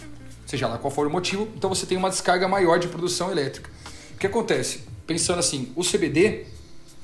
seja 0.45 0.67
lá 0.67 0.77
qual 0.77 0.91
for 0.91 1.07
o 1.07 1.09
motivo, 1.09 1.47
então 1.55 1.69
você 1.69 1.85
tem 1.85 1.97
uma 1.97 2.09
descarga 2.09 2.47
maior 2.47 2.79
de 2.79 2.87
produção 2.87 3.31
elétrica. 3.31 3.69
O 4.15 4.17
que 4.17 4.27
acontece? 4.27 4.81
Pensando 5.05 5.39
assim, 5.39 5.71
o 5.75 5.83
CBD 5.83 6.45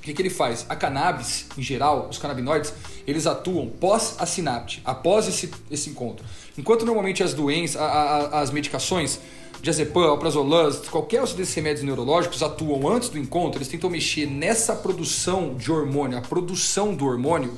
o 0.01 0.03
que, 0.03 0.15
que, 0.15 0.21
ele 0.23 0.31
faz? 0.31 0.65
A 0.67 0.75
cannabis, 0.75 1.45
em 1.55 1.61
geral, 1.61 2.07
os 2.09 2.17
canabinoides, 2.17 2.73
eles 3.05 3.27
atuam 3.27 3.69
pós 3.69 4.15
a 4.17 4.25
sinapse, 4.25 4.81
após 4.83 5.27
esse, 5.27 5.51
esse 5.69 5.91
encontro. 5.91 6.25
Enquanto 6.57 6.87
normalmente 6.87 7.21
as 7.21 7.35
doenças, 7.35 7.79
a, 7.79 7.85
a, 7.85 8.41
as 8.41 8.49
medicações, 8.49 9.19
diazepam, 9.61 10.09
alprazolam, 10.09 10.71
qualquer 10.89 11.21
desses 11.27 11.53
remédios 11.53 11.83
neurológicos 11.83 12.41
atuam 12.41 12.87
antes 12.87 13.09
do 13.09 13.17
encontro, 13.17 13.59
eles 13.59 13.67
tentam 13.67 13.89
mexer 13.89 14.25
nessa 14.25 14.75
produção 14.75 15.55
de 15.55 15.71
hormônio, 15.71 16.17
a 16.17 16.21
produção 16.21 16.95
do 16.95 17.05
hormônio, 17.05 17.53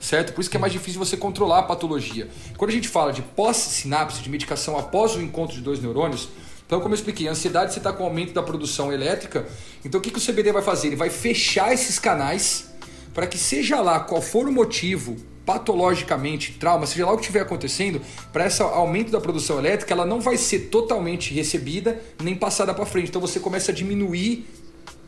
certo? 0.00 0.32
Por 0.32 0.40
isso 0.40 0.50
que 0.50 0.56
é 0.56 0.60
mais 0.60 0.72
difícil 0.72 0.98
você 0.98 1.16
controlar 1.16 1.60
a 1.60 1.62
patologia. 1.62 2.28
Quando 2.56 2.70
a 2.70 2.74
gente 2.74 2.88
fala 2.88 3.12
de 3.12 3.22
pós-sinapse, 3.22 4.22
de 4.22 4.28
medicação 4.28 4.76
após 4.76 5.14
o 5.14 5.22
encontro 5.22 5.54
de 5.54 5.62
dois 5.62 5.80
neurônios, 5.80 6.28
então, 6.66 6.80
como 6.80 6.94
eu 6.94 6.96
expliquei, 6.96 7.28
a 7.28 7.30
ansiedade 7.30 7.72
você 7.72 7.78
está 7.78 7.92
com 7.92 8.02
aumento 8.02 8.32
da 8.32 8.42
produção 8.42 8.92
elétrica. 8.92 9.46
Então, 9.84 10.00
o 10.00 10.02
que, 10.02 10.10
que 10.10 10.18
o 10.18 10.20
CBD 10.20 10.50
vai 10.50 10.62
fazer? 10.62 10.88
Ele 10.88 10.96
vai 10.96 11.10
fechar 11.10 11.72
esses 11.72 11.96
canais 11.96 12.74
para 13.14 13.24
que, 13.24 13.38
seja 13.38 13.80
lá 13.80 14.00
qual 14.00 14.20
for 14.20 14.48
o 14.48 14.52
motivo, 14.52 15.16
patologicamente, 15.46 16.54
trauma, 16.58 16.84
seja 16.86 17.06
lá 17.06 17.12
o 17.12 17.16
que 17.16 17.22
estiver 17.22 17.40
acontecendo, 17.40 18.02
para 18.32 18.46
esse 18.46 18.60
aumento 18.60 19.12
da 19.12 19.20
produção 19.20 19.58
elétrica, 19.58 19.94
ela 19.94 20.04
não 20.04 20.20
vai 20.20 20.36
ser 20.36 20.68
totalmente 20.68 21.32
recebida 21.32 22.02
nem 22.20 22.34
passada 22.34 22.74
para 22.74 22.84
frente. 22.84 23.08
Então, 23.08 23.20
você 23.20 23.38
começa 23.40 23.70
a 23.70 23.74
diminuir 23.74 24.44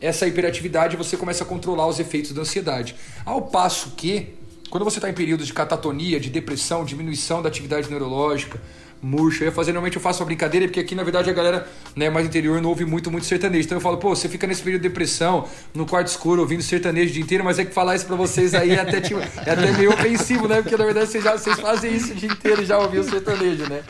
essa 0.01 0.25
hiperatividade 0.25 0.95
você 0.95 1.17
começa 1.17 1.43
a 1.43 1.47
controlar 1.47 1.87
os 1.87 1.99
efeitos 1.99 2.31
da 2.31 2.41
ansiedade. 2.41 2.95
Ao 3.25 3.41
passo 3.41 3.91
que, 3.97 4.33
quando 4.69 4.83
você 4.83 4.97
está 4.97 5.09
em 5.09 5.13
períodos 5.13 5.47
de 5.47 5.53
catatonia, 5.53 6.19
de 6.19 6.29
depressão, 6.29 6.85
diminuição 6.85 7.41
da 7.41 7.49
atividade 7.49 7.89
neurológica, 7.89 8.61
murcha. 9.01 9.43
Eu 9.43 9.47
ia 9.47 9.51
fazer, 9.51 9.71
normalmente 9.71 9.95
eu 9.95 10.01
faço 10.01 10.21
uma 10.21 10.25
brincadeira, 10.25 10.67
porque 10.67 10.79
aqui 10.79 10.95
na 10.95 11.03
verdade 11.03 11.29
a 11.29 11.33
galera 11.33 11.67
né, 11.95 12.09
mais 12.09 12.25
interior 12.25 12.61
não 12.61 12.69
ouve 12.69 12.85
muito, 12.85 13.09
muito 13.09 13.25
sertanejo. 13.25 13.65
Então 13.65 13.77
eu 13.77 13.81
falo, 13.81 13.97
pô, 13.97 14.15
você 14.15 14.27
fica 14.27 14.45
nesse 14.45 14.61
período 14.61 14.81
de 14.81 14.89
depressão, 14.89 15.47
no 15.73 15.85
quarto 15.85 16.07
escuro, 16.07 16.41
ouvindo 16.41 16.61
sertanejo 16.61 17.09
o 17.09 17.13
dia 17.13 17.23
inteiro, 17.23 17.43
mas 17.43 17.59
é 17.59 17.65
que 17.65 17.73
falar 17.73 17.95
isso 17.95 18.05
pra 18.05 18.15
vocês 18.15 18.53
aí 18.53 18.71
é 18.71 18.79
até, 18.79 19.01
tipo, 19.01 19.19
é 19.19 19.51
até 19.51 19.71
meio 19.71 19.91
ofensivo, 19.93 20.47
né? 20.47 20.61
Porque 20.61 20.75
na 20.77 20.85
verdade 20.85 21.09
vocês, 21.09 21.23
já, 21.23 21.37
vocês 21.37 21.59
fazem 21.59 21.93
isso 21.95 22.11
o 22.11 22.15
dia 22.15 22.29
inteiro 22.29 22.65
já 22.65 22.77
ouviu 22.77 23.03
sertanejo, 23.03 23.67
né? 23.69 23.81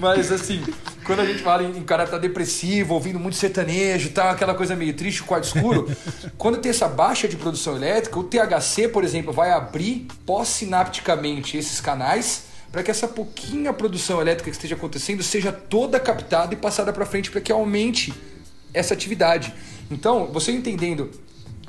Mas 0.00 0.30
assim, 0.30 0.62
quando 1.04 1.20
a 1.20 1.24
gente 1.24 1.42
fala 1.42 1.62
em, 1.62 1.76
em 1.76 1.82
cara 1.82 2.06
tá 2.06 2.18
depressivo, 2.18 2.94
ouvindo 2.94 3.18
muito 3.18 3.36
sertanejo, 3.36 4.10
tá 4.10 4.30
aquela 4.30 4.54
coisa 4.54 4.74
meio 4.76 4.94
triste, 4.94 5.22
quarto 5.22 5.44
escuro, 5.44 5.90
quando 6.38 6.58
tem 6.58 6.70
essa 6.70 6.88
baixa 6.88 7.28
de 7.28 7.36
produção 7.36 7.76
elétrica, 7.76 8.18
o 8.18 8.24
THC, 8.24 8.88
por 8.88 9.04
exemplo, 9.04 9.32
vai 9.32 9.50
abrir 9.50 10.06
pós-sinapticamente 10.24 11.56
esses 11.56 11.80
canais 11.80 12.44
para 12.76 12.82
que 12.82 12.90
essa 12.90 13.08
pouquinha 13.08 13.72
produção 13.72 14.20
elétrica 14.20 14.50
que 14.50 14.54
esteja 14.54 14.74
acontecendo 14.74 15.22
seja 15.22 15.50
toda 15.50 15.98
captada 15.98 16.52
e 16.52 16.58
passada 16.58 16.92
para 16.92 17.06
frente 17.06 17.30
para 17.30 17.40
que 17.40 17.50
aumente 17.50 18.12
essa 18.74 18.92
atividade. 18.92 19.54
Então, 19.90 20.26
você 20.26 20.52
entendendo 20.52 21.10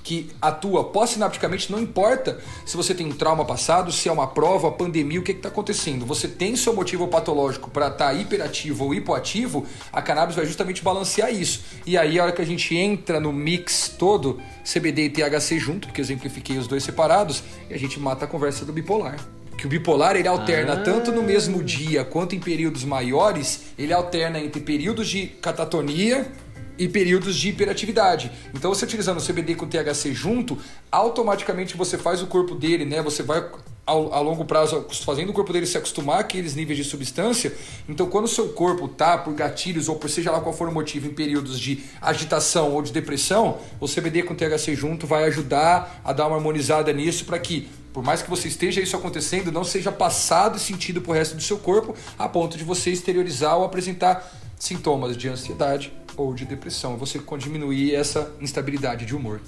que 0.04 0.30
atua 0.42 0.84
pós-sinapticamente, 0.84 1.72
não 1.72 1.80
importa 1.80 2.42
se 2.66 2.76
você 2.76 2.94
tem 2.94 3.08
um 3.08 3.14
trauma 3.14 3.46
passado, 3.46 3.90
se 3.90 4.10
é 4.10 4.12
uma 4.12 4.28
prova, 4.28 4.70
pandemia, 4.70 5.22
o 5.22 5.24
que 5.24 5.32
está 5.32 5.48
acontecendo. 5.48 6.06
Você 6.06 6.28
tem 6.28 6.58
seu 6.58 6.76
motivo 6.76 7.08
patológico 7.08 7.70
para 7.70 7.88
estar 7.88 8.08
tá 8.08 8.14
hiperativo 8.14 8.84
ou 8.84 8.94
hipoativo, 8.94 9.66
a 9.94 10.02
cannabis 10.02 10.36
vai 10.36 10.46
justamente 10.46 10.84
balancear 10.84 11.34
isso. 11.34 11.62
E 11.86 11.98
aí, 11.98 12.20
a 12.20 12.24
hora 12.24 12.34
que 12.34 12.42
a 12.42 12.46
gente 12.46 12.76
entra 12.76 13.18
no 13.18 13.32
mix 13.32 13.96
todo, 13.98 14.42
CBD 14.70 15.06
e 15.06 15.10
THC 15.10 15.58
junto, 15.58 15.88
porque 15.88 16.02
exemplifiquei 16.02 16.58
os 16.58 16.68
dois 16.68 16.84
separados, 16.84 17.46
e 17.70 17.74
a 17.74 17.80
gente 17.80 17.98
mata 17.98 18.26
a 18.26 18.28
conversa 18.28 18.66
do 18.66 18.74
bipolar 18.74 19.37
que 19.58 19.66
o 19.66 19.70
bipolar 19.70 20.16
ele 20.16 20.28
alterna 20.28 20.74
ah. 20.74 20.78
tanto 20.78 21.12
no 21.12 21.24
mesmo 21.24 21.64
dia 21.64 22.06
quanto 22.06 22.36
em 22.36 22.40
períodos 22.40 22.84
maiores, 22.84 23.64
ele 23.78 23.92
alterna 23.92 24.40
entre 24.40 24.62
períodos 24.62 25.10
de 25.10 25.28
catatonia 25.28 26.32
e 26.78 26.88
períodos 26.88 27.36
de 27.36 27.50
hiperatividade. 27.50 28.32
Então, 28.54 28.74
você 28.74 28.86
utilizando 28.86 29.18
o 29.18 29.26
CBD 29.26 29.56
com 29.56 29.66
o 29.66 29.68
THC 29.68 30.14
junto, 30.14 30.58
automaticamente 30.92 31.76
você 31.76 31.98
faz 31.98 32.22
o 32.22 32.28
corpo 32.28 32.54
dele, 32.54 32.86
né? 32.86 33.02
Você 33.02 33.24
vai 33.24 33.44
ao, 33.86 34.14
a 34.14 34.20
longo 34.20 34.46
prazo 34.46 34.86
fazendo 35.06 35.30
o 35.30 35.34
corpo 35.34 35.54
dele 35.54 35.66
se 35.66 35.78
acostumar 35.78 36.20
àqueles 36.20 36.54
níveis 36.54 36.78
de 36.78 36.84
substância. 36.84 37.54
Então, 37.88 38.08
quando 38.08 38.26
o 38.26 38.28
seu 38.28 38.50
corpo 38.50 38.88
tá 38.88 39.18
por 39.18 39.34
gatilhos 39.34 39.90
ou 39.90 39.96
por 39.96 40.10
seja 40.10 40.30
lá 40.30 40.42
qual 40.42 40.54
for 40.54 40.68
o 40.68 40.74
motivo 40.74 41.08
em 41.08 41.14
períodos 41.14 41.60
de 41.60 41.84
agitação 42.02 42.74
ou 42.74 42.82
de 42.82 42.92
depressão, 42.92 43.58
o 43.80 43.88
CBD 43.88 44.24
com 44.24 44.34
o 44.34 44.38
THC 44.38 44.76
junto 44.76 45.08
vai 45.08 45.24
ajudar 45.24 46.02
a 46.04 46.14
dar 46.14 46.28
uma 46.28 46.36
harmonizada 46.36 46.92
nisso 46.94 47.26
para 47.26 47.40
que 47.40 47.68
por 47.94 48.04
mais 48.04 48.22
que 48.22 48.30
você 48.30 48.48
esteja 48.48 48.82
isso 48.82 48.96
acontecendo, 48.96 49.52
não 49.52 49.64
seja 49.64 49.92
passado 49.92 50.58
e 50.58 50.60
sentido 50.60 51.02
pro 51.02 51.14
resto 51.14 51.36
do 51.36 51.42
seu 51.42 51.58
corpo, 51.58 51.96
a 52.18 52.30
ponto 52.30 52.58
de 52.58 52.64
você 52.64 52.92
exteriorizar 52.92 53.58
ou 53.58 53.64
apresentar 53.64 54.32
sintomas 54.58 55.18
de 55.18 55.28
ansiedade 55.30 55.92
ou 56.16 56.34
de 56.34 56.46
depressão. 56.46 56.98
Você 56.98 57.20
diminuir 57.38 57.96
essa 57.96 58.32
instabilidade 58.42 59.06
de 59.06 59.16
humor. 59.16 59.42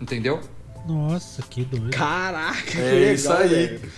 Entendeu? 0.00 0.40
Nossa, 0.86 1.42
que 1.42 1.64
doido. 1.64 1.90
Caraca, 1.90 2.78
é 2.78 2.92
legal, 2.92 3.14
isso 3.14 3.32
aí. 3.32 3.48
Velho. 3.48 3.92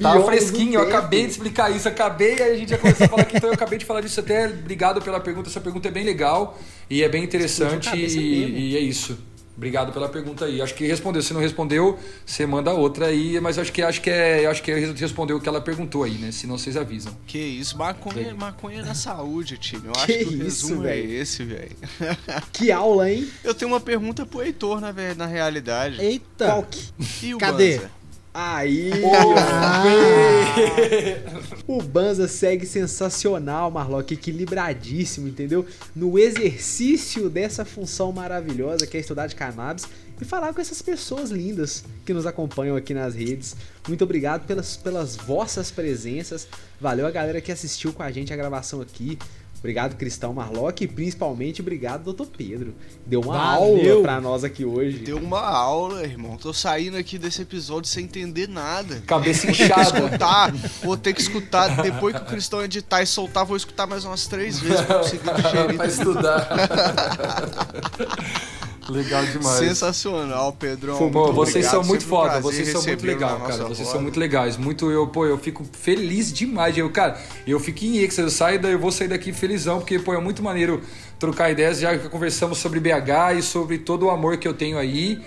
Tá 0.00 0.20
fresquinho, 0.20 0.74
eu 0.74 0.82
acabei 0.82 1.24
de 1.24 1.32
explicar 1.32 1.74
isso, 1.74 1.88
acabei, 1.88 2.34
aí 2.42 2.52
a 2.52 2.56
gente 2.56 2.68
já 2.68 2.76
começou 2.76 3.06
a 3.06 3.08
falar 3.08 3.22
aqui, 3.22 3.36
então 3.38 3.48
eu 3.48 3.54
acabei 3.54 3.78
de 3.78 3.86
falar 3.86 4.02
disso 4.02 4.20
até. 4.20 4.46
Obrigado 4.46 5.00
pela 5.00 5.18
pergunta, 5.18 5.48
essa 5.48 5.60
pergunta 5.60 5.88
é 5.88 5.90
bem 5.90 6.04
legal 6.04 6.58
e 6.88 7.02
é 7.02 7.08
bem 7.08 7.24
interessante 7.24 7.96
e, 7.96 8.72
e 8.72 8.76
é 8.76 8.80
isso. 8.80 9.18
Obrigado 9.60 9.92
pela 9.92 10.08
pergunta 10.08 10.46
aí. 10.46 10.62
Acho 10.62 10.74
que 10.74 10.86
respondeu. 10.86 11.20
Se 11.20 11.34
não 11.34 11.40
respondeu, 11.42 11.98
você 12.24 12.46
manda 12.46 12.72
outra 12.72 13.08
aí. 13.08 13.38
Mas 13.40 13.58
acho 13.58 13.70
que 13.70 13.82
acho 13.82 14.00
que 14.00 14.08
é, 14.08 14.46
acho 14.46 14.62
que 14.62 14.72
respondeu 14.72 15.36
o 15.36 15.40
que 15.40 15.46
ela 15.46 15.60
perguntou 15.60 16.02
aí, 16.02 16.14
né? 16.14 16.32
Se 16.32 16.46
não 16.46 16.56
vocês 16.56 16.78
avisam. 16.78 17.14
Que 17.26 17.36
isso, 17.36 17.76
maconha, 17.76 18.34
maconha 18.34 18.82
na 18.82 18.94
saúde, 18.94 19.58
time. 19.58 19.88
Eu 19.88 19.92
que 19.92 19.98
acho 19.98 20.06
que 20.06 20.34
o 20.34 20.38
resumo 20.38 20.86
é 20.86 20.98
esse, 20.98 21.44
velho. 21.44 21.76
Que 22.50 22.72
aula, 22.72 23.10
hein? 23.10 23.30
Eu 23.44 23.52
tenho 23.52 23.70
uma 23.70 23.80
pergunta 23.80 24.24
pro 24.24 24.40
Heitor, 24.40 24.80
na, 24.80 24.94
na 25.14 25.26
realidade. 25.26 26.00
Eita. 26.00 26.46
Qual 26.46 26.62
que? 26.62 26.80
E 27.26 27.34
o 27.34 27.38
Cadê? 27.38 27.76
Banza? 27.76 27.99
Aí! 28.32 28.92
o 31.66 31.82
Banza 31.82 32.28
segue 32.28 32.64
sensacional, 32.64 33.70
Marlock, 33.70 34.14
equilibradíssimo, 34.14 35.26
entendeu? 35.26 35.66
No 35.96 36.16
exercício 36.16 37.28
dessa 37.28 37.64
função 37.64 38.12
maravilhosa 38.12 38.86
que 38.86 38.96
é 38.96 39.00
estudar 39.00 39.26
de 39.26 39.34
cannabis 39.34 39.88
e 40.20 40.24
falar 40.24 40.52
com 40.52 40.60
essas 40.60 40.80
pessoas 40.80 41.30
lindas 41.30 41.82
que 42.04 42.12
nos 42.12 42.26
acompanham 42.26 42.76
aqui 42.76 42.94
nas 42.94 43.14
redes. 43.14 43.56
Muito 43.88 44.04
obrigado 44.04 44.46
pelas, 44.46 44.76
pelas 44.76 45.16
vossas 45.16 45.70
presenças. 45.70 46.46
Valeu 46.80 47.06
a 47.06 47.10
galera 47.10 47.40
que 47.40 47.50
assistiu 47.50 47.92
com 47.92 48.02
a 48.02 48.12
gente 48.12 48.32
a 48.32 48.36
gravação 48.36 48.80
aqui. 48.80 49.18
Obrigado, 49.60 49.94
Cristão 49.96 50.32
Marlock, 50.32 50.82
e 50.82 50.88
principalmente 50.88 51.60
obrigado, 51.60 52.02
doutor 52.04 52.26
Pedro. 52.28 52.74
Deu 53.06 53.20
uma 53.20 53.34
Valeu. 53.36 53.92
aula 53.92 54.02
pra 54.02 54.18
nós 54.20 54.42
aqui 54.42 54.64
hoje. 54.64 54.98
Deu 55.00 55.18
uma 55.18 55.40
aula, 55.40 56.02
irmão. 56.02 56.36
Tô 56.38 56.50
saindo 56.52 56.96
aqui 56.96 57.18
desse 57.18 57.42
episódio 57.42 57.88
sem 57.90 58.04
entender 58.04 58.48
nada. 58.48 59.02
Cabeça 59.06 59.50
inchada. 59.50 60.00
Vou 60.00 60.08
ter 60.08 60.08
que 60.08 60.10
escutar, 60.10 60.52
vou 60.82 60.96
ter 60.96 61.12
que 61.12 61.20
escutar. 61.20 61.82
Depois 61.82 62.16
que 62.16 62.22
o 62.22 62.24
Cristão 62.24 62.64
editar 62.64 63.02
e 63.02 63.06
soltar, 63.06 63.44
vou 63.44 63.56
escutar 63.56 63.86
mais 63.86 64.04
umas 64.06 64.26
três 64.26 64.58
vezes 64.60 64.80
pra 64.80 64.98
conseguir 64.98 65.28
digerir. 65.42 65.76
pra 65.76 65.86
estudar. 65.86 66.48
Legal 68.90 69.24
demais. 69.24 69.58
Sensacional, 69.58 70.52
Pedrão. 70.52 71.10
Pô, 71.10 71.32
vocês 71.32 71.66
são 71.66 71.84
muito 71.84 72.04
foda, 72.04 72.38
um 72.38 72.42
vocês 72.42 72.68
são 72.68 72.82
muito 72.82 73.06
legal, 73.06 73.40
cara. 73.40 73.64
Vocês 73.64 73.78
roda. 73.78 73.90
são 73.90 74.02
muito 74.02 74.18
legais. 74.18 74.56
Muito 74.56 74.90
eu, 74.90 75.06
pô, 75.06 75.24
eu 75.24 75.38
fico 75.38 75.64
feliz 75.72 76.32
demais. 76.32 76.76
Eu, 76.76 76.90
cara, 76.90 77.18
eu 77.46 77.60
fico 77.60 77.84
em 77.84 77.98
Ix, 77.98 78.18
eu 78.18 78.28
saio 78.28 78.60
daí, 78.60 78.72
eu 78.72 78.78
vou 78.78 78.90
sair 78.90 79.08
daqui 79.08 79.32
felizão, 79.32 79.78
porque 79.78 79.98
pô, 79.98 80.12
é 80.12 80.20
muito 80.20 80.42
maneiro 80.42 80.82
trocar 81.18 81.50
ideias, 81.50 81.78
já 81.78 81.96
que 81.96 82.08
conversamos 82.08 82.58
sobre 82.58 82.80
BH 82.80 83.38
e 83.38 83.42
sobre 83.42 83.78
todo 83.78 84.06
o 84.06 84.10
amor 84.10 84.36
que 84.36 84.48
eu 84.48 84.54
tenho 84.54 84.76
aí. 84.76 85.20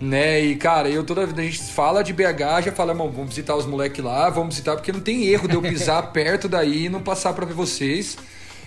Né? 0.00 0.40
E, 0.44 0.56
cara, 0.56 0.88
eu 0.88 1.04
toda 1.04 1.24
vez 1.24 1.38
a 1.38 1.42
gente 1.42 1.72
fala 1.72 2.02
de 2.02 2.12
BH, 2.12 2.64
já 2.64 2.72
fala, 2.72 2.92
irmão, 2.92 3.10
vamos 3.10 3.28
visitar 3.28 3.54
os 3.54 3.64
moleques 3.64 4.04
lá, 4.04 4.28
vamos 4.28 4.56
visitar, 4.56 4.74
porque 4.74 4.90
não 4.90 5.00
tem 5.00 5.24
erro 5.26 5.46
de 5.46 5.54
eu 5.54 5.62
pisar 5.62 6.02
perto 6.12 6.48
daí 6.48 6.86
e 6.86 6.88
não 6.88 7.00
passar 7.00 7.32
para 7.32 7.46
ver 7.46 7.54
vocês. 7.54 8.16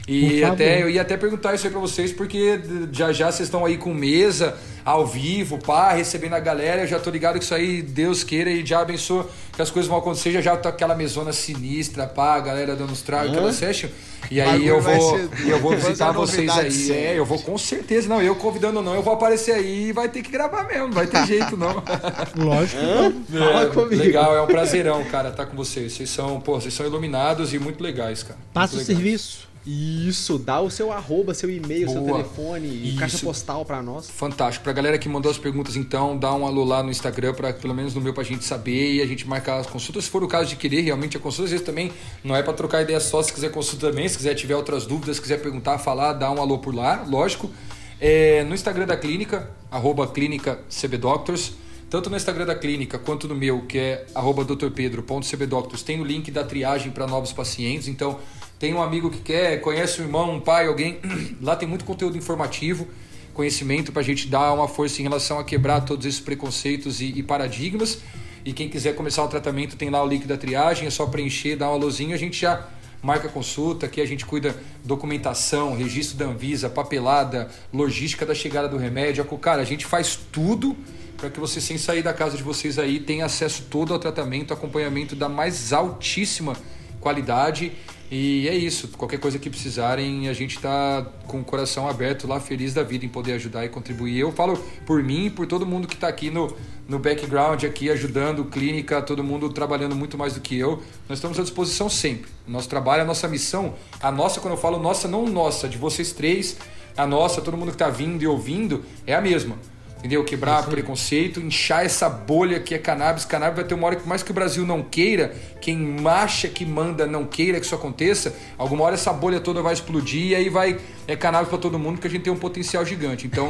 E 0.08 0.42
até 0.42 0.82
eu 0.82 0.90
ia 0.90 1.02
até 1.02 1.18
perguntar 1.18 1.54
isso 1.54 1.68
aí 1.68 1.72
pra 1.72 1.82
vocês, 1.82 2.14
porque 2.14 2.62
já 2.94 3.12
já 3.12 3.30
vocês 3.30 3.48
estão 3.48 3.66
aí 3.66 3.78
com 3.78 3.94
mesa, 3.94 4.56
ao 4.86 5.06
vivo, 5.06 5.58
pá, 5.58 5.92
recebendo 5.92 6.34
a 6.34 6.40
galera. 6.40 6.84
Eu 6.84 6.88
já 6.88 6.98
tô 6.98 7.10
ligado 7.10 7.38
que 7.38 7.44
isso 7.44 7.54
aí, 7.54 7.82
Deus 7.82 8.24
queira 8.24 8.50
e 8.50 8.66
já 8.66 8.80
abençoa 8.80 9.30
que 9.52 9.62
as 9.62 9.70
coisas 9.70 9.90
vão 9.90 9.98
acontecer. 9.98 10.32
Já 10.32 10.40
já 10.40 10.56
tá 10.56 10.70
aquela 10.70 10.96
mesona 10.96 11.34
sinistra, 11.34 12.08
pá, 12.08 12.36
a 12.36 12.40
galera 12.40 12.74
dando 12.74 12.94
os 12.94 13.02
tragos, 13.02 13.32
aquela 13.32 13.52
session. 13.52 13.90
E 14.32 14.40
aí 14.40 14.66
eu 14.66 14.80
vou, 14.80 15.20
ser... 15.20 15.30
eu 15.46 15.60
vou 15.60 15.76
visitar 15.76 16.14
vocês 16.14 16.50
aí. 16.50 16.92
É, 16.94 17.20
eu 17.20 17.26
vou 17.26 17.40
com 17.40 17.58
certeza. 17.58 18.08
Não, 18.08 18.22
eu 18.22 18.36
convidando 18.38 18.82
não, 18.82 18.96
eu 18.96 19.02
vou 19.02 19.14
aparecer 19.14 19.56
aí 19.56 19.90
e 19.90 19.92
vai 19.92 20.08
ter 20.08 20.22
que 20.22 20.32
gravar 20.32 20.64
mesmo, 20.64 20.88
não 20.88 20.94
vai 20.94 21.08
ter 21.08 21.26
jeito 21.26 21.58
não. 21.58 21.84
Lógico. 22.38 22.82
É, 22.82 23.96
legal, 23.96 24.38
é 24.38 24.42
um 24.42 24.48
prazerão, 24.48 25.04
cara, 25.04 25.30
estar 25.30 25.44
tá 25.44 25.50
com 25.50 25.58
vocês. 25.58 25.92
Vocês 25.92 26.10
são, 26.10 26.40
pô, 26.40 26.62
vocês 26.62 26.74
são 26.74 26.86
iluminados 26.86 27.54
e 27.54 27.60
muito 27.60 27.84
legais, 27.84 28.24
cara. 28.24 28.40
Passa 28.54 28.78
o 28.78 28.80
serviço. 28.80 29.47
Isso, 29.70 30.40
dá 30.40 30.62
o 30.62 30.70
seu 30.70 30.94
arroba, 30.94 31.34
seu 31.34 31.50
e-mail, 31.50 31.90
seu 31.90 32.02
telefone, 32.02 32.90
Isso. 32.90 33.00
caixa 33.00 33.18
postal 33.20 33.66
para 33.66 33.82
nós. 33.82 34.10
Fantástico. 34.10 34.64
Pra 34.64 34.72
galera 34.72 34.98
que 34.98 35.10
mandou 35.10 35.30
as 35.30 35.38
perguntas, 35.38 35.76
então, 35.76 36.18
dá 36.18 36.34
um 36.34 36.48
alô 36.48 36.64
lá 36.64 36.82
no 36.82 36.90
Instagram, 36.90 37.34
para 37.34 37.52
pelo 37.52 37.76
menos 37.76 37.94
no 37.94 38.00
meu, 38.00 38.14
pra 38.14 38.24
gente 38.24 38.46
saber 38.46 38.94
e 38.94 39.02
a 39.02 39.06
gente 39.06 39.28
marcar 39.28 39.58
as 39.58 39.68
consultas. 39.68 40.06
Se 40.06 40.10
for 40.10 40.24
o 40.24 40.28
caso 40.28 40.48
de 40.48 40.56
querer 40.56 40.80
realmente 40.80 41.18
a 41.18 41.20
consulta, 41.20 41.44
às 41.44 41.52
vezes 41.52 41.66
também 41.66 41.92
não 42.24 42.34
é 42.34 42.42
para 42.42 42.54
trocar 42.54 42.82
ideia 42.82 43.02
só, 43.02 43.22
se 43.22 43.34
quiser 43.34 43.52
consulta 43.52 43.90
também, 43.90 44.08
se 44.08 44.16
quiser 44.16 44.36
tiver 44.36 44.56
outras 44.56 44.86
dúvidas, 44.86 45.18
se 45.18 45.22
quiser 45.22 45.42
perguntar, 45.42 45.78
falar, 45.80 46.14
dá 46.14 46.32
um 46.32 46.40
alô 46.40 46.60
por 46.60 46.74
lá, 46.74 47.04
lógico. 47.06 47.52
É, 48.00 48.46
no 48.46 48.56
Instagram 48.56 48.86
da 48.86 48.96
clínica, 48.96 49.50
arroba 49.70 50.08
clínica 50.08 50.60
CBDoctors, 50.70 51.52
tanto 51.90 52.10
no 52.10 52.16
Instagram 52.16 52.46
da 52.46 52.56
clínica 52.56 52.98
quanto 52.98 53.28
no 53.28 53.36
meu, 53.36 53.64
que 53.64 53.78
é 53.78 54.06
arroba 54.16 54.46
drpedro.cbdoctors, 54.46 55.84
tem 55.84 56.00
o 56.00 56.06
link 56.06 56.32
da 56.32 56.44
triagem 56.46 56.92
para 56.92 57.06
novos 57.06 57.34
pacientes, 57.34 57.90
então 57.90 58.20
tem 58.60 58.74
um 58.74 58.82
amigo 58.82 59.12
que 59.12 59.20
quer, 59.20 59.62
conhece 59.62 60.02
um 60.02 60.06
irmão, 60.06 60.34
um 60.34 60.40
pai, 60.40 60.66
alguém. 60.68 61.00
Lá 61.42 61.56
tem 61.56 61.68
muito 61.68 61.86
conteúdo 61.86 62.18
informativo, 62.18 62.88
conhecimento 63.34 63.92
para 63.92 64.02
a 64.02 64.06
gente 64.06 64.28
dar 64.28 64.52
uma 64.52 64.68
força 64.68 65.00
em 65.00 65.04
relação 65.04 65.38
a 65.38 65.44
quebrar 65.44 65.82
todos 65.82 66.06
esses 66.08 66.20
preconceitos 66.20 67.00
e, 67.00 67.06
e, 67.06 67.22
paradigmas. 67.22 68.00
E 68.44 68.54
quem 68.54 68.68
quiser 68.68 68.96
começar 68.96 69.24
o 69.24 69.28
tratamento 69.28 69.76
tem 69.76 69.90
lá 69.92 70.04
o 70.04 70.08
link 70.08 70.26
da 70.26 70.38
triagem, 70.38 70.88
é 70.88 70.90
só 70.90 71.06
preencher, 71.06 71.56
dar 71.56 71.70
um 71.70 71.74
alôzinho, 71.74 72.16
a 72.16 72.18
gente 72.18 72.40
já 72.40 72.68
marca 73.04 73.30
consulta, 73.30 73.86
aqui 73.86 74.02
a 74.02 74.08
gente 74.08 74.26
cuida 74.26 74.56
documentação, 74.84 75.76
registro 75.76 76.18
da 76.18 76.26
Anvisa, 76.26 76.68
papelada, 76.68 77.50
logística 77.72 78.26
da 78.26 78.34
chegada 78.34 78.68
do 78.68 78.78
remédio. 78.78 79.24
Cara, 79.38 79.62
a 79.62 79.66
gente 79.66 79.86
faz 79.86 80.18
tudo 80.32 80.76
para 81.16 81.30
que 81.30 81.40
você, 81.40 81.62
sem 81.62 81.78
sair 81.78 82.02
da 82.02 82.14
casa 82.14 82.36
de 82.36 82.44
vocês 82.44 82.80
aí, 82.80 83.00
tenha 83.00 83.26
acesso 83.26 83.68
todo 83.70 83.94
ao 83.94 84.00
tratamento, 84.00 84.52
acompanhamento 84.52 85.16
da 85.16 85.30
mais 85.30 85.72
altíssima 85.74 86.56
qualidade 87.00 87.72
e 88.10 88.48
é 88.48 88.56
isso. 88.56 88.88
Qualquer 88.90 89.20
coisa 89.20 89.38
que 89.38 89.50
precisarem, 89.50 90.30
a 90.30 90.34
gente 90.34 90.56
está 90.56 91.06
com 91.28 91.42
o 91.42 91.44
coração 91.44 91.90
aberto 91.90 92.26
lá, 92.28 92.40
feliz 92.40 92.74
da 92.74 92.82
vida 92.82 93.06
em 93.06 93.10
poder 93.10 93.34
ajudar 93.34 93.66
e 93.66 93.70
contribuir. 93.70 94.18
Eu 94.18 94.32
falo 94.32 94.58
por 94.86 95.04
mim 95.04 95.26
e 95.26 95.30
por 95.30 95.46
todo 95.46 95.66
mundo 95.66 95.88
que 95.88 95.96
está 95.96 96.08
aqui 96.08 96.30
no, 96.30 96.56
no 96.88 97.00
background, 97.00 97.64
aqui 97.66 97.90
ajudando, 97.90 98.46
clínica, 98.46 99.02
todo 99.02 99.24
mundo 99.24 99.50
trabalhando 99.50 99.96
muito 99.96 100.18
mais 100.18 100.34
do 100.34 100.40
que 100.40 100.58
eu. 100.58 100.82
Nós 101.10 101.18
estamos 101.18 101.38
à 101.38 101.42
disposição 101.42 101.90
sempre. 101.90 102.32
Nosso 102.48 102.70
trabalho, 102.70 103.04
a 103.04 103.06
nossa 103.06 103.28
missão, 103.28 103.76
a 104.00 104.12
nossa, 104.12 104.40
quando 104.40 104.54
eu 104.54 104.60
falo 104.60 104.80
nossa, 104.80 105.08
não 105.08 105.26
nossa, 105.26 105.68
de 105.68 105.78
vocês 105.78 106.14
três, 106.14 106.58
a 106.96 107.06
nossa, 107.06 107.42
todo 107.42 107.58
mundo 107.58 107.70
que 107.70 107.76
está 107.76 107.90
vindo 107.90 108.24
e 108.24 108.28
ouvindo, 108.28 108.86
é 109.06 109.14
a 109.14 109.22
mesma 109.22 109.58
entendeu? 109.98 110.24
Quebrar 110.24 110.66
preconceito, 110.68 111.40
inchar 111.40 111.86
essa 111.86 112.10
bolha 112.10 112.60
que 112.60 112.74
é 112.74 112.78
cannabis. 112.78 113.26
Cannabis 113.26 113.56
vai 113.56 113.66
ter 113.66 113.74
uma 113.74 113.88
hora 113.88 113.96
que, 113.96 114.08
mais 114.08 114.24
que 114.24 114.32
o 114.32 114.34
Brasil 114.34 114.66
não 114.66 114.82
queira, 114.82 115.34
quem 115.60 115.98
acha 116.08 116.48
que 116.48 116.66
manda 116.66 117.06
não 117.06 117.26
queira 117.26 117.60
que 117.60 117.66
isso 117.66 117.76
aconteça, 117.76 118.36
alguma 118.58 118.84
hora 118.84 118.96
essa 118.96 119.12
bolha 119.12 119.40
toda 119.40 119.62
vai 119.62 119.74
explodir 119.74 120.28
e 120.28 120.36
aí 120.36 120.50
vai. 120.50 120.80
É 121.08 121.16
cannabis 121.16 121.48
para 121.48 121.58
todo 121.58 121.80
mundo, 121.80 121.94
porque 121.96 122.08
a 122.08 122.12
gente 122.12 122.24
tem 122.24 122.34
um 122.34 122.38
potencial 122.38 122.86
gigante. 122.86 123.26
Então, 123.26 123.48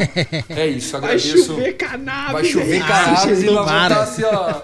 é 0.50 0.68
isso. 0.68 0.96
Agradeço. 0.96 1.36
Vai 1.36 1.46
chover 1.46 1.74
cannabis. 1.74 2.32
Vai 2.32 2.44
chover 2.46 2.86
cannabis 2.86 3.42
e 3.42 3.46
vai 3.46 3.56
voltar 3.56 4.02
assim, 4.02 4.24
ó. 4.24 4.62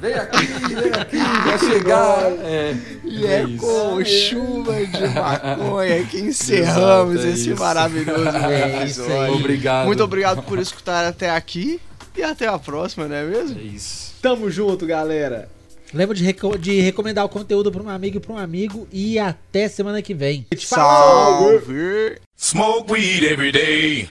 Vem 0.00 0.14
aqui, 0.14 0.46
vem 0.46 0.92
aqui, 0.92 1.18
vai 1.18 1.58
chegar. 1.58 2.32
É, 2.42 2.74
e 3.04 3.26
é, 3.26 3.42
é 3.42 3.46
com 3.58 4.04
chuva 4.04 4.86
de 4.86 5.08
maconha 5.14 6.04
que 6.04 6.20
encerramos 6.20 7.16
Exato, 7.16 7.26
é 7.26 7.30
esse 7.30 7.50
isso. 7.50 7.60
maravilhoso 7.60 9.02
é 9.10 9.30
Obrigado. 9.30 9.86
Muito 9.86 10.02
obrigado 10.02 10.42
por 10.42 10.58
escutar 10.58 11.04
até 11.04 11.30
aqui 11.30 11.80
e 12.16 12.22
até 12.22 12.46
a 12.46 12.58
próxima, 12.58 13.06
não 13.06 13.16
é 13.16 13.24
mesmo? 13.24 13.58
É 13.58 13.62
isso. 13.62 14.14
Tamo 14.22 14.50
junto, 14.50 14.86
galera. 14.86 15.48
Lembra 15.94 16.16
de, 16.16 16.24
reco 16.24 16.58
de 16.58 16.80
recomendar 16.80 17.24
o 17.24 17.28
conteúdo 17.28 17.70
para 17.70 17.80
um 17.80 17.88
amigo 17.88 18.16
e 18.16 18.20
para 18.20 18.32
um 18.32 18.38
amigo 18.38 18.88
e 18.92 19.16
até 19.16 19.68
semana 19.68 20.02
que 20.02 20.12
vem. 20.12 20.44
Salve! 20.58 22.18
Smoke 22.36 22.92
weed 22.92 23.22
every 23.22 23.52
day. 23.52 24.08